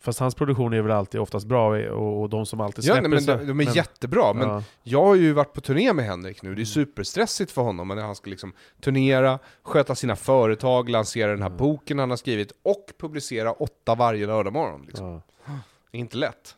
fast 0.00 0.18
hans 0.18 0.34
produktion 0.34 0.72
är 0.72 0.82
väl 0.82 0.92
alltid 0.92 1.20
oftast 1.20 1.46
bra, 1.46 1.90
och, 1.90 2.20
och 2.22 2.28
de 2.28 2.46
som 2.46 2.60
alltid 2.60 2.84
Ja, 2.84 2.92
släpper 2.94 3.08
nej, 3.08 3.22
men 3.26 3.38
de, 3.38 3.46
de 3.46 3.60
är 3.60 3.76
jättebra, 3.76 4.32
men 4.32 4.48
ja. 4.48 4.62
jag 4.82 5.04
har 5.04 5.14
ju 5.14 5.32
varit 5.32 5.52
på 5.52 5.60
turné 5.60 5.92
med 5.92 6.04
Henrik 6.04 6.42
nu, 6.42 6.54
det 6.54 6.62
är 6.62 6.64
superstressigt 6.64 7.52
för 7.52 7.62
honom 7.62 7.88
när 7.88 8.02
han 8.02 8.14
ska 8.14 8.30
liksom 8.30 8.52
turnera, 8.80 9.38
sköta 9.62 9.94
sina 9.94 10.16
företag, 10.16 10.88
lansera 10.88 11.30
den 11.30 11.42
här 11.42 11.48
Mm. 11.48 11.56
boken 11.58 11.98
han 11.98 12.10
har 12.10 12.16
skrivit 12.16 12.52
och 12.62 12.92
publicera 12.98 13.52
åtta 13.52 13.94
varje 13.94 14.26
lördag 14.26 14.52
morgon. 14.52 14.84
Liksom. 14.86 15.22
Ja. 15.46 15.52
Inte 15.90 16.16
lätt. 16.16 16.56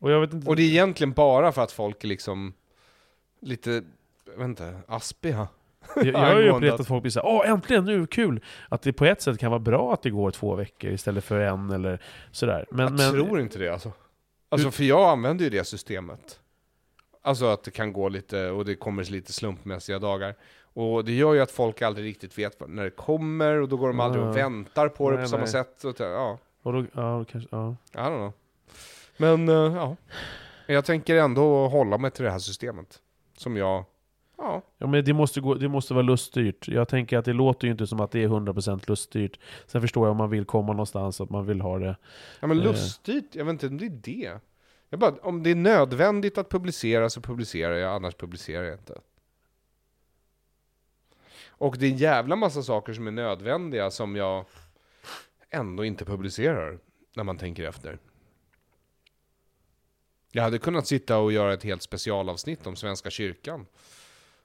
Och 0.00 0.24
inte... 0.24 0.48
Och 0.48 0.56
det 0.56 0.62
är 0.62 0.66
egentligen 0.66 1.12
bara 1.12 1.52
för 1.52 1.62
att 1.62 1.72
folk 1.72 2.04
är 2.04 2.08
liksom 2.08 2.52
lite, 3.40 3.82
jag 4.26 4.36
vet 4.38 4.44
inte, 4.44 4.78
aspiga. 4.86 5.48
Jag, 5.96 6.06
jag 6.06 6.18
har 6.18 6.40
ju 6.40 6.50
upplevt 6.50 6.80
att- 6.80 6.86
folk 6.86 7.02
blir 7.02 7.10
såhär 7.12 7.26
Åh 7.28 7.50
äntligen, 7.50 7.84
nu 7.84 8.06
kul! 8.06 8.44
Att 8.68 8.82
det 8.82 8.92
på 8.92 9.04
ett 9.04 9.22
sätt 9.22 9.38
kan 9.38 9.50
vara 9.50 9.58
bra 9.58 9.92
att 9.94 10.02
det 10.02 10.10
går 10.10 10.30
två 10.30 10.54
veckor 10.54 10.90
istället 10.90 11.24
för 11.24 11.40
en 11.40 11.70
eller 11.70 12.02
sådär. 12.30 12.66
Men, 12.70 12.84
jag 12.86 12.92
men, 12.92 13.10
tror 13.26 13.40
inte 13.40 13.58
det 13.58 13.68
alltså. 13.68 13.92
Alltså 14.48 14.70
för 14.70 14.84
jag 14.84 15.08
använder 15.10 15.44
ju 15.44 15.50
det 15.50 15.64
systemet. 15.64 16.40
Alltså 17.22 17.46
att 17.46 17.62
det 17.64 17.70
kan 17.70 17.92
gå 17.92 18.08
lite, 18.08 18.50
och 18.50 18.64
det 18.64 18.74
kommer 18.74 19.04
lite 19.04 19.32
slumpmässiga 19.32 19.98
dagar. 19.98 20.34
Och 20.72 21.04
det 21.04 21.12
gör 21.12 21.34
ju 21.34 21.40
att 21.40 21.50
folk 21.50 21.82
aldrig 21.82 22.06
riktigt 22.06 22.38
vet 22.38 22.68
när 22.68 22.84
det 22.84 22.90
kommer, 22.90 23.60
och 23.60 23.68
då 23.68 23.76
går 23.76 23.88
de 23.88 24.00
aldrig 24.00 24.22
och 24.24 24.28
Ja. 24.30 24.32
väntar 24.32 24.88
på 24.88 25.10
det 25.10 25.16
Nej, 25.16 25.24
på 25.24 25.28
samma 25.28 25.42
nej. 25.42 25.52
sätt. 25.52 25.84
Att, 25.84 26.00
ja, 26.00 26.38
och 26.62 26.72
då, 26.72 26.84
ja, 26.94 27.24
kanske, 27.24 27.48
ja. 27.56 27.76
I 27.92 27.96
don't 27.96 28.16
know. 28.16 28.32
Men 29.16 29.48
eh, 29.48 29.54
ja, 29.76 29.96
jag 30.66 30.84
tänker 30.84 31.16
ändå 31.16 31.68
hålla 31.68 31.98
mig 31.98 32.10
till 32.10 32.24
det 32.24 32.30
här 32.30 32.38
systemet. 32.38 32.98
Som 33.36 33.56
jag, 33.56 33.84
ja, 34.40 34.62
ja 34.78 34.86
men 34.86 35.04
det 35.04 35.12
måste, 35.12 35.40
gå, 35.40 35.54
det 35.54 35.68
måste 35.68 35.94
vara 35.94 36.02
luststyrt. 36.02 36.68
Jag 36.68 36.88
tänker 36.88 37.18
att 37.18 37.24
det 37.24 37.32
låter 37.32 37.66
ju 37.66 37.72
inte 37.72 37.86
som 37.86 38.00
att 38.00 38.10
det 38.10 38.22
är 38.22 38.28
100% 38.28 38.88
luststyrt. 38.88 39.38
Sen 39.66 39.80
förstår 39.80 40.06
jag 40.06 40.10
om 40.10 40.16
man 40.16 40.30
vill 40.30 40.44
komma 40.44 40.72
någonstans, 40.72 41.20
att 41.20 41.30
man 41.30 41.46
vill 41.46 41.60
ha 41.60 41.78
det. 41.78 41.96
ja 42.40 42.46
men 42.46 42.58
Eh. 42.58 42.64
lustigt, 42.64 43.34
jag 43.34 43.44
vet 43.44 43.52
inte 43.52 43.66
om 43.66 43.78
det 43.78 43.86
är 43.86 43.90
det. 43.90 44.40
Jag 44.88 45.00
bara, 45.00 45.14
om 45.22 45.42
det 45.42 45.50
är 45.50 45.54
nödvändigt 45.54 46.38
att 46.38 46.48
publicera 46.50 47.10
så 47.10 47.20
publicerar 47.20 47.74
jag, 47.74 47.94
annars 47.94 48.14
publicerar 48.14 48.64
jag 48.64 48.74
inte. 48.74 49.00
Och 51.48 51.76
det 51.78 51.86
är 51.86 51.90
en 51.90 51.96
jävla 51.96 52.36
massa 52.36 52.62
saker 52.62 52.92
som 52.92 53.06
är 53.06 53.10
nödvändiga 53.10 53.90
som 53.90 54.16
jag 54.16 54.44
ändå 55.50 55.84
inte 55.84 56.04
publicerar, 56.04 56.78
när 57.16 57.24
man 57.24 57.38
tänker 57.38 57.64
efter. 57.68 57.98
Jag 60.32 60.42
hade 60.42 60.58
kunnat 60.58 60.86
sitta 60.86 61.18
och 61.18 61.32
göra 61.32 61.52
ett 61.52 61.62
helt 61.64 61.82
specialavsnitt 61.82 62.66
om 62.66 62.76
Svenska 62.76 63.10
kyrkan. 63.10 63.66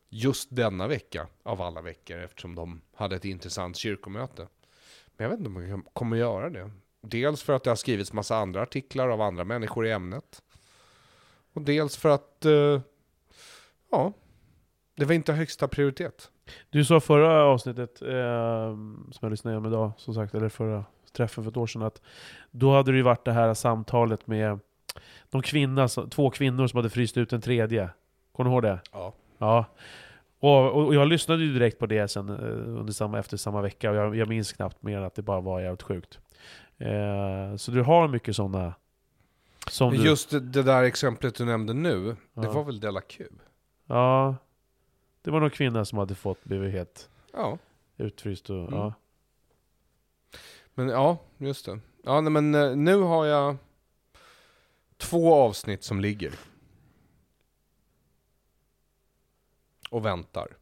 Just 0.09 0.55
denna 0.55 0.87
vecka, 0.87 1.27
av 1.43 1.61
alla 1.61 1.81
veckor, 1.81 2.17
eftersom 2.17 2.55
de 2.55 2.81
hade 2.93 3.15
ett 3.15 3.25
intressant 3.25 3.77
kyrkomöte. 3.77 4.47
Men 5.17 5.23
jag 5.23 5.29
vet 5.29 5.39
inte 5.39 5.49
om 5.49 5.69
jag 5.69 5.81
kommer 5.93 6.17
göra 6.17 6.49
det. 6.49 6.71
Dels 7.01 7.43
för 7.43 7.53
att 7.53 7.63
det 7.63 7.71
har 7.71 7.75
skrivits 7.75 8.13
massa 8.13 8.37
andra 8.37 8.61
artiklar 8.61 9.09
av 9.09 9.21
andra 9.21 9.43
människor 9.43 9.87
i 9.87 9.91
ämnet. 9.91 10.41
Och 11.53 11.61
dels 11.61 11.97
för 11.97 12.09
att, 12.09 12.45
eh, 12.45 12.81
ja, 13.91 14.13
det 14.95 15.05
var 15.05 15.13
inte 15.13 15.33
högsta 15.33 15.67
prioritet. 15.67 16.31
Du 16.69 16.85
sa 16.85 16.99
förra 16.99 17.43
avsnittet, 17.43 18.01
eh, 18.01 18.75
som 19.11 19.19
jag 19.21 19.31
lyssnade 19.31 19.53
igenom 19.53 19.71
idag, 19.71 19.91
som 19.97 20.13
sagt, 20.13 20.35
eller 20.35 20.49
förra 20.49 20.85
träffen 21.13 21.43
för 21.43 21.51
ett 21.51 21.57
år 21.57 21.67
sedan, 21.67 21.81
att 21.81 22.01
då 22.51 22.73
hade 22.73 22.91
det 22.91 22.97
ju 22.97 23.03
varit 23.03 23.25
det 23.25 23.31
här 23.31 23.53
samtalet 23.53 24.27
med 24.27 24.59
De 25.29 25.41
kvinna, 25.41 25.87
två 25.87 26.29
kvinnor 26.29 26.67
som 26.67 26.77
hade 26.77 26.89
fryst 26.89 27.17
ut 27.17 27.33
en 27.33 27.41
tredje. 27.41 27.89
Kommer 28.31 28.49
du 28.49 28.53
ihåg 28.53 28.63
det? 28.63 28.79
Ja. 28.91 29.13
Ja. 29.37 29.65
Och, 30.39 30.85
och 30.85 30.95
jag 30.95 31.07
lyssnade 31.07 31.43
ju 31.43 31.53
direkt 31.53 31.79
på 31.79 31.85
det 31.85 32.07
sen 32.07 32.29
eh, 32.29 32.79
under 32.79 32.93
samma, 32.93 33.19
efter 33.19 33.37
samma 33.37 33.61
vecka 33.61 33.89
och 33.91 33.95
jag, 33.95 34.15
jag 34.15 34.27
minns 34.27 34.53
knappt 34.53 34.81
mer 34.83 35.01
att 35.01 35.15
det 35.15 35.21
bara 35.21 35.41
var 35.41 35.61
jävligt 35.61 35.81
sjukt. 35.83 36.19
Eh, 36.77 37.55
så 37.57 37.71
du 37.71 37.81
har 37.81 38.07
mycket 38.07 38.35
sådana... 38.35 38.73
Som 39.69 39.89
Men 39.91 39.99
du, 40.01 40.05
Just 40.07 40.29
det, 40.29 40.39
det 40.39 40.63
där 40.63 40.83
exemplet 40.83 41.35
du 41.35 41.45
nämnde 41.45 41.73
nu, 41.73 42.05
det 42.33 42.43
Ja. 42.43 42.51
var 42.51 42.63
väl 42.63 42.79
Della 42.79 43.01
Q? 43.01 43.25
Ja. 43.85 44.35
Det 45.21 45.31
var 45.31 45.39
någon 45.39 45.49
kvinna 45.49 45.85
som 45.85 45.97
hade 45.97 46.15
fått 46.15 46.43
blivit 46.43 46.71
helt 46.73 47.09
Ja. 47.33 47.57
utfryst 47.97 48.49
och... 48.49 48.55
Mm. 48.57 48.73
Ja. 48.73 48.93
Men 50.73 50.89
ja, 50.89 51.17
just 51.37 51.65
det. 51.65 51.79
Ja, 52.03 52.21
nej, 52.21 52.31
men 52.31 52.55
eh, 52.55 52.75
nu 52.75 52.95
har 52.97 53.25
jag 53.25 53.57
två 54.97 55.33
avsnitt 55.35 55.83
som 55.83 55.99
ligger. 55.99 56.31
Och 59.95 60.05
väntar. 60.05 60.57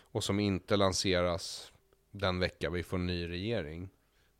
Och 0.00 0.24
som 0.24 0.40
inte 0.40 0.76
lanseras 0.76 1.72
den 2.10 2.38
vecka 2.38 2.70
vi 2.70 2.82
får 2.82 2.96
en 2.96 3.06
ny 3.06 3.28
regering. 3.28 3.88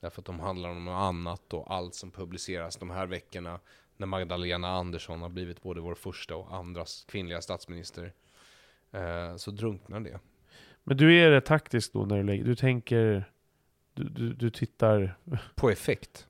Därför 0.00 0.20
att 0.20 0.26
de 0.26 0.40
handlar 0.40 0.70
om 0.70 0.84
något 0.84 1.00
annat 1.00 1.52
och 1.52 1.74
allt 1.74 1.94
som 1.94 2.10
publiceras 2.10 2.76
de 2.76 2.90
här 2.90 3.06
veckorna 3.06 3.60
när 3.96 4.06
Magdalena 4.06 4.68
Andersson 4.68 5.22
har 5.22 5.28
blivit 5.28 5.62
både 5.62 5.80
vår 5.80 5.94
första 5.94 6.36
och 6.36 6.54
andra 6.54 6.84
kvinnliga 7.06 7.40
statsminister. 7.40 8.12
Eh, 8.90 9.36
så 9.36 9.50
drunknar 9.50 10.00
det. 10.00 10.20
Men 10.84 10.96
du 10.96 11.18
är 11.18 11.30
rätt 11.30 11.44
taktisk 11.44 11.92
då 11.92 12.04
när 12.04 12.16
du 12.16 12.22
lägger... 12.22 12.44
Du 12.44 12.56
tänker... 12.56 13.32
Du, 13.94 14.08
du, 14.08 14.34
du 14.34 14.50
tittar... 14.50 15.18
På 15.54 15.70
effekt. 15.70 16.26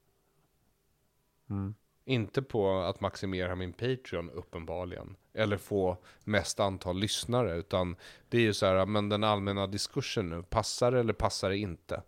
Mm. 1.51 1.75
Inte 2.11 2.43
på 2.43 2.81
att 2.81 3.01
maximera 3.01 3.55
min 3.55 3.73
Patreon 3.73 4.31
uppenbarligen. 4.31 5.17
Eller 5.35 5.57
få 5.57 5.97
mest 6.25 6.61
antal 6.61 6.99
lyssnare. 6.99 7.57
Utan 7.57 7.97
det 8.29 8.39
är 8.39 8.43
ju 8.43 8.53
så 8.55 8.67
här, 8.67 8.87
men 8.87 9.09
den 9.09 9.25
allmänna 9.25 9.67
diskursen 9.67 10.29
nu. 10.31 10.43
Passar 10.43 10.93
det 10.93 11.01
eller 11.01 11.13
passar 11.13 11.51
det 11.51 11.59
inte? 11.59 12.03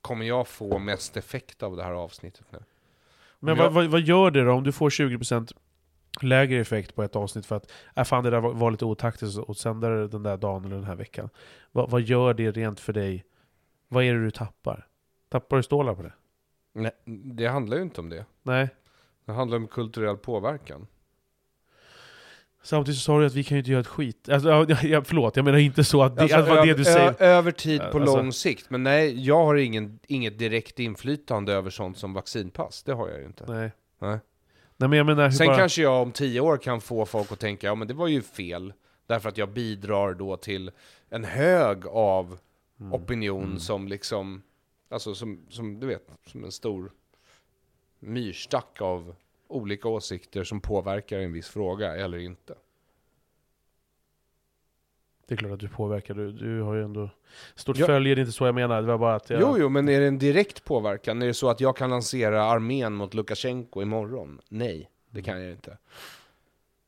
Kommer 0.00 0.24
jag 0.26 0.48
få 0.48 0.78
mest 0.78 1.16
effekt 1.16 1.62
av 1.62 1.76
det 1.76 1.82
här 1.82 1.92
avsnittet 1.92 2.46
nu? 2.52 2.58
Men 3.38 3.56
jag- 3.56 3.70
vad, 3.70 3.86
vad 3.86 4.00
gör 4.00 4.30
det 4.30 4.44
då 4.44 4.52
om 4.52 4.64
du 4.64 4.72
får 4.72 4.90
20% 4.90 5.52
lägre 6.22 6.60
effekt 6.60 6.94
på 6.94 7.02
ett 7.02 7.16
avsnitt 7.16 7.46
för 7.46 7.56
att 7.56 7.70
äh, 7.96 8.04
fan 8.04 8.24
det 8.24 8.30
där 8.30 8.40
var, 8.40 8.52
var 8.54 8.70
lite 8.70 8.84
otaktiskt 8.84 9.38
att 9.48 9.58
sända 9.58 9.88
det 9.88 10.08
den 10.08 10.22
där 10.22 10.36
dagen 10.36 10.64
eller 10.64 10.76
den 10.76 10.84
här 10.84 10.96
veckan? 10.96 11.30
Vad, 11.72 11.90
vad 11.90 12.00
gör 12.02 12.34
det 12.34 12.50
rent 12.50 12.80
för 12.80 12.92
dig? 12.92 13.24
Vad 13.88 14.04
är 14.04 14.14
det 14.14 14.24
du 14.24 14.30
tappar? 14.30 14.86
Tappar 15.28 15.56
du 15.56 15.62
stålar 15.62 15.94
på 15.94 16.02
det? 16.02 16.12
Nej, 16.76 16.90
det 17.34 17.46
handlar 17.46 17.76
ju 17.76 17.82
inte 17.82 18.00
om 18.00 18.08
det. 18.08 18.24
Nej. 18.42 18.68
Det 19.26 19.32
handlar 19.32 19.56
om 19.58 19.68
kulturell 19.68 20.16
påverkan. 20.16 20.86
Samtidigt 22.62 22.98
så 23.00 23.04
sa 23.04 23.20
du 23.20 23.26
att 23.26 23.34
vi 23.34 23.44
kan 23.44 23.56
ju 23.56 23.58
inte 23.58 23.70
göra 23.70 23.80
ett 23.80 23.86
skit. 23.86 24.28
Alltså, 24.28 24.48
ja, 24.48 24.66
ja, 24.82 25.02
förlåt, 25.04 25.36
jag 25.36 25.44
menar 25.44 25.58
inte 25.58 25.84
så 25.84 26.02
att 26.02 26.16
det, 26.16 26.22
Alltså, 26.22 26.38
att 26.38 26.66
det 26.66 26.74
du 26.74 26.84
säger. 26.84 27.22
över 27.22 27.52
tid 27.52 27.80
på 27.92 27.98
Alltså- 27.98 28.16
lång 28.16 28.32
sikt. 28.32 28.70
Men 28.70 28.82
nej, 28.82 29.24
jag 29.26 29.44
har 29.44 29.54
ingen, 29.56 29.98
inget 30.06 30.38
direkt 30.38 30.78
inflytande 30.78 31.52
över 31.52 31.70
sånt 31.70 31.98
som 31.98 32.12
vaccinpass. 32.12 32.82
Det 32.82 32.92
har 32.92 33.08
jag 33.08 33.18
ju 33.20 33.26
inte. 33.26 33.44
Nej. 33.52 33.70
Nej. 34.00 34.18
Nej 34.76 34.88
men 34.88 34.92
jag 34.92 35.06
menar 35.06 35.30
Sen 35.30 35.46
bara... 35.46 35.56
kanske 35.56 35.82
jag 35.82 36.02
om 36.02 36.12
tio 36.12 36.40
år 36.40 36.56
kan 36.56 36.80
få 36.80 37.06
folk 37.06 37.32
att 37.32 37.38
tänka, 37.40 37.66
ja 37.66 37.74
men 37.74 37.88
det 37.88 37.94
var 37.94 38.08
ju 38.08 38.22
fel. 38.22 38.72
Därför 39.06 39.28
att 39.28 39.38
jag 39.38 39.48
bidrar 39.52 40.14
då 40.14 40.36
till 40.36 40.70
en 41.10 41.24
hög 41.24 41.86
av 41.86 42.38
Mm. 42.80 42.92
opinion 42.92 43.60
som 43.60 43.88
liksom, 43.88 44.42
alltså 44.88 45.14
som, 45.14 45.46
som 45.48 45.80
du 45.80 45.86
vet, 45.86 46.10
som 46.26 46.44
en 46.44 46.52
stor 46.52 46.92
myrstack 47.98 48.80
av 48.80 49.14
olika 49.48 49.88
åsikter 49.88 50.44
som 50.44 50.60
påverkar 50.60 51.18
en 51.18 51.32
viss 51.32 51.48
fråga 51.48 51.96
eller 51.96 52.18
inte. 52.18 52.54
Det 55.26 55.34
är 55.34 55.36
klart 55.38 55.52
att 55.52 55.60
du 55.60 55.68
påverkar, 55.68 56.14
du, 56.14 56.32
du 56.32 56.60
har 56.60 56.74
ju 56.74 56.82
ändå 56.84 57.10
stort 57.54 57.76
Ja. 57.76 57.86
följe, 57.86 58.14
det 58.14 58.18
är 58.18 58.22
inte 58.22 58.32
så 58.32 58.46
jag 58.46 58.54
menar. 58.54 58.82
Det 58.82 58.88
var 58.88 58.98
bara 58.98 59.14
att 59.14 59.30
jag... 59.30 59.40
Jo, 59.40 59.56
jo, 59.58 59.68
men 59.68 59.88
är 59.88 60.00
det 60.00 60.06
en 60.06 60.18
direkt 60.18 60.64
påverkan? 60.64 61.22
Är 61.22 61.26
det 61.26 61.34
så 61.34 61.48
att 61.50 61.60
jag 61.60 61.76
kan 61.76 61.90
lansera 61.90 62.42
armén 62.44 62.92
mot 62.92 63.14
Lukasjenko 63.14 63.82
imorgon? 63.82 64.40
Nej, 64.48 64.90
det 65.10 65.22
kan 65.22 65.42
jag 65.42 65.52
inte. 65.52 65.78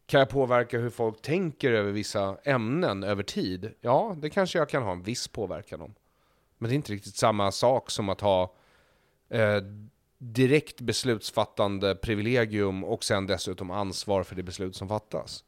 Kan 0.06 0.20
jag 0.20 0.28
påverka 0.28 0.78
hur 0.78 0.90
folk 0.90 1.22
tänker 1.22 1.72
över 1.72 1.92
vissa 1.92 2.36
ämnen 2.44 3.04
över 3.04 3.22
tid? 3.22 3.72
Ja, 3.80 4.16
det 4.18 4.30
kanske 4.30 4.58
jag 4.58 4.68
kan 4.68 4.82
ha 4.82 4.92
en 4.92 5.02
viss 5.02 5.28
påverkan 5.28 5.80
om. 5.80 5.94
Men 6.58 6.68
det 6.68 6.74
är 6.74 6.76
inte 6.76 6.92
riktigt 6.92 7.16
samma 7.16 7.52
sak 7.52 7.90
som 7.90 8.08
att 8.08 8.20
ha 8.20 8.54
eh, 9.28 9.62
direkt 10.18 10.80
beslutsfattande 10.80 11.94
privilegium 11.94 12.84
och 12.84 13.04
sen 13.04 13.26
dessutom 13.26 13.70
ansvar 13.70 14.22
för 14.22 14.36
det 14.36 14.42
beslut 14.42 14.76
som 14.76 14.88
fattas. 14.88 15.44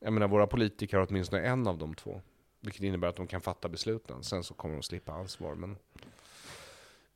Jag 0.00 0.12
menar, 0.12 0.28
våra 0.28 0.46
politiker 0.46 0.96
har 0.96 1.06
åtminstone 1.10 1.42
en 1.42 1.66
av 1.66 1.78
de 1.78 1.94
två. 1.94 2.20
Vilket 2.60 2.82
innebär 2.82 3.08
att 3.08 3.16
de 3.16 3.26
kan 3.26 3.40
fatta 3.40 3.68
besluten. 3.68 4.22
Sen 4.22 4.44
så 4.44 4.54
kommer 4.54 4.74
de 4.74 4.82
slippa 4.82 5.12
ansvar. 5.12 5.54
Men... 5.54 5.76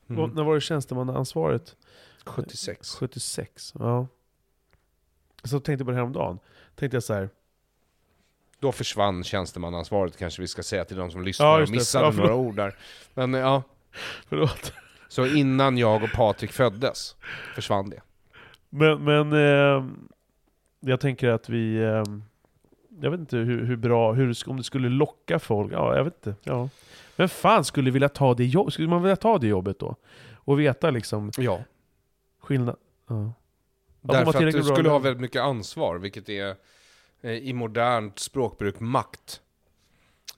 Och 0.06 0.14
Mm. 0.14 0.30
När 0.30 0.42
var 0.42 0.54
det 0.54 0.60
tjänstemannaansvaret? 0.60 1.76
76. 2.24 2.94
76, 2.94 3.74
ja. 3.78 4.06
Så 5.44 5.60
tänkte 5.60 5.82
jag 5.82 5.86
på 5.86 5.90
det 5.90 5.96
här 5.96 6.04
om 6.04 6.12
dagen. 6.12 6.38
Tänkte 6.74 6.96
jag 6.96 7.02
så 7.02 7.14
här. 7.14 7.30
Då 8.61 8.72
försvann 8.72 9.24
tjänstemannaansvaret 9.24 10.16
kanske 10.16 10.42
vi 10.42 10.48
ska 10.48 10.62
säga 10.62 10.84
till 10.84 10.96
de 10.96 11.11
som 11.11 11.22
lyssnar 11.22 11.46
Ja, 11.46 11.62
och 11.62 11.70
missade 11.70 12.04
Ja, 12.06 12.11
några 12.12 12.34
ord 12.34 12.56
där. 12.56 12.76
Men 13.14 13.34
ja, 13.34 13.62
Förlåt. 14.28 14.72
så 15.09 15.26
innan 15.26 15.78
jag 15.78 16.02
och 16.02 16.12
Patrik 16.12 16.52
föddes 16.52 17.16
försvann 17.54 17.90
det. 17.90 18.00
Men, 18.70 19.04
men 19.04 19.32
eh, 19.32 19.84
jag 20.80 21.00
tänker 21.00 21.28
att 21.28 21.48
vi... 21.48 21.76
Eh, 21.76 22.02
jag 23.00 23.11
vet 23.11 23.20
inte 23.20 23.36
hur, 23.36 23.64
hur 23.64 23.76
bra, 23.76 24.12
hur, 24.12 24.48
om 24.48 24.56
det 24.56 24.64
skulle 24.64 24.88
locka 24.88 25.38
folk. 25.38 25.72
Ja, 25.72 25.96
jag 25.96 26.04
vet 26.04 26.14
inte. 26.26 26.34
Ja. 26.42 26.68
Men 27.16 27.28
fan 27.28 27.64
skulle 27.64 27.90
vilja 27.90 28.09
ta 28.09 28.34
det 28.34 28.44
jobbet? 28.44 28.74
Skulle 28.74 28.88
man 28.88 29.02
vilja 29.02 29.16
ta 29.16 29.38
det 29.38 29.46
jobbet 29.46 29.78
då? 29.78 29.96
Och 30.34 30.61
veta 30.61 30.90
liksom 30.90 31.30
Ja. 31.38 31.61
skillnad? 32.40 32.76
Ja. 33.09 33.32
Därför 34.00 34.46
att 34.46 34.52
du 34.52 34.62
skulle 34.62 34.88
ha 34.88 34.98
väldigt 34.98 35.20
mycket 35.20 35.42
ansvar, 35.42 35.98
vilket 35.98 36.28
är 36.28 36.54
i 37.22 37.52
modernt 37.52 38.18
språkbruk 38.18 38.80
makt. 38.80 39.42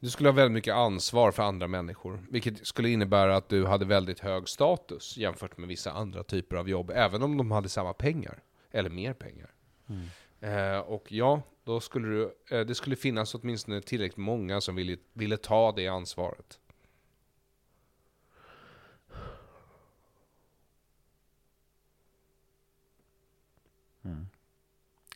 Du 0.00 0.10
skulle 0.10 0.28
ha 0.28 0.34
väldigt 0.34 0.52
mycket 0.52 0.74
ansvar 0.74 1.32
för 1.32 1.42
andra 1.42 1.66
människor, 1.66 2.26
vilket 2.30 2.66
skulle 2.66 2.88
innebära 2.88 3.36
att 3.36 3.48
du 3.48 3.66
hade 3.66 3.84
väldigt 3.84 4.20
hög 4.20 4.48
status 4.48 5.16
jämfört 5.16 5.56
med 5.56 5.68
vissa 5.68 5.92
andra 5.92 6.22
typer 6.22 6.56
av 6.56 6.68
jobb, 6.68 6.90
även 6.94 7.22
om 7.22 7.36
de 7.36 7.50
hade 7.50 7.68
samma 7.68 7.92
pengar, 7.92 8.42
eller 8.70 8.90
mer 8.90 9.12
pengar. 9.12 9.50
Eh, 10.40 10.78
och 10.78 11.12
ja, 11.12 11.42
då 11.64 11.80
skulle 11.80 12.08
du, 12.08 12.34
eh, 12.50 12.60
det 12.60 12.74
skulle 12.74 12.96
finnas 12.96 13.34
åtminstone 13.34 13.80
tillräckligt 13.80 14.16
många 14.16 14.60
som 14.60 14.74
ville, 14.74 14.96
ville 15.12 15.36
ta 15.36 15.72
det 15.72 15.88
ansvaret. 15.88 16.58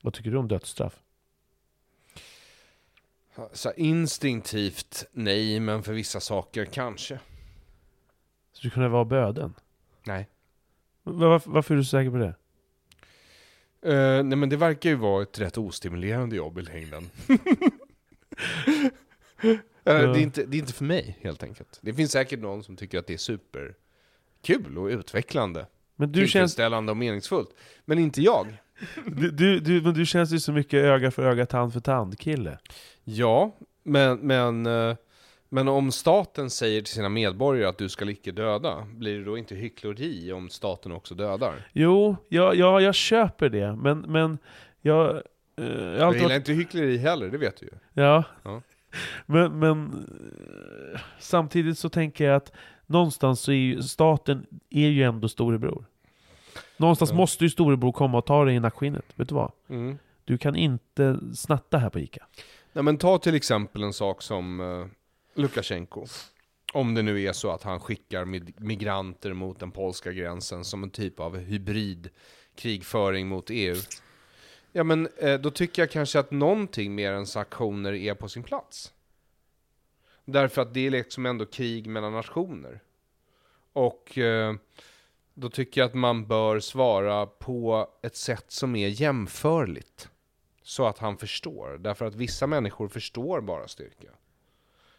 Vad 0.03 0.15
tycker 0.15 0.31
du 0.31 0.37
om 0.37 0.49
dödsstraff? 0.49 1.04
Så 3.53 3.73
instinktivt 3.77 5.05
nej, 5.13 5.61
men 5.61 5.83
för 5.83 5.93
vissa 5.93 6.21
saker 6.21 6.65
kanske. 6.65 7.19
Skulle 8.53 8.71
du 8.71 8.75
kunna 8.75 8.89
vara 8.89 9.05
böden? 9.05 9.55
Nej. 10.05 10.29
Varför, 11.03 11.51
varför 11.51 11.75
är 11.75 11.79
du 11.79 11.85
så 11.85 11.89
säker 11.89 12.11
på 12.11 12.17
det? 12.17 12.35
Eh, 13.85 14.25
nej 14.25 14.39
men 14.39 14.49
det 14.49 14.57
verkar 14.57 14.91
ju 14.91 14.97
vara 14.97 15.23
ett 15.23 15.39
rätt 15.39 15.59
ostimulerande 15.59 16.37
jobb 16.37 16.59
i 16.59 16.63
längden. 16.63 17.11
Eh, 19.87 20.13
det, 20.13 20.19
är 20.19 20.23
inte, 20.23 20.45
det 20.45 20.57
är 20.57 20.59
inte 20.59 20.73
för 20.73 20.85
mig 20.85 21.19
helt 21.21 21.43
enkelt. 21.43 21.79
Det 21.83 21.95
finns 21.95 22.13
säkert 22.13 22.41
någon 22.41 22.65
som 22.65 22.77
tycker 22.77 22.99
att 22.99 23.07
det 23.07 23.15
är 23.15 23.19
superkul 23.19 24.79
och 24.79 24.87
utvecklande. 24.87 25.67
Men 25.97 26.13
du 26.13 26.29
känns, 26.29 26.59
och 26.59 26.97
meningsfullt. 26.97 27.55
Men 27.85 27.99
inte 27.99 28.23
jag. 28.23 28.57
Du, 29.07 29.31
du, 29.31 29.61
du, 29.61 29.83
men 29.83 29.95
du 29.95 30.07
känns 30.07 30.33
ju 30.33 30.41
så 30.41 30.53
mycket 30.53 30.85
öga 30.85 31.11
för 31.11 31.23
öga, 31.23 31.47
tand 31.47 31.73
för 31.73 31.81
tand 31.81 32.19
kille. 32.19 32.59
Ja, 33.05 33.57
men, 33.83 34.19
men, 34.19 34.67
eh, 34.67 34.97
men 35.49 35.69
om 35.69 35.93
staten 35.93 36.51
säger 36.51 36.81
till 36.83 36.95
sina 36.95 37.09
medborgare 37.09 37.69
att 37.69 37.79
du 37.79 37.89
ska 37.89 38.11
icke 38.11 38.33
döda, 38.33 38.87
blir 38.97 39.19
det 39.19 39.25
då 39.25 39.39
inte 39.39 39.55
hyckleri 39.55 40.33
om 40.33 40.49
staten 40.49 40.93
också 40.93 41.15
dödar? 41.15 41.55
Jo, 41.73 42.17
ja, 42.29 42.55
ja, 42.55 42.81
jag 42.81 42.95
köper 42.95 43.49
det, 43.49 43.77
men, 43.77 43.99
men 43.99 44.39
jag... 44.81 45.11
eh, 45.57 45.65
jag 45.67 46.15
gillar 46.15 46.29
varit, 46.29 46.37
inte 46.37 46.53
hyckleri 46.53 46.97
heller, 46.97 47.29
det 47.31 47.39
vet 47.39 47.57
du 47.57 47.67
ju. 47.67 48.03
ja. 48.03 48.25
Ja. 48.43 48.63
Men, 49.27 49.59
men 49.59 50.07
eh, 50.95 51.01
samtidigt 51.19 51.79
så 51.79 51.89
tänker 51.89 52.25
jag 52.25 52.37
att 52.37 52.53
någonstans 52.87 53.41
så 53.41 53.53
är 53.53 53.57
ju 53.57 53.83
staten 53.83 54.47
är 54.71 54.89
ju 54.89 55.03
ändå 55.03 55.29
storebror. 55.29 55.85
Någonstans 56.77 57.11
Ja. 57.11 57.17
måste 57.17 57.45
ju 57.45 57.51
storebror 57.51 57.93
komma 57.93 58.19
och 58.19 58.27
ta 58.27 58.45
dig 58.45 58.55
i 58.55 58.61
nackskinnet. 58.61 59.05
Vet 59.15 59.29
du 59.29 59.35
vad? 59.35 59.53
Mm. 59.69 59.99
Du 60.25 60.39
kan 60.39 60.57
inte 60.57 61.19
snatta 61.35 61.79
här 61.79 61.91
på 61.91 61.99
ICA. 61.99 62.27
Nej 62.73 62.85
men 62.85 62.99
ta 62.99 63.19
till 63.19 63.35
exempel 63.35 63.83
en 63.83 63.93
sak 63.93 64.23
som 64.23 64.61
uh, 64.61 64.87
Lukasjenko. 65.35 66.07
Om 66.73 66.95
det 66.95 67.03
nu 67.03 67.23
är 67.23 67.33
så 67.33 67.51
att 67.51 67.63
han 67.63 67.81
skickar 67.81 68.25
mig- 68.25 68.55
migranter 68.57 69.33
mot 69.33 69.61
den 69.61 69.71
polska 69.71 70.13
gränsen 70.13 70.65
som 70.65 70.83
en 70.83 70.91
typ 70.91 71.21
av 71.21 71.37
hybridkrigföring 71.39 73.29
mot 73.29 73.47
EU. 73.51 73.77
Ja 74.73 74.85
men 74.85 75.09
eh, 75.19 75.41
då 75.41 75.51
tycker 75.51 75.83
jag 75.83 75.91
kanske 75.91 76.19
att 76.19 76.31
någonting 76.31 76.95
mer 76.95 77.13
än 77.13 77.27
sanktioner 77.27 77.93
är 77.93 78.15
på 78.15 78.29
sin 78.29 78.43
plats. 78.43 78.93
Därför 80.25 80.63
att 80.63 80.75
det 80.75 80.87
är 80.87 80.91
liksom 80.91 81.27
ändå 81.27 81.47
krig 81.47 81.87
mellan 81.87 82.13
nationer. 82.13 82.81
Och 83.73 84.19
eh, 84.19 84.55
då 85.35 85.51
tycker 85.51 85.81
jag 85.81 85.89
att 85.89 85.95
man 85.95 86.27
bör 86.27 86.61
svara 86.61 87.27
på 87.27 87.89
ett 88.03 88.17
sätt 88.17 88.45
som 88.49 88.77
är 88.77 88.89
jämförligt. 88.89 90.09
Så 90.63 90.87
att 90.87 90.99
han 90.99 91.17
förstår. 91.17 91.79
Därför 91.79 92.05
att 92.05 92.15
vissa 92.15 92.47
människor 92.47 92.89
förstår 92.89 93.41
bara 93.41 93.69
styrka. 93.69 94.09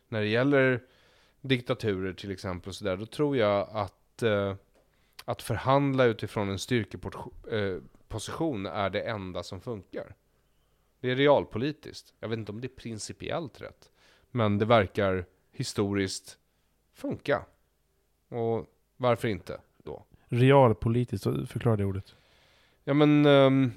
När 0.08 0.22
det 0.22 0.28
gäller 0.28 0.84
diktaturer 1.42 2.14
till 2.14 2.32
exempel, 2.32 2.70
och 2.70 2.76
så 2.76 2.86
där, 2.86 2.98
då 2.98 3.06
tror 3.06 3.38
jag 3.38 3.70
att, 3.72 4.24
eh, 4.24 4.56
att 5.26 5.42
förhandla 5.42 6.06
utifrån 6.06 6.50
en 6.50 6.60
styrkeposition 6.60 8.66
eh, 8.66 8.74
är 8.74 8.90
det 8.90 9.02
enda 9.02 9.44
som 9.44 9.62
funkar. 9.62 10.16
Det 11.00 11.12
är 11.12 11.16
realpolitiskt. 11.16 12.14
Jag 12.20 12.30
vet 12.30 12.40
inte 12.40 12.52
om 12.52 12.62
det 12.62 12.68
är 12.68 12.76
principiellt 12.76 13.62
rätt. 13.62 13.92
Men 14.32 14.58
det 14.58 14.66
verkar 14.66 15.26
historiskt 15.52 16.38
funka. 16.94 17.46
Och 18.30 18.66
varför 18.98 19.28
inte? 19.28 19.60
Realpolitiskt, 20.40 21.26
förklara 21.48 21.76
det 21.76 21.86
ordet. 21.86 22.16
Ja 22.84 22.94
men 22.94 23.26
ehm, 23.26 23.72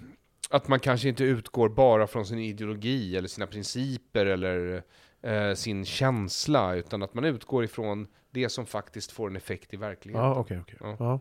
att 0.50 0.68
man 0.68 0.80
kanske 0.80 1.08
inte 1.08 1.24
utgår 1.24 1.68
bara 1.68 2.06
från 2.06 2.26
sin 2.26 2.38
ideologi 2.38 3.16
eller 3.16 3.28
sina 3.28 3.46
principer 3.46 4.26
eller 4.26 4.82
eh, 5.20 5.54
sin 5.54 5.84
känsla, 5.84 6.74
utan 6.74 7.02
att 7.02 7.14
man 7.14 7.24
utgår 7.24 7.64
ifrån 7.64 8.06
det 8.30 8.48
som 8.48 8.66
faktiskt 8.66 9.12
får 9.12 9.26
en 9.30 9.36
effekt 9.36 9.74
i 9.74 9.76
verkligheten. 9.76 10.24
Ja, 10.24 10.34
okej, 10.34 10.60
okej. 10.60 10.78
Ja. 10.80 10.96
Ja. 10.98 11.20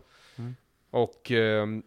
Och 0.90 1.32
ehm, 1.32 1.84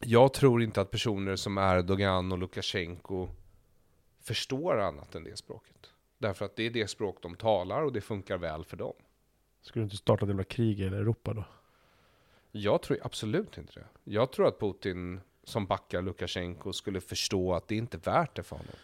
jag 0.00 0.32
tror 0.32 0.62
inte 0.62 0.80
att 0.80 0.90
personer 0.90 1.36
som 1.36 1.58
Erdogan 1.58 2.32
och 2.32 2.38
Lukasjenko 2.38 3.28
förstår 4.22 4.80
annat 4.80 5.14
än 5.14 5.24
det 5.24 5.38
språket. 5.38 5.92
Därför 6.18 6.44
att 6.44 6.56
det 6.56 6.66
är 6.66 6.70
det 6.70 6.90
språk 6.90 7.18
de 7.22 7.36
talar 7.36 7.82
och 7.82 7.92
det 7.92 8.00
funkar 8.00 8.38
väl 8.38 8.64
för 8.64 8.76
dem. 8.76 8.94
Skulle 9.60 9.80
du 9.80 9.84
inte 9.84 9.96
starta 9.96 10.24
ett 10.24 10.28
jävla 10.28 10.44
krig 10.44 10.80
i 10.80 10.84
Europa 10.84 11.34
då? 11.34 11.44
Jag 12.52 12.82
tror 12.82 12.98
absolut 13.02 13.58
inte 13.58 13.72
det. 13.80 13.86
Jag 14.04 14.32
tror 14.32 14.48
att 14.48 14.60
Putin, 14.60 15.20
som 15.44 15.66
backar 15.66 16.02
Lukasjenko, 16.02 16.72
skulle 16.72 17.00
förstå 17.00 17.54
att 17.54 17.68
det 17.68 17.76
inte 17.76 17.96
är 17.96 18.00
värt 18.00 18.36
det 18.36 18.42
för 18.42 18.56
honom. 18.56 18.74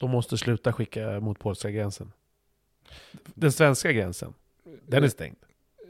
De 0.00 0.10
måste 0.10 0.38
sluta 0.38 0.72
skicka 0.72 1.20
mot 1.20 1.38
polska 1.38 1.70
gränsen. 1.70 2.12
Den 3.24 3.52
svenska 3.52 3.92
gränsen, 3.92 4.34
den 4.86 5.04
är 5.04 5.08
stängd. 5.08 5.36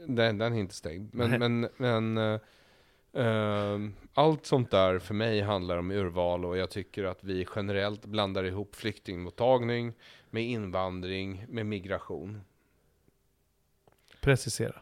Den, 0.07 0.37
den 0.37 0.53
är 0.53 0.59
inte 0.59 0.75
stängd. 0.75 1.13
Men, 1.13 1.29
Nej. 1.29 1.39
men, 1.39 1.69
men 1.77 2.17
eh, 2.17 2.39
ehm, 3.13 3.95
allt 4.13 4.45
sånt 4.45 4.71
där 4.71 4.99
för 4.99 5.13
mig 5.13 5.41
handlar 5.41 5.77
om 5.77 5.91
urval 5.91 6.45
och 6.45 6.57
jag 6.57 6.69
tycker 6.69 7.03
att 7.03 7.23
vi 7.23 7.45
generellt 7.55 8.05
blandar 8.05 8.43
ihop 8.43 8.75
flyktingmottagning 8.75 9.93
med 10.29 10.43
invandring, 10.43 11.45
med 11.49 11.65
migration. 11.65 12.41
Precisera. 14.21 14.81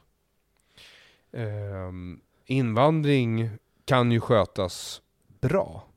Ehm, 1.32 2.20
invandring 2.46 3.50
kan 3.86 4.12
ju 4.12 4.20
skötas 4.20 5.02
bra. 5.42 5.88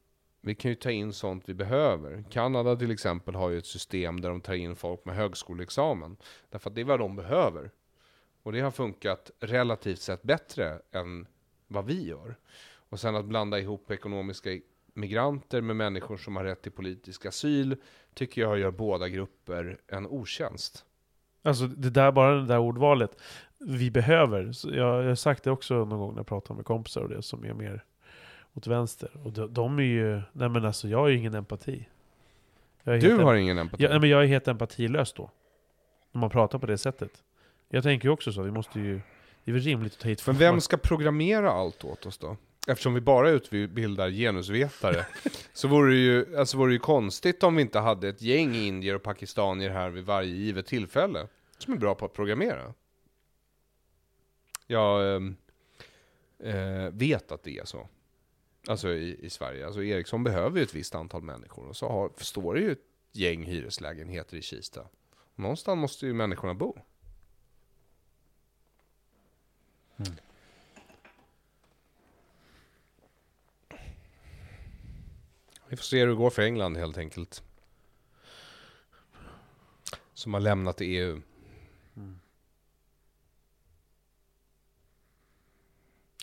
Vi 0.41 0.55
kan 0.55 0.71
ju 0.71 0.75
ta 0.75 0.91
in 0.91 1.13
sånt 1.13 1.43
vi 1.47 1.55
behöver. 1.55 2.25
Kanada 2.31 2.77
till 2.77 2.91
exempel 2.91 3.35
har 3.35 3.51
ju 3.51 3.59
ett 3.59 3.67
system 3.67 4.21
där 4.21 4.29
de 4.29 4.41
tar 4.41 4.55
in 4.55 4.77
folk 4.77 5.05
med 5.05 5.15
högskoleexamen. 5.17 6.17
Därför 6.51 6.71
att 6.71 6.75
det 6.75 6.81
är 6.81 6.85
vad 6.85 6.99
de 6.99 7.17
behöver. 7.17 7.71
Och 8.43 8.53
det 8.53 8.61
har 8.61 8.71
funkat 8.71 9.31
relativt 9.41 10.01
sett 10.01 10.23
bättre 10.23 10.81
än 10.93 11.27
vad 11.67 11.87
vi 11.87 12.07
gör. 12.07 12.37
Och 12.89 13.01
sen 13.01 13.17
att 13.17 13.25
blanda 13.25 13.59
ihop 13.59 13.91
ekonomiska 13.91 14.51
migranter 14.95 15.61
med 15.61 15.77
människor 15.77 16.17
som 16.17 16.37
har 16.37 16.45
rätt 16.45 16.63
till 16.63 16.73
politisk 16.73 17.27
asyl 17.27 17.77
tycker 18.15 18.41
jag 18.41 18.59
gör 18.59 18.71
båda 18.71 19.09
grupper 19.09 19.81
en 19.87 20.07
otjänst. 20.07 20.85
Alltså 21.43 21.67
det 21.67 21.91
där, 21.91 22.13
bara 22.13 22.35
det 22.35 22.47
där 22.47 22.59
ordvalet. 22.59 23.21
Vi 23.65 23.91
behöver. 23.91 24.53
Så 24.53 24.69
jag, 24.69 25.03
jag 25.03 25.09
har 25.09 25.15
sagt 25.15 25.45
det 25.45 25.51
också 25.51 25.75
någon 25.75 25.99
gång 25.99 26.11
när 26.11 26.19
jag 26.19 26.27
pratar 26.27 26.55
med 26.55 26.65
kompisar 26.65 27.01
och 27.01 27.09
det 27.09 27.23
som 27.23 27.45
är 27.45 27.55
mer 27.55 27.85
åt 28.55 28.67
vänster. 28.67 29.11
Och 29.25 29.33
de, 29.33 29.55
de 29.55 29.79
är 29.79 29.83
ju, 29.83 30.23
nej 30.33 30.49
men 30.49 30.65
alltså 30.65 30.89
jag 30.89 30.99
har 30.99 31.09
ju 31.09 31.17
ingen 31.17 31.35
empati. 31.35 31.89
Du 32.85 33.17
har 33.17 33.35
ingen 33.35 33.59
empati? 33.59 33.83
jag, 33.83 33.91
nej, 33.91 34.01
men 34.01 34.11
jag 34.11 34.23
är 34.23 34.27
helt 34.27 34.49
empatilös 34.49 35.13
då. 35.13 35.31
När 36.13 36.21
man 36.21 36.31
pratar 36.31 36.59
på 36.59 36.67
det 36.67 36.79
sättet. 36.79 37.11
Jag 37.69 37.83
tänker 37.83 38.09
ju 38.09 38.13
också 38.13 38.33
så, 38.33 38.43
vi 38.43 38.51
måste 38.51 38.81
ju... 38.81 39.01
Det 39.45 39.51
är 39.51 39.53
väl 39.53 39.63
rimligt 39.63 39.93
att 39.93 39.99
ta 39.99 40.09
hit 40.09 40.27
Men 40.27 40.37
vem 40.37 40.61
ska 40.61 40.77
programmera 40.77 41.51
allt 41.51 41.85
åt 41.85 42.07
oss 42.07 42.19
då? 42.19 42.37
Eftersom 42.69 42.95
vi 42.95 43.01
bara 43.01 43.31
utbildar 43.31 44.11
genusvetare, 44.11 45.07
så 45.53 45.69
vore 45.69 45.91
det, 45.91 45.99
ju, 45.99 46.37
alltså 46.39 46.57
vore 46.57 46.71
det 46.71 46.73
ju 46.73 46.79
konstigt 46.79 47.43
om 47.43 47.57
vi 47.57 47.63
inte 47.63 47.79
hade 47.79 48.09
ett 48.09 48.23
gäng 48.23 48.55
indier 48.55 48.95
och 48.95 49.03
pakistanier 49.03 49.71
här 49.71 49.91
vid 49.91 50.05
varje 50.05 50.35
givet 50.35 50.67
tillfälle, 50.67 51.27
som 51.59 51.75
är 51.75 51.79
bra 51.79 51.95
på 51.95 52.05
att 52.05 52.13
programmera. 52.13 52.75
Jag 54.71 55.17
ehm, 55.17 55.37
eh, 56.39 56.91
vet 56.93 57.33
att 57.33 57.43
det 57.43 57.59
är 57.59 57.65
så. 57.65 57.89
Alltså 58.67 58.89
i, 58.89 59.25
i 59.25 59.31
Sverige. 59.31 59.67
Alltså 59.67 59.83
Ericsson 59.83 60.25
behöver 60.25 60.59
ju 60.59 60.63
ett 60.63 60.75
visst 60.75 60.95
antal 60.95 61.23
människor, 61.23 61.67
och 61.67 61.77
så 61.77 61.89
har, 61.89 62.13
står 62.17 62.55
det 62.55 62.61
ju 62.61 62.73
ett 62.73 62.85
gäng 63.13 63.45
hyreslägenheter 63.45 64.37
i 64.37 64.43
Kista. 64.43 64.89
Någonstans 65.35 65.79
måste 65.81 66.07
ju 66.07 66.15
människorna 66.15 66.55
bo. 66.55 66.79
Vi 75.69 75.77
får 75.77 75.85
se 75.85 76.01
hur 76.01 76.07
det 76.07 76.15
går 76.15 76.31
för 76.31 76.43
England 76.43 76.77
helt 76.77 76.99
enkelt. 76.99 77.43
Som 80.15 80.35
har 80.35 80.41
lämnat 80.41 80.81
EU. 80.81 81.21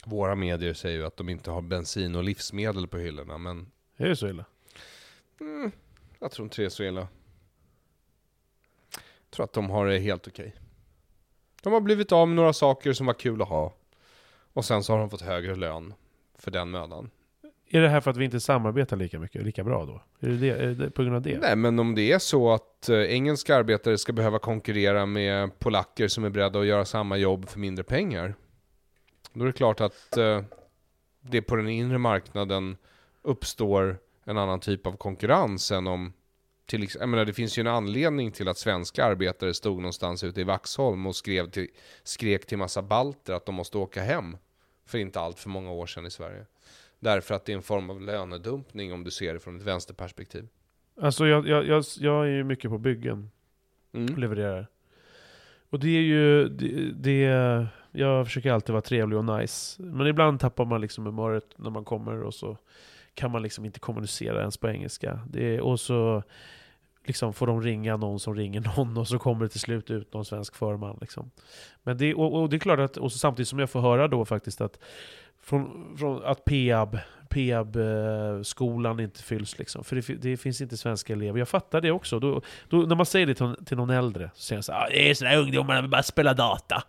Våra 0.08 0.36
medier 0.36 0.74
säger 0.74 0.98
ju 0.98 1.06
att 1.06 1.18
de 1.18 1.30
inte 1.30 1.52
har 1.52 1.62
bensin 1.62 2.16
och 2.16 2.24
livsmedel 2.24 2.88
på 2.88 2.98
hyllorna, 2.98 3.38
men 3.38 3.72
Är 3.98 4.10
det 4.10 4.16
så 4.16 4.28
illa? 4.28 4.46
jag 6.20 6.32
tror 6.32 6.46
inte 6.46 6.62
det 6.62 6.66
är 6.66 6.70
så 6.70 6.84
illa. 6.84 7.08
Jag 8.92 9.32
tror 9.32 9.44
att 9.44 9.54
de 9.54 9.70
har 9.70 9.88
det 9.88 10.00
helt 10.00 10.28
okej. 10.28 10.56
De 11.64 11.74
har 11.74 11.82
blivit 11.82 12.12
av 12.12 12.28
med 12.28 12.36
några 12.36 12.54
saker 12.54 12.94
som 12.94 13.06
var 13.06 13.14
kul 13.14 13.42
att 13.42 13.48
ha. 13.48 13.74
Och 14.54 14.66
sen 14.66 14.84
så 14.84 14.94
har 14.94 15.00
de 15.00 15.10
fått 15.10 15.22
högre 15.22 15.56
lön 15.56 15.94
för 16.36 16.52
den 16.52 16.70
mödan. 16.72 17.10
Är 17.70 17.82
det 17.82 17.90
här 17.90 18.02
för 18.02 18.12
att 18.12 18.18
vi 18.18 18.26
inte 18.26 18.40
samarbetar 18.40 18.98
lika 18.98 19.20
mycket, 19.20 19.44
lika 19.44 19.64
bra 19.64 19.86
då? 19.86 20.02
Är 20.20 20.30
det, 20.30 20.38
det, 20.38 20.50
är 20.50 20.68
det 20.68 20.92
på 20.92 21.04
grund 21.04 21.16
av 21.16 21.22
det? 21.22 21.40
Nej, 21.40 21.56
men 21.56 21.80
om 21.80 21.96
det 21.96 22.12
är 22.12 22.20
så 22.20 22.54
att 22.54 22.90
eh, 22.90 22.98
engelska 22.98 23.56
arbetare 23.56 23.98
ska 23.98 24.14
behöva 24.14 24.40
konkurrera 24.40 25.06
med 25.06 25.60
polacker 25.60 26.08
som 26.08 26.24
är 26.24 26.30
beredda 26.30 26.60
att 26.60 26.66
göra 26.66 26.86
samma 26.86 27.18
jobb 27.18 27.50
för 27.50 27.60
mindre 27.60 27.84
pengar. 27.84 28.36
Då 29.38 29.44
är 29.44 29.48
det 29.48 29.54
klart 29.54 29.82
att 29.82 30.18
eh, 30.18 30.42
det 31.22 31.42
på 31.42 31.56
den 31.56 31.70
inre 31.70 31.98
marknaden 31.98 32.78
uppstår 33.22 33.98
en 34.26 34.38
annan 34.38 34.60
typ 34.60 34.88
av 34.88 34.98
konkurrens 34.98 35.72
än 35.72 35.88
om 35.88 36.14
till, 36.66 36.84
ex- 36.84 36.98
jag 37.00 37.10
menar, 37.10 37.26
det 37.26 37.34
finns 37.34 37.58
ju 37.58 37.62
en 37.62 37.68
anledning 37.68 38.32
till 38.32 38.48
att 38.48 38.58
svenska 38.58 39.06
arbetare 39.06 39.54
stod 39.54 39.78
någonstans 39.78 40.24
ute 40.24 40.42
i 40.42 40.44
Vaxholm 40.44 41.06
och 41.08 41.16
skrev 41.16 41.50
till, 41.50 41.68
skrek 42.04 42.46
till 42.46 42.58
massa 42.58 42.82
balter 42.82 43.34
att 43.34 43.46
de 43.46 43.56
måste 43.56 43.78
åka 43.78 44.04
hem 44.04 44.38
för 44.86 44.98
inte 44.98 45.20
allt 45.20 45.40
för 45.40 45.50
många 45.50 45.72
år 45.72 45.86
sedan 45.86 46.06
i 46.06 46.12
Sverige. 46.12 46.46
Därför 47.00 47.36
att 47.36 47.46
det 47.46 47.52
är 47.52 47.56
en 47.56 47.64
form 47.64 47.90
av 47.90 48.02
lönedumpning 48.02 48.94
om 48.94 49.04
du 49.04 49.12
ser 49.12 49.34
det 49.34 49.40
från 49.40 49.58
ett 49.58 49.64
vänsterperspektiv. 49.64 50.48
Alltså 51.02 51.28
jag, 51.28 51.48
jag, 51.48 51.66
jag, 51.66 51.84
jag 52.00 52.26
är 52.26 52.32
ju 52.32 52.44
mycket 52.44 52.72
på 52.72 52.78
byggen 52.78 53.32
och 53.92 53.98
Mm. 54.00 54.16
levererar. 54.16 54.68
Och 55.70 55.80
det 55.80 55.90
är 55.90 56.02
ju, 56.02 56.50
det, 56.50 56.92
det, 56.92 57.68
jag 57.98 58.26
försöker 58.26 58.52
alltid 58.52 58.74
vara 58.74 58.82
trevlig 58.82 59.18
och 59.20 59.26
nice. 59.26 59.82
Men 59.84 60.08
ibland 60.08 60.40
tappar 60.40 60.66
man 60.66 60.82
liksom 60.82 61.06
humöret 61.06 61.46
när 61.56 61.70
man 61.70 61.86
kommer 61.86 62.24
och 62.24 62.34
så 62.34 62.58
kan 63.14 63.32
man 63.32 63.42
liksom 63.42 63.66
inte 63.66 63.80
kommunicera 63.80 64.40
ens 64.40 64.58
på 64.58 64.70
engelska. 64.70 65.20
Det, 65.30 65.62
och 65.62 65.80
så 65.80 66.24
liksom 67.06 67.34
får 67.34 67.48
de 67.48 67.62
ringa 67.62 67.98
någon 67.98 68.20
som 68.20 68.36
ringer 68.36 68.62
någon 68.78 68.98
och 68.98 69.08
så 69.08 69.20
kommer 69.20 69.44
det 69.46 69.50
till 69.50 69.60
slut 69.60 69.92
ut 69.92 70.14
någon 70.14 70.26
svensk 70.26 70.56
förman. 70.56 70.98
Liksom. 71.02 71.32
Men 71.84 71.98
det, 71.98 72.14
och, 72.14 72.42
och 72.42 72.50
det 72.50 72.56
är 72.56 72.60
klart 72.60 72.80
att, 72.80 72.98
och 72.98 73.12
så 73.12 73.18
samtidigt 73.18 73.48
som 73.48 73.60
jag 73.60 73.70
får 73.70 73.82
höra 73.82 74.08
då 74.08 74.26
faktiskt 74.26 74.62
att 74.62 74.80
från, 75.42 75.96
från 75.98 76.24
att 76.24 76.46
PEAB, 76.46 76.98
PEAB-skolan 77.30 79.00
eh, 79.00 79.04
inte 79.04 79.24
fylls 79.24 79.60
liksom. 79.60 79.84
För 79.84 79.96
det, 79.96 80.14
det 80.22 80.38
finns 80.38 80.62
inte 80.62 80.78
svenska 80.78 81.14
elever. 81.14 81.40
Jag 81.40 81.50
fattar 81.50 81.82
det 81.82 81.92
också. 81.92 82.20
Då, 82.20 82.42
då, 82.70 82.78
när 82.78 82.96
man 82.96 83.06
säger 83.06 83.28
det 83.28 83.36
till, 83.36 83.56
till 83.66 83.78
någon 83.78 83.90
äldre 83.90 84.32
så 84.34 84.42
säger 84.42 84.58
de 84.58 84.64
så 84.64 84.72
här, 84.72 84.86
"Ah, 84.86 84.90
det 84.90 85.10
är 85.10 85.14
sådana 85.14 85.36
ungdomar, 85.36 85.76
de 85.76 85.82
vill 85.82 85.92
bara 85.92 86.04
spela 86.04 86.34
data. 86.34 86.84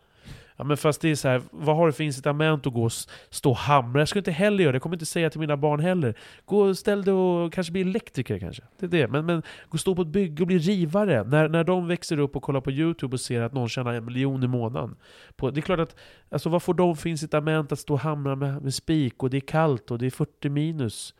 Ja, 0.59 0.65
men 0.65 0.77
fast 0.77 1.01
det 1.01 1.11
är 1.11 1.15
så 1.15 1.29
här, 1.29 1.43
vad 1.51 1.77
har 1.77 1.87
du 1.87 1.93
för 1.93 2.05
incitament 2.05 2.67
att 2.67 2.73
gå 2.73 2.85
och 2.85 2.93
stå 3.31 3.51
och 3.51 3.57
hamra? 3.57 4.01
Jag 4.01 4.09
skulle 4.09 4.21
inte 4.21 4.31
heller 4.31 4.65
göra 4.65 4.73
det, 4.73 4.77
jag 4.77 4.83
kommer 4.83 4.97
inte 4.97 5.07
säga 5.07 5.31
till 5.31 5.41
mina 5.41 5.57
barn 5.57 5.81
heller. 5.81 6.15
Gå 6.45 6.61
och 6.61 6.79
ställ 6.79 7.05
dig 7.05 7.15
och 7.15 7.53
kanske 7.53 7.73
bli 7.73 7.81
elektriker 7.81 8.39
kanske. 8.39 8.63
Det 8.79 8.87
är 8.87 8.91
det. 8.91 9.09
Men, 9.09 9.27
men 9.27 9.41
gå 9.41 9.75
och 9.75 9.81
stå 9.81 9.95
på 9.95 10.03
ett 10.03 10.09
bygge 10.09 10.43
och 10.43 10.47
bli 10.47 10.59
rivare. 10.59 11.25
När, 11.25 11.49
när 11.49 11.65
de 11.65 11.89
växer 11.89 12.19
upp 12.19 12.37
och 12.37 12.43
kollar 12.43 12.61
på 12.61 12.71
YouTube 12.71 13.15
och 13.15 13.21
ser 13.21 13.43
att 13.43 13.53
någon 13.53 13.69
tjänar 13.69 13.95
en 13.95 14.05
miljon 14.05 14.43
i 14.43 14.47
månaden. 14.47 14.97
På, 15.37 15.51
det 15.51 15.61
är 15.61 15.63
klart 15.63 15.81
att, 15.81 15.97
alltså 16.31 16.49
vad 16.49 16.63
får 16.63 16.75
de 16.75 16.97
för 16.97 17.09
incitament 17.09 17.73
att 17.73 17.79
stå 17.79 17.95
och 17.95 18.01
hamra 18.01 18.37
med, 18.37 18.63
med 18.63 18.75
spik 18.75 19.23
och 19.23 19.31
det 19.31 19.37
är 19.37 19.41
kallt 19.41 19.91
och 19.91 19.99
det 19.99 20.07
är 20.07 20.11
40 20.11 20.49
minus? 20.49 21.15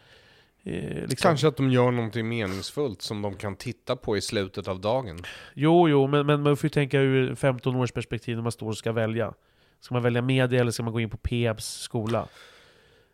Eh, 0.69 1.01
liksom. 1.01 1.17
Kanske 1.29 1.49
att 1.49 1.57
de 1.57 1.71
gör 1.71 1.91
någonting 1.91 2.29
meningsfullt 2.29 3.03
som 3.03 3.23
de 3.23 3.35
kan 3.35 3.57
titta 3.57 3.97
på 3.97 4.17
i 4.17 4.21
slutet 4.21 4.69
av 4.69 4.81
dagen. 4.81 5.19
Jo, 5.55 5.89
jo, 5.89 6.07
men, 6.07 6.27
men 6.27 6.43
man 6.43 6.57
får 6.57 6.65
ju 6.65 6.71
tänka 6.71 7.01
ur 7.01 7.35
15 7.35 7.77
års 7.77 7.93
perspektiv 7.93 8.37
när 8.37 8.43
man 8.43 8.53
står 8.53 8.69
och 8.69 8.79
ska 8.79 8.93
välja. 8.93 9.35
Ska 9.81 9.95
man 9.95 10.03
välja 10.03 10.23
media 10.23 10.61
eller 10.61 10.71
ska 10.71 10.83
man 10.83 10.93
gå 10.93 11.01
in 11.01 11.11
på 11.11 11.17
Peabs 11.17 11.67
skola? 11.67 12.29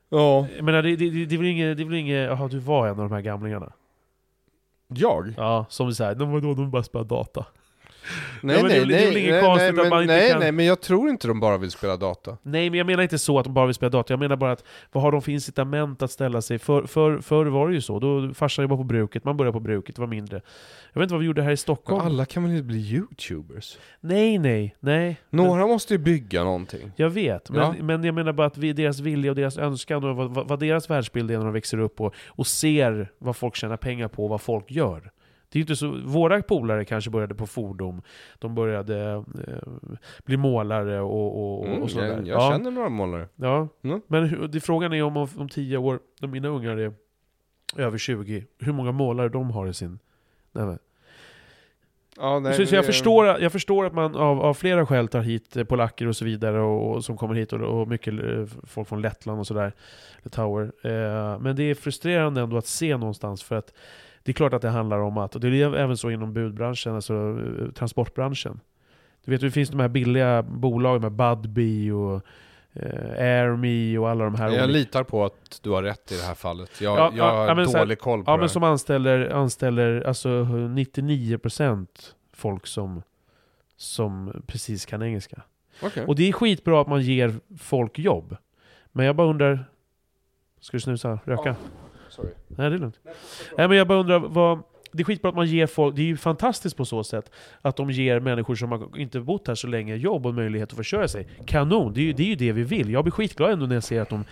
Ja. 0.08 0.46
Jag 0.56 0.64
menar, 0.64 0.82
det, 0.82 0.96
det, 0.96 1.10
det, 1.10 1.26
det 1.26 1.34
är 1.34 1.38
väl 1.38 1.46
inget, 1.46 1.76
det 1.76 1.82
är 1.82 1.84
väl 1.84 1.94
inget, 1.94 2.30
jaha 2.30 2.48
du 2.48 2.58
var 2.58 2.86
en 2.86 3.00
av 3.00 3.08
de 3.08 3.12
här 3.12 3.20
gamlingarna? 3.20 3.72
Jag? 4.88 5.34
Ja, 5.36 5.66
som 5.68 5.94
säger, 5.94 6.14
de 6.14 6.54
de 6.56 6.70
bara 6.70 6.82
spelar 6.82 7.04
data. 7.04 7.46
Nej, 8.42 8.56
men 8.62 8.66
nej, 8.66 8.86
nej, 8.86 9.14
nej, 9.14 9.32
nej, 9.72 9.72
man 9.72 9.88
men, 9.98 10.06
nej, 10.06 10.30
kan- 10.30 10.40
nej, 10.40 10.52
men 10.52 10.64
jag 10.64 10.80
tror 10.80 11.08
inte 11.08 11.28
de 11.28 11.40
bara 11.40 11.58
vill 11.58 11.70
spela 11.70 11.96
data. 11.96 12.36
Nej, 12.42 12.70
men 12.70 12.78
jag 12.78 12.86
menar 12.86 13.02
inte 13.02 13.18
så 13.18 13.38
att 13.38 13.44
de 13.44 13.54
bara 13.54 13.66
vill 13.66 13.74
spela 13.74 13.90
data. 13.90 14.12
Jag 14.12 14.20
menar 14.20 14.36
bara 14.36 14.52
att, 14.52 14.64
vad 14.92 15.02
har 15.02 15.12
de 15.12 15.22
för 15.22 15.32
incitament 15.32 16.02
att 16.02 16.10
ställa 16.10 16.42
sig? 16.42 16.58
För, 16.58 16.82
för, 16.86 17.18
förr 17.18 17.46
var 17.46 17.68
det 17.68 17.74
ju 17.74 17.80
så, 17.80 17.98
då 17.98 18.34
farsan 18.34 18.62
jobbade 18.62 18.78
på 18.78 18.84
bruket, 18.84 19.24
man 19.24 19.36
började 19.36 19.52
på 19.52 19.60
bruket, 19.60 19.94
det 19.96 20.00
var 20.00 20.08
mindre. 20.08 20.40
Jag 20.92 21.00
vet 21.00 21.06
inte 21.06 21.14
vad 21.14 21.20
vi 21.20 21.26
gjorde 21.26 21.42
här 21.42 21.50
i 21.50 21.56
Stockholm. 21.56 22.06
Alla 22.06 22.24
kan 22.24 22.42
väl 22.42 22.52
inte 22.52 22.62
bli 22.64 22.78
youtubers? 22.78 23.78
Nej, 24.00 24.38
nej, 24.38 24.76
nej. 24.80 25.16
Några 25.30 25.66
måste 25.66 25.94
ju 25.94 25.98
bygga 25.98 26.44
någonting. 26.44 26.92
Jag 26.96 27.10
vet, 27.10 27.50
men, 27.50 27.60
Ja. 27.60 27.74
men 27.82 28.04
jag 28.04 28.14
menar 28.14 28.32
bara 28.32 28.46
att 28.46 28.58
vi, 28.58 28.72
deras 28.72 29.00
vilja 29.00 29.30
och 29.30 29.36
deras 29.36 29.58
önskan 29.58 30.04
och 30.04 30.16
vad, 30.16 30.30
vad, 30.34 30.48
vad 30.48 30.60
deras 30.60 30.90
världsbild 30.90 31.30
är 31.30 31.38
när 31.38 31.44
de 31.44 31.52
växer 31.54 31.78
upp 31.78 32.00
och, 32.00 32.14
och 32.28 32.46
ser 32.46 33.12
vad 33.18 33.36
folk 33.36 33.56
tjänar 33.56 33.76
pengar 33.76 34.08
på 34.08 34.24
och 34.24 34.30
vad 34.30 34.40
folk 34.40 34.70
gör. 34.70 35.10
Det 35.54 35.58
är 35.58 35.60
inte 35.60 35.76
så, 35.76 36.00
våra 36.04 36.42
polare 36.42 36.84
kanske 36.84 37.10
började 37.10 37.34
på 37.34 37.46
fordon, 37.46 38.02
de 38.38 38.54
började 38.54 39.24
eh, 39.48 39.58
bli 40.24 40.36
målare 40.36 41.00
och, 41.00 41.26
och, 41.26 41.60
och, 41.60 41.66
Mm, 41.66 41.82
och 41.82 41.90
sådär. 41.90 42.06
jag 42.06 42.26
jag 42.26 42.40
ja, 42.40 42.50
känner 42.50 42.70
några 42.70 42.88
målare. 42.88 43.28
ja. 43.36 43.68
Mm. 43.82 44.00
Men 44.06 44.24
hur, 44.24 44.48
det, 44.48 44.60
frågan 44.60 44.92
är 44.92 45.02
om 45.02 45.16
om, 45.16 45.48
tio 45.48 45.76
år, 45.76 46.00
när 46.20 46.28
mina 46.28 46.48
ungar 46.48 46.76
är 46.76 46.92
över 47.76 47.98
20, 47.98 48.44
hur 48.58 48.72
många 48.72 48.92
målare 48.92 49.28
de 49.28 49.50
har 49.50 49.66
i 49.66 49.74
sin... 49.74 49.98
Nej, 50.52 50.64
men. 50.64 50.78
Ja, 52.16 52.40
nej, 52.40 52.54
så, 52.54 52.66
så 52.66 52.74
jag, 52.74 52.86
förstår, 52.86 53.26
jag 53.26 53.52
förstår 53.52 53.86
att 53.86 53.94
man 53.94 54.16
av, 54.16 54.40
av 54.40 54.54
flera 54.54 54.86
skäl 54.86 55.08
tar 55.08 55.20
hit 55.20 55.56
eh, 55.56 55.64
polacker 55.64 56.06
och 56.06 56.16
så 56.16 56.24
vidare, 56.24 56.60
och, 56.60 56.94
och 56.94 57.04
som 57.04 57.16
kommer 57.16 57.34
hit, 57.34 57.52
och, 57.52 57.60
och 57.60 57.88
mycket 57.88 58.14
eh, 58.14 58.46
folk 58.62 58.88
från 58.88 59.02
Lettland 59.02 59.40
och 59.40 59.46
sådär. 59.46 59.72
Eh, 60.24 61.38
men 61.40 61.56
det 61.56 61.62
är 61.62 61.74
frustrerande 61.74 62.40
ändå 62.40 62.56
att 62.56 62.66
se 62.66 62.96
någonstans, 62.96 63.42
för 63.42 63.56
att 63.56 63.72
det 64.24 64.30
är 64.30 64.34
klart 64.34 64.52
att 64.52 64.62
det 64.62 64.68
handlar 64.68 64.98
om 64.98 65.18
att, 65.18 65.34
och 65.34 65.40
det 65.40 65.48
är 65.62 65.74
även 65.76 65.96
så 65.96 66.10
inom 66.10 66.32
budbranschen, 66.32 66.94
alltså 66.94 67.14
eh, 67.14 67.70
transportbranschen. 67.72 68.60
Du 69.24 69.30
vet, 69.30 69.40
det 69.40 69.50
finns 69.50 69.68
de 69.70 69.80
här 69.80 69.88
billiga 69.88 70.42
bolagen 70.42 71.00
med 71.02 71.12
Budbee 71.12 71.92
och 71.92 72.22
eh, 72.72 73.22
AirMe 73.24 73.98
och 73.98 74.10
alla 74.10 74.24
de 74.24 74.34
här 74.34 74.44
Jag 74.44 74.52
olika- 74.64 74.66
litar 74.66 75.04
på 75.04 75.24
att 75.24 75.60
du 75.62 75.70
har 75.70 75.82
rätt 75.82 76.12
i 76.12 76.16
det 76.16 76.22
här 76.22 76.34
fallet. 76.34 76.80
Jag, 76.80 76.98
Ja, 76.98 77.12
jag 77.16 77.26
ja, 77.26 77.30
har 77.54 77.60
ja, 77.60 77.66
så 77.66 77.72
här- 77.76 77.84
dålig 77.84 77.98
koll 77.98 78.24
på 78.24 78.30
Ja 78.30 78.34
det 78.36 78.40
men 78.40 78.48
som 78.48 78.62
anställer, 78.62 79.30
anställer 79.30 80.00
alltså 80.00 80.28
99% 80.28 81.86
folk 82.32 82.66
som, 82.66 83.02
som 83.76 84.42
precis 84.46 84.86
kan 84.86 85.02
engelska. 85.02 85.42
Okej. 85.82 86.04
Och 86.06 86.14
det 86.16 86.28
är 86.28 86.32
skitbra 86.32 86.80
att 86.80 86.88
man 86.88 87.02
ger 87.02 87.34
folk 87.58 87.98
jobb. 87.98 88.36
Men 88.92 89.06
jag 89.06 89.16
bara 89.16 89.26
undrar... 89.28 89.64
Ska 90.60 90.76
du 90.76 90.80
snusa? 90.80 91.18
Röka? 91.24 91.56
Sorry. 92.14 92.30
Nej 92.48 92.70
det 92.70 92.76
är 92.76 92.78
lugnt. 92.78 93.00
Nej 93.58 93.68
men 93.68 93.76
jag 93.76 93.86
bara 93.86 93.98
undrar 93.98 94.18
vad... 94.18 94.62
Det 94.92 95.02
är 95.02 95.04
skitbra 95.04 95.28
att 95.28 95.34
man 95.34 95.46
ger 95.46 95.66
folk, 95.66 95.96
det 95.96 96.02
är 96.02 96.06
ju 96.06 96.16
fantastiskt 96.16 96.76
på 96.76 96.84
så 96.84 97.04
sätt 97.04 97.30
att 97.62 97.76
de 97.76 97.90
ger 97.90 98.20
människor 98.20 98.54
som 98.54 98.72
har 98.72 98.98
inte 98.98 99.20
bott 99.20 99.48
här 99.48 99.54
så 99.54 99.66
länge 99.66 99.96
jobb 99.96 100.26
och 100.26 100.34
möjlighet 100.34 100.70
att 100.70 100.76
försörja 100.76 101.08
sig. 101.08 101.28
Kanon, 101.46 101.92
det 101.92 102.00
är 102.00 102.04
ju 102.04 102.12
det, 102.12 102.22
är 102.22 102.26
ju 102.26 102.34
det 102.34 102.52
vi 102.52 102.62
vill. 102.62 102.90
Jag 102.90 103.04
blir 103.04 103.12
skitglad 103.12 103.50
ändå 103.50 103.66
när 103.66 103.74
jag 103.74 103.84
ser 103.84 104.00
att 104.00 104.08
de, 104.08 104.24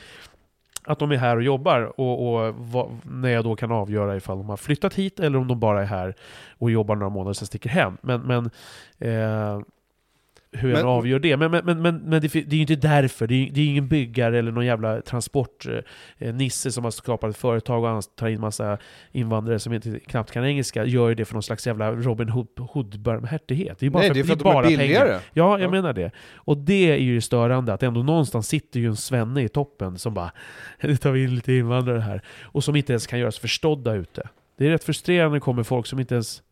att 0.85 0.99
de 0.99 1.11
är 1.13 1.17
här 1.17 1.37
och 1.37 1.43
jobbar 1.43 2.01
och, 2.01 2.47
och 2.47 2.55
vad, 2.55 2.99
när 3.05 3.29
jag 3.29 3.45
då 3.45 3.57
kan 3.57 3.73
avgöra 3.73 4.17
ifall 4.17 4.39
de 4.39 4.49
har 4.49 4.57
flyttat 4.57 4.95
hit 4.95 5.21
eller 5.21 5.39
om 5.39 5.49
de 5.49 5.61
bara 5.61 5.83
är 5.83 5.87
här 5.87 6.15
och 6.59 6.71
jobbar 6.71 6.97
några 6.97 7.11
månader 7.11 7.31
och 7.31 7.37
sen 7.37 7.47
sticker 7.47 7.71
hem. 7.71 7.99
Men, 8.03 8.21
men 8.21 8.51
eh, 8.99 9.61
hur 10.55 10.69
jag 10.69 10.77
Men- 10.79 10.87
avgör 10.87 11.19
det. 11.19 11.37
Men, 11.37 11.51
men, 11.51 11.65
men, 11.65 11.83
men, 11.83 11.97
men 11.97 12.20
det, 12.20 12.35
är 12.35 12.55
ju 12.55 12.61
inte 12.61 12.77
därför. 12.77 13.27
Det 13.27 13.35
är, 13.35 13.51
det 13.53 13.61
är 13.61 13.66
ingen 13.66 13.89
byggare 13.89 14.39
eller 14.39 14.53
någon 14.53 14.66
jävla 14.66 15.01
transportnisse 15.03 16.73
som 16.73 16.85
har 16.85 16.91
skapat 16.91 17.31
ett 17.31 17.37
företag 17.37 17.97
och 17.99 18.05
tar 18.16 18.29
in 18.29 18.41
massa 18.41 18.79
invandrare 19.12 19.59
som 19.59 19.73
inte 19.73 20.01
knappt 20.01 20.31
kan 20.31 20.45
engelska. 20.45 20.85
Gör 20.85 21.09
ju 21.09 21.15
det 21.15 21.24
för 21.24 21.35
någon 21.35 21.43
slags 21.43 21.66
jävla 21.66 21.93
Robin 21.93 22.29
Hood- 22.29 22.69
Hood-barmhärtighet. 22.73 23.79
Det 23.79 23.87
är 23.87 23.91
bara 23.91 23.99
Nej, 23.99 24.09
för, 24.09 24.15
det 24.15 24.20
är 24.20 24.24
för 24.24 24.33
att 24.33 24.39
de 24.39 24.57
är 24.57 24.62
billigare. 24.79 25.05
Pengar. 25.07 25.20
Ja, 25.33 25.59
jag 25.59 25.61
Ja. 25.61 25.70
menar 25.70 25.93
det. 25.93 26.11
Och 26.35 26.57
det 26.59 26.91
är 26.93 26.97
ju 26.97 27.20
störande, 27.20 27.73
att 27.73 27.83
ändå 27.83 28.03
någonstans 28.03 28.49
sitter 28.49 28.81
ju 28.81 28.87
en 28.87 28.97
svenne 28.97 29.43
i 29.43 29.49
toppen 29.49 29.99
som 29.99 30.15
bara 30.15 30.33
Nu 30.83 30.97
tar 30.97 31.11
vi 31.11 31.24
in 31.24 31.35
lite 31.35 31.53
invandrare 31.53 32.01
här. 32.01 32.23
Och 32.43 32.65
som 32.65 32.77
inte 32.77 32.93
ens 32.93 33.07
kan 33.07 33.19
göras 33.19 33.39
förstådda 33.39 33.95
ute. 33.95 34.29
Det 34.59 34.66
är 34.66 34.70
rätt 34.70 34.85
frustrerande 34.85 35.29
när 35.31 35.35
det 35.37 35.41
kommer 35.41 35.62
folk 35.62 35.87
som 35.87 36.01
inte 36.01 36.15
ens... 36.15 36.43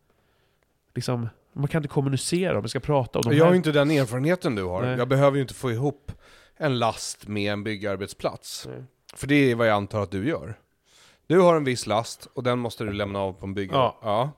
Liksom, 0.95 1.29
man 1.53 1.67
kan 1.67 1.79
inte 1.79 1.93
kommunicera, 1.93 2.53
man 2.53 2.69
ska 2.69 2.79
prata. 2.79 3.19
Och 3.19 3.25
de 3.25 3.35
Jag 3.37 3.43
har 3.43 3.45
här- 3.45 3.53
ju 3.53 3.57
inte 3.57 3.71
den 3.71 3.91
erfarenheten 3.91 4.55
du 4.55 4.63
har. 4.63 4.81
Nej. 4.81 4.97
Jag 4.97 5.07
behöver 5.07 5.35
ju 5.37 5.41
inte 5.41 5.53
få 5.53 5.71
ihop 5.71 6.11
en 6.57 6.79
last 6.79 7.27
med 7.27 7.53
en 7.53 7.63
byggarbetsplats. 7.63 8.67
Nej. 8.69 8.83
För 9.15 9.27
det 9.27 9.51
är 9.51 9.55
vad 9.55 9.67
jag 9.67 9.73
antar 9.75 10.01
att 10.03 10.11
du 10.11 10.27
gör. 10.27 10.55
Du 11.27 11.39
har 11.39 11.55
en 11.55 11.63
viss 11.63 11.87
last 11.87 12.27
och 12.33 12.43
den 12.43 12.59
måste 12.59 12.83
du 12.83 12.91
lämna 12.93 13.19
av 13.19 13.33
på 13.33 13.45
en 13.45 13.53
byggare. 13.53 13.91
Ja. 14.01 14.31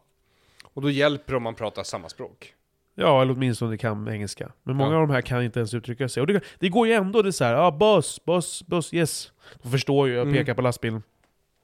Och 0.63 0.81
då 0.81 0.89
hjälper 0.89 1.33
det 1.33 1.37
om 1.37 1.43
man 1.43 1.55
pratar 1.55 1.83
samma 1.83 2.09
språk. 2.09 2.53
Ja, 2.95 3.21
eller 3.21 3.33
åtminstone 3.33 3.77
kan 3.77 4.07
engelska. 4.07 4.51
Men 4.63 4.75
många 4.75 4.91
Ja. 4.91 5.01
av 5.01 5.07
de 5.07 5.13
här 5.13 5.21
kan 5.21 5.43
inte 5.43 5.59
ens 5.59 5.73
uttrycka 5.73 6.09
sig. 6.09 6.21
Och 6.21 6.27
det, 6.27 6.41
det 6.59 6.69
går 6.69 6.87
ju 6.87 6.93
ändå, 6.93 7.21
det 7.21 7.29
är 7.29 7.31
så 7.31 7.43
här, 7.43 7.53
ah, 7.55 7.71
boss, 7.71 8.25
boss, 8.25 8.63
boss, 8.67 8.93
yes. 8.93 9.31
De 9.63 9.71
förstår 9.71 10.07
ju, 10.07 10.13
jag 10.13 10.21
Mm. 10.27 10.33
pekar 10.33 10.53
på 10.53 10.61
lastbilen. 10.61 11.03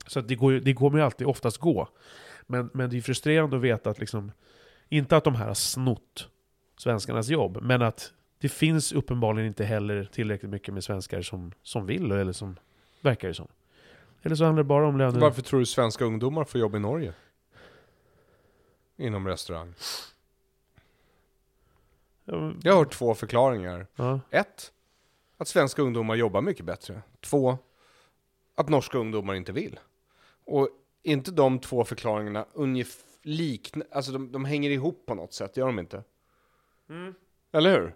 Så 0.07 0.21
det, 0.21 0.35
går, 0.35 0.51
det 0.51 0.73
kommer 0.73 0.97
ju 0.99 1.05
alltid 1.05 1.27
oftast 1.27 1.57
gå. 1.57 1.87
Men, 2.47 2.69
men 2.73 2.89
det 2.89 2.97
är 2.97 3.01
frustrerande 3.01 3.55
att 3.55 3.61
veta 3.61 3.89
att 3.89 3.99
liksom, 3.99 4.31
inte 4.89 5.17
att 5.17 5.23
de 5.23 5.35
här 5.35 5.47
har 5.47 5.53
snott 5.53 6.29
svenskarnas 6.77 7.29
jobb, 7.29 7.57
men 7.61 7.81
att 7.81 8.13
det 8.37 8.49
finns 8.49 8.91
uppenbarligen 8.91 9.47
inte 9.47 9.63
heller 9.65 10.09
tillräckligt 10.11 10.51
mycket 10.51 10.73
med 10.73 10.83
svenskar 10.83 11.21
som, 11.21 11.51
som 11.63 11.85
vill, 11.85 12.11
eller 12.11 12.31
som 12.33 12.59
verkar 13.01 13.27
det 13.27 13.33
som. 13.33 13.47
Eller 14.21 14.35
så 14.35 14.43
handlar 14.43 14.63
det 14.63 14.67
bara 14.67 14.87
om 14.87 14.97
löner. 14.97 15.19
Varför 15.19 15.41
tror 15.41 15.59
du 15.59 15.65
svenska 15.65 16.05
ungdomar 16.05 16.43
får 16.43 16.61
jobb 16.61 16.75
i 16.75 16.79
Norge? 16.79 17.13
Inom 18.97 19.27
restaurang. 19.27 19.73
Ja, 22.25 22.53
Jag 22.63 22.71
har 22.73 22.79
hört 22.79 22.93
två 22.93 23.15
förklaringar. 23.15 23.87
ja. 23.95 24.19
Ett, 24.29 24.71
att 25.37 25.47
svenska 25.47 25.81
ungdomar 25.81 26.15
jobbar 26.15 26.41
mycket 26.41 26.65
bättre. 26.65 27.01
Två, 27.21 27.57
att 28.55 28.69
norska 28.69 28.97
ungdomar 28.97 29.33
inte 29.35 29.51
vill. 29.51 29.79
Och 30.45 30.69
inte 31.03 31.31
de 31.31 31.59
två 31.59 31.85
förklaringarna 31.85 32.45
ungefär 32.53 33.08
likna, 33.23 33.85
alltså 33.91 34.11
de, 34.11 34.31
de 34.31 34.45
hänger 34.45 34.69
ihop 34.69 35.03
på 35.05 35.15
något 35.15 35.33
sätt, 35.33 35.57
gör 35.57 35.65
de 35.65 35.79
inte? 35.79 36.03
Mm. 36.89 37.13
Eller 37.51 37.71
hur? 37.79 37.95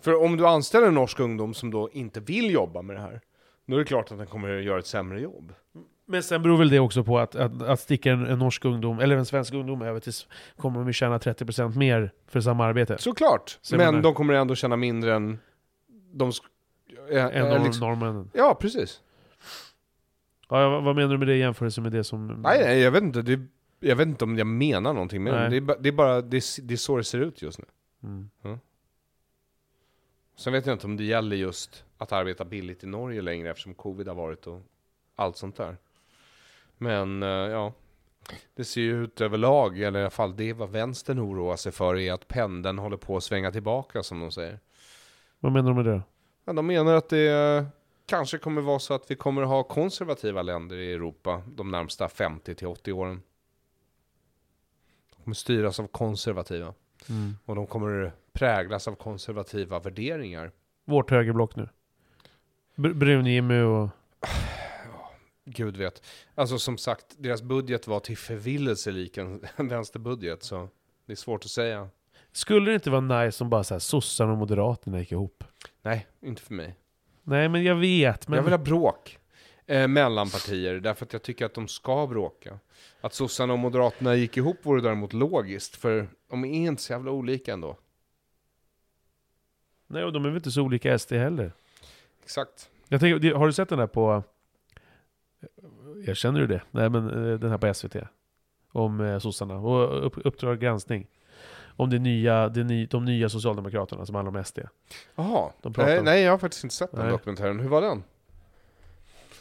För 0.00 0.22
om 0.24 0.36
du 0.36 0.46
anställer 0.46 0.86
en 0.86 0.94
norsk 0.94 1.20
ungdom 1.20 1.54
som 1.54 1.70
då 1.70 1.90
inte 1.92 2.20
vill 2.20 2.50
jobba 2.50 2.82
med 2.82 2.96
det 2.96 3.00
här, 3.02 3.20
då 3.66 3.74
är 3.74 3.78
det 3.78 3.84
klart 3.84 4.12
att 4.12 4.18
den 4.18 4.26
kommer 4.26 4.58
att 4.58 4.64
göra 4.64 4.78
ett 4.78 4.86
sämre 4.86 5.20
jobb. 5.20 5.52
Men 6.06 6.22
sen 6.22 6.42
beror 6.42 6.56
väl 6.58 6.68
det 6.70 6.80
också 6.80 7.04
på 7.04 7.18
att, 7.18 7.34
att, 7.34 7.62
att 7.62 7.80
sticka 7.80 8.12
en, 8.12 8.26
en 8.26 8.38
norsk 8.38 8.64
ungdom, 8.64 8.98
eller 9.00 9.16
en 9.16 9.26
svensk 9.26 9.54
ungdom 9.54 9.82
över 9.82 10.00
till, 10.00 10.12
kommer 10.56 10.78
de 10.78 10.86
ju 10.86 10.92
tjäna 10.92 11.18
30% 11.18 11.76
mer 11.78 12.12
för 12.26 12.40
samma 12.40 12.64
arbete. 12.66 12.96
Såklart! 12.98 13.58
Så 13.62 13.76
men 13.76 13.86
menar- 13.86 14.02
de 14.02 14.14
kommer 14.14 14.34
ändå 14.34 14.54
tjäna 14.54 14.76
mindre 14.76 15.14
än 15.14 15.38
de... 16.12 16.32
Äh, 17.10 17.24
Än 17.24 17.46
äh, 17.46 17.64
liksom, 17.64 17.88
norrmännen. 17.88 18.30
ja, 18.34 18.54
precis. 18.60 19.00
Ja, 20.48 20.68
vad- 20.70 20.82
vad 20.84 20.96
menar 20.96 21.08
du 21.12 21.18
med 21.18 21.28
det 21.28 21.34
i 21.34 21.38
jämförelse 21.38 21.80
med 21.80 21.92
det 21.92 22.04
som... 22.04 22.26
Nej, 22.26 22.60
nej, 22.64 22.80
jag 22.80 22.90
vet 22.90 23.02
inte. 23.02 23.22
Det, 23.22 23.40
jag 23.88 23.96
vet 23.96 24.08
inte 24.08 24.24
om 24.24 24.38
jag 24.38 24.46
menar 24.46 24.92
någonting 24.92 25.22
med 25.22 25.32
Nej. 25.32 25.42
det. 25.42 25.48
Det 25.50 25.56
är, 25.56 25.60
ba- 25.60 25.76
det 25.80 25.88
är 25.88 25.92
bara, 25.92 26.20
det 26.20 26.36
är, 26.36 26.62
det 26.62 26.74
är 26.74 26.78
så 26.78 26.96
det 26.96 27.04
ser 27.04 27.18
ut 27.18 27.42
just 27.42 27.58
nu. 27.58 27.64
Mm. 28.02 28.58
Sen 30.36 30.52
vet 30.52 30.66
jag 30.66 30.74
inte 30.74 30.86
om 30.86 30.96
det 30.96 31.04
gäller 31.04 31.36
just 31.36 31.84
att 31.98 32.12
arbeta 32.12 32.44
billigt 32.44 32.84
i 32.84 32.86
Norge 32.86 33.22
längre 33.22 33.50
eftersom 33.50 33.74
covid 33.74 34.08
har 34.08 34.14
varit 34.14 34.46
och 34.46 34.62
allt 35.16 35.36
sånt 35.36 35.56
där. 35.56 35.76
Men 36.78 37.22
eh, 37.22 37.28
ja, 37.28 37.72
det 38.54 38.64
ser 38.64 38.80
ju 38.80 39.04
ut 39.04 39.20
överlag, 39.20 39.78
eller 39.78 39.98
i 39.98 40.02
alla 40.02 40.10
fall 40.10 40.36
det 40.36 40.52
vad 40.52 40.70
vänstern 40.70 41.20
oroar 41.20 41.56
sig 41.56 41.72
för 41.72 41.96
är 41.96 42.12
att 42.12 42.28
pendeln 42.28 42.78
håller 42.78 42.96
på 42.96 43.16
att 43.16 43.24
svänga 43.24 43.52
tillbaka 43.52 44.02
som 44.02 44.20
de 44.20 44.30
säger. 44.30 44.60
Vad 45.40 45.52
menar 45.52 45.70
du 45.70 45.76
med 45.76 45.84
det? 45.84 46.02
Ja, 46.44 46.52
de 46.52 46.66
menar 46.66 46.94
att 46.94 47.08
det 47.08 47.28
eh, 47.30 47.64
kanske 48.06 48.38
kommer 48.38 48.60
vara 48.60 48.78
så 48.78 48.94
att 48.94 49.10
vi 49.10 49.16
kommer 49.16 49.42
ha 49.42 49.62
konservativa 49.62 50.42
länder 50.42 50.76
i 50.76 50.92
Europa 50.92 51.42
de 51.46 51.70
närmsta 51.70 52.08
50 52.08 52.54
till 52.54 52.66
80 52.66 52.92
åren. 52.92 53.22
Kommer 55.24 55.34
styras 55.34 55.80
av 55.80 55.86
konservativa. 55.86 56.74
Mm. 57.08 57.36
Och 57.44 57.54
de 57.54 57.66
kommer 57.66 58.12
präglas 58.32 58.88
av 58.88 58.94
konservativa 58.94 59.80
värderingar. 59.80 60.52
Vårt 60.84 61.10
högerblock 61.10 61.56
nu. 61.56 61.68
Br- 62.76 62.94
Brun-Jimmy 62.94 63.62
och... 63.62 63.88
Gud 65.44 65.76
vet. 65.76 66.02
Alltså 66.34 66.58
som 66.58 66.78
sagt, 66.78 67.06
deras 67.18 67.42
budget 67.42 67.86
var 67.86 68.00
till 68.00 68.16
förvillelse 68.16 68.90
lik 68.90 69.16
en, 69.16 69.40
en 69.56 69.68
vänsterbudget, 69.68 70.42
så 70.42 70.68
det 71.06 71.12
är 71.12 71.16
svårt 71.16 71.44
att 71.44 71.50
säga. 71.50 71.88
Skulle 72.32 72.70
det 72.70 72.74
inte 72.74 72.90
vara 72.90 73.22
nice 73.24 73.44
om 73.44 73.50
bara 73.50 73.64
så 73.64 73.74
här 73.74 73.78
sossarna 73.78 74.32
och 74.32 74.38
moderaterna 74.38 74.98
gick 74.98 75.12
ihop? 75.12 75.44
Nej, 75.82 76.06
inte 76.20 76.42
för 76.42 76.54
mig. 76.54 76.76
Nej 77.22 77.48
men 77.48 77.64
jag 77.64 77.76
vet, 77.76 78.28
men... 78.28 78.36
Jag 78.36 78.42
vill 78.42 78.52
ha 78.52 78.58
bråk 78.58 79.18
eh, 79.66 79.88
mellan 79.88 80.30
partier, 80.30 80.74
därför 80.74 81.04
att 81.06 81.12
jag 81.12 81.22
tycker 81.22 81.46
att 81.46 81.54
de 81.54 81.68
ska 81.68 82.06
bråka. 82.06 82.58
Att 83.00 83.14
sossarna 83.14 83.52
och 83.52 83.58
moderaterna 83.58 84.14
gick 84.14 84.36
ihop 84.36 84.56
vore 84.62 84.80
däremot 84.80 85.12
logiskt, 85.12 85.76
för 85.76 86.08
de 86.30 86.44
är 86.44 86.66
inte 86.66 86.82
så 86.82 86.92
jävla 86.92 87.10
olika 87.10 87.52
ändå. 87.52 87.76
Nej 89.86 90.04
och 90.04 90.12
de 90.12 90.24
är 90.24 90.28
väl 90.28 90.36
inte 90.36 90.50
så 90.50 90.62
olika 90.62 90.98
SD 90.98 91.12
heller. 91.12 91.52
Exakt. 92.22 92.70
Jag 92.88 93.00
tänker, 93.00 93.34
har 93.34 93.46
du 93.46 93.52
sett 93.52 93.68
den 93.68 93.78
där 93.78 93.86
på... 93.86 94.22
Jag 96.06 96.16
känner 96.16 96.40
du 96.40 96.46
det? 96.46 96.62
Nej 96.70 96.90
men 96.90 97.30
eh, 97.30 97.38
den 97.38 97.50
här 97.50 97.58
på 97.58 97.74
SVT. 97.74 97.96
Om 98.72 99.00
eh, 99.00 99.18
sossarna 99.18 99.54
och 99.54 100.06
upp, 100.06 100.26
Uppdrag 100.26 100.60
granskning. 100.60 101.06
Om 101.76 101.90
det 101.90 101.98
nya, 101.98 102.48
det 102.48 102.64
ny, 102.64 102.86
de 102.86 103.04
nya 103.04 103.28
Socialdemokraterna 103.28 104.06
som 104.06 104.14
handlar 104.14 104.38
om 104.38 104.44
SD. 104.44 104.58
Jaha. 105.14 105.52
Nej, 105.62 106.02
nej, 106.02 106.22
jag 106.22 106.30
har 106.30 106.38
faktiskt 106.38 106.64
inte 106.64 106.76
sett 106.76 106.90
den 106.90 107.00
Nej. 107.00 107.10
dokumentären. 107.10 107.60
Hur 107.60 107.68
var 107.68 107.82
den? 107.82 108.02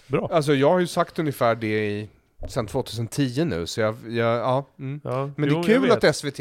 Bra. 0.08 0.30
Alltså 0.32 0.54
jag 0.54 0.70
har 0.70 0.80
ju 0.80 0.88
sagt 0.88 1.20
ungefär 1.20 1.56
det 1.56 1.88
i, 1.88 2.10
sen 2.48 2.68
2010 2.68 3.46
nu, 3.46 3.68
så 3.68 3.82
jag, 3.82 3.96
jag 4.04 4.40
ja. 4.40 4.66
Mm. 4.80 5.02
Ja, 5.04 5.32
Men 5.38 5.50
jo, 5.50 5.62
det 5.62 5.74
är 5.74 5.80
kul 5.80 5.92
att 5.92 6.16
SVT 6.16 6.40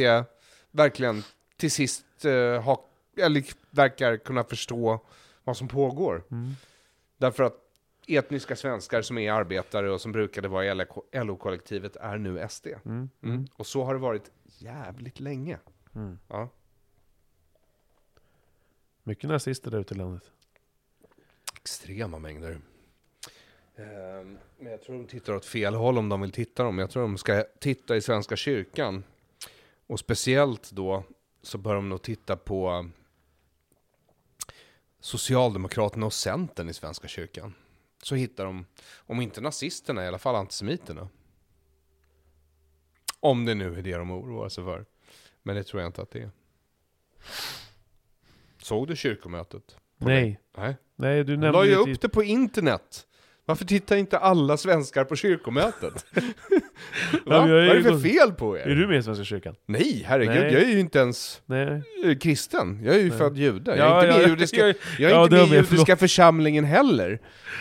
verkligen 0.70 1.22
till 1.56 1.70
sist 1.70 2.24
eh, 2.24 2.62
har, 2.62 2.80
eller 3.16 3.44
verkar 3.70 4.16
kunna 4.16 4.44
förstå 4.44 5.00
vad 5.44 5.56
som 5.56 5.68
pågår. 5.68 6.24
Mm. 6.30 6.52
Därför 7.18 7.44
att 7.44 7.54
etniska 8.06 8.56
svenskar 8.56 9.02
som 9.02 9.18
är 9.18 9.32
arbetare 9.32 9.90
och 9.90 10.00
som 10.00 10.12
brukade 10.12 10.48
vara 10.48 10.64
i 10.66 10.86
LO-kollektivet 11.12 11.96
är 11.96 12.18
nu 12.18 12.46
SD. 12.48 12.66
Mm. 12.84 13.10
Mm. 13.22 13.46
Och 13.54 13.66
så 13.66 13.84
har 13.84 13.94
det 13.94 14.00
varit 14.00 14.30
jävligt 14.44 15.20
länge. 15.20 15.58
Mm. 15.94 16.18
Ja. 16.28 16.48
Mycket 19.02 19.30
nazister 19.30 19.70
där 19.70 19.80
ute 19.80 19.94
i 19.94 19.96
landet. 19.96 20.30
Extrema 21.56 22.18
mängder. 22.18 22.60
Ehm, 23.76 24.38
Men 24.58 24.72
jag 24.72 24.82
tror 24.82 24.96
de 24.96 25.06
tittar 25.06 25.34
åt 25.34 25.44
fel 25.44 25.74
håll 25.74 25.98
om 25.98 26.08
de 26.08 26.20
vill 26.20 26.32
titta 26.32 26.62
dem. 26.64 26.78
Jag 26.78 26.90
tror 26.90 27.02
de 27.02 27.18
ska 27.18 27.44
titta 27.60 27.96
i 27.96 28.00
Svenska 28.00 28.36
kyrkan. 28.36 29.04
Och 29.86 29.98
speciellt 30.00 30.70
då 30.70 31.04
så 31.42 31.58
bör 31.58 31.74
de 31.74 31.88
nog 31.88 32.02
titta 32.02 32.36
på 32.36 32.88
Socialdemokraterna 35.00 36.06
och 36.06 36.12
Centern 36.12 36.68
i 36.68 36.74
Svenska 36.74 37.08
kyrkan. 37.08 37.54
Så 38.02 38.14
hittar 38.14 38.44
de, 38.44 38.66
om 38.96 39.20
inte 39.20 39.40
nazisterna, 39.40 40.04
i 40.04 40.08
alla 40.08 40.18
fall 40.18 40.34
antisemiterna. 40.36 41.08
Om 43.20 43.44
det 43.44 43.54
nu 43.54 43.78
är 43.78 43.82
det 43.82 43.92
de 43.96 44.10
oroar 44.10 44.48
sig 44.48 44.64
för. 44.64 44.84
Men 45.42 45.56
det 45.56 45.64
tror 45.64 45.82
jag 45.82 45.88
inte 45.88 46.02
att 46.02 46.10
det 46.10 46.22
är. 46.22 46.30
Såg 48.58 48.86
du 48.88 48.96
kyrkomötet? 48.96 49.76
Nej. 49.96 50.40
Nej. 50.56 50.76
Nej, 50.96 51.24
du 51.24 51.32
nämnde 51.36 51.52
la 51.58 51.64
ju 51.64 51.74
upp 51.74 51.84
till- 51.84 51.96
det 51.96 52.08
på 52.08 52.22
internet. 52.22 53.06
Varför 53.46 53.64
tittar 53.64 53.96
inte 53.96 54.18
alla 54.18 54.56
svenskar 54.56 55.04
på 55.04 55.16
kyrkomötet? 55.16 56.06
Va? 57.24 57.40
Vad 57.40 57.50
är 57.50 57.74
det 57.74 57.82
för 57.82 57.98
fel 57.98 58.32
på 58.32 58.58
er? 58.58 58.62
Är 58.62 58.74
du 58.74 58.86
med 58.86 58.98
i 58.98 59.02
Svenska 59.02 59.24
kyrkan? 59.24 59.54
Nej, 59.66 60.04
herregud, 60.06 60.34
Nej. 60.42 60.52
jag 60.52 60.62
är 60.62 60.68
ju 60.68 60.80
inte 60.80 60.98
ens 60.98 61.42
Nej. 61.46 61.82
eh, 62.04 62.18
kristen. 62.18 62.80
Jag 62.84 62.94
är 62.94 62.98
ju 62.98 63.08
Nej. 63.08 63.18
född 63.18 63.36
jude. 63.36 63.76
Jag 63.76 63.78
Ja, 63.88 64.02
är 64.02 64.06
inte 64.06 64.18
med 64.18 64.26
i 64.26 64.30
judiska, 64.30 64.66
jag- 64.66 64.76
jag 64.98 65.10
är 65.10 65.14
ja, 65.14 65.22
inte 65.24 65.36
med 65.36 65.48
med, 65.48 65.56
judiska 65.56 65.96
församlingen 65.96 66.64
heller. 66.64 67.10
Eh, 67.12 67.18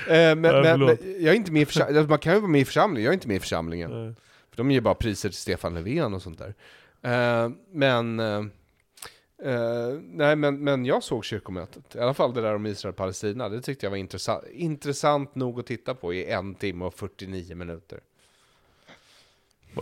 men, 0.08 0.44
Ja, 0.44 0.52
men, 0.62 0.64
förlåt. 0.64 1.00
men 1.02 1.24
jag 1.24 1.32
är 1.32 1.36
inte 1.38 1.52
med 1.52 1.62
i 1.62 1.66
församlingen, 1.66 2.08
man 2.08 2.20
kan 2.20 2.34
ju 2.34 2.40
vara 2.40 2.52
med 2.52 2.62
i 2.62 2.66
församlingen, 2.66 3.04
jag 3.04 3.12
är 3.12 3.14
inte 3.14 3.28
med 3.28 3.38
i 3.38 3.40
församlingen. 3.40 4.16
För 4.50 4.58
de 4.58 4.72
ger 4.72 4.82
bara 4.82 4.96
priser 4.96 5.30
till 5.30 5.38
Stefan 5.38 5.74
Löfven 5.74 6.14
och 6.14 6.22
sånt 6.22 6.40
där. 6.40 6.54
Eh, 7.04 7.50
men, 7.74 8.20
eh, 8.20 8.42
eh, 9.42 10.00
nej, 10.02 10.36
men, 10.36 10.64
men 10.64 10.86
jag 10.86 11.04
såg 11.04 11.26
kyrkomötet. 11.26 11.96
I 11.96 12.00
alla 12.00 12.14
fall 12.14 12.34
det 12.34 12.42
där 12.42 12.56
om 12.56 12.66
Israel-Palestina. 12.66 13.50
Det 13.50 13.62
tyckte 13.62 13.86
jag 13.86 13.92
var 13.92 13.98
intressant, 13.98 14.44
intressant 14.52 15.36
nog 15.36 15.60
att 15.60 15.66
titta 15.66 15.96
på 15.96 16.14
i 16.14 16.32
en 16.32 16.56
timme 16.56 16.86
och 16.86 16.94
49 16.94 17.56
minuter. 17.56 18.00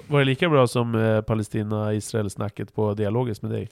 Var 0.07 0.19
det 0.19 0.26
lika 0.26 0.49
bra 0.49 0.68
som 0.68 0.95
eh, 0.95 1.22
Palestina-Israel-snacket 1.22 2.73
på 2.73 2.94
Dialogiskt 2.94 3.41
med 3.41 3.52
dig? 3.52 3.69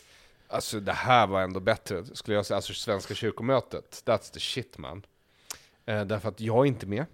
Alltså 0.48 0.80
det 0.80 0.94
här 0.94 1.28
var 1.28 1.42
ändå 1.42 1.60
bättre, 1.60 2.06
skulle 2.06 2.36
jag 2.36 2.46
säga. 2.46 2.56
Alltså 2.56 2.74
svenska 2.74 3.14
kyrkomötet, 3.14 4.04
that's 4.06 4.34
the 4.34 4.40
shit 4.40 4.78
man. 4.78 5.06
Eh, 5.86 6.06
därför 6.06 6.30
att 6.30 6.42
jag 6.42 6.58
är 6.58 6.66
inte 6.66 6.86
med, 6.86 7.06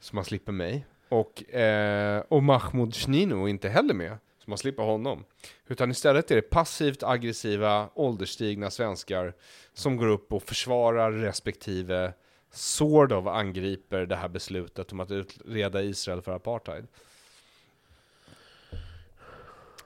så 0.00 0.16
man 0.16 0.24
slipper 0.24 0.52
mig. 0.52 0.86
Och, 1.08 1.54
eh, 1.54 2.22
och 2.28 2.42
Mahmoud 2.42 2.94
Shnino 2.94 3.44
är 3.44 3.48
inte 3.48 3.68
heller 3.68 3.94
med, 3.94 4.18
så 4.48 4.50
man 4.50 4.58
slipper 4.58 4.82
honom. 4.82 5.24
Utan 5.66 5.90
istället 5.90 6.30
är 6.30 6.36
det 6.36 6.42
passivt 6.42 7.02
aggressiva, 7.02 7.90
ålderstigna 7.94 8.70
svenskar 8.70 9.34
som 9.72 9.96
går 9.96 10.06
upp 10.06 10.32
och 10.32 10.42
försvarar 10.42 11.12
respektive 11.12 12.12
sort 12.50 13.12
of 13.12 13.26
angriper 13.26 14.06
det 14.06 14.16
här 14.16 14.28
beslutet 14.28 14.92
om 14.92 15.00
att 15.00 15.10
utreda 15.10 15.82
Israel 15.82 16.22
för 16.22 16.32
apartheid. 16.32 16.86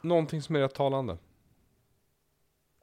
Någonting 0.00 0.42
som 0.42 0.56
är 0.56 0.60
rätt 0.60 0.74
talande. 0.74 1.18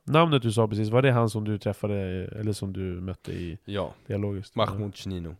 Namnet 0.03 0.41
du 0.41 0.51
sa 0.51 0.67
precis, 0.67 0.89
var 0.89 1.01
det 1.01 1.11
han 1.11 1.29
som 1.29 1.45
du 1.45 1.57
träffade, 1.57 1.95
eller 2.39 2.53
som 2.53 2.73
du 2.73 2.81
mötte 2.81 3.31
i 3.31 3.57
Ja. 3.65 3.93
Dialogiskt? 4.05 4.55
Mahmoud 4.55 4.95
Shnino. 4.95 5.35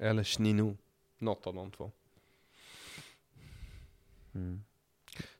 Eller 0.00 0.24
Shnino. 0.24 0.76
Något 1.18 1.46
av 1.46 1.54
de 1.54 1.70
två. 1.70 1.92
Mm. 4.34 4.62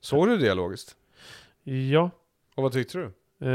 Såg 0.00 0.28
du 0.28 0.36
dialogiskt? 0.36 0.96
Ja. 1.64 2.10
Och 2.54 2.62
vad 2.62 2.72
tyckte 2.72 2.98
du? 2.98 3.12
Eh, 3.42 3.50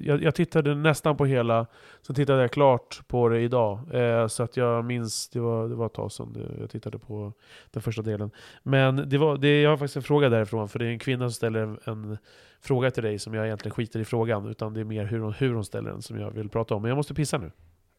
jag, 0.00 0.22
jag 0.22 0.34
tittade 0.34 0.74
nästan 0.74 1.16
på 1.16 1.26
hela, 1.26 1.66
sen 2.02 2.16
tittade 2.16 2.40
jag 2.40 2.50
klart 2.50 3.02
på 3.08 3.28
det 3.28 3.40
idag. 3.40 3.94
Eh, 3.94 4.26
så 4.26 4.42
att 4.42 4.56
jag 4.56 4.84
minns, 4.84 5.28
det 5.28 5.40
var, 5.40 5.68
det 5.68 5.74
var 5.74 5.86
ett 5.86 5.94
tag 5.94 6.12
sedan 6.12 6.32
det- 6.32 6.60
jag 6.60 6.70
tittade 6.70 6.98
på 6.98 7.32
den 7.70 7.82
första 7.82 8.02
delen. 8.02 8.30
Men 8.62 9.08
det 9.08 9.18
var, 9.18 9.36
det, 9.36 9.62
jag 9.62 9.70
har 9.70 9.76
faktiskt 9.76 9.96
en 9.96 10.02
fråga 10.02 10.28
därifrån, 10.28 10.68
för 10.68 10.78
det 10.78 10.84
är 10.86 10.90
en 10.90 10.98
kvinna 10.98 11.24
som 11.24 11.32
ställer 11.32 11.60
en, 11.60 11.78
en 11.84 12.18
fråga 12.60 12.90
till 12.90 13.02
dig 13.02 13.18
som 13.18 13.34
jag 13.34 13.46
egentligen 13.46 13.74
skiter 13.74 14.00
i 14.00 14.04
frågan, 14.04 14.46
utan 14.46 14.74
det 14.74 14.80
är 14.80 14.84
mer 14.84 15.04
hur 15.04 15.18
hon, 15.18 15.32
hur 15.32 15.54
hon 15.54 15.64
ställer 15.64 15.90
den 15.90 16.02
som 16.02 16.18
jag 16.20 16.30
vill 16.30 16.48
prata 16.48 16.74
om. 16.74 16.82
Men 16.82 16.88
jag 16.88 16.96
måste 16.96 17.14
pissa 17.14 17.38
nu. 17.38 17.52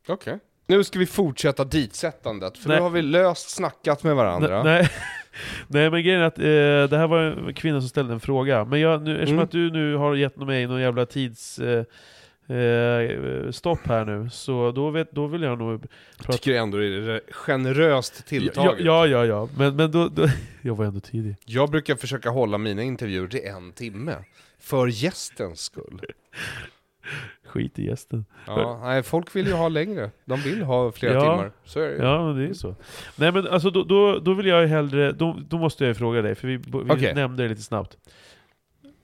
Okej. 0.07 0.39
Nu 0.67 0.83
ska 0.83 0.99
vi 0.99 1.05
fortsätta 1.05 1.63
ditsättandet, 1.63 2.57
för 2.57 2.69
Nej. 2.69 2.77
nu 2.77 2.83
har 2.83 2.89
vi 2.89 3.01
löst 3.01 3.49
snackat 3.49 4.03
med 4.03 4.15
varandra. 4.15 4.59
Ne- 4.59 4.63
Nej, 4.63 4.89
nej 5.67 5.91
men 5.91 6.03
grejen 6.03 6.21
är 6.21 6.25
att 6.25 6.39
eh, 6.39 6.89
det 6.89 6.97
här 6.97 7.07
var 7.07 7.19
en 7.19 7.53
kvinna 7.53 7.81
som 7.81 7.89
ställde 7.89 8.13
en 8.13 8.19
fråga. 8.19 8.65
Men 8.65 8.79
jag, 8.79 9.01
nu, 9.01 9.13
eftersom 9.13 9.33
Mm. 9.33 9.43
att 9.43 9.51
du 9.51 9.71
nu 9.71 9.95
har 9.95 10.15
gett 10.15 10.35
mig 10.35 10.67
någon 10.67 10.81
jävla 10.81 11.05
tids... 11.05 11.59
Eh, 11.59 11.85
eh, 12.57 13.51
stopp 13.51 13.79
här 13.87 14.05
nu, 14.05 14.29
så 14.29 14.71
då, 14.71 14.89
vet, 14.89 15.11
då 15.11 15.27
vill 15.27 15.41
jag 15.41 15.57
nog... 15.59 15.85
Jag 16.25 16.35
tycker 16.35 16.53
ändå 16.57 16.77
det 16.77 16.85
är 16.85 17.21
generöst 17.31 18.13
Ja, 18.17 18.23
tilltaget. 18.29 18.85
ja, 18.85 19.07
ja, 19.07 19.25
ja. 19.25 19.49
Men, 19.57 19.75
men 19.75 19.91
då, 19.91 20.07
då... 20.07 20.27
Jag 20.61 20.75
var 20.75 20.85
ändå 20.85 20.99
tidig. 20.99 21.35
Jag 21.45 21.69
brukar 21.69 21.95
försöka 21.95 22.29
hålla 22.29 22.57
mina 22.57 22.81
intervjuer 22.83 23.27
till 23.27 23.45
en 23.45 23.71
timme. 23.71 24.15
För 24.59 24.87
gästens 24.87 25.59
skull. 25.61 26.01
Skit 27.47 27.79
i 27.79 27.85
gästen. 27.85 28.25
Ja, 28.47 28.79
nej, 28.83 29.03
folk 29.03 29.35
vill 29.35 29.47
ju 29.47 29.53
ha 29.53 29.69
längre. 29.69 30.11
De 30.25 30.39
vill 30.39 30.61
ha 30.63 30.91
flera 30.91 31.13
Ja. 31.13 31.21
timmar. 31.21 31.51
Så 31.63 31.79
är 31.79 31.87
det 31.89 31.95
ju. 31.95 32.01
Ja, 32.03 32.17
det 32.33 32.47
är 32.49 32.53
så. 32.53 32.75
Nej 33.15 33.31
men 33.31 33.47
alltså 33.47 33.69
då, 33.69 33.83
då, 33.83 34.19
då 34.19 34.33
vill 34.33 34.45
jag 34.45 34.61
ju 34.61 34.67
hellre... 34.67 35.11
Då, 35.11 35.37
då 35.49 35.57
måste 35.57 35.83
jag 35.83 35.87
ju 35.89 35.93
fråga 35.93 36.21
dig, 36.21 36.35
för 36.35 36.47
vi, 36.47 36.57
vi 36.57 36.71
Okej. 36.89 37.13
nämnde 37.15 37.43
det 37.43 37.49
lite 37.49 37.61
snabbt. 37.61 37.97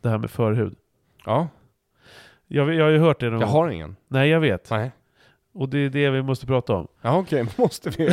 Det 0.02 0.10
här 0.10 0.18
med 0.18 0.32
förhud. 0.32 0.76
ja. 1.26 1.48
Jag, 2.48 2.74
jag 2.74 2.84
har 2.84 2.92
ju 2.92 2.98
hört 3.00 3.20
det 3.20 3.30
någon 3.30 3.40
Jag 3.40 3.48
har 3.48 3.70
ingen. 3.70 3.96
Nej, 4.08 4.30
jag 4.30 4.40
vet. 4.40 4.70
Nej. 4.72 4.92
Och 5.54 5.70
det 5.70 5.78
är 5.78 5.90
det 5.90 6.10
vi 6.10 6.22
måste 6.22 6.46
prata 6.46 6.74
om. 6.74 6.88
Ja 7.02 7.18
okej, 7.18 7.46
måste 7.58 7.90
vi. 7.90 8.10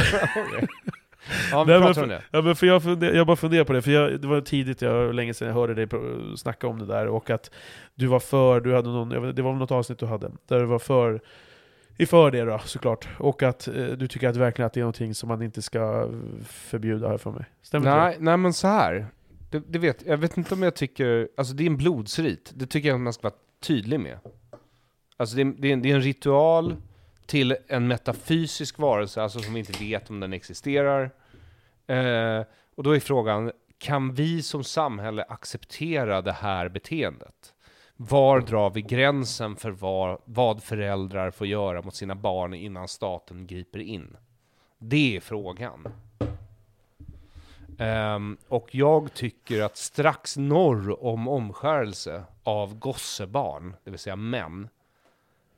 Ja, 1.53 1.65
vi 1.65 1.73
Nej, 1.73 1.81
men 1.81 1.89
pratar 1.89 2.03
om 2.03 2.09
det. 2.09 2.23
Ja, 2.31 2.43
men 2.43 2.57
för 2.57 2.67
jag, 2.67 2.83
funder, 2.83 3.13
jag 3.13 3.27
bara 3.27 3.37
funderar 3.37 3.65
på 3.65 3.73
det, 3.73 3.83
för 3.83 3.91
jag, 3.91 4.21
det 4.21 4.29
var 4.29 4.41
tidigt, 4.41 4.83
jag, 4.83 5.15
länge 5.15 5.35
sedan 5.35 5.49
jag 5.49 5.55
hörde 5.55 5.75
dig 5.75 5.89
snacka 6.37 6.67
om 6.67 6.79
det 6.79 6.87
där, 6.87 7.07
och 7.07 7.31
att 7.31 7.51
du 7.95 8.07
var 8.07 8.21
för, 8.21 8.61
du 8.61 8.75
hade 8.75 8.89
någon, 8.89 9.23
vet, 9.23 9.37
det 9.37 9.43
var 9.43 9.53
något 9.53 9.71
avsnitt 9.71 9.99
du 9.99 10.07
hade, 10.07 10.31
där 10.47 10.61
du 10.61 10.67
var 10.67 10.79
för, 10.79 11.21
i 11.97 12.07
för 12.07 12.31
det 12.31 12.45
då 12.45 12.59
såklart, 12.65 13.09
och 13.19 13.43
att 13.43 13.69
eh, 13.69 13.75
du 13.75 14.09
tycker 14.09 14.29
att 14.29 14.37
verkligen 14.37 14.67
att 14.67 14.73
det 14.73 14.81
är 14.81 14.83
någonting 14.83 15.15
som 15.15 15.29
man 15.29 15.43
inte 15.43 15.63
ska 15.63 16.09
förbjuda 16.47 17.09
här 17.09 17.19
för 17.19 17.31
mig. 17.31 17.45
Stämmer 17.63 17.97
Nej, 17.97 18.17
nej 18.21 18.37
men 18.37 18.53
så 18.53 18.69
här. 18.69 19.07
Det, 19.51 19.63
det 19.69 19.79
vet, 19.79 20.07
jag 20.07 20.17
vet 20.17 20.37
inte 20.37 20.55
om 20.55 20.63
jag 20.63 20.75
tycker, 20.75 21.29
alltså 21.37 21.55
det 21.55 21.65
är 21.65 21.67
en 21.67 21.77
blodsrit. 21.77 22.53
Det 22.55 22.67
tycker 22.67 22.89
jag 22.89 22.95
att 22.95 23.01
man 23.01 23.13
ska 23.13 23.23
vara 23.23 23.35
tydlig 23.61 24.01
med. 24.01 24.19
Alltså 25.17 25.37
det 25.37 25.43
är, 25.43 25.55
det 25.59 25.69
är, 25.69 25.73
en, 25.73 25.83
det 25.83 25.91
är 25.91 25.95
en 25.95 26.03
ritual 26.03 26.77
till 27.27 27.57
en 27.69 27.87
metafysisk 27.87 28.79
varelse, 28.79 29.23
alltså 29.23 29.39
som 29.39 29.55
vi 29.55 29.61
inte 29.61 29.85
vet 29.85 30.11
om 30.11 30.21
den 30.21 30.33
existerar. 30.33 31.11
Eh, 31.87 32.45
och 32.75 32.83
då 32.83 32.97
är 32.97 33.01
frågan, 33.01 33.53
kan 33.79 34.15
vi 34.15 34.43
som 34.43 34.65
samhälle 34.65 35.25
acceptera 35.29 36.23
det 36.23 36.33
här 36.33 36.69
beteendet? 36.69 37.55
Var 37.97 38.41
drar 38.41 38.71
vi 38.71 38.83
gränsen 38.83 39.57
för 39.57 39.71
vad, 39.71 40.19
vad 40.25 40.63
föräldrar 40.63 41.31
får 41.31 41.47
göra 41.47 41.83
mot 41.83 41.95
sina 41.95 42.15
barn 42.15 42.55
innan 42.55 42.89
staten 42.89 43.47
griper 43.47 43.79
in? 43.79 44.17
Det 44.79 45.17
är 45.17 45.21
frågan. 45.21 45.89
Um, 47.79 48.37
och 48.49 48.75
jag 48.75 49.15
tycker 49.15 49.63
att 49.63 49.77
strax 49.77 50.37
norr 50.37 51.05
om 51.05 51.29
omskärelse 51.29 52.25
av 52.43 52.79
gossebarn, 52.79 53.77
det 53.85 53.91
vill 53.91 54.01
säga 54.01 54.17
män, 54.17 54.69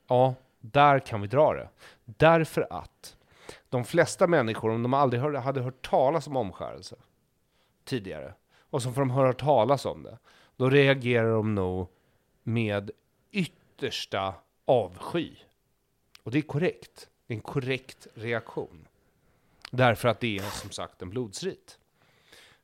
ja, 0.08 0.34
där 0.60 0.98
kan 0.98 1.20
vi 1.20 1.26
dra 1.26 1.54
det. 1.54 1.68
Därför 2.04 2.66
att 2.70 3.16
de 3.72 3.84
flesta 3.84 4.26
människor, 4.26 4.70
om 4.70 4.82
de 4.82 4.94
aldrig 4.94 5.22
hör, 5.22 5.32
hade 5.32 5.60
hört 5.60 5.88
talas 5.90 6.26
om 6.26 6.36
omskärelse 6.36 6.96
tidigare, 7.84 8.34
och 8.70 8.82
så 8.82 8.92
får 8.92 9.00
de 9.00 9.10
höra 9.10 9.32
talas 9.32 9.86
om 9.86 10.02
det, 10.02 10.18
då 10.56 10.70
reagerar 10.70 11.32
de 11.32 11.54
nog 11.54 11.88
med 12.42 12.90
yttersta 13.30 14.34
avsky. 14.64 15.34
Och 16.22 16.30
det 16.30 16.38
är 16.38 16.42
korrekt. 16.42 17.08
Det 17.26 17.34
är 17.34 17.36
en 17.36 17.42
korrekt 17.42 18.06
reaktion. 18.14 18.88
Därför 19.70 20.08
att 20.08 20.20
det 20.20 20.36
är 20.36 20.42
som 20.42 20.70
sagt 20.70 21.02
en 21.02 21.10
blodsrit. 21.10 21.78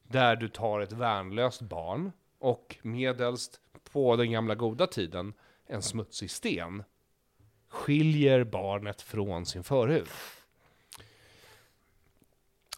Där 0.02 0.36
du 0.36 0.48
tar 0.48 0.80
ett 0.80 0.92
värnlöst 0.92 1.60
barn 1.60 2.12
och 2.38 2.76
medelst 2.82 3.60
på 3.92 4.16
den 4.16 4.30
gamla 4.30 4.54
goda 4.54 4.86
tiden 4.86 5.34
en 5.66 5.82
smutsig 5.82 6.30
sten 6.30 6.84
skiljer 7.68 8.44
barnet 8.44 9.02
från 9.02 9.46
sin 9.46 9.64
förhud. 9.64 10.08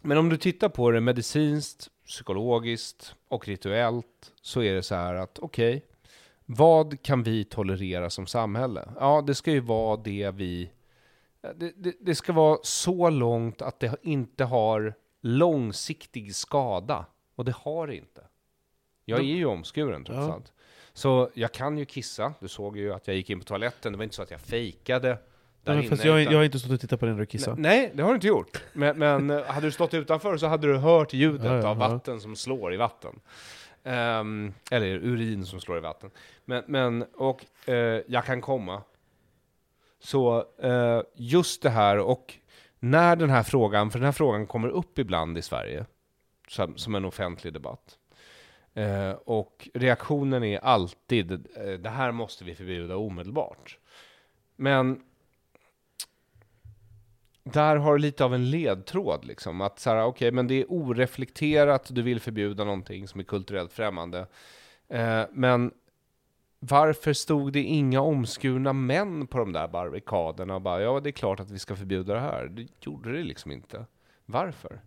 Men 0.01 0.18
om 0.18 0.28
du 0.28 0.36
tittar 0.36 0.68
på 0.68 0.90
det 0.90 1.01
medicinskt, 1.01 1.90
psykologiskt 2.06 3.14
och 3.28 3.48
rituellt 3.48 4.32
så 4.43 4.62
är 4.62 4.74
det 4.74 4.82
så 4.82 4.94
här 4.94 5.14
att 5.14 5.39
okej, 5.39 5.85
vad 6.47 7.02
kan 7.02 7.22
vi 7.22 7.44
tolerera 7.44 8.10
som 8.10 8.27
samhälle? 8.27 8.89
Ja, 9.01 9.22
det 9.27 9.35
ska 9.35 9.51
ju 9.51 9.60
vara 9.60 9.97
det 9.97 10.31
vi... 10.35 10.70
Det, 11.55 11.72
det, 11.77 11.94
det 12.01 12.14
ska 12.14 12.32
vara 12.32 12.59
så 12.62 13.10
långt 13.10 13.62
att 13.62 13.81
det 13.81 13.97
inte 14.02 14.44
har 14.44 14.94
långsiktig 15.20 16.35
skada. 16.36 17.06
Och 17.35 17.44
det 17.44 17.52
har 17.56 17.86
det 17.86 17.97
inte. 17.97 18.22
Jag 19.05 19.18
är 19.18 19.24
ju 19.24 19.47
omskuren 19.47 20.05
trots 20.05 20.18
Ja. 20.18 20.32
allt. 20.32 20.52
Så 20.93 21.31
jag 21.35 21.52
kan 21.52 21.78
ju 21.78 21.85
kissa. 21.85 22.35
Du 22.40 22.48
såg 22.48 22.77
ju 22.78 22.93
att 22.93 23.06
jag 23.06 23.16
gick 23.16 23.31
in 23.31 23.39
på 23.39 23.44
toaletten. 23.44 23.93
Det 23.93 23.97
var 23.98 24.05
inte 24.05 24.16
så 24.16 24.22
att 24.22 24.31
jag 24.31 24.40
fejkade 24.40 25.18
där 25.62 25.72
men 25.74 25.78
inne. 25.78 25.88
fast 25.90 26.04
jag, 26.04 26.20
utan- 26.20 26.32
jag 26.32 26.38
har 26.38 26.44
inte 26.44 26.58
stått 26.58 26.72
och 26.72 26.80
tittat 26.80 27.00
på 27.00 27.06
dig 27.06 27.14
när 27.14 27.20
du 27.20 27.26
kissar. 27.26 27.54
Nej, 27.58 27.90
det 27.94 28.02
har 28.02 28.08
du 28.10 28.14
inte 28.14 28.26
gjort. 28.26 28.62
Men, 28.72 28.98
men 28.98 29.30
eh, 29.30 29.44
hade 29.44 29.66
du 29.66 29.70
stått 29.72 29.94
utanför 29.94 30.36
så 30.36 30.46
hade 30.46 30.66
du 30.66 30.76
hört 30.76 31.12
ljudet 31.12 31.44
Ja, 31.44 31.50
ja, 31.56 31.68
av 31.68 31.78
ja. 31.80 31.88
vatten 31.88 32.20
som 32.20 32.36
slår 32.36 32.74
i 32.74 32.76
vatten. 32.76 33.20
Ehm, 33.84 34.54
eller 34.70 34.86
urin 34.86 35.46
som 35.46 35.60
slår 35.60 35.76
i 35.78 35.80
vatten. 35.80 36.10
Men, 36.44 36.64
men 36.66 37.02
och 37.16 37.68
eh, 37.68 38.00
jag 38.06 38.24
kan 38.24 38.40
komma. 38.40 38.82
Så 40.00 40.44
eh, 40.62 41.00
just 41.14 41.62
det 41.62 41.70
här 41.70 41.98
och 41.98 42.34
när 42.78 43.16
den 43.16 43.30
här 43.30 43.42
frågan, 43.42 43.90
för 43.90 43.98
den 43.98 44.04
här 44.06 44.12
frågan 44.12 44.46
kommer 44.46 44.68
upp 44.68 44.98
ibland 44.98 45.38
i 45.38 45.42
Sverige, 45.42 45.86
som, 46.48 46.76
som 46.76 46.94
en 46.94 47.04
offentlig 47.04 47.52
debatt. 47.52 47.96
Eh, 48.74 49.10
och 49.10 49.68
reaktionen 49.74 50.44
är 50.44 50.58
alltid, 50.58 51.46
det 51.80 51.90
här 51.90 52.12
måste 52.12 52.44
vi 52.44 52.54
förbjuda 52.54 52.96
omedelbart. 52.96 53.78
Men 54.56 55.00
där 57.52 57.77
har 57.77 57.98
lite 57.98 58.24
av 58.24 58.35
en 58.35 58.51
ledtråd 58.51 59.24
liksom. 59.24 59.60
Att 59.60 59.78
så 59.78 59.90
här, 59.90 60.05
okej, 60.05 60.31
men 60.32 60.47
det 60.47 60.55
är 60.55 60.66
oreflekterat, 60.68 61.89
du 61.94 62.02
vill 62.02 62.20
förbjuda 62.20 62.64
någonting 62.64 63.09
som 63.09 63.20
är 63.20 63.24
kulturellt 63.24 63.72
främmande. 63.72 64.27
Eh, 64.89 65.22
men 65.32 65.70
varför 66.60 67.12
stod 67.12 67.52
det 67.52 67.62
inga 67.62 68.01
omskurna 68.01 68.72
män 68.72 69.27
på 69.27 69.39
de 69.39 69.52
där 69.52 69.68
barrikaderna 69.68 70.55
och 70.55 70.60
bara, 70.60 70.82
ja 70.82 71.01
det 71.01 71.10
är 71.10 71.12
klart 71.12 71.40
att 71.40 71.51
vi 71.51 71.59
ska 71.59 71.77
förbjuda 71.77 72.14
det 72.14 72.20
här. 72.20 72.47
Det 72.47 72.66
gjorde 72.81 73.12
det 73.12 73.22
liksom 73.22 73.52
inte. 73.52 73.85
Varför? 74.27 74.81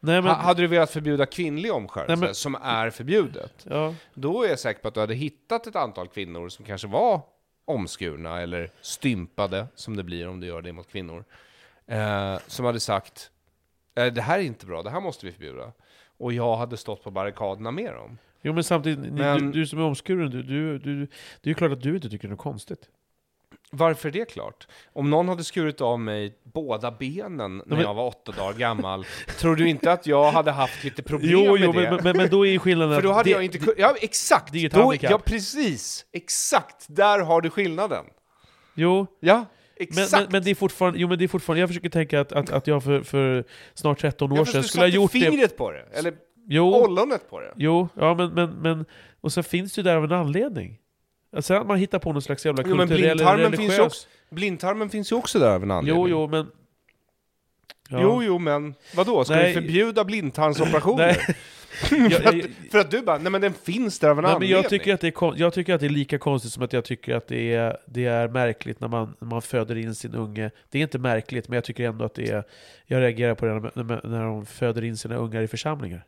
Nej, 0.00 0.22
men, 0.22 0.24
Ha, 0.30 0.34
hade 0.34 0.60
du 0.62 0.66
velat 0.66 0.90
förbjuda 0.90 1.26
kvinnlig 1.26 1.72
omskärelse, 1.72 2.16
Nej, 2.16 2.26
men- 2.28 2.34
som 2.34 2.54
är 2.54 2.90
förbjudet, 2.90 3.66
ja. 3.70 3.94
då 4.14 4.42
är 4.42 4.48
jag 4.48 4.58
säker 4.58 4.80
på 4.80 4.88
att 4.88 4.94
du 4.94 5.00
hade 5.00 5.14
hittat 5.14 5.66
ett 5.66 5.76
antal 5.76 6.08
kvinnor 6.08 6.48
som 6.48 6.64
kanske 6.64 6.88
var 6.88 7.20
omskurna 7.64 8.40
eller 8.40 8.70
stympade, 8.80 9.66
som 9.74 9.96
det 9.96 10.04
blir 10.04 10.28
om 10.28 10.40
du 10.40 10.46
gör 10.46 10.62
det 10.62 10.72
mot 10.72 10.88
kvinnor. 10.88 11.24
Eh, 11.88 12.38
som 12.46 12.64
hade 12.64 12.80
sagt, 12.80 13.30
eh, 13.94 14.06
det 14.06 14.22
här 14.22 14.38
är 14.38 14.42
inte 14.42 14.66
bra, 14.66 14.82
det 14.82 14.90
här 14.90 15.00
måste 15.00 15.26
vi 15.26 15.32
förbjuda. 15.32 15.72
Och 16.18 16.32
jag 16.32 16.56
hade 16.56 16.76
stått 16.76 17.04
på 17.04 17.10
barrikaderna 17.10 17.70
med 17.70 17.94
dem. 17.94 18.18
Jo 18.42 18.52
men 18.52 18.64
samtidigt, 18.64 18.98
ni, 18.98 19.10
Men- 19.10 19.38
du, 19.50 19.60
du 19.60 19.66
som 19.66 19.78
är 19.78 19.82
omskuren, 19.82 20.30
du, 20.30 20.42
du, 20.42 20.78
du, 20.78 20.96
det 21.06 21.42
är 21.42 21.48
ju 21.48 21.54
klart 21.54 21.72
att 21.72 21.82
du 21.82 21.94
inte 21.94 22.08
tycker 22.10 22.28
det 22.28 22.34
är 22.34 22.36
konstigt. 22.36 22.80
Varför 23.70 24.08
är 24.08 24.12
det 24.12 24.24
klart? 24.30 24.68
Om 24.92 25.10
någon 25.10 25.28
hade 25.28 25.44
skurit 25.44 25.80
av 25.80 26.00
mig 26.00 26.38
båda 26.42 26.90
benen 26.90 27.56
när 27.56 27.64
men- 27.66 27.80
jag 27.80 27.94
var 27.94 28.06
åtta 28.06 28.32
dagar 28.32 28.58
gammal, 28.58 29.04
tror 29.38 29.56
du 29.56 29.68
inte 29.68 29.92
att 29.92 30.06
jag 30.06 30.32
hade 30.32 30.50
haft 30.50 30.84
lite 30.84 31.02
problem 31.02 31.30
Jo, 31.32 31.52
med 31.52 31.60
jo 31.64 31.72
det? 31.72 31.90
men, 31.90 32.00
men, 32.04 32.16
men 32.16 32.30
då 32.30 32.46
är 32.46 32.50
ju 32.50 32.58
skillnaden 32.58 32.94
För 32.94 33.02
då 33.02 33.12
hade 33.12 33.24
det, 33.24 33.30
jag 33.30 33.44
inte 33.44 33.58
kunnat... 33.58 33.78
Ja, 33.78 33.94
exakt! 34.00 34.52
det 34.52 34.58
är 34.58 34.66
ett 34.66 34.72
då, 34.72 34.80
handikapp. 34.80 35.10
ja, 35.10 35.18
precis! 35.18 36.04
Exakt! 36.12 36.86
Där 36.88 37.18
har 37.20 37.40
du 37.40 37.50
skillnaden. 37.50 38.04
Jo, 38.74 39.06
Ja, 39.20 39.44
exakt! 39.78 40.12
men, 40.12 40.26
men 40.32 40.42
det 40.42 40.50
är 40.50 40.54
fortfarande, 40.54 40.98
jo 40.98 41.08
men 41.08 41.18
det 41.18 41.24
är 41.24 41.28
fortfarande, 41.28 41.60
jag 41.60 41.68
försöker 41.68 41.88
tänka 41.88 42.20
att, 42.20 42.32
att, 42.32 42.50
att 42.50 42.66
jag 42.66 42.84
för, 42.84 43.02
för 43.02 43.44
snart 43.74 43.98
13 44.00 44.32
år 44.32 44.44
sedan 44.44 44.62
skulle 44.64 44.84
ha 44.84 44.88
gjort 44.88 45.12
det... 45.12 45.20
fingret 45.20 45.56
på 45.56 45.70
det, 45.70 45.84
eller 45.92 46.14
Jo, 46.50 46.74
ollonet 46.74 47.30
på 47.30 47.40
det. 47.40 47.52
jo, 47.56 47.88
ja 47.94 48.14
men, 48.14 48.34
men, 48.34 48.50
men, 48.50 48.84
och 49.20 49.32
så 49.32 49.42
finns 49.42 49.74
det 49.74 49.78
ju 49.78 49.82
där 49.82 49.96
av 49.96 50.04
en 50.04 50.12
anledning. 50.12 50.78
Alltså 51.36 51.54
att 51.54 51.66
man 51.66 51.78
hittar 51.78 51.98
på 51.98 52.12
någon 52.12 52.22
slags 52.22 52.46
jävla 52.46 52.62
Jo, 52.66 52.76
men 52.76 52.88
kulturell 52.88 53.20
eller 53.20 53.36
blindtarmen 53.36 53.50
finns, 53.50 53.62
ju 53.62 53.66
religiös... 53.68 53.86
också, 53.86 54.08
blindtarmen 54.30 54.90
finns 54.90 55.12
ju 55.12 55.16
också 55.16 55.38
där 55.38 55.54
av 55.54 55.62
en 55.62 55.70
anledning. 55.70 56.02
Jo, 56.02 56.08
jo, 56.08 56.26
men... 56.28 56.46
Ja. 57.90 57.98
Jo, 58.02 58.22
jo, 58.22 58.38
men 58.38 58.74
vadå? 58.96 59.24
Ska 59.24 59.34
Nej. 59.34 59.48
vi 59.48 59.54
förbjuda 59.54 60.04
blindtarmsoperationer? 60.04 61.36
Nej. 61.90 62.10
för, 62.10 62.22
Jag- 62.24 62.26
att, 62.26 62.34
jag- 62.36 62.70
för 62.70 62.78
att 62.78 62.90
du 62.90 63.02
bara, 63.02 63.18
nej 63.18 63.32
men 63.32 63.40
den 63.40 63.52
finns 63.52 63.98
där 63.98 64.08
av 64.08 64.18
en 64.18 64.22
Nej, 64.22 64.28
men 64.30 64.36
anledning. 64.36 64.56
jag, 64.62 64.70
tycker 64.70 64.94
att 64.94 65.00
det 65.00 65.08
är 65.22 65.38
jag 65.40 65.52
tycker 65.52 65.74
att 65.74 65.80
det 65.80 65.86
är 65.86 65.90
lika 65.90 66.18
konstigt 66.18 66.52
som 66.52 66.62
att 66.62 66.72
jag 66.72 66.84
tycker 66.84 67.14
att 67.14 67.26
det 67.28 67.54
är, 67.54 67.76
det 67.86 68.04
är 68.04 68.28
märkligt 68.28 68.80
när 68.80 68.88
man, 68.88 69.16
när 69.20 69.28
man 69.28 69.42
föder 69.42 69.76
in 69.76 69.94
sin 69.94 70.14
unge. 70.14 70.50
Det 70.70 70.78
är 70.78 70.82
inte 70.82 70.98
märkligt, 70.98 71.48
men 71.48 71.54
jag 71.54 71.64
tycker 71.64 71.84
ändå 71.88 72.04
att 72.04 72.14
det 72.14 72.30
är... 72.30 72.44
Jag 72.86 73.00
reagerar 73.00 73.34
på 73.34 73.46
det 73.46 73.52
när, 73.54 73.82
när, 73.84 74.00
när 74.08 74.24
de 74.24 74.46
föder 74.46 74.84
in 74.84 74.96
sina 74.96 75.16
ungar 75.16 75.42
i 75.42 75.48
församlingar. 75.48 76.04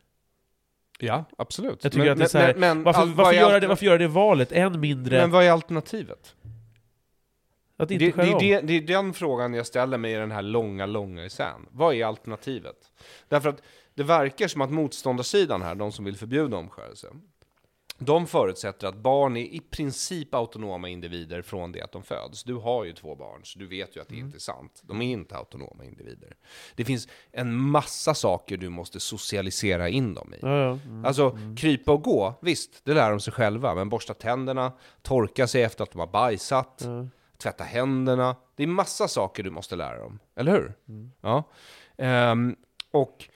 Ja, 1.02 1.24
absolut. 1.38 1.78
Jag 1.84 1.92
tycker 1.92 2.10
att 2.10 2.18
det 2.18 2.24
är 2.24 2.28
så 2.28 2.38
här, 2.38 2.54
men, 2.54 2.82
Varför, 2.82 3.00
all- 3.00 3.08
vad 3.08 3.16
varför, 3.16 3.32
är 3.32 3.36
göra 3.40 3.46
alter- 3.56 3.60
det, 3.60 3.66
varför 3.66 3.86
göra 3.86 3.98
det 3.98 4.08
valet? 4.08 4.52
Än 4.52 4.80
mindre 4.80 5.18
Men 5.20 5.30
vad 5.30 5.44
är 5.44 5.50
alternativet? 5.50 6.34
Att 7.82 7.88
Det, 7.88 7.94
inte 7.94 8.04
det, 8.06 8.12
skära 8.12 8.26
är 8.26 8.32
av. 8.34 8.40
det, 8.40 8.60
det 8.60 8.72
är 8.72 8.80
den 8.80 9.12
frågan 9.12 9.54
jag 9.54 9.66
ställer 9.66 9.98
mig 9.98 10.12
i 10.12 10.16
den 10.16 10.30
här 10.30 10.42
långa, 10.42 10.86
långa 10.86 11.24
essän. 11.24 11.66
Vad 11.70 11.94
är 11.94 12.04
alternativet? 12.04 12.76
Därför 13.28 13.48
att 13.48 13.62
det 13.94 14.02
verkar 14.02 14.48
som 14.48 14.60
att 14.60 14.70
motståndarsidan 14.70 15.62
här, 15.62 15.74
de 15.74 15.92
som 15.92 16.04
vill 16.04 16.16
förbjuda 16.16 16.56
omskärelse, 16.56 17.08
de 18.02 18.26
förutsätter 18.26 18.86
att 18.86 18.96
barn 18.96 19.36
är 19.36 19.44
i 19.44 19.60
princip 19.60 20.34
autonoma 20.34 20.88
individer 20.88 21.42
från 21.42 21.72
det 21.72 21.82
att 21.82 21.92
de 21.92 22.02
föds. 22.02 22.44
Du 22.44 22.54
har 22.54 22.84
ju 22.84 22.92
två 22.92 23.14
barn, 23.16 23.40
så 23.44 23.58
du 23.58 23.66
vet 23.66 23.96
ju 23.96 24.00
att 24.00 24.08
det 24.08 24.16
inte 24.16 24.36
är 24.36 24.40
sant. 24.40 24.80
De 24.84 25.02
är 25.02 25.12
inte 25.12 25.36
autonoma 25.36 25.84
individer. 25.84 26.36
Det 26.74 26.84
finns 26.84 27.08
en 27.32 27.56
massa 27.56 28.14
saker 28.14 28.56
du 28.56 28.68
måste 28.68 29.00
socialisera 29.00 29.88
in 29.88 30.14
dem 30.14 30.34
i. 30.34 30.38
Ja, 30.42 30.48
ja. 30.58 30.78
Mm. 30.84 31.04
Alltså, 31.04 31.38
krypa 31.56 31.92
och 31.92 32.02
gå, 32.02 32.34
visst, 32.42 32.84
det 32.84 32.94
lär 32.94 33.10
de 33.10 33.20
sig 33.20 33.32
själva. 33.32 33.74
Men 33.74 33.88
borsta 33.88 34.14
tänderna, 34.14 34.72
torka 35.02 35.46
sig 35.46 35.62
efter 35.62 35.82
att 35.84 35.90
de 35.90 35.98
har 35.98 36.06
bajsat, 36.06 36.82
Ja. 36.84 37.06
Tvätta 37.40 37.64
händerna. 37.64 38.36
Det 38.54 38.62
är 38.62 38.66
massa 38.66 39.08
saker 39.08 39.42
du 39.42 39.50
måste 39.50 39.76
lära 39.76 39.98
dem, 39.98 40.18
eller 40.36 40.52
hur? 40.52 40.72
Ja. 41.20 41.44
Ehm, 41.96 42.56
och 42.90 43.28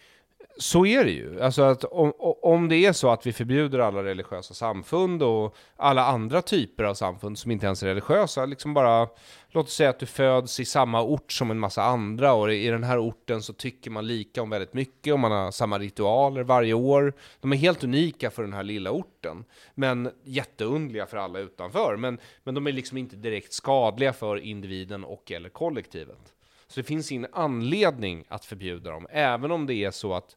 så 0.57 0.87
är 0.87 1.05
det 1.05 1.11
ju. 1.11 1.43
Alltså 1.43 1.63
att 1.63 1.85
om, 1.85 2.13
om 2.43 2.69
det 2.69 2.77
är 2.77 2.93
så 2.93 3.11
att 3.11 3.27
vi 3.27 3.33
förbjuder 3.33 3.79
alla 3.79 4.05
religiösa 4.05 4.55
samfund 4.55 5.23
och 5.23 5.57
alla 5.77 6.07
andra 6.07 6.43
typer 6.43 6.85
av 6.85 6.95
samfund 6.95 7.39
som 7.39 7.51
inte 7.51 7.67
ens 7.67 7.83
är 7.83 7.87
religiösa, 7.87 8.47
liksom 8.47 8.75
bara 8.75 9.09
Låt 9.55 9.67
oss 9.67 9.75
säga 9.75 9.91
att 9.91 9.99
du 9.99 10.07
föds 10.07 10.61
i 10.61 10.65
samma 10.65 11.03
ort 11.03 11.33
som 11.33 11.51
en 11.51 11.59
massa 11.59 11.83
andra 11.83 12.33
och 12.33 12.53
i 12.53 12.69
den 12.69 12.85
här 12.85 12.99
orten 12.99 13.43
så 13.43 13.53
tycker 13.53 13.91
man 13.91 14.07
lika 14.07 14.43
om 14.43 14.51
väldigt 14.51 14.75
mycket 14.75 15.13
och 15.13 15.21
man 15.21 15.33
har 15.33 15.51
samma 15.51 15.79
ritualer 15.79 16.43
varje 16.43 16.75
år. 16.75 17.13
De 17.41 17.53
är 17.53 17.57
helt 17.57 17.85
unika 17.85 18.31
för 18.31 18.43
den 18.43 18.53
här 18.53 18.63
lilla 18.63 18.91
orten, 18.91 19.45
men 19.75 20.11
jätteundliga 20.25 21.07
för 21.07 21.17
alla 21.17 21.39
utanför. 21.39 21.97
Men, 21.97 22.19
men 22.45 22.55
de 22.55 22.67
är 22.67 22.73
liksom 22.73 22.99
inte 22.99 23.17
direkt 23.17 23.53
skadliga 23.53 24.13
för 24.13 24.37
individen 24.37 25.05
och 25.05 25.33
eller 25.33 25.49
kollektivet. 25.49 26.34
Så 26.75 26.81
det 26.81 26.85
finns 26.85 27.13
ingen 27.13 27.27
anledning 27.33 28.25
att 28.29 28.45
förbjuda 28.45 28.91
dem, 28.91 29.07
även 29.11 29.51
om 29.51 29.67
det 29.67 29.75
är 29.75 29.91
så 29.91 30.15
att, 30.15 30.37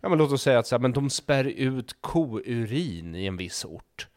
ja 0.00 0.08
men 0.08 0.18
låt 0.18 0.32
oss 0.32 0.42
säga 0.42 0.58
att 0.58 0.66
så 0.66 0.74
här, 0.74 0.80
men 0.80 0.92
de 0.92 1.10
spär 1.10 1.44
ut 1.44 1.96
kourin 2.00 3.14
i 3.14 3.26
en 3.26 3.36
viss 3.36 3.64
ort 3.64 4.08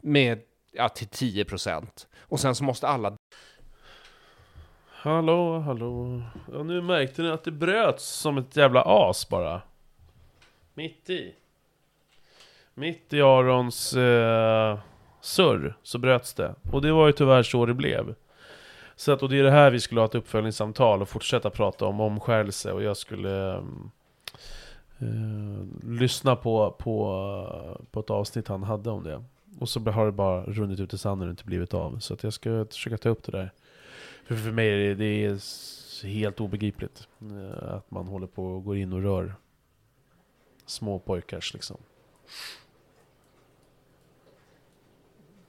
med, 0.00 0.40
ja 0.72 0.88
till 0.88 1.08
10% 1.08 2.06
och 2.18 2.40
sen 2.40 2.54
så 2.54 2.64
måste 2.64 2.88
alla 2.88 3.16
Hallå, 4.86 5.58
hallå. 5.58 6.22
Ja, 6.52 6.62
nu 6.62 6.82
märkte 6.82 7.22
ni 7.22 7.30
att 7.30 7.44
det 7.44 7.50
bröts 7.50 8.04
som 8.04 8.38
ett 8.38 8.56
jävla 8.56 8.82
as 8.86 9.28
bara. 9.28 9.62
Mitt 10.74 11.10
i. 11.10 11.34
Mitt 12.74 13.12
i 13.12 13.22
Arons... 13.22 13.94
Eh, 13.94 14.78
surr 15.20 15.76
så 15.82 15.98
bröts 15.98 16.34
det. 16.34 16.54
Och 16.72 16.82
det 16.82 16.92
var 16.92 17.06
ju 17.06 17.12
tyvärr 17.12 17.42
så 17.42 17.66
det 17.66 17.74
blev. 17.74 18.14
Så 19.00 19.12
att, 19.12 19.22
och 19.22 19.28
det 19.28 19.38
är 19.38 19.42
det 19.42 19.50
här 19.50 19.70
vi 19.70 19.80
skulle 19.80 20.00
ha 20.00 20.06
ett 20.06 20.14
uppföljningssamtal 20.14 21.02
och 21.02 21.08
fortsätta 21.08 21.50
prata 21.50 21.86
om 21.86 22.00
omskärelse 22.00 22.72
och 22.72 22.82
jag 22.82 22.96
skulle 22.96 23.50
eh, 23.50 23.62
eh, 24.98 25.64
lyssna 25.82 26.36
på, 26.36 26.70
på, 26.70 27.84
på 27.90 28.00
ett 28.00 28.10
avsnitt 28.10 28.48
han 28.48 28.62
hade 28.62 28.90
om 28.90 29.04
det. 29.04 29.24
Och 29.60 29.68
så 29.68 29.80
har 29.80 30.06
det 30.06 30.12
bara 30.12 30.44
runnit 30.44 30.80
ut 30.80 30.94
i 30.94 30.98
sanden 30.98 31.28
och 31.28 31.32
inte 31.32 31.44
blivit 31.44 31.74
av. 31.74 31.98
Så 31.98 32.14
att 32.14 32.22
jag 32.22 32.32
ska 32.32 32.66
försöka 32.70 32.96
ta 32.96 33.08
upp 33.08 33.22
det 33.22 33.32
där. 33.32 33.50
För, 34.24 34.36
för 34.36 34.50
mig 34.50 34.68
är 34.68 34.78
det, 34.78 34.94
det 34.94 35.24
är 35.24 35.38
helt 36.06 36.40
obegripligt 36.40 37.08
eh, 37.20 37.72
att 37.74 37.90
man 37.90 38.06
håller 38.06 38.26
på 38.26 38.46
och 38.46 38.64
går 38.64 38.76
in 38.76 38.92
och 38.92 39.02
rör 39.02 39.34
små 40.66 40.98
pojkars 40.98 41.54
liksom. 41.54 41.76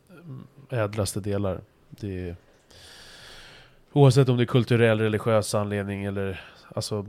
Mm, 0.10 0.48
ädlaste 0.70 1.20
delar. 1.20 1.62
Det 1.90 2.30
är, 2.30 2.36
oavsett 3.94 4.30
om 4.30 4.38
det 4.38 4.44
är 4.44 4.46
kulturell, 4.46 5.00
religiös 5.00 5.56
anledning 5.56 6.04
eller 6.04 6.42
alltså 6.76 7.06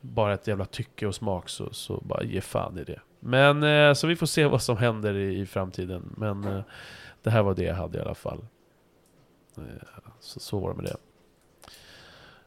bara 0.00 0.34
ett 0.34 0.46
jävla 0.46 0.64
tycke 0.64 1.06
och 1.06 1.14
smak 1.14 1.48
så, 1.48 1.72
så 1.72 2.00
bara 2.04 2.22
ge 2.22 2.40
fan 2.40 2.78
i 2.78 2.84
det. 2.84 3.00
Men 3.20 3.62
eh, 3.62 3.94
så 3.94 4.06
vi 4.06 4.16
får 4.16 4.26
se 4.26 4.46
vad 4.46 4.62
som 4.62 4.76
händer 4.76 5.14
i, 5.14 5.40
i 5.40 5.46
framtiden. 5.46 6.14
Men 6.16 6.44
eh, 6.44 6.62
det 7.22 7.30
här 7.30 7.42
var 7.42 7.54
det 7.54 7.64
jag 7.64 7.74
hade 7.74 7.98
i 7.98 8.00
alla 8.00 8.14
fall. 8.14 8.46
Eh, 9.56 9.64
så, 10.20 10.40
så 10.40 10.60
var 10.60 10.70
det 10.70 10.76
med 10.76 10.84
det. 10.84 10.96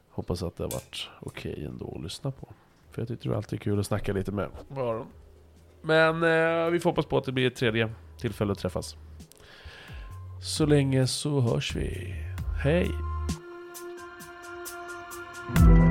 Hoppas 0.09 0.43
att 0.43 0.57
det 0.57 0.63
har 0.63 0.71
varit 0.71 1.09
okej 1.19 1.65
ändå 1.65 1.93
att 1.95 2.03
lyssna 2.03 2.31
på. 2.31 2.47
För 2.91 3.01
jag 3.01 3.07
tycker 3.07 3.29
det 3.29 3.33
är 3.33 3.37
alltid 3.37 3.61
kul 3.61 3.79
att 3.79 3.85
snacka 3.85 4.13
lite 4.13 4.31
med 4.31 4.49
Aron. 4.71 5.07
Men 5.81 6.23
eh, 6.23 6.69
vi 6.69 6.79
får 6.79 6.89
hoppas 6.89 7.05
på 7.05 7.17
att 7.17 7.23
det 7.25 7.31
blir 7.31 7.47
ett 7.47 7.55
tredje 7.55 7.89
tillfälle 8.17 8.51
att 8.51 8.59
träffas. 8.59 8.95
Så 10.41 10.65
länge 10.65 11.07
så 11.07 11.39
hörs 11.39 11.75
vi. 11.75 12.15
Hej! 12.63 13.12
Thank 15.45 15.67
you. 15.67 15.82